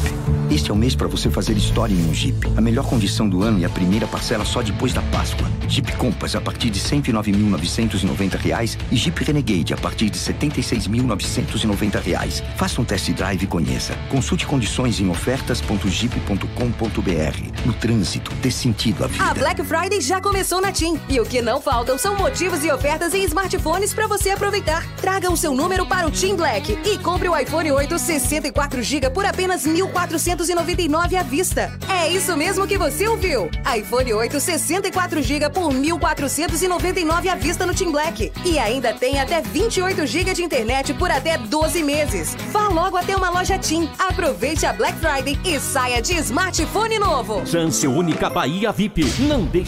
Este 0.51 0.71
é 0.71 0.75
o 0.75 0.77
mês 0.77 0.95
para 0.95 1.07
você 1.07 1.31
fazer 1.31 1.57
história 1.57 1.95
em 1.95 2.09
um 2.09 2.15
Jeep. 2.15 2.39
A 2.57 2.61
melhor 2.61 2.85
condição 2.87 3.29
do 3.29 3.43
ano 3.43 3.59
e 3.59 3.65
a 3.65 3.69
primeira 3.69 4.07
parcela 4.07 4.45
só 4.45 4.63
depois 4.63 4.93
da 4.93 5.03
Páscoa. 5.03 5.49
Jeep 5.69 5.93
Compass 5.97 6.35
a 6.35 6.41
partir 6.41 6.71
de 6.71 6.81
R$ 6.81 7.03
109.990 7.03 8.79
e 8.91 8.97
Jeep 8.97 9.25
Renegade 9.25 9.75
a 9.75 9.77
partir 9.77 10.11
de 10.11 10.19
R$ 10.19 10.35
76.990. 10.35 12.43
Faça 12.57 12.81
um 12.81 12.85
test 12.85 13.11
drive 13.13 13.43
e 13.43 13.47
conheça. 13.47 13.95
Consulte 14.09 14.47
condições 14.47 15.01
em 15.01 15.11
ofertas.jeep.com.br. 15.11 17.67
No 17.67 17.73
trânsito, 17.75 18.33
dê 18.43 18.51
sentido 18.51 19.05
à 19.05 19.07
vida. 19.07 19.25
A 19.25 19.35
Black 19.35 19.63
Friday 19.63 19.78
já 20.09 20.21
começou 20.21 20.61
na 20.61 20.73
TIM. 20.73 20.99
E 21.09 21.21
o 21.21 21.25
que 21.25 21.41
não 21.41 21.61
faltam 21.61 21.97
são 21.97 22.17
motivos 22.17 22.65
e 22.65 22.71
ofertas 22.71 23.15
em 23.15 23.25
smartphones 23.25 23.95
para 23.95 24.07
você 24.07 24.31
aproveitar. 24.31 24.85
Traga 24.97 25.31
o 25.31 25.37
seu 25.37 25.55
número 25.55 25.87
para 25.87 26.07
o 26.07 26.11
TIM 26.11 26.37
Black 26.37 26.79
e 26.85 26.99
compre 26.99 27.29
o 27.29 27.37
iPhone 27.37 27.71
8 27.71 27.95
64GB 27.95 29.11
por 29.11 29.25
apenas 29.25 29.65
R$ 29.65 29.73
1.499 29.73 31.15
à 31.15 31.23
vista. 31.23 31.73
É 31.89 32.09
isso 32.09 32.37
mesmo 32.37 32.67
que 32.67 32.77
você 32.77 33.09
ouviu. 33.09 33.51
iPhone 33.77 34.13
8 34.13 34.37
64GB 34.37 35.51
por 35.51 35.73
R$ 35.73 35.79
1.499 35.79 37.29
à 37.29 37.35
vista 37.35 37.65
no 37.65 37.75
Team 37.75 37.93
Black. 37.93 38.33
E 38.45 38.59
ainda 38.59 38.93
tem 38.93 39.21
até 39.21 39.41
28 39.41 40.07
GB 40.07 40.35
de 40.35 40.43
internet 40.43 40.95
por 40.95 41.11
até 41.11 41.39
12 41.39 41.83
meses. 41.83 42.37
Vá 42.51 42.69
logo 42.69 42.97
até 42.97 43.17
uma 43.17 43.31
loja 43.31 43.59
TIM. 43.59 43.89
Aproveite 43.99 44.67
a 44.67 44.73
Black 44.73 44.99
Friday 44.99 45.39
e 45.45 45.59
saia 45.59 46.03
de 46.03 46.15
smartphone 46.15 46.99
novo. 46.99 47.47
Chance 47.47 47.87
única 47.87 48.29
Bahia 48.29 48.73
VIP. 48.73 49.05
Não 49.21 49.45
deixe 49.45 49.68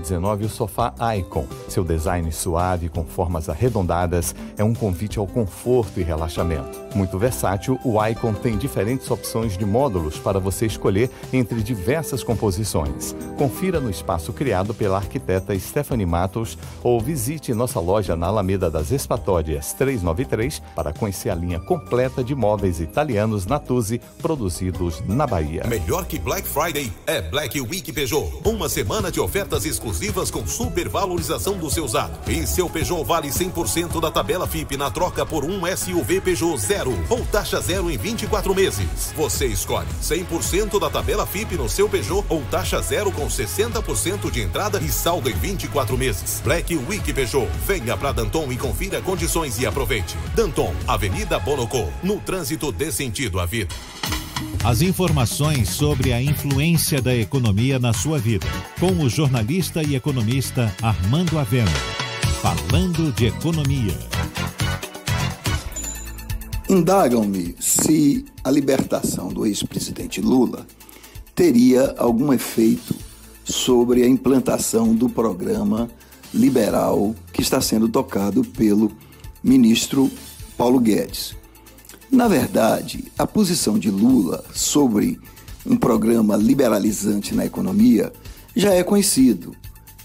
2019 0.00 0.46
o 0.46 0.48
sofá 0.48 0.94
Icon. 1.18 1.46
Seu 1.68 1.84
design 1.84 2.30
suave 2.32 2.88
com 2.88 3.04
formas 3.04 3.48
arredondadas 3.48 4.34
é 4.56 4.64
um 4.64 4.74
convite 4.74 5.18
ao 5.18 5.26
conforto 5.26 6.00
e 6.00 6.02
relaxamento. 6.02 6.80
Muito 6.94 7.18
versátil, 7.18 7.78
o 7.84 8.04
Icon 8.04 8.34
tem 8.34 8.56
diferentes 8.56 9.10
opções 9.10 9.56
de 9.56 9.64
módulos 9.64 10.18
para 10.18 10.40
você 10.40 10.66
escolher 10.66 11.10
entre 11.32 11.62
diversas 11.62 12.24
composições. 12.24 13.14
Confira 13.36 13.80
no 13.80 13.90
espaço 13.90 14.32
criado 14.32 14.74
pela 14.74 14.96
arquiteta 14.96 15.58
Stephanie 15.58 16.06
Matos 16.06 16.58
ou 16.82 17.00
visite 17.00 17.54
nossa 17.54 17.78
loja 17.78 18.16
na 18.16 18.26
Alameda 18.26 18.70
das 18.70 18.90
Espatórias 18.90 19.72
393 19.74 20.60
para 20.74 20.92
conhecer 20.92 21.30
a 21.30 21.34
linha 21.34 21.60
completa 21.60 22.24
de 22.24 22.34
móveis 22.34 22.80
italianos 22.80 23.46
Natuzzi 23.46 24.00
produzidos 24.20 25.00
na 25.06 25.26
Bahia. 25.26 25.64
Melhor 25.66 26.06
que 26.06 26.18
Black 26.18 26.46
Friday 26.48 26.92
é 27.06 27.20
Black 27.20 27.60
Week 27.60 27.92
Peugeot. 27.92 28.40
Uma 28.44 28.68
semana 28.68 29.12
de 29.12 29.20
ofertas 29.20 29.64
exclusivas 29.64 29.89
com 30.30 30.46
supervalorização 30.46 31.58
do 31.58 31.70
seu 31.70 31.84
usado. 31.84 32.18
E 32.28 32.46
seu 32.46 32.68
Peugeot 32.68 33.04
vale 33.04 33.28
100% 33.28 34.00
da 34.00 34.10
tabela 34.10 34.46
FIP 34.46 34.76
na 34.76 34.90
troca 34.90 35.24
por 35.26 35.44
um 35.44 35.62
SUV 35.76 36.20
Peugeot 36.20 36.58
zero 36.58 36.92
ou 37.08 37.24
taxa 37.26 37.60
zero 37.60 37.90
em 37.90 37.96
24 37.96 38.54
meses. 38.54 39.12
Você 39.16 39.46
escolhe 39.46 39.88
100% 40.02 40.78
da 40.78 40.90
tabela 40.90 41.26
FIP 41.26 41.56
no 41.56 41.68
seu 41.68 41.88
Peugeot 41.88 42.24
ou 42.28 42.42
taxa 42.50 42.80
zero 42.80 43.10
com 43.12 43.26
60% 43.26 44.30
de 44.30 44.40
entrada 44.40 44.80
e 44.80 44.88
saldo 44.90 45.28
em 45.28 45.34
24 45.34 45.96
meses. 45.96 46.40
Black 46.44 46.76
Week 46.76 47.12
Peugeot. 47.12 47.48
Venha 47.66 47.96
para 47.96 48.12
Danton 48.12 48.50
e 48.52 48.56
confira 48.56 49.00
condições 49.00 49.58
e 49.58 49.66
aproveite. 49.66 50.16
Danton, 50.34 50.74
Avenida 50.86 51.38
Bonocô. 51.38 51.88
No 52.02 52.20
trânsito 52.20 52.72
dê 52.72 52.92
sentido 52.92 53.40
à 53.40 53.46
vida. 53.46 53.74
As 54.62 54.82
informações 54.82 55.70
sobre 55.70 56.12
a 56.12 56.22
influência 56.22 57.00
da 57.00 57.16
economia 57.16 57.78
na 57.78 57.94
sua 57.94 58.18
vida, 58.18 58.46
com 58.78 58.92
o 58.92 59.08
jornalista 59.08 59.79
e 59.82 59.94
economista 59.94 60.74
Armando 60.82 61.38
Avena. 61.38 61.70
Falando 62.40 63.12
de 63.12 63.26
economia. 63.26 63.98
Indagam-me 66.68 67.54
se 67.58 68.24
a 68.44 68.50
libertação 68.50 69.28
do 69.28 69.46
ex-presidente 69.46 70.20
Lula 70.20 70.66
teria 71.34 71.94
algum 71.98 72.32
efeito 72.32 72.94
sobre 73.44 74.02
a 74.02 74.08
implantação 74.08 74.94
do 74.94 75.08
programa 75.08 75.88
liberal 76.32 77.14
que 77.32 77.42
está 77.42 77.60
sendo 77.60 77.88
tocado 77.88 78.44
pelo 78.44 78.92
ministro 79.42 80.10
Paulo 80.56 80.78
Guedes. 80.78 81.34
Na 82.10 82.28
verdade, 82.28 83.04
a 83.18 83.26
posição 83.26 83.78
de 83.78 83.90
Lula 83.90 84.44
sobre 84.52 85.18
um 85.64 85.76
programa 85.76 86.36
liberalizante 86.36 87.34
na 87.34 87.44
economia 87.44 88.12
já 88.54 88.72
é 88.74 88.82
conhecido. 88.82 89.54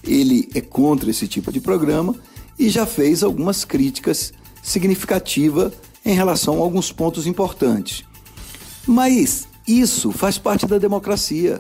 Ele 0.06 0.50
é 0.54 0.62
contra 0.62 1.10
esse 1.10 1.28
tipo 1.28 1.52
de 1.52 1.60
programa 1.60 2.16
e 2.58 2.70
já 2.70 2.86
fez 2.86 3.24
algumas 3.24 3.66
críticas 3.66 4.34
significativas 4.62 5.74
em 6.06 6.14
relação 6.14 6.58
a 6.58 6.62
alguns 6.62 6.92
pontos 6.92 7.26
importantes. 7.26 8.04
Mas 8.88 9.48
isso 9.68 10.12
faz 10.12 10.38
parte 10.38 10.66
da 10.68 10.78
democracia. 10.78 11.60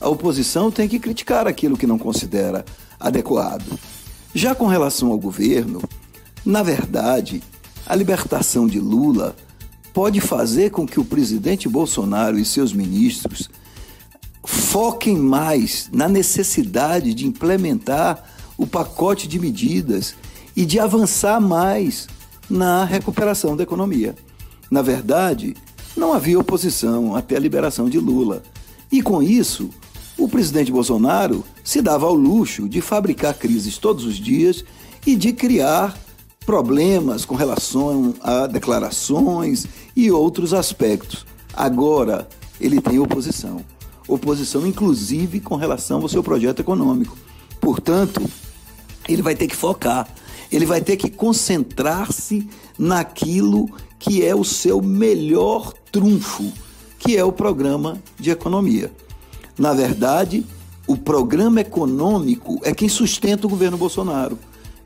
A 0.00 0.08
oposição 0.08 0.70
tem 0.70 0.88
que 0.88 0.98
criticar 0.98 1.46
aquilo 1.46 1.76
que 1.76 1.86
não 1.86 1.98
considera 1.98 2.64
adequado. 3.00 3.78
Já 4.34 4.54
com 4.54 4.66
relação 4.66 5.10
ao 5.10 5.18
governo, 5.18 5.82
na 6.44 6.62
verdade, 6.62 7.42
a 7.86 7.94
libertação 7.94 8.66
de 8.66 8.78
Lula 8.78 9.34
pode 9.94 10.20
fazer 10.20 10.70
com 10.70 10.86
que 10.86 11.00
o 11.00 11.04
presidente 11.04 11.68
Bolsonaro 11.68 12.38
e 12.38 12.44
seus 12.44 12.72
ministros 12.72 13.48
foquem 14.48 15.14
mais 15.14 15.90
na 15.92 16.08
necessidade 16.08 17.12
de 17.12 17.26
implementar 17.26 18.24
o 18.56 18.66
pacote 18.66 19.28
de 19.28 19.38
medidas 19.38 20.14
e 20.56 20.64
de 20.64 20.80
avançar 20.80 21.38
mais 21.38 22.08
na 22.48 22.82
recuperação 22.82 23.54
da 23.54 23.62
economia. 23.62 24.16
Na 24.70 24.80
verdade, 24.80 25.54
não 25.94 26.14
havia 26.14 26.40
oposição 26.40 27.14
até 27.14 27.36
a 27.36 27.40
liberação 27.40 27.90
de 27.90 27.98
Lula. 27.98 28.42
E 28.90 29.02
com 29.02 29.22
isso, 29.22 29.68
o 30.16 30.26
presidente 30.26 30.72
Bolsonaro 30.72 31.44
se 31.62 31.82
dava 31.82 32.06
ao 32.06 32.14
luxo 32.14 32.66
de 32.66 32.80
fabricar 32.80 33.34
crises 33.34 33.76
todos 33.76 34.06
os 34.06 34.16
dias 34.16 34.64
e 35.06 35.14
de 35.14 35.34
criar 35.34 35.94
problemas 36.46 37.26
com 37.26 37.34
relação 37.34 38.14
a 38.22 38.46
declarações 38.46 39.66
e 39.94 40.10
outros 40.10 40.54
aspectos. 40.54 41.26
Agora, 41.52 42.26
ele 42.58 42.80
tem 42.80 42.98
oposição. 42.98 43.62
Oposição, 44.08 44.66
inclusive, 44.66 45.38
com 45.38 45.54
relação 45.54 46.00
ao 46.00 46.08
seu 46.08 46.22
projeto 46.22 46.60
econômico. 46.60 47.16
Portanto, 47.60 48.22
ele 49.06 49.20
vai 49.20 49.36
ter 49.36 49.46
que 49.46 49.54
focar, 49.54 50.08
ele 50.50 50.64
vai 50.64 50.80
ter 50.80 50.96
que 50.96 51.10
concentrar-se 51.10 52.48
naquilo 52.78 53.68
que 53.98 54.24
é 54.24 54.34
o 54.34 54.44
seu 54.44 54.80
melhor 54.80 55.74
trunfo, 55.92 56.50
que 56.98 57.16
é 57.16 57.22
o 57.22 57.32
programa 57.32 58.00
de 58.18 58.30
economia. 58.30 58.90
Na 59.58 59.74
verdade, 59.74 60.46
o 60.86 60.96
programa 60.96 61.60
econômico 61.60 62.58
é 62.62 62.72
quem 62.72 62.88
sustenta 62.88 63.46
o 63.46 63.50
governo 63.50 63.76
Bolsonaro. 63.76 64.38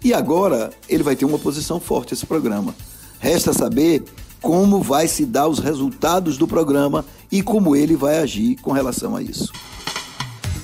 E 0.02 0.12
agora 0.12 0.72
ele 0.88 1.04
vai 1.04 1.14
ter 1.14 1.24
uma 1.24 1.38
posição 1.38 1.78
forte 1.78 2.12
esse 2.12 2.26
programa. 2.26 2.74
Resta 3.20 3.52
saber 3.52 4.02
como 4.42 4.82
vai 4.82 5.06
se 5.06 5.24
dar 5.24 5.46
os 5.46 5.60
resultados 5.60 6.36
do 6.36 6.48
programa 6.48 7.04
e 7.30 7.40
como 7.40 7.76
ele 7.76 7.96
vai 7.96 8.18
agir 8.18 8.56
com 8.56 8.72
relação 8.72 9.16
a 9.16 9.22
isso. 9.22 9.52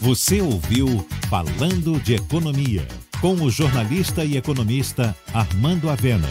Você 0.01 0.41
ouviu 0.43 1.07
Falando 1.31 2.01
de 2.01 2.15
Economia, 2.15 2.87
com 3.21 3.35
o 3.35 3.51
jornalista 3.51 4.25
e 4.25 4.37
economista 4.37 5.17
Armando 5.33 5.89
Avena. 5.89 6.29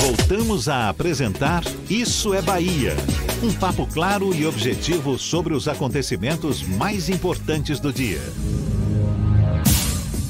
Voltamos 0.00 0.68
a 0.68 0.88
apresentar 0.88 1.62
Isso 1.88 2.34
é 2.34 2.42
Bahia. 2.42 2.96
Um 3.42 3.52
papo 3.52 3.86
claro 3.86 4.34
e 4.34 4.46
objetivo 4.46 5.18
sobre 5.18 5.54
os 5.54 5.68
acontecimentos 5.68 6.62
mais 6.62 7.08
importantes 7.08 7.78
do 7.78 7.92
dia. 7.92 8.20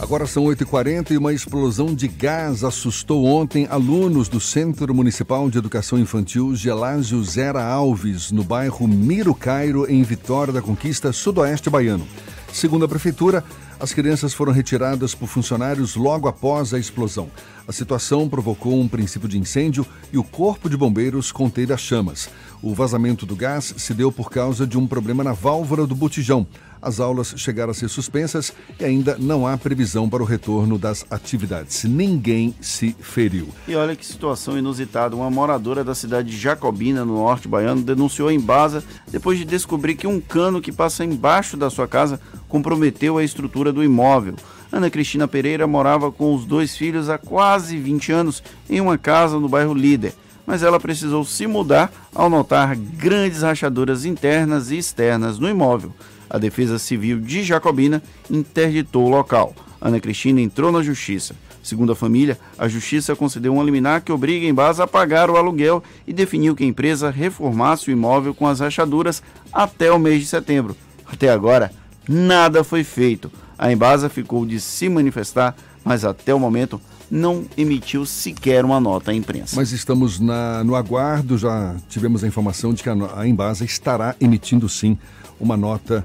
Agora 0.00 0.28
são 0.28 0.44
8h40 0.44 1.10
e 1.10 1.18
uma 1.18 1.32
explosão 1.32 1.92
de 1.92 2.06
gás 2.06 2.62
assustou 2.62 3.24
ontem 3.24 3.66
alunos 3.68 4.28
do 4.28 4.38
Centro 4.38 4.94
Municipal 4.94 5.50
de 5.50 5.58
Educação 5.58 5.98
Infantil 5.98 6.54
Gelásio 6.54 7.22
Zera 7.24 7.64
Alves, 7.64 8.30
no 8.30 8.44
bairro 8.44 8.86
Miro 8.86 9.34
Cairo, 9.34 9.90
em 9.90 10.00
Vitória 10.04 10.52
da 10.52 10.62
Conquista, 10.62 11.12
sudoeste 11.12 11.68
baiano. 11.68 12.06
Segundo 12.52 12.84
a 12.84 12.88
Prefeitura, 12.88 13.42
as 13.80 13.92
crianças 13.92 14.32
foram 14.32 14.52
retiradas 14.52 15.14
por 15.14 15.28
funcionários 15.28 15.96
logo 15.96 16.28
após 16.28 16.72
a 16.72 16.78
explosão. 16.78 17.28
A 17.66 17.72
situação 17.72 18.28
provocou 18.28 18.80
um 18.80 18.88
princípio 18.88 19.28
de 19.28 19.38
incêndio 19.38 19.86
e 20.12 20.18
o 20.18 20.24
Corpo 20.24 20.70
de 20.70 20.76
Bombeiros 20.76 21.30
conteve 21.30 21.72
as 21.72 21.80
chamas. 21.80 22.28
O 22.62 22.72
vazamento 22.72 23.26
do 23.26 23.36
gás 23.36 23.74
se 23.76 23.92
deu 23.92 24.10
por 24.10 24.30
causa 24.30 24.66
de 24.66 24.78
um 24.78 24.86
problema 24.86 25.22
na 25.22 25.32
válvula 25.32 25.86
do 25.86 25.94
botijão. 25.94 26.46
As 26.80 27.00
aulas 27.00 27.34
chegaram 27.36 27.70
a 27.70 27.74
ser 27.74 27.88
suspensas 27.88 28.52
e 28.78 28.84
ainda 28.84 29.16
não 29.18 29.46
há 29.46 29.56
previsão 29.56 30.08
para 30.08 30.22
o 30.22 30.26
retorno 30.26 30.78
das 30.78 31.04
atividades. 31.10 31.84
Ninguém 31.84 32.54
se 32.60 32.94
feriu. 33.00 33.48
E 33.66 33.74
olha 33.74 33.96
que 33.96 34.06
situação 34.06 34.56
inusitada. 34.56 35.16
Uma 35.16 35.30
moradora 35.30 35.82
da 35.82 35.94
cidade 35.94 36.30
de 36.30 36.36
Jacobina, 36.36 37.04
no 37.04 37.14
norte 37.14 37.48
baiano, 37.48 37.82
denunciou 37.82 38.30
em 38.30 38.40
Baza 38.40 38.84
depois 39.10 39.38
de 39.38 39.44
descobrir 39.44 39.94
que 39.94 40.06
um 40.06 40.20
cano 40.20 40.60
que 40.60 40.72
passa 40.72 41.04
embaixo 41.04 41.56
da 41.56 41.70
sua 41.70 41.88
casa 41.88 42.20
comprometeu 42.48 43.18
a 43.18 43.24
estrutura 43.24 43.72
do 43.72 43.82
imóvel. 43.82 44.34
Ana 44.70 44.90
Cristina 44.90 45.26
Pereira 45.26 45.66
morava 45.66 46.12
com 46.12 46.34
os 46.34 46.44
dois 46.44 46.76
filhos 46.76 47.08
há 47.08 47.16
quase 47.16 47.78
20 47.78 48.12
anos 48.12 48.42
em 48.68 48.80
uma 48.80 48.98
casa 48.98 49.38
no 49.38 49.48
bairro 49.48 49.72
Líder, 49.72 50.14
mas 50.46 50.62
ela 50.62 50.78
precisou 50.78 51.24
se 51.24 51.46
mudar 51.46 51.90
ao 52.14 52.28
notar 52.28 52.76
grandes 52.76 53.42
rachaduras 53.42 54.04
internas 54.04 54.70
e 54.70 54.76
externas 54.76 55.38
no 55.38 55.48
imóvel. 55.48 55.92
A 56.30 56.38
Defesa 56.38 56.78
Civil 56.78 57.20
de 57.20 57.42
Jacobina 57.42 58.02
interditou 58.30 59.06
o 59.06 59.10
local. 59.10 59.54
Ana 59.80 60.00
Cristina 60.00 60.40
entrou 60.40 60.72
na 60.72 60.82
justiça. 60.82 61.34
Segundo 61.62 61.92
a 61.92 61.96
família, 61.96 62.38
a 62.58 62.66
justiça 62.66 63.14
concedeu 63.14 63.54
um 63.54 63.62
liminar 63.62 64.02
que 64.02 64.12
obriga 64.12 64.46
a 64.46 64.48
Embasa 64.48 64.84
a 64.84 64.86
pagar 64.86 65.30
o 65.30 65.36
aluguel 65.36 65.82
e 66.06 66.12
definiu 66.12 66.56
que 66.56 66.64
a 66.64 66.66
empresa 66.66 67.10
reformasse 67.10 67.90
o 67.90 67.92
imóvel 67.92 68.34
com 68.34 68.46
as 68.46 68.60
rachaduras 68.60 69.22
até 69.52 69.92
o 69.92 69.98
mês 69.98 70.22
de 70.22 70.28
setembro. 70.28 70.76
Até 71.06 71.28
agora, 71.28 71.72
nada 72.08 72.64
foi 72.64 72.84
feito. 72.84 73.30
A 73.58 73.72
Embasa 73.72 74.08
ficou 74.08 74.46
de 74.46 74.60
se 74.60 74.88
manifestar, 74.88 75.54
mas 75.84 76.04
até 76.04 76.32
o 76.32 76.40
momento 76.40 76.80
não 77.10 77.44
emitiu 77.56 78.04
sequer 78.04 78.64
uma 78.64 78.78
nota 78.80 79.10
à 79.10 79.14
imprensa. 79.14 79.56
Mas 79.56 79.72
estamos 79.72 80.20
na, 80.20 80.62
no 80.62 80.74
aguardo, 80.74 81.38
já 81.38 81.74
tivemos 81.88 82.22
a 82.22 82.26
informação 82.26 82.72
de 82.72 82.82
que 82.82 82.88
a, 82.88 82.96
a 83.16 83.26
Embasa 83.26 83.64
estará 83.64 84.14
emitindo 84.20 84.68
sim 84.68 84.98
uma 85.40 85.56
nota 85.56 86.04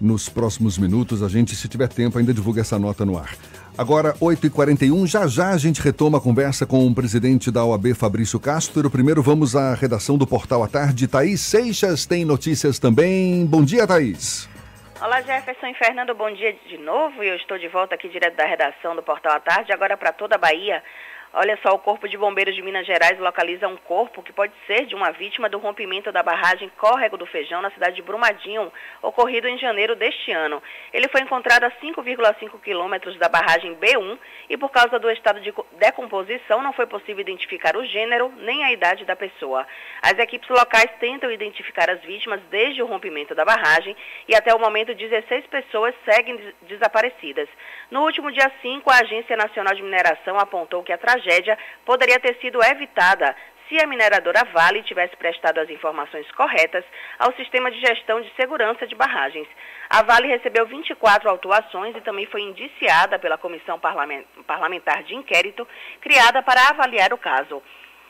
nos 0.00 0.28
próximos 0.28 0.78
minutos. 0.78 1.22
A 1.22 1.28
gente, 1.28 1.54
se 1.54 1.68
tiver 1.68 1.88
tempo, 1.88 2.18
ainda 2.18 2.32
divulga 2.32 2.60
essa 2.60 2.78
nota 2.78 3.04
no 3.04 3.18
ar. 3.18 3.34
Agora, 3.76 4.12
8h41, 4.14 5.06
já 5.06 5.26
já 5.26 5.50
a 5.50 5.56
gente 5.56 5.80
retoma 5.80 6.18
a 6.18 6.20
conversa 6.20 6.66
com 6.66 6.86
o 6.86 6.94
presidente 6.94 7.50
da 7.50 7.64
OAB, 7.64 7.94
Fabrício 7.94 8.40
Castro. 8.40 8.90
Primeiro 8.90 9.22
vamos 9.22 9.54
à 9.54 9.74
redação 9.74 10.18
do 10.18 10.26
Portal 10.26 10.64
à 10.64 10.68
Tarde. 10.68 11.06
Thaís 11.06 11.40
Seixas 11.40 12.04
tem 12.04 12.24
notícias 12.24 12.78
também. 12.78 13.46
Bom 13.46 13.64
dia, 13.64 13.86
Thaís. 13.86 14.48
Olá, 15.00 15.22
Jefferson 15.22 15.68
e 15.68 15.74
Fernando, 15.74 16.12
bom 16.12 16.28
dia 16.32 16.56
de 16.68 16.76
novo. 16.78 17.22
Eu 17.22 17.36
estou 17.36 17.56
de 17.56 17.68
volta 17.68 17.94
aqui 17.94 18.08
direto 18.08 18.34
da 18.34 18.44
redação 18.44 18.96
do 18.96 19.02
Portal 19.02 19.36
à 19.36 19.38
Tarde, 19.38 19.72
agora 19.72 19.96
para 19.96 20.12
toda 20.12 20.34
a 20.34 20.38
Bahia. 20.38 20.82
Olha 21.30 21.58
só, 21.62 21.74
o 21.74 21.78
Corpo 21.78 22.08
de 22.08 22.16
Bombeiros 22.16 22.54
de 22.54 22.62
Minas 22.62 22.86
Gerais 22.86 23.18
localiza 23.18 23.68
um 23.68 23.76
corpo 23.76 24.22
que 24.22 24.32
pode 24.32 24.52
ser 24.66 24.86
de 24.86 24.94
uma 24.94 25.10
vítima 25.10 25.46
do 25.46 25.58
rompimento 25.58 26.10
da 26.10 26.22
barragem 26.22 26.70
Córrego 26.78 27.18
do 27.18 27.26
Feijão 27.26 27.60
na 27.60 27.70
cidade 27.70 27.96
de 27.96 28.02
Brumadinho, 28.02 28.72
ocorrido 29.02 29.46
em 29.46 29.58
janeiro 29.58 29.94
deste 29.94 30.32
ano. 30.32 30.62
Ele 30.90 31.06
foi 31.08 31.20
encontrado 31.20 31.64
a 31.64 31.70
5,5 31.70 32.58
quilômetros 32.62 33.18
da 33.18 33.28
barragem 33.28 33.76
B1 33.76 34.18
e, 34.48 34.56
por 34.56 34.70
causa 34.70 34.98
do 34.98 35.10
estado 35.10 35.38
de 35.40 35.52
decomposição, 35.78 36.62
não 36.62 36.72
foi 36.72 36.86
possível 36.86 37.20
identificar 37.20 37.76
o 37.76 37.84
gênero 37.84 38.32
nem 38.38 38.64
a 38.64 38.72
idade 38.72 39.04
da 39.04 39.14
pessoa. 39.14 39.66
As 40.00 40.18
equipes 40.18 40.48
locais 40.48 40.90
tentam 40.98 41.30
identificar 41.30 41.90
as 41.90 42.00
vítimas 42.00 42.40
desde 42.50 42.82
o 42.82 42.86
rompimento 42.86 43.34
da 43.34 43.44
barragem 43.44 43.94
e, 44.26 44.34
até 44.34 44.54
o 44.54 44.58
momento, 44.58 44.94
16 44.94 45.46
pessoas 45.48 45.94
seguem 46.06 46.40
desaparecidas. 46.62 47.50
No 47.90 48.02
último 48.02 48.32
dia 48.32 48.50
5, 48.62 48.90
a 48.90 49.00
Agência 49.00 49.36
Nacional 49.36 49.74
de 49.74 49.82
Mineração 49.82 50.38
apontou 50.38 50.82
que 50.82 50.92
a 50.92 50.98
tragédia 50.98 51.17
poderia 51.84 52.18
ter 52.20 52.36
sido 52.40 52.62
evitada 52.62 53.34
se 53.68 53.76
a 53.82 53.86
mineradora 53.86 54.44
Vale 54.52 54.82
tivesse 54.82 55.16
prestado 55.16 55.58
as 55.58 55.68
informações 55.68 56.30
corretas 56.32 56.84
ao 57.18 57.32
sistema 57.34 57.70
de 57.70 57.78
gestão 57.80 58.20
de 58.20 58.32
segurança 58.34 58.86
de 58.86 58.94
barragens. 58.94 59.46
A 59.90 60.02
Vale 60.02 60.26
recebeu 60.26 60.66
24 60.66 61.28
autuações 61.28 61.94
e 61.94 62.00
também 62.00 62.26
foi 62.26 62.42
indiciada 62.42 63.18
pela 63.18 63.36
Comissão 63.36 63.78
Parlamentar 64.46 65.02
de 65.02 65.14
Inquérito, 65.14 65.68
criada 66.00 66.42
para 66.42 66.70
avaliar 66.70 67.12
o 67.12 67.18
caso. 67.18 67.62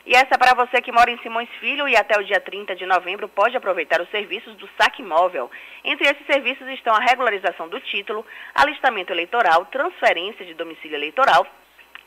E 0.06 0.12
essa 0.12 0.36
é 0.36 0.38
para 0.38 0.54
você 0.54 0.80
que 0.80 0.90
mora 0.90 1.10
em 1.10 1.18
Simões 1.18 1.50
Filho 1.60 1.86
e 1.86 1.94
até 1.94 2.18
o 2.18 2.24
dia 2.24 2.40
30 2.40 2.74
de 2.74 2.86
novembro 2.86 3.28
pode 3.28 3.56
aproveitar 3.56 4.00
os 4.00 4.08
serviços 4.10 4.54
do 4.54 4.66
saque 4.80 5.02
móvel. 5.02 5.50
Entre 5.84 6.08
esses 6.08 6.24
serviços 6.24 6.66
estão 6.68 6.94
a 6.94 7.00
regularização 7.00 7.68
do 7.68 7.78
título, 7.80 8.24
alistamento 8.54 9.12
eleitoral, 9.12 9.66
transferência 9.66 10.46
de 10.46 10.54
domicílio 10.54 10.96
eleitoral, 10.96 11.46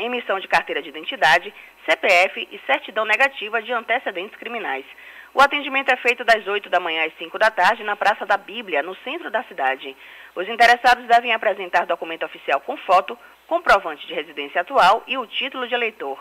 emissão 0.05 0.39
de 0.39 0.47
carteira 0.47 0.81
de 0.81 0.89
identidade, 0.89 1.53
CPF 1.85 2.47
e 2.51 2.59
certidão 2.65 3.05
negativa 3.05 3.61
de 3.61 3.71
antecedentes 3.71 4.37
criminais. 4.37 4.85
O 5.33 5.41
atendimento 5.41 5.89
é 5.89 5.95
feito 5.97 6.25
das 6.25 6.45
8 6.45 6.69
da 6.69 6.79
manhã 6.79 7.05
às 7.05 7.17
5 7.17 7.39
da 7.39 7.49
tarde 7.49 7.83
na 7.83 7.95
Praça 7.95 8.25
da 8.25 8.35
Bíblia, 8.37 8.83
no 8.83 8.95
centro 8.97 9.31
da 9.31 9.43
cidade. 9.43 9.95
Os 10.35 10.47
interessados 10.47 11.05
devem 11.07 11.33
apresentar 11.33 11.85
documento 11.85 12.25
oficial 12.25 12.59
com 12.61 12.75
foto, 12.77 13.17
comprovante 13.47 14.05
de 14.07 14.13
residência 14.13 14.61
atual 14.61 15.03
e 15.07 15.17
o 15.17 15.25
título 15.25 15.67
de 15.67 15.73
eleitor. 15.73 16.19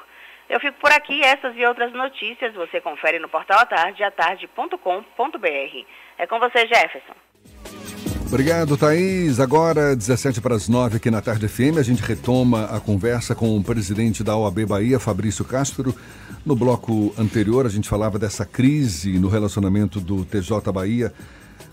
Eu 0.48 0.58
fico 0.58 0.78
por 0.80 0.92
aqui. 0.92 1.22
Essas 1.22 1.56
e 1.56 1.64
outras 1.64 1.92
notícias 1.92 2.54
você 2.54 2.80
confere 2.80 3.20
no 3.20 3.28
portal 3.28 3.60
à 3.60 3.66
tarde, 3.66 4.02
atarde.com.br. 4.02 5.86
É 6.18 6.26
com 6.26 6.38
você, 6.40 6.66
Jefferson. 6.66 7.14
Obrigado, 8.30 8.76
Thaís. 8.76 9.40
Agora, 9.40 9.96
17 9.96 10.40
para 10.40 10.54
as 10.54 10.68
9 10.68 10.98
aqui 10.98 11.10
na 11.10 11.20
Tarde 11.20 11.48
FM, 11.48 11.78
a 11.78 11.82
gente 11.82 12.00
retoma 12.00 12.66
a 12.66 12.78
conversa 12.78 13.34
com 13.34 13.56
o 13.56 13.62
presidente 13.62 14.22
da 14.22 14.36
OAB 14.36 14.66
Bahia, 14.66 15.00
Fabrício 15.00 15.44
Castro. 15.44 15.92
No 16.46 16.54
bloco 16.54 17.12
anterior, 17.18 17.66
a 17.66 17.68
gente 17.68 17.88
falava 17.88 18.20
dessa 18.20 18.44
crise 18.44 19.18
no 19.18 19.28
relacionamento 19.28 20.00
do 20.00 20.24
TJ 20.24 20.70
Bahia 20.72 21.12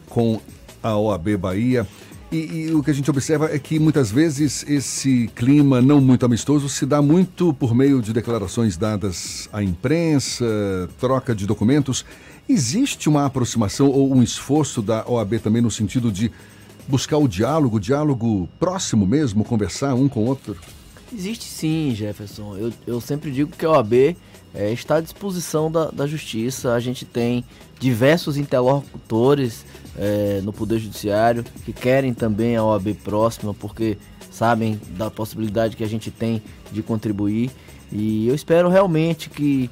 com 0.10 0.42
a 0.82 0.98
OAB 0.98 1.38
Bahia. 1.38 1.88
E, 2.32 2.38
e, 2.38 2.74
o 2.74 2.82
que 2.82 2.90
a 2.90 2.94
gente 2.94 3.10
observa 3.10 3.54
é 3.54 3.60
que 3.60 3.78
muitas 3.78 4.12
vezes 4.12 4.66
esse 4.68 5.30
clima 5.36 5.80
não 5.80 6.02
muito 6.02 6.26
amistoso 6.26 6.68
se 6.68 6.88
dá 6.88 7.04
muito 7.04 7.54
por 7.54 7.76
meio 7.76 8.02
de 8.02 8.12
declarações 8.12 8.76
dadas 8.76 9.48
à 9.54 9.62
imprensa, 9.62 10.44
troca 11.00 11.36
de 11.36 11.46
documentos. 11.46 12.04
Existe 12.50 13.10
uma 13.10 13.26
aproximação 13.26 13.90
ou 13.90 14.14
um 14.14 14.24
esforço 14.24 14.82
da 14.82 15.06
OAB 15.08 15.40
também 15.40 15.62
no 15.62 15.70
sentido 15.70 16.12
de 16.12 16.32
buscar 16.88 17.18
o 17.18 17.28
diálogo, 17.28 17.80
diálogo 17.80 18.48
próximo 18.58 19.06
mesmo, 19.06 19.44
conversar 19.44 19.94
um 19.94 20.08
com 20.08 20.22
o 20.22 20.26
outro? 20.26 20.56
Existe 21.14 21.46
sim, 21.46 21.94
Jefferson. 21.94 22.56
Eu, 22.58 22.74
eu 22.86 23.02
sempre 23.02 23.32
digo 23.32 23.52
que 23.52 23.66
a 23.66 23.72
OAB 23.72 24.16
é, 24.54 24.72
está 24.72 24.96
à 24.96 25.02
disposição 25.02 25.70
da, 25.70 25.92
da 25.92 26.08
justiça. 26.08 26.74
A 26.74 26.80
gente 26.80 27.06
tem 27.06 27.44
diversos 27.80 28.38
interlocutores 28.38 29.66
é, 29.98 30.42
no 30.44 30.54
Poder 30.54 30.80
Judiciário 30.80 31.44
que 31.66 31.74
querem 31.74 32.14
também 32.14 32.56
a 32.56 32.64
OAB 32.64 32.94
próxima, 33.04 33.54
porque 33.54 33.98
sabem 34.32 34.80
da 34.98 35.12
possibilidade 35.12 35.76
que 35.76 35.84
a 35.84 35.88
gente 35.88 36.12
tem 36.12 36.42
de 36.72 36.82
contribuir. 36.82 37.52
E 37.92 38.28
eu 38.28 38.36
espero 38.36 38.70
realmente 38.70 39.30
que 39.30 39.70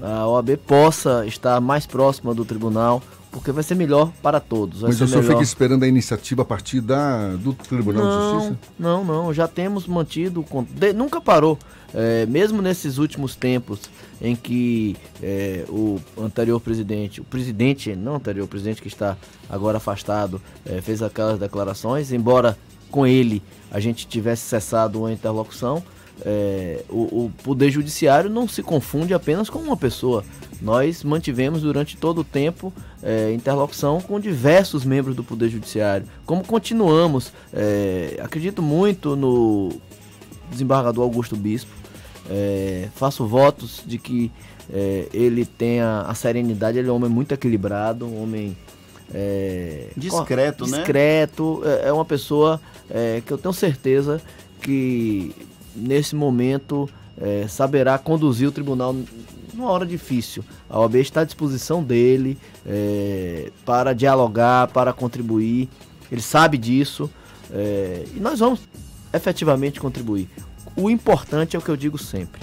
a 0.00 0.26
OAB 0.26 0.56
possa 0.66 1.26
estar 1.26 1.60
mais 1.60 1.86
próxima 1.86 2.34
do 2.34 2.44
tribunal, 2.44 3.02
porque 3.30 3.52
vai 3.52 3.62
ser 3.62 3.74
melhor 3.74 4.10
para 4.22 4.40
todos. 4.40 4.82
Mas 4.82 5.00
o 5.00 5.06
senhor 5.06 5.22
fica 5.22 5.42
esperando 5.42 5.84
a 5.84 5.88
iniciativa 5.88 6.42
a 6.42 6.44
partir 6.44 6.80
da, 6.80 7.36
do 7.36 7.52
Tribunal 7.52 8.04
não, 8.04 8.10
de 8.10 8.34
Justiça? 8.34 8.58
Não, 8.78 9.04
não, 9.04 9.32
já 9.32 9.46
temos 9.46 9.86
mantido, 9.86 10.44
de, 10.70 10.92
nunca 10.92 11.20
parou. 11.20 11.58
É, 11.92 12.24
mesmo 12.26 12.62
nesses 12.62 12.98
últimos 12.98 13.34
tempos 13.34 13.80
em 14.20 14.36
que 14.36 14.96
é, 15.20 15.64
o 15.68 15.98
anterior 16.18 16.60
presidente, 16.60 17.20
o 17.20 17.24
presidente, 17.24 17.94
não 17.96 18.16
anterior, 18.16 18.44
o 18.44 18.48
presidente 18.48 18.80
que 18.80 18.88
está 18.88 19.16
agora 19.48 19.78
afastado, 19.78 20.40
é, 20.64 20.80
fez 20.80 21.02
aquelas 21.02 21.38
declarações, 21.38 22.12
embora 22.12 22.56
com 22.90 23.06
ele 23.06 23.42
a 23.70 23.80
gente 23.80 24.06
tivesse 24.06 24.42
cessado 24.42 25.00
uma 25.00 25.12
interlocução, 25.12 25.82
é, 26.24 26.82
o, 26.88 27.24
o, 27.24 27.32
Poder 27.42 27.70
Judiciário 27.70 28.28
não 28.28 28.46
se 28.46 28.62
confunde 28.62 29.14
apenas 29.14 29.48
com 29.48 29.58
uma 29.58 29.76
pessoa. 29.76 30.24
Nós 30.60 31.02
mantivemos 31.02 31.62
durante 31.62 31.96
todo 31.96 32.20
o 32.20 32.24
tempo 32.24 32.72
é, 33.02 33.32
interlocução 33.32 34.00
com 34.00 34.20
diversos 34.20 34.84
membros 34.84 35.16
do 35.16 35.24
Poder 35.24 35.48
Judiciário. 35.48 36.06
Como 36.26 36.44
continuamos, 36.44 37.32
é, 37.52 38.20
acredito 38.22 38.60
muito 38.60 39.16
no 39.16 39.70
desembargador 40.50 41.04
Augusto 41.04 41.36
Bispo. 41.36 41.72
É, 42.28 42.88
faço 42.94 43.26
votos 43.26 43.82
de 43.86 43.98
que 43.98 44.30
é, 44.70 45.08
ele 45.12 45.46
tenha 45.46 46.02
a 46.02 46.14
serenidade. 46.14 46.78
Ele 46.78 46.88
é 46.88 46.92
um 46.92 46.96
homem 46.96 47.10
muito 47.10 47.32
equilibrado, 47.32 48.06
um 48.06 48.22
homem 48.22 48.56
é, 49.12 49.88
discreto, 49.96 50.66
né? 50.66 50.78
Discreto, 50.78 51.62
é 51.82 51.92
uma 51.92 52.04
pessoa 52.04 52.60
que 53.24 53.32
eu 53.32 53.38
tenho 53.38 53.54
certeza 53.54 54.20
que 54.60 55.32
nesse 55.74 56.14
momento, 56.14 56.88
é, 57.20 57.46
saberá 57.48 57.98
conduzir 57.98 58.48
o 58.48 58.52
tribunal 58.52 58.94
numa 59.52 59.70
hora 59.70 59.86
difícil. 59.86 60.44
A 60.68 60.78
OAB 60.80 60.96
está 60.96 61.20
à 61.20 61.24
disposição 61.24 61.82
dele 61.82 62.38
é, 62.64 63.50
para 63.64 63.92
dialogar, 63.92 64.68
para 64.68 64.92
contribuir. 64.92 65.68
Ele 66.10 66.22
sabe 66.22 66.58
disso 66.58 67.10
é, 67.52 68.04
e 68.14 68.20
nós 68.20 68.38
vamos 68.38 68.60
efetivamente 69.12 69.80
contribuir. 69.80 70.28
O 70.76 70.90
importante 70.90 71.56
é 71.56 71.58
o 71.58 71.62
que 71.62 71.68
eu 71.68 71.76
digo 71.76 71.98
sempre. 71.98 72.40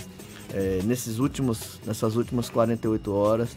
É, 0.54 0.82
nesses 0.84 1.20
últimos, 1.20 1.80
nessas 1.86 2.16
últimas 2.16 2.50
48 2.50 3.14
horas, 3.14 3.50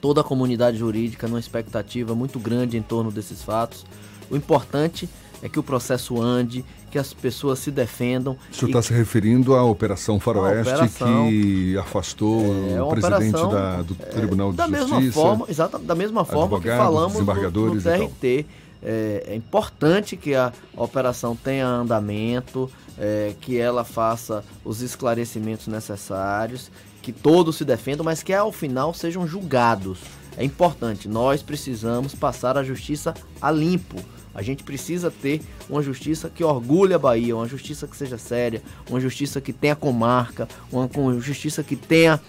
toda 0.00 0.20
a 0.20 0.24
comunidade 0.24 0.76
jurídica 0.76 1.26
numa 1.26 1.40
expectativa 1.40 2.14
muito 2.14 2.38
grande 2.38 2.76
em 2.76 2.82
torno 2.82 3.10
desses 3.10 3.42
fatos. 3.42 3.86
O 4.30 4.36
importante 4.36 5.06
é 5.06 5.08
que 5.48 5.58
o 5.58 5.62
processo 5.62 6.20
ande, 6.20 6.64
que 6.90 6.98
as 6.98 7.12
pessoas 7.12 7.58
se 7.58 7.70
defendam. 7.70 8.36
O 8.50 8.54
senhor 8.54 8.68
está 8.68 8.82
se 8.82 8.92
referindo 8.92 9.54
à 9.54 9.64
Operação 9.64 10.18
Faroeste 10.20 10.72
operação, 10.72 11.28
que 11.28 11.76
afastou 11.78 12.42
é, 12.70 12.82
o 12.82 12.88
presidente 12.88 13.32
da, 13.32 13.82
do 13.82 13.96
é, 14.00 14.04
Tribunal 14.06 14.50
de 14.52 14.56
da 14.56 14.66
Justiça. 14.66 14.96
Mesma 14.96 15.12
forma, 15.12 15.46
exata, 15.48 15.78
da 15.78 15.94
mesma 15.94 16.24
forma 16.24 16.60
que 16.60 16.68
falamos 16.68 17.18
no, 17.18 17.74
no 17.74 17.82
TRT. 17.82 18.46
É, 18.86 19.24
é, 19.28 19.34
importante 19.34 20.14
que 20.14 20.34
a 20.34 20.52
operação 20.76 21.34
tenha 21.34 21.66
andamento, 21.66 22.70
é, 22.98 23.32
que 23.40 23.58
ela 23.58 23.82
faça 23.82 24.44
os 24.62 24.82
esclarecimentos 24.82 25.66
necessários, 25.66 26.70
que 27.00 27.10
todos 27.10 27.56
se 27.56 27.64
defendam, 27.64 28.04
mas 28.04 28.22
que 28.22 28.32
ao 28.32 28.52
final 28.52 28.92
sejam 28.92 29.26
julgados. 29.26 30.00
É 30.36 30.44
importante, 30.44 31.08
nós 31.08 31.42
precisamos 31.42 32.14
passar 32.14 32.58
a 32.58 32.62
justiça 32.62 33.14
a 33.40 33.50
limpo. 33.50 33.96
A 34.34 34.42
gente 34.42 34.64
precisa 34.64 35.10
ter 35.10 35.40
uma 35.70 35.82
justiça 35.82 36.28
que 36.28 36.42
orgulhe 36.42 36.92
a 36.92 36.98
Bahia, 36.98 37.36
uma 37.36 37.46
justiça 37.46 37.86
que 37.86 37.96
seja 37.96 38.18
séria, 38.18 38.62
uma 38.90 39.00
justiça 39.00 39.40
que 39.40 39.52
tenha 39.52 39.76
comarca, 39.76 40.48
uma, 40.72 40.88
justiça 41.20 41.62
que 41.62 41.76
tenha 41.76 42.20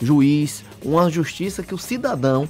juiz, 0.00 0.64
uma 0.82 1.10
justiça 1.10 1.62
que 1.62 1.74
o 1.74 1.78
cidadão 1.78 2.48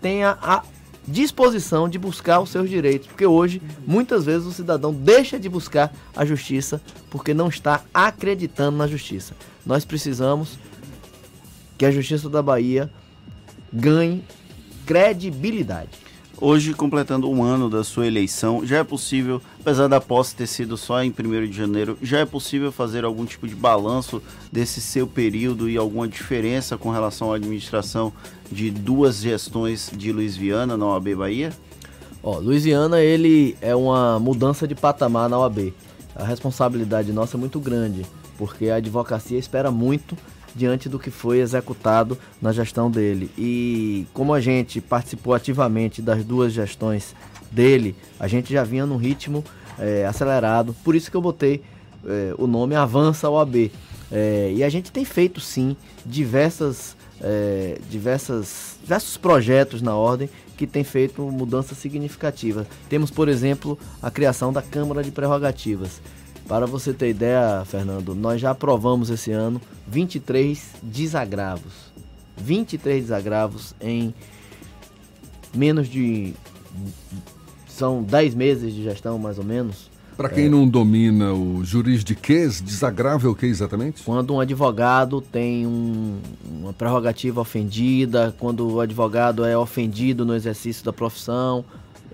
tenha 0.00 0.38
a 0.40 0.62
disposição 1.06 1.88
de 1.88 1.98
buscar 1.98 2.40
os 2.40 2.50
seus 2.50 2.68
direitos, 2.68 3.06
porque 3.06 3.26
hoje 3.26 3.62
muitas 3.86 4.24
vezes 4.24 4.46
o 4.46 4.52
cidadão 4.52 4.92
deixa 4.92 5.38
de 5.38 5.48
buscar 5.48 5.94
a 6.16 6.24
justiça 6.24 6.80
porque 7.10 7.32
não 7.32 7.48
está 7.48 7.82
acreditando 7.92 8.76
na 8.76 8.86
justiça. 8.86 9.34
Nós 9.64 9.84
precisamos 9.84 10.58
que 11.78 11.84
a 11.84 11.90
justiça 11.90 12.28
da 12.28 12.42
Bahia 12.42 12.90
ganhe 13.72 14.24
credibilidade. 14.86 16.05
Hoje, 16.38 16.74
completando 16.74 17.30
um 17.30 17.42
ano 17.42 17.70
da 17.70 17.82
sua 17.82 18.06
eleição, 18.06 18.60
já 18.62 18.76
é 18.76 18.84
possível, 18.84 19.40
apesar 19.58 19.88
da 19.88 19.98
posse 19.98 20.36
ter 20.36 20.46
sido 20.46 20.76
só 20.76 21.02
em 21.02 21.08
1 21.08 21.46
de 21.46 21.56
janeiro, 21.56 21.96
já 22.02 22.18
é 22.18 22.26
possível 22.26 22.70
fazer 22.70 23.06
algum 23.06 23.24
tipo 23.24 23.48
de 23.48 23.54
balanço 23.54 24.22
desse 24.52 24.82
seu 24.82 25.06
período 25.06 25.66
e 25.66 25.78
alguma 25.78 26.06
diferença 26.06 26.76
com 26.76 26.90
relação 26.90 27.32
à 27.32 27.36
administração 27.36 28.12
de 28.52 28.70
duas 28.70 29.22
gestões 29.22 29.90
de 29.96 30.12
Luiz 30.12 30.36
Viana 30.36 30.76
na 30.76 30.84
OAB 30.84 31.14
Bahia? 31.14 31.52
Ó, 32.22 32.38
Luiz 32.38 32.64
Viana, 32.64 33.00
ele 33.00 33.56
é 33.62 33.74
uma 33.74 34.20
mudança 34.20 34.68
de 34.68 34.74
patamar 34.74 35.30
na 35.30 35.38
OAB. 35.38 35.72
A 36.14 36.24
responsabilidade 36.24 37.14
nossa 37.14 37.38
é 37.38 37.40
muito 37.40 37.58
grande, 37.58 38.04
porque 38.36 38.68
a 38.68 38.76
advocacia 38.76 39.38
espera 39.38 39.70
muito 39.70 40.14
diante 40.56 40.88
do 40.88 40.98
que 40.98 41.10
foi 41.10 41.38
executado 41.38 42.18
na 42.40 42.52
gestão 42.52 42.90
dele. 42.90 43.30
E 43.36 44.06
como 44.12 44.32
a 44.32 44.40
gente 44.40 44.80
participou 44.80 45.34
ativamente 45.34 46.00
das 46.00 46.24
duas 46.24 46.52
gestões 46.52 47.14
dele, 47.50 47.94
a 48.18 48.26
gente 48.26 48.52
já 48.52 48.64
vinha 48.64 48.86
num 48.86 48.96
ritmo 48.96 49.44
é, 49.78 50.06
acelerado. 50.06 50.74
Por 50.82 50.94
isso 50.94 51.10
que 51.10 51.16
eu 51.16 51.20
botei 51.20 51.62
é, 52.04 52.34
o 52.38 52.46
nome 52.46 52.74
Avança 52.74 53.28
OAB. 53.28 53.70
É, 54.10 54.52
e 54.54 54.62
a 54.62 54.68
gente 54.68 54.92
tem 54.92 55.04
feito 55.04 55.40
sim 55.40 55.76
diversas, 56.04 56.96
é, 57.20 57.78
diversas, 57.90 58.78
diversos 58.80 59.16
projetos 59.16 59.82
na 59.82 59.96
ordem 59.96 60.30
que 60.56 60.66
tem 60.66 60.84
feito 60.84 61.22
mudanças 61.22 61.76
significativas. 61.76 62.66
Temos, 62.88 63.10
por 63.10 63.28
exemplo, 63.28 63.78
a 64.00 64.10
criação 64.10 64.52
da 64.52 64.62
Câmara 64.62 65.02
de 65.02 65.10
Prerrogativas. 65.10 66.00
Para 66.48 66.64
você 66.64 66.92
ter 66.92 67.10
ideia, 67.10 67.64
Fernando, 67.64 68.14
nós 68.14 68.40
já 68.40 68.50
aprovamos 68.50 69.10
esse 69.10 69.32
ano 69.32 69.60
23 69.88 70.74
desagravos. 70.82 71.72
23 72.36 73.02
desagravos 73.02 73.74
em 73.80 74.14
menos 75.52 75.88
de. 75.88 76.34
São 77.68 78.02
10 78.02 78.34
meses 78.34 78.72
de 78.72 78.84
gestão, 78.84 79.18
mais 79.18 79.38
ou 79.38 79.44
menos. 79.44 79.90
Para 80.16 80.30
quem 80.30 80.46
é, 80.46 80.48
não 80.48 80.66
domina 80.66 81.34
o 81.34 81.62
juridiquês, 81.62 82.60
desagravo 82.60 83.26
é 83.26 83.30
o 83.30 83.34
que 83.34 83.44
exatamente? 83.44 84.02
Quando 84.02 84.32
um 84.32 84.40
advogado 84.40 85.20
tem 85.20 85.66
um, 85.66 86.18
uma 86.60 86.72
prerrogativa 86.72 87.40
ofendida, 87.40 88.34
quando 88.38 88.66
o 88.66 88.80
advogado 88.80 89.44
é 89.44 89.58
ofendido 89.58 90.24
no 90.24 90.34
exercício 90.34 90.82
da 90.82 90.92
profissão, 90.92 91.64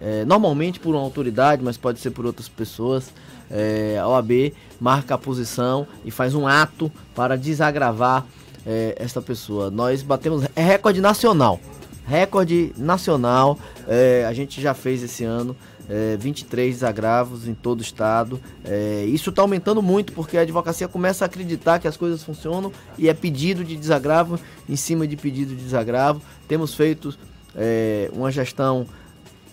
é, 0.00 0.24
normalmente 0.24 0.80
por 0.80 0.96
uma 0.96 1.04
autoridade, 1.04 1.62
mas 1.62 1.76
pode 1.76 2.00
ser 2.00 2.10
por 2.10 2.26
outras 2.26 2.48
pessoas 2.48 3.12
é, 3.53 3.99
a 3.99 4.09
OAB 4.09 4.53
marca 4.81 5.15
a 5.15 5.19
posição 5.19 5.87
e 6.05 6.11
faz 6.11 6.35
um 6.35 6.47
ato 6.47 6.91
para 7.15 7.37
desagravar 7.37 8.27
é, 8.66 8.97
esta 8.99 9.20
pessoa. 9.20 9.70
Nós 9.70 10.03
batemos 10.03 10.45
recorde 10.57 11.01
nacional. 11.01 11.61
Recorde 12.07 12.73
nacional, 12.77 13.59
é, 13.87 14.24
a 14.27 14.33
gente 14.33 14.61
já 14.61 14.74
fez 14.74 15.03
esse 15.03 15.24
ano. 15.24 15.55
É, 15.89 16.16
23 16.16 16.77
desagravos 16.77 17.49
em 17.49 17.55
todo 17.55 17.81
o 17.81 17.83
estado. 17.83 18.41
É, 18.65 19.05
isso 19.09 19.31
está 19.31 19.43
aumentando 19.43 19.83
muito 19.83 20.12
porque 20.12 20.39
a 20.39 20.43
advocacia 20.43 20.87
começa 20.87 21.24
a 21.24 21.27
acreditar 21.27 21.81
que 21.81 21.89
as 21.89 21.97
coisas 21.97 22.23
funcionam 22.23 22.73
e 22.97 23.09
é 23.09 23.15
pedido 23.15 23.65
de 23.65 23.77
desagravo 23.77 24.39
em 24.69 24.77
cima 24.77 25.09
de 25.09 25.16
pedido 25.16 25.55
de 25.55 25.62
desagravo. 25.62 26.23
Temos 26.47 26.73
feito 26.73 27.12
é, 27.55 28.09
uma 28.15 28.31
gestão 28.31 28.87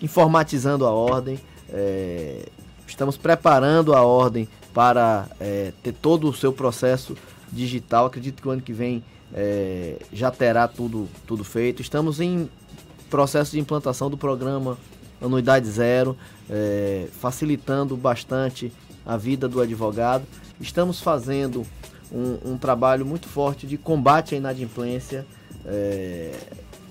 informatizando 0.02 0.86
a 0.86 0.92
ordem, 0.92 1.40
é, 1.70 2.46
estamos 3.00 3.16
preparando 3.16 3.94
a 3.94 4.02
ordem 4.02 4.46
para 4.74 5.30
é, 5.40 5.72
ter 5.82 5.94
todo 5.94 6.28
o 6.28 6.34
seu 6.34 6.52
processo 6.52 7.16
digital. 7.50 8.08
Acredito 8.08 8.42
que 8.42 8.48
o 8.50 8.52
ano 8.52 8.62
que 8.62 8.74
vem 8.74 9.02
é, 9.34 9.96
já 10.12 10.30
terá 10.30 10.68
tudo, 10.68 11.08
tudo 11.26 11.46
feito. 11.46 11.82
Estamos 11.82 12.20
em 12.20 12.50
processo 13.10 13.52
de 13.52 13.60
implantação 13.60 14.10
do 14.10 14.18
programa 14.18 14.78
Anuidade 15.22 15.66
Zero, 15.66 16.18
é, 16.50 17.08
facilitando 17.22 17.96
bastante 17.96 18.70
a 19.06 19.16
vida 19.16 19.48
do 19.48 19.62
advogado. 19.62 20.26
Estamos 20.60 21.00
fazendo 21.00 21.66
um, 22.12 22.52
um 22.52 22.58
trabalho 22.58 23.06
muito 23.06 23.30
forte 23.30 23.66
de 23.66 23.78
combate 23.78 24.36
à 24.36 24.38
inadimplência. 24.38 25.26
É, 25.66 26.34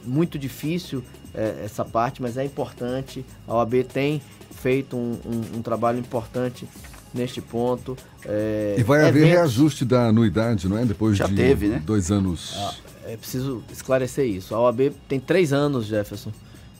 muito 0.07 0.39
difícil 0.39 1.05
é, 1.35 1.65
essa 1.67 1.85
parte, 1.85 2.23
mas 2.23 2.39
é 2.39 2.45
importante. 2.47 3.27
A 3.47 3.57
OAB 3.57 3.85
tem 3.85 4.23
feito 4.61 4.97
um, 4.97 5.19
um, 5.25 5.59
um 5.59 5.63
trabalho 5.63 5.99
importante 5.99 6.69
neste 7.13 7.41
ponto. 7.41 7.97
É, 8.25 8.77
e 8.79 8.83
vai 8.83 9.01
haver 9.01 9.23
eventos... 9.23 9.31
reajuste 9.31 9.85
da 9.85 10.09
anuidade, 10.09 10.69
não 10.69 10.79
é? 10.79 10.85
Depois 10.85 11.17
Já 11.17 11.27
de 11.27 11.35
teve, 11.35 11.69
né? 11.69 11.83
dois 11.85 12.11
anos. 12.11 12.55
Ah, 12.57 12.75
é 13.07 13.17
preciso 13.17 13.63
esclarecer 13.73 14.27
isso. 14.27 14.55
A 14.55 14.61
OAB 14.61 14.93
tem 15.09 15.19
três 15.19 15.53
anos, 15.53 15.87
Jefferson, 15.87 16.33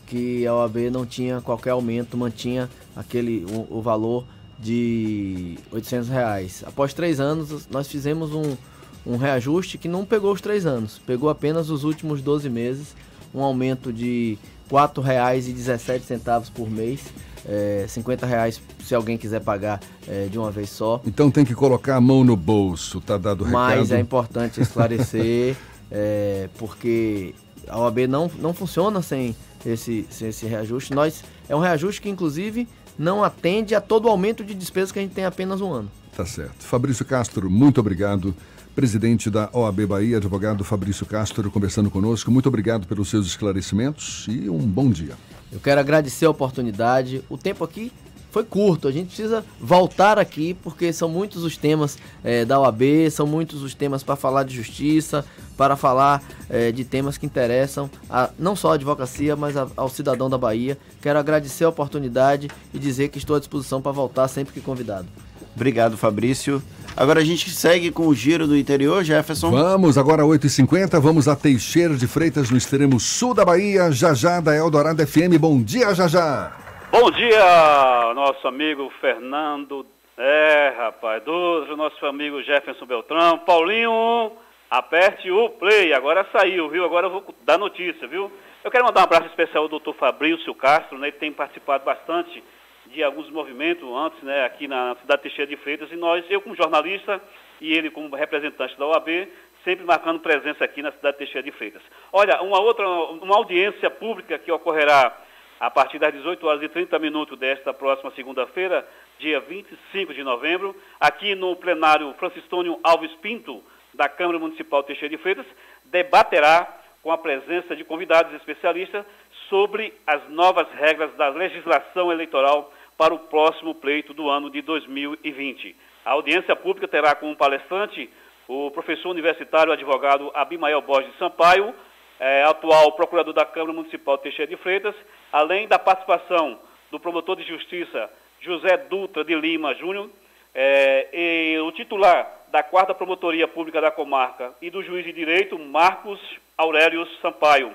que 0.05 0.45
a 0.45 0.53
OAB 0.53 0.89
não 0.91 1.05
tinha 1.05 1.41
qualquer 1.41 1.71
aumento, 1.71 2.17
mantinha 2.17 2.69
aquele 2.95 3.45
o, 3.49 3.77
o 3.77 3.81
valor 3.81 4.25
de 4.59 5.57
800 5.71 6.09
reais. 6.09 6.63
Após 6.65 6.93
três 6.93 7.19
anos, 7.19 7.67
nós 7.71 7.87
fizemos 7.87 8.33
um, 8.33 8.57
um 9.05 9.15
reajuste 9.15 9.77
que 9.77 9.87
não 9.87 10.05
pegou 10.05 10.33
os 10.33 10.41
três 10.41 10.65
anos, 10.65 10.99
pegou 11.05 11.29
apenas 11.29 11.69
os 11.69 11.83
últimos 11.83 12.21
12 12.21 12.49
meses, 12.49 12.95
um 13.33 13.41
aumento 13.41 13.93
de 13.93 14.37
R$ 14.69 14.77
4,17 14.77 16.51
por 16.51 16.69
mês 16.69 17.01
é, 17.47 17.85
50 17.87 18.25
reais 18.25 18.61
se 18.83 18.93
alguém 18.93 19.17
quiser 19.17 19.41
pagar 19.41 19.79
é, 20.07 20.25
de 20.25 20.37
uma 20.37 20.51
vez 20.51 20.69
só. 20.69 21.01
Então 21.05 21.29
tem 21.31 21.45
que 21.45 21.53
colocar 21.53 21.95
a 21.95 22.01
mão 22.01 22.23
no 22.23 22.35
bolso, 22.35 22.99
tá 23.01 23.17
dado 23.17 23.41
o 23.41 23.43
recado. 23.45 23.77
Mas 23.77 23.91
é 23.91 23.99
importante 23.99 24.61
esclarecer, 24.61 25.55
é, 25.91 26.49
porque 26.57 27.33
a 27.67 27.79
OAB 27.79 27.99
não, 28.07 28.29
não 28.39 28.53
funciona 28.53 29.01
sem 29.01 29.35
esse, 29.65 30.07
sem 30.09 30.29
esse 30.29 30.45
reajuste. 30.45 30.93
Nós, 30.93 31.23
é 31.47 31.55
um 31.55 31.59
reajuste 31.59 32.01
que, 32.01 32.09
inclusive, 32.09 32.67
não 32.97 33.23
atende 33.23 33.75
a 33.75 33.81
todo 33.81 34.05
o 34.05 34.09
aumento 34.09 34.43
de 34.43 34.53
despesas 34.53 34.91
que 34.91 34.99
a 34.99 35.01
gente 35.01 35.13
tem 35.13 35.25
apenas 35.25 35.61
um 35.61 35.71
ano. 35.71 35.91
Tá 36.15 36.25
certo. 36.25 36.65
Fabrício 36.65 37.05
Castro, 37.05 37.49
muito 37.49 37.79
obrigado. 37.79 38.35
Presidente 38.75 39.29
da 39.29 39.49
OAB 39.51 39.85
Bahia, 39.87 40.17
advogado 40.17 40.63
Fabrício 40.63 41.05
Castro, 41.05 41.49
conversando 41.51 41.89
conosco. 41.89 42.31
Muito 42.31 42.47
obrigado 42.47 42.87
pelos 42.87 43.09
seus 43.09 43.25
esclarecimentos 43.25 44.25
e 44.29 44.49
um 44.49 44.59
bom 44.59 44.89
dia. 44.89 45.15
Eu 45.51 45.59
quero 45.59 45.79
agradecer 45.79 46.25
a 46.25 46.29
oportunidade. 46.29 47.23
O 47.29 47.37
tempo 47.37 47.63
aqui 47.63 47.91
foi 48.31 48.43
curto, 48.43 48.87
a 48.87 48.91
gente 48.91 49.07
precisa 49.07 49.43
voltar 49.59 50.19
aqui 50.19 50.53
porque 50.53 50.93
são 50.93 51.09
muitos 51.09 51.43
os 51.43 51.57
temas 51.57 51.97
é, 52.23 52.45
da 52.45 52.59
OAB, 52.59 53.09
são 53.11 53.25
muitos 53.25 53.63
os 53.63 53.73
temas 53.73 54.03
para 54.03 54.15
falar 54.15 54.43
de 54.43 54.55
justiça, 54.55 55.25
para 55.57 55.75
falar 55.75 56.21
é, 56.47 56.71
de 56.71 56.85
temas 56.85 57.17
que 57.17 57.25
interessam 57.25 57.89
a, 58.07 58.29
não 58.37 58.55
só 58.55 58.71
a 58.71 58.75
advocacia, 58.75 59.35
mas 59.35 59.57
a, 59.57 59.67
ao 59.75 59.89
cidadão 59.89 60.29
da 60.29 60.37
Bahia. 60.37 60.77
Quero 61.01 61.17
agradecer 61.17 61.63
a 61.63 61.69
oportunidade 61.69 62.49
e 62.71 62.77
dizer 62.77 63.09
que 63.09 63.17
estou 63.17 63.35
à 63.35 63.39
disposição 63.39 63.81
para 63.81 63.91
voltar 63.91 64.27
sempre 64.27 64.53
que 64.53 64.61
convidado. 64.61 65.07
Obrigado, 65.55 65.97
Fabrício. 65.97 66.61
Agora 66.99 67.21
a 67.21 67.23
gente 67.23 67.49
segue 67.49 67.91
com 67.91 68.07
o 68.07 68.13
giro 68.13 68.45
do 68.45 68.57
interior, 68.57 69.05
Jefferson. 69.05 69.51
Vamos, 69.51 69.97
agora 69.97 70.23
8h50, 70.23 70.99
vamos 70.99 71.29
a 71.29 71.35
Teixeira 71.35 71.93
de 71.93 72.05
Freitas, 72.05 72.51
no 72.51 72.57
extremo 72.57 72.99
sul 72.99 73.33
da 73.33 73.45
Bahia, 73.45 73.89
Jajá 73.89 74.41
da 74.41 74.53
Eldorado 74.53 75.01
FM. 75.07 75.39
Bom 75.39 75.63
dia, 75.63 75.95
Jajá. 75.95 76.51
Bom 76.91 77.09
dia, 77.09 78.13
nosso 78.13 78.45
amigo 78.45 78.91
Fernando. 78.99 79.85
É, 80.17 80.73
rapaz, 80.77 81.23
do 81.23 81.73
nosso 81.77 82.05
amigo 82.05 82.43
Jefferson 82.43 82.85
Beltrão. 82.85 83.37
Paulinho, 83.45 84.33
aperte 84.69 85.31
o 85.31 85.51
play. 85.51 85.93
Agora 85.93 86.27
saiu, 86.33 86.67
viu? 86.67 86.83
Agora 86.83 87.07
eu 87.07 87.11
vou 87.11 87.23
dar 87.45 87.57
notícia, 87.57 88.09
viu? 88.09 88.29
Eu 88.61 88.69
quero 88.69 88.83
mandar 88.83 88.99
um 88.99 89.03
abraço 89.05 89.27
especial 89.27 89.63
ao 89.63 89.69
doutor 89.69 89.95
Fabrício 89.95 90.53
Castro, 90.53 90.97
né? 90.97 91.07
Ele 91.07 91.17
tem 91.17 91.31
participado 91.31 91.85
bastante 91.85 92.43
de 92.91 93.03
alguns 93.03 93.29
movimentos 93.29 93.87
antes, 93.87 94.21
né, 94.23 94.45
aqui 94.45 94.67
na 94.67 94.95
cidade 95.01 95.21
de 95.21 95.29
Teixeira 95.29 95.49
de 95.49 95.57
Freitas, 95.57 95.91
e 95.91 95.95
nós, 95.95 96.25
eu 96.29 96.41
como 96.41 96.55
jornalista 96.55 97.21
e 97.61 97.73
ele 97.73 97.89
como 97.89 98.15
representante 98.15 98.77
da 98.77 98.85
OAB, 98.85 99.27
sempre 99.63 99.85
marcando 99.85 100.19
presença 100.19 100.63
aqui 100.63 100.81
na 100.81 100.91
cidade 100.91 101.17
de 101.17 101.25
Teixeira 101.25 101.43
de 101.43 101.51
Freitas. 101.51 101.81
Olha, 102.11 102.41
uma 102.41 102.59
outra, 102.59 102.87
uma 102.87 103.35
audiência 103.35 103.89
pública 103.89 104.39
que 104.39 104.51
ocorrerá 104.51 105.15
a 105.59 105.69
partir 105.69 105.99
das 105.99 106.13
18 106.13 106.47
horas 106.47 106.63
e 106.63 106.69
30 106.69 106.97
minutos 106.99 107.37
desta 107.37 107.73
próxima 107.73 108.11
segunda-feira, 108.11 108.87
dia 109.19 109.41
25 109.41 110.13
de 110.13 110.23
novembro, 110.23 110.75
aqui 110.99 111.35
no 111.35 111.55
plenário 111.55 112.13
Francistônio 112.13 112.79
Alves 112.81 113.11
Pinto, 113.21 113.61
da 113.93 114.07
Câmara 114.07 114.39
Municipal 114.39 114.81
de 114.81 114.87
Teixeira 114.87 115.15
de 115.15 115.21
Freitas, 115.21 115.45
debaterá 115.85 116.79
com 117.03 117.11
a 117.11 117.17
presença 117.17 117.75
de 117.75 117.83
convidados 117.83 118.33
especialistas 118.35 119.05
sobre 119.49 119.93
as 120.05 120.29
novas 120.29 120.67
regras 120.71 121.13
da 121.15 121.29
legislação 121.29 122.11
eleitoral 122.11 122.71
para 122.99 123.13
o 123.13 123.19
próximo 123.19 123.73
pleito 123.73 124.13
do 124.13 124.29
ano 124.29 124.49
de 124.49 124.61
2020. 124.61 125.73
A 126.03 126.11
audiência 126.11 126.53
pública 126.53 126.85
terá 126.85 127.15
como 127.15 127.33
palestrante 127.33 128.09
o 128.45 128.69
professor 128.71 129.11
universitário 129.11 129.71
advogado 129.71 130.29
Abimael 130.33 130.81
Borges 130.81 131.17
Sampaio, 131.17 131.73
é, 132.19 132.43
atual 132.43 132.91
procurador 132.91 133.33
da 133.33 133.45
Câmara 133.45 133.71
Municipal 133.71 134.17
Teixeira 134.17 134.49
de 134.51 134.57
Freitas, 134.57 134.93
além 135.31 135.65
da 135.65 135.79
participação 135.79 136.59
do 136.91 136.99
promotor 136.99 137.37
de 137.37 137.43
justiça 137.43 138.11
José 138.41 138.75
Dutra 138.75 139.23
de 139.23 139.33
Lima 139.33 139.73
Júnior, 139.75 140.09
é, 140.53 141.07
e 141.13 141.57
o 141.59 141.71
titular 141.71 142.29
da 142.51 142.61
quarta 142.63 142.93
promotoria 142.93 143.47
pública 143.47 143.79
da 143.79 143.91
comarca 143.91 144.53
e 144.61 144.69
do 144.69 144.83
juiz 144.83 145.05
de 145.05 145.13
direito 145.13 145.57
Marcos 145.57 146.19
Aurélio 146.57 147.07
Sampaio, 147.21 147.73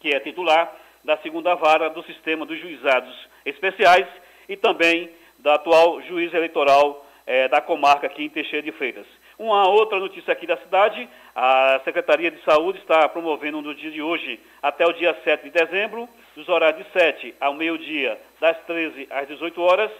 que 0.00 0.14
é 0.14 0.20
titular 0.20 0.74
da 1.04 1.18
segunda 1.18 1.54
vara 1.54 1.90
do 1.90 2.02
sistema 2.04 2.46
dos 2.46 2.58
juizados 2.58 3.14
especiais 3.44 4.06
e 4.48 4.56
também 4.56 5.10
da 5.38 5.54
atual 5.54 6.00
juiz 6.02 6.32
eleitoral 6.32 7.06
eh, 7.26 7.48
da 7.48 7.60
comarca 7.60 8.06
aqui 8.06 8.24
em 8.24 8.28
Teixeira 8.28 8.64
de 8.64 8.72
Freitas. 8.72 9.06
Uma 9.38 9.68
outra 9.68 9.98
notícia 9.98 10.32
aqui 10.32 10.46
da 10.46 10.56
cidade, 10.56 11.08
a 11.34 11.80
Secretaria 11.84 12.30
de 12.30 12.42
Saúde 12.42 12.78
está 12.78 13.06
promovendo 13.08 13.60
no 13.60 13.74
dia 13.74 13.90
de 13.90 14.00
hoje, 14.00 14.40
até 14.62 14.86
o 14.86 14.92
dia 14.92 15.14
7 15.22 15.44
de 15.44 15.50
dezembro, 15.50 16.08
dos 16.34 16.48
horários 16.48 16.84
de 16.86 16.92
7 16.92 17.34
ao 17.40 17.52
meio-dia, 17.52 18.18
das 18.40 18.56
13 18.66 19.06
às 19.10 19.28
18 19.28 19.60
horas, 19.60 19.90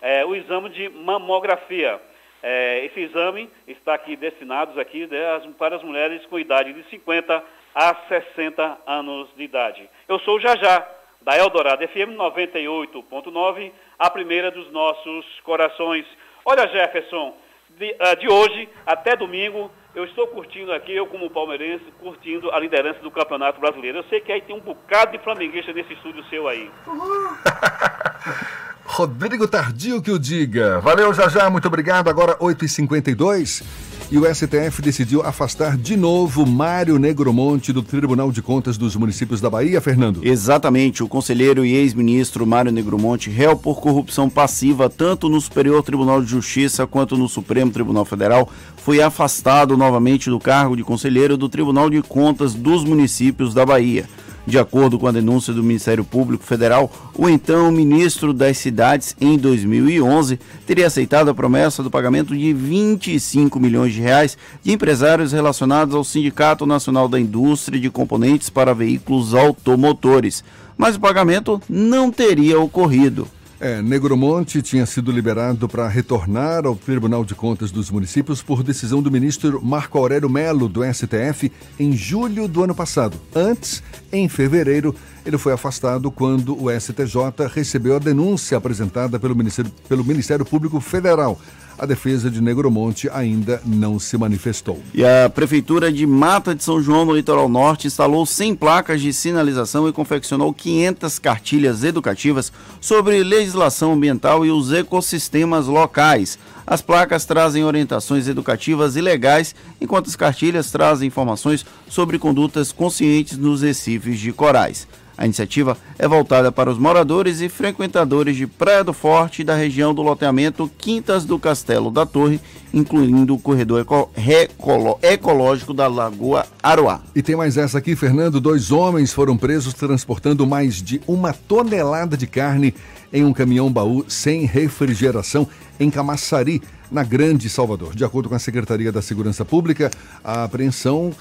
eh, 0.00 0.24
o 0.24 0.34
exame 0.36 0.68
de 0.68 0.88
mamografia. 0.90 2.00
Eh, 2.42 2.84
esse 2.84 3.00
exame 3.00 3.50
está 3.66 3.94
aqui 3.94 4.14
destinado 4.14 4.78
aqui, 4.78 5.06
né, 5.06 5.40
para 5.58 5.76
as 5.76 5.82
mulheres 5.82 6.24
com 6.26 6.38
idade 6.38 6.72
de 6.72 6.82
50 6.90 7.42
a 7.74 7.94
60 8.08 8.78
anos 8.86 9.28
de 9.34 9.42
idade. 9.42 9.88
Eu 10.06 10.18
sou 10.20 10.36
o 10.36 10.40
Jajá, 10.40 10.86
da 11.24 11.38
Eldorado 11.38 11.82
FM 11.88 12.16
98.9, 12.16 13.72
a 13.98 14.10
primeira 14.10 14.50
dos 14.50 14.70
nossos 14.72 15.24
corações. 15.42 16.06
Olha, 16.44 16.68
Jefferson, 16.68 17.34
de, 17.78 17.90
uh, 17.92 18.16
de, 18.18 18.28
hoje 18.28 18.68
até 18.86 19.16
domingo, 19.16 19.70
eu 19.94 20.04
estou 20.04 20.26
curtindo 20.28 20.72
aqui, 20.72 20.94
eu 20.94 21.06
como 21.06 21.30
palmeirense, 21.30 21.84
curtindo 22.00 22.50
a 22.50 22.58
liderança 22.58 23.00
do 23.00 23.10
Campeonato 23.10 23.60
Brasileiro. 23.60 23.98
Eu 23.98 24.04
sei 24.04 24.20
que 24.20 24.32
aí 24.32 24.40
tem 24.40 24.54
um 24.54 24.60
bocado 24.60 25.12
de 25.12 25.18
flamenguista 25.18 25.72
nesse 25.72 25.92
estúdio 25.92 26.24
seu 26.24 26.48
aí. 26.48 26.70
Rodrigo 28.84 29.48
Tardio 29.48 30.02
que 30.02 30.10
o 30.10 30.18
diga. 30.18 30.78
Valeu, 30.80 31.12
Jajá, 31.12 31.50
muito 31.50 31.66
obrigado. 31.66 32.08
Agora 32.08 32.36
8h52. 32.38 33.93
E 34.10 34.18
o 34.18 34.34
STF 34.34 34.82
decidiu 34.82 35.22
afastar 35.22 35.76
de 35.76 35.96
novo 35.96 36.46
Mário 36.46 36.98
Negromonte 36.98 37.72
do 37.72 37.82
Tribunal 37.82 38.30
de 38.30 38.42
Contas 38.42 38.76
dos 38.76 38.94
Municípios 38.94 39.40
da 39.40 39.48
Bahia, 39.48 39.80
Fernando. 39.80 40.20
Exatamente. 40.22 41.02
O 41.02 41.08
conselheiro 41.08 41.64
e 41.64 41.74
ex-ministro 41.74 42.46
Mário 42.46 42.70
Negromonte, 42.70 43.30
réu 43.30 43.56
por 43.56 43.80
corrupção 43.80 44.28
passiva 44.28 44.90
tanto 44.90 45.28
no 45.28 45.40
Superior 45.40 45.82
Tribunal 45.82 46.22
de 46.22 46.30
Justiça 46.30 46.86
quanto 46.86 47.16
no 47.16 47.28
Supremo 47.28 47.72
Tribunal 47.72 48.04
Federal, 48.04 48.48
foi 48.76 49.00
afastado 49.00 49.76
novamente 49.76 50.28
do 50.28 50.38
cargo 50.38 50.76
de 50.76 50.84
conselheiro 50.84 51.36
do 51.36 51.48
Tribunal 51.48 51.88
de 51.88 52.02
Contas 52.02 52.54
dos 52.54 52.84
Municípios 52.84 53.54
da 53.54 53.64
Bahia. 53.64 54.06
De 54.46 54.58
acordo 54.58 54.98
com 54.98 55.06
a 55.06 55.12
denúncia 55.12 55.54
do 55.54 55.62
Ministério 55.62 56.04
Público 56.04 56.44
Federal, 56.44 56.92
o 57.16 57.30
então 57.30 57.72
ministro 57.72 58.32
das 58.34 58.58
Cidades, 58.58 59.16
em 59.18 59.38
2011, 59.38 60.38
teria 60.66 60.86
aceitado 60.86 61.30
a 61.30 61.34
promessa 61.34 61.82
do 61.82 61.90
pagamento 61.90 62.36
de 62.36 62.52
25 62.52 63.58
milhões 63.58 63.94
de 63.94 64.02
reais 64.02 64.36
de 64.62 64.70
empresários 64.70 65.32
relacionados 65.32 65.94
ao 65.94 66.04
Sindicato 66.04 66.66
Nacional 66.66 67.08
da 67.08 67.18
Indústria 67.18 67.80
de 67.80 67.88
Componentes 67.88 68.50
para 68.50 68.74
Veículos 68.74 69.32
Automotores, 69.32 70.44
mas 70.76 70.96
o 70.96 71.00
pagamento 71.00 71.60
não 71.66 72.10
teria 72.10 72.60
ocorrido. 72.60 73.26
É, 73.64 73.80
Negromonte 73.80 74.60
tinha 74.60 74.84
sido 74.84 75.10
liberado 75.10 75.66
para 75.66 75.88
retornar 75.88 76.66
ao 76.66 76.76
Tribunal 76.76 77.24
de 77.24 77.34
Contas 77.34 77.70
dos 77.70 77.90
Municípios 77.90 78.42
por 78.42 78.62
decisão 78.62 79.00
do 79.00 79.10
ministro 79.10 79.58
Marco 79.64 79.96
Aurélio 79.96 80.28
Melo, 80.28 80.68
do 80.68 80.82
STF, 80.84 81.50
em 81.80 81.96
julho 81.96 82.46
do 82.46 82.62
ano 82.62 82.74
passado. 82.74 83.16
Antes, 83.34 83.82
em 84.12 84.28
fevereiro, 84.28 84.94
ele 85.24 85.38
foi 85.38 85.54
afastado 85.54 86.10
quando 86.10 86.62
o 86.62 86.70
STJ 86.70 87.48
recebeu 87.50 87.96
a 87.96 87.98
denúncia 87.98 88.58
apresentada 88.58 89.18
pelo 89.18 89.34
Ministério, 89.34 89.72
pelo 89.88 90.04
Ministério 90.04 90.44
Público 90.44 90.78
Federal. 90.78 91.40
A 91.78 91.86
defesa 91.86 92.30
de 92.30 92.40
Negromonte 92.40 93.08
ainda 93.10 93.60
não 93.64 93.98
se 93.98 94.16
manifestou. 94.16 94.80
E 94.94 95.04
a 95.04 95.28
Prefeitura 95.28 95.92
de 95.92 96.06
Mata 96.06 96.54
de 96.54 96.62
São 96.62 96.80
João, 96.80 97.04
no 97.04 97.14
litoral 97.14 97.48
norte, 97.48 97.86
instalou 97.86 98.24
100 98.24 98.54
placas 98.54 99.00
de 99.00 99.12
sinalização 99.12 99.88
e 99.88 99.92
confeccionou 99.92 100.54
500 100.54 101.18
cartilhas 101.18 101.82
educativas 101.82 102.52
sobre 102.80 103.22
legislação 103.24 103.92
ambiental 103.92 104.46
e 104.46 104.50
os 104.50 104.72
ecossistemas 104.72 105.66
locais. 105.66 106.38
As 106.66 106.80
placas 106.80 107.26
trazem 107.26 107.64
orientações 107.64 108.28
educativas 108.28 108.96
e 108.96 109.00
legais, 109.00 109.54
enquanto 109.80 110.08
as 110.08 110.16
cartilhas 110.16 110.70
trazem 110.70 111.08
informações 111.08 111.66
sobre 111.88 112.18
condutas 112.18 112.72
conscientes 112.72 113.36
nos 113.36 113.62
recifes 113.62 114.18
de 114.18 114.32
corais. 114.32 114.86
A 115.16 115.24
iniciativa 115.24 115.76
é 115.98 116.08
voltada 116.08 116.50
para 116.50 116.70
os 116.70 116.78
moradores 116.78 117.40
e 117.40 117.48
frequentadores 117.48 118.36
de 118.36 118.46
Praia 118.46 118.82
do 118.82 118.92
Forte 118.92 119.42
e 119.42 119.44
da 119.44 119.54
região 119.54 119.94
do 119.94 120.02
loteamento 120.02 120.70
Quintas 120.76 121.24
do 121.24 121.38
Castelo 121.38 121.90
da 121.90 122.04
Torre, 122.04 122.40
incluindo 122.72 123.34
o 123.34 123.38
corredor 123.38 123.80
eco 123.80 124.10
recolo 124.14 124.98
ecológico 125.00 125.72
da 125.72 125.86
Lagoa 125.86 126.46
Aruá. 126.62 127.00
E 127.14 127.22
tem 127.22 127.36
mais 127.36 127.56
essa 127.56 127.78
aqui, 127.78 127.94
Fernando. 127.94 128.40
Dois 128.40 128.72
homens 128.72 129.12
foram 129.12 129.36
presos 129.36 129.72
transportando 129.74 130.46
mais 130.46 130.82
de 130.82 131.00
uma 131.06 131.32
tonelada 131.32 132.16
de 132.16 132.26
carne 132.26 132.74
em 133.12 133.24
um 133.24 133.32
caminhão 133.32 133.72
baú 133.72 134.04
sem 134.08 134.44
refrigeração 134.44 135.46
em 135.78 135.90
Camaçari, 135.90 136.60
na 136.90 137.02
Grande 137.02 137.48
Salvador. 137.48 137.94
De 137.94 138.04
acordo 138.04 138.28
com 138.28 138.34
a 138.34 138.38
Secretaria 138.38 138.92
da 138.92 139.02
Segurança 139.02 139.44
Pública, 139.44 139.90
a 140.22 140.44
apreensão 140.44 141.12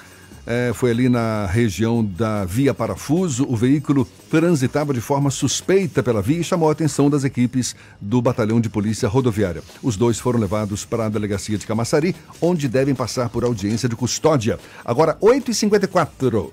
é, 0.46 0.72
foi 0.74 0.92
ali 0.92 1.10
na 1.10 1.46
região 1.46 2.04
da 2.04 2.46
Via 2.46 2.74
Parafuso. 2.74 3.46
O 3.50 3.56
veículo 3.56 4.08
transitava 4.30 4.94
de 4.94 5.02
forma 5.02 5.30
suspeita 5.30 6.04
pela 6.04 6.22
via 6.22 6.40
e 6.40 6.44
chamou 6.44 6.70
a 6.70 6.72
atenção 6.72 7.10
das 7.10 7.24
equipes 7.24 7.76
do 8.00 8.22
Batalhão 8.22 8.60
de 8.60 8.70
Polícia 8.70 9.08
Rodoviária. 9.08 9.64
Os 9.82 9.96
dois 9.96 10.20
foram 10.20 10.40
levados 10.40 10.86
para 10.86 11.06
a 11.06 11.10
delegacia 11.10 11.58
de 11.58 11.66
Camaçari, 11.66 12.16
onde 12.42 12.68
devem 12.68 12.96
passar 12.96 13.30
por 13.30 13.44
audiência 13.44 13.88
de 13.88 13.96
custódia. 13.96 14.60
Agora, 14.86 15.18
8h54. 15.22 16.52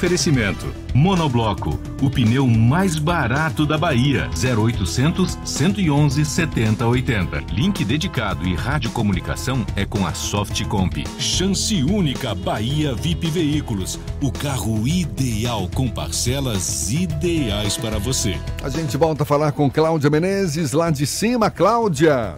Oferecimento: 0.00 0.64
Monobloco, 0.94 1.78
o 2.00 2.08
pneu 2.08 2.46
mais 2.46 2.96
barato 2.96 3.66
da 3.66 3.76
Bahia. 3.76 4.30
0800 4.32 5.38
111 5.44 6.24
7080. 6.24 7.44
Link 7.52 7.84
dedicado 7.84 8.48
e 8.48 8.54
radiocomunicação 8.54 9.62
é 9.76 9.84
com 9.84 10.06
a 10.06 10.14
Softcomp. 10.14 11.04
Chance 11.18 11.84
única 11.84 12.34
Bahia 12.34 12.94
VIP 12.94 13.28
Veículos. 13.30 14.00
O 14.22 14.32
carro 14.32 14.88
ideal 14.88 15.68
com 15.74 15.86
parcelas 15.86 16.90
ideais 16.90 17.76
para 17.76 17.98
você. 17.98 18.40
A 18.64 18.70
gente 18.70 18.96
volta 18.96 19.24
a 19.24 19.26
falar 19.26 19.52
com 19.52 19.70
Cláudia 19.70 20.08
Menezes, 20.08 20.72
lá 20.72 20.90
de 20.90 21.06
cima. 21.06 21.50
Cláudia! 21.50 22.36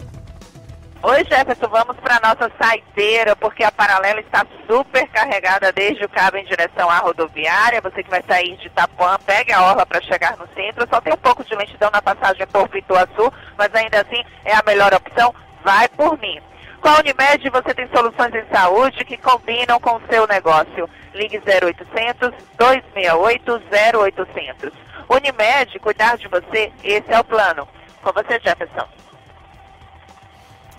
Oi, 1.05 1.25
Jefferson, 1.25 1.67
vamos 1.67 1.97
para 1.97 2.21
nossa 2.21 2.49
saideira, 2.57 3.35
porque 3.35 3.61
a 3.61 3.71
paralela 3.73 4.21
está 4.21 4.47
super 4.65 5.05
carregada 5.09 5.69
desde 5.73 6.05
o 6.05 6.07
cabo 6.07 6.37
em 6.37 6.45
direção 6.45 6.89
à 6.89 6.99
rodoviária. 6.99 7.81
Você 7.81 8.01
que 8.03 8.09
vai 8.09 8.23
sair 8.25 8.55
de 8.55 8.67
Itapuã, 8.67 9.17
pegue 9.25 9.51
a 9.51 9.63
orla 9.63 9.85
para 9.85 10.01
chegar 10.01 10.37
no 10.37 10.47
centro. 10.55 10.87
Só 10.89 11.01
tem 11.01 11.11
um 11.11 11.17
pouco 11.17 11.43
de 11.43 11.53
lentidão 11.55 11.89
na 11.91 12.01
passagem 12.01 12.47
por 12.47 12.69
Pituaçu, 12.69 13.33
mas 13.57 13.75
ainda 13.75 13.99
assim 13.99 14.23
é 14.45 14.53
a 14.55 14.63
melhor 14.65 14.93
opção. 14.93 15.35
Vai 15.61 15.89
por 15.89 16.17
mim. 16.19 16.39
Com 16.79 16.87
a 16.87 16.99
Unimed 16.99 17.49
você 17.49 17.73
tem 17.73 17.89
soluções 17.89 18.33
em 18.33 18.45
saúde 18.47 19.03
que 19.03 19.17
combinam 19.17 19.81
com 19.81 19.97
o 19.97 20.01
seu 20.09 20.25
negócio. 20.25 20.89
Ligue 21.13 21.37
0800 21.37 22.31
268 22.57 23.61
0800. 24.07 24.71
Unimed, 25.09 25.79
cuidar 25.79 26.15
de 26.15 26.29
você, 26.29 26.71
esse 26.81 27.11
é 27.11 27.19
o 27.19 27.25
plano. 27.25 27.67
Com 28.01 28.13
você, 28.13 28.39
Jefferson. 28.39 29.02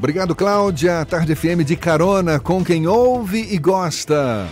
Obrigado, 0.05 0.35
Cláudia. 0.35 1.03
Tarde 1.07 1.35
FM 1.35 1.65
de 1.65 1.77
carona 1.77 2.39
com 2.39 2.63
quem 2.63 2.87
ouve 2.87 3.41
e 3.51 3.57
gosta. 3.57 4.47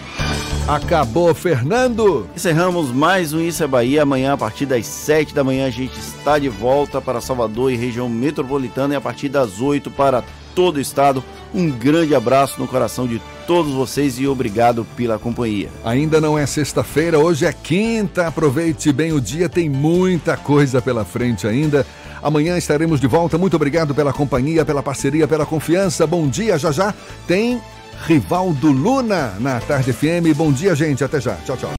Acabou, 0.66 1.34
Fernando. 1.34 2.26
Encerramos 2.34 2.90
mais 2.90 3.34
um 3.34 3.38
Isso 3.38 3.62
é 3.62 3.66
Bahia. 3.66 4.02
Amanhã, 4.02 4.32
a 4.32 4.36
partir 4.38 4.64
das 4.64 4.86
7 4.86 5.34
da 5.34 5.44
manhã, 5.44 5.66
a 5.66 5.70
gente 5.70 5.92
está 6.00 6.38
de 6.38 6.48
volta 6.48 7.02
para 7.02 7.20
Salvador 7.20 7.70
e 7.70 7.76
região 7.76 8.08
metropolitana 8.08 8.94
e 8.94 8.96
a 8.96 9.00
partir 9.00 9.28
das 9.28 9.60
8 9.60 9.90
para 9.90 10.24
todo 10.54 10.76
o 10.76 10.80
estado. 10.80 11.22
Um 11.54 11.70
grande 11.70 12.14
abraço 12.14 12.58
no 12.58 12.66
coração 12.66 13.06
de 13.06 13.20
todos 13.46 13.74
vocês 13.74 14.18
e 14.18 14.26
obrigado 14.26 14.86
pela 14.96 15.18
companhia. 15.18 15.68
Ainda 15.84 16.18
não 16.18 16.38
é 16.38 16.46
sexta-feira, 16.46 17.18
hoje 17.18 17.44
é 17.44 17.52
quinta. 17.52 18.26
Aproveite 18.26 18.90
bem 18.90 19.12
o 19.12 19.20
dia, 19.20 19.50
tem 19.50 19.68
muita 19.68 20.34
coisa 20.34 20.80
pela 20.80 21.04
frente 21.04 21.46
ainda. 21.46 21.86
Amanhã 22.23 22.57
estaremos 22.57 23.01
de 23.01 23.07
volta. 23.07 23.36
Muito 23.36 23.57
obrigado 23.57 23.94
pela 23.94 24.12
companhia, 24.12 24.65
pela 24.65 24.82
parceria, 24.82 25.27
pela 25.27 25.44
confiança. 25.44 26.07
Bom 26.07 26.28
dia, 26.28 26.57
já 26.59 26.70
já 26.70 26.94
tem 27.27 27.61
Rivaldo 28.07 28.70
Luna 28.70 29.35
na 29.40 29.61
Tarde 29.61 29.93
FM. 29.93 30.36
Bom 30.36 30.53
dia, 30.53 30.74
gente. 30.74 31.05
Até 31.05 31.20
já. 31.20 31.35
Tchau, 31.44 31.57
tchau. 31.57 31.70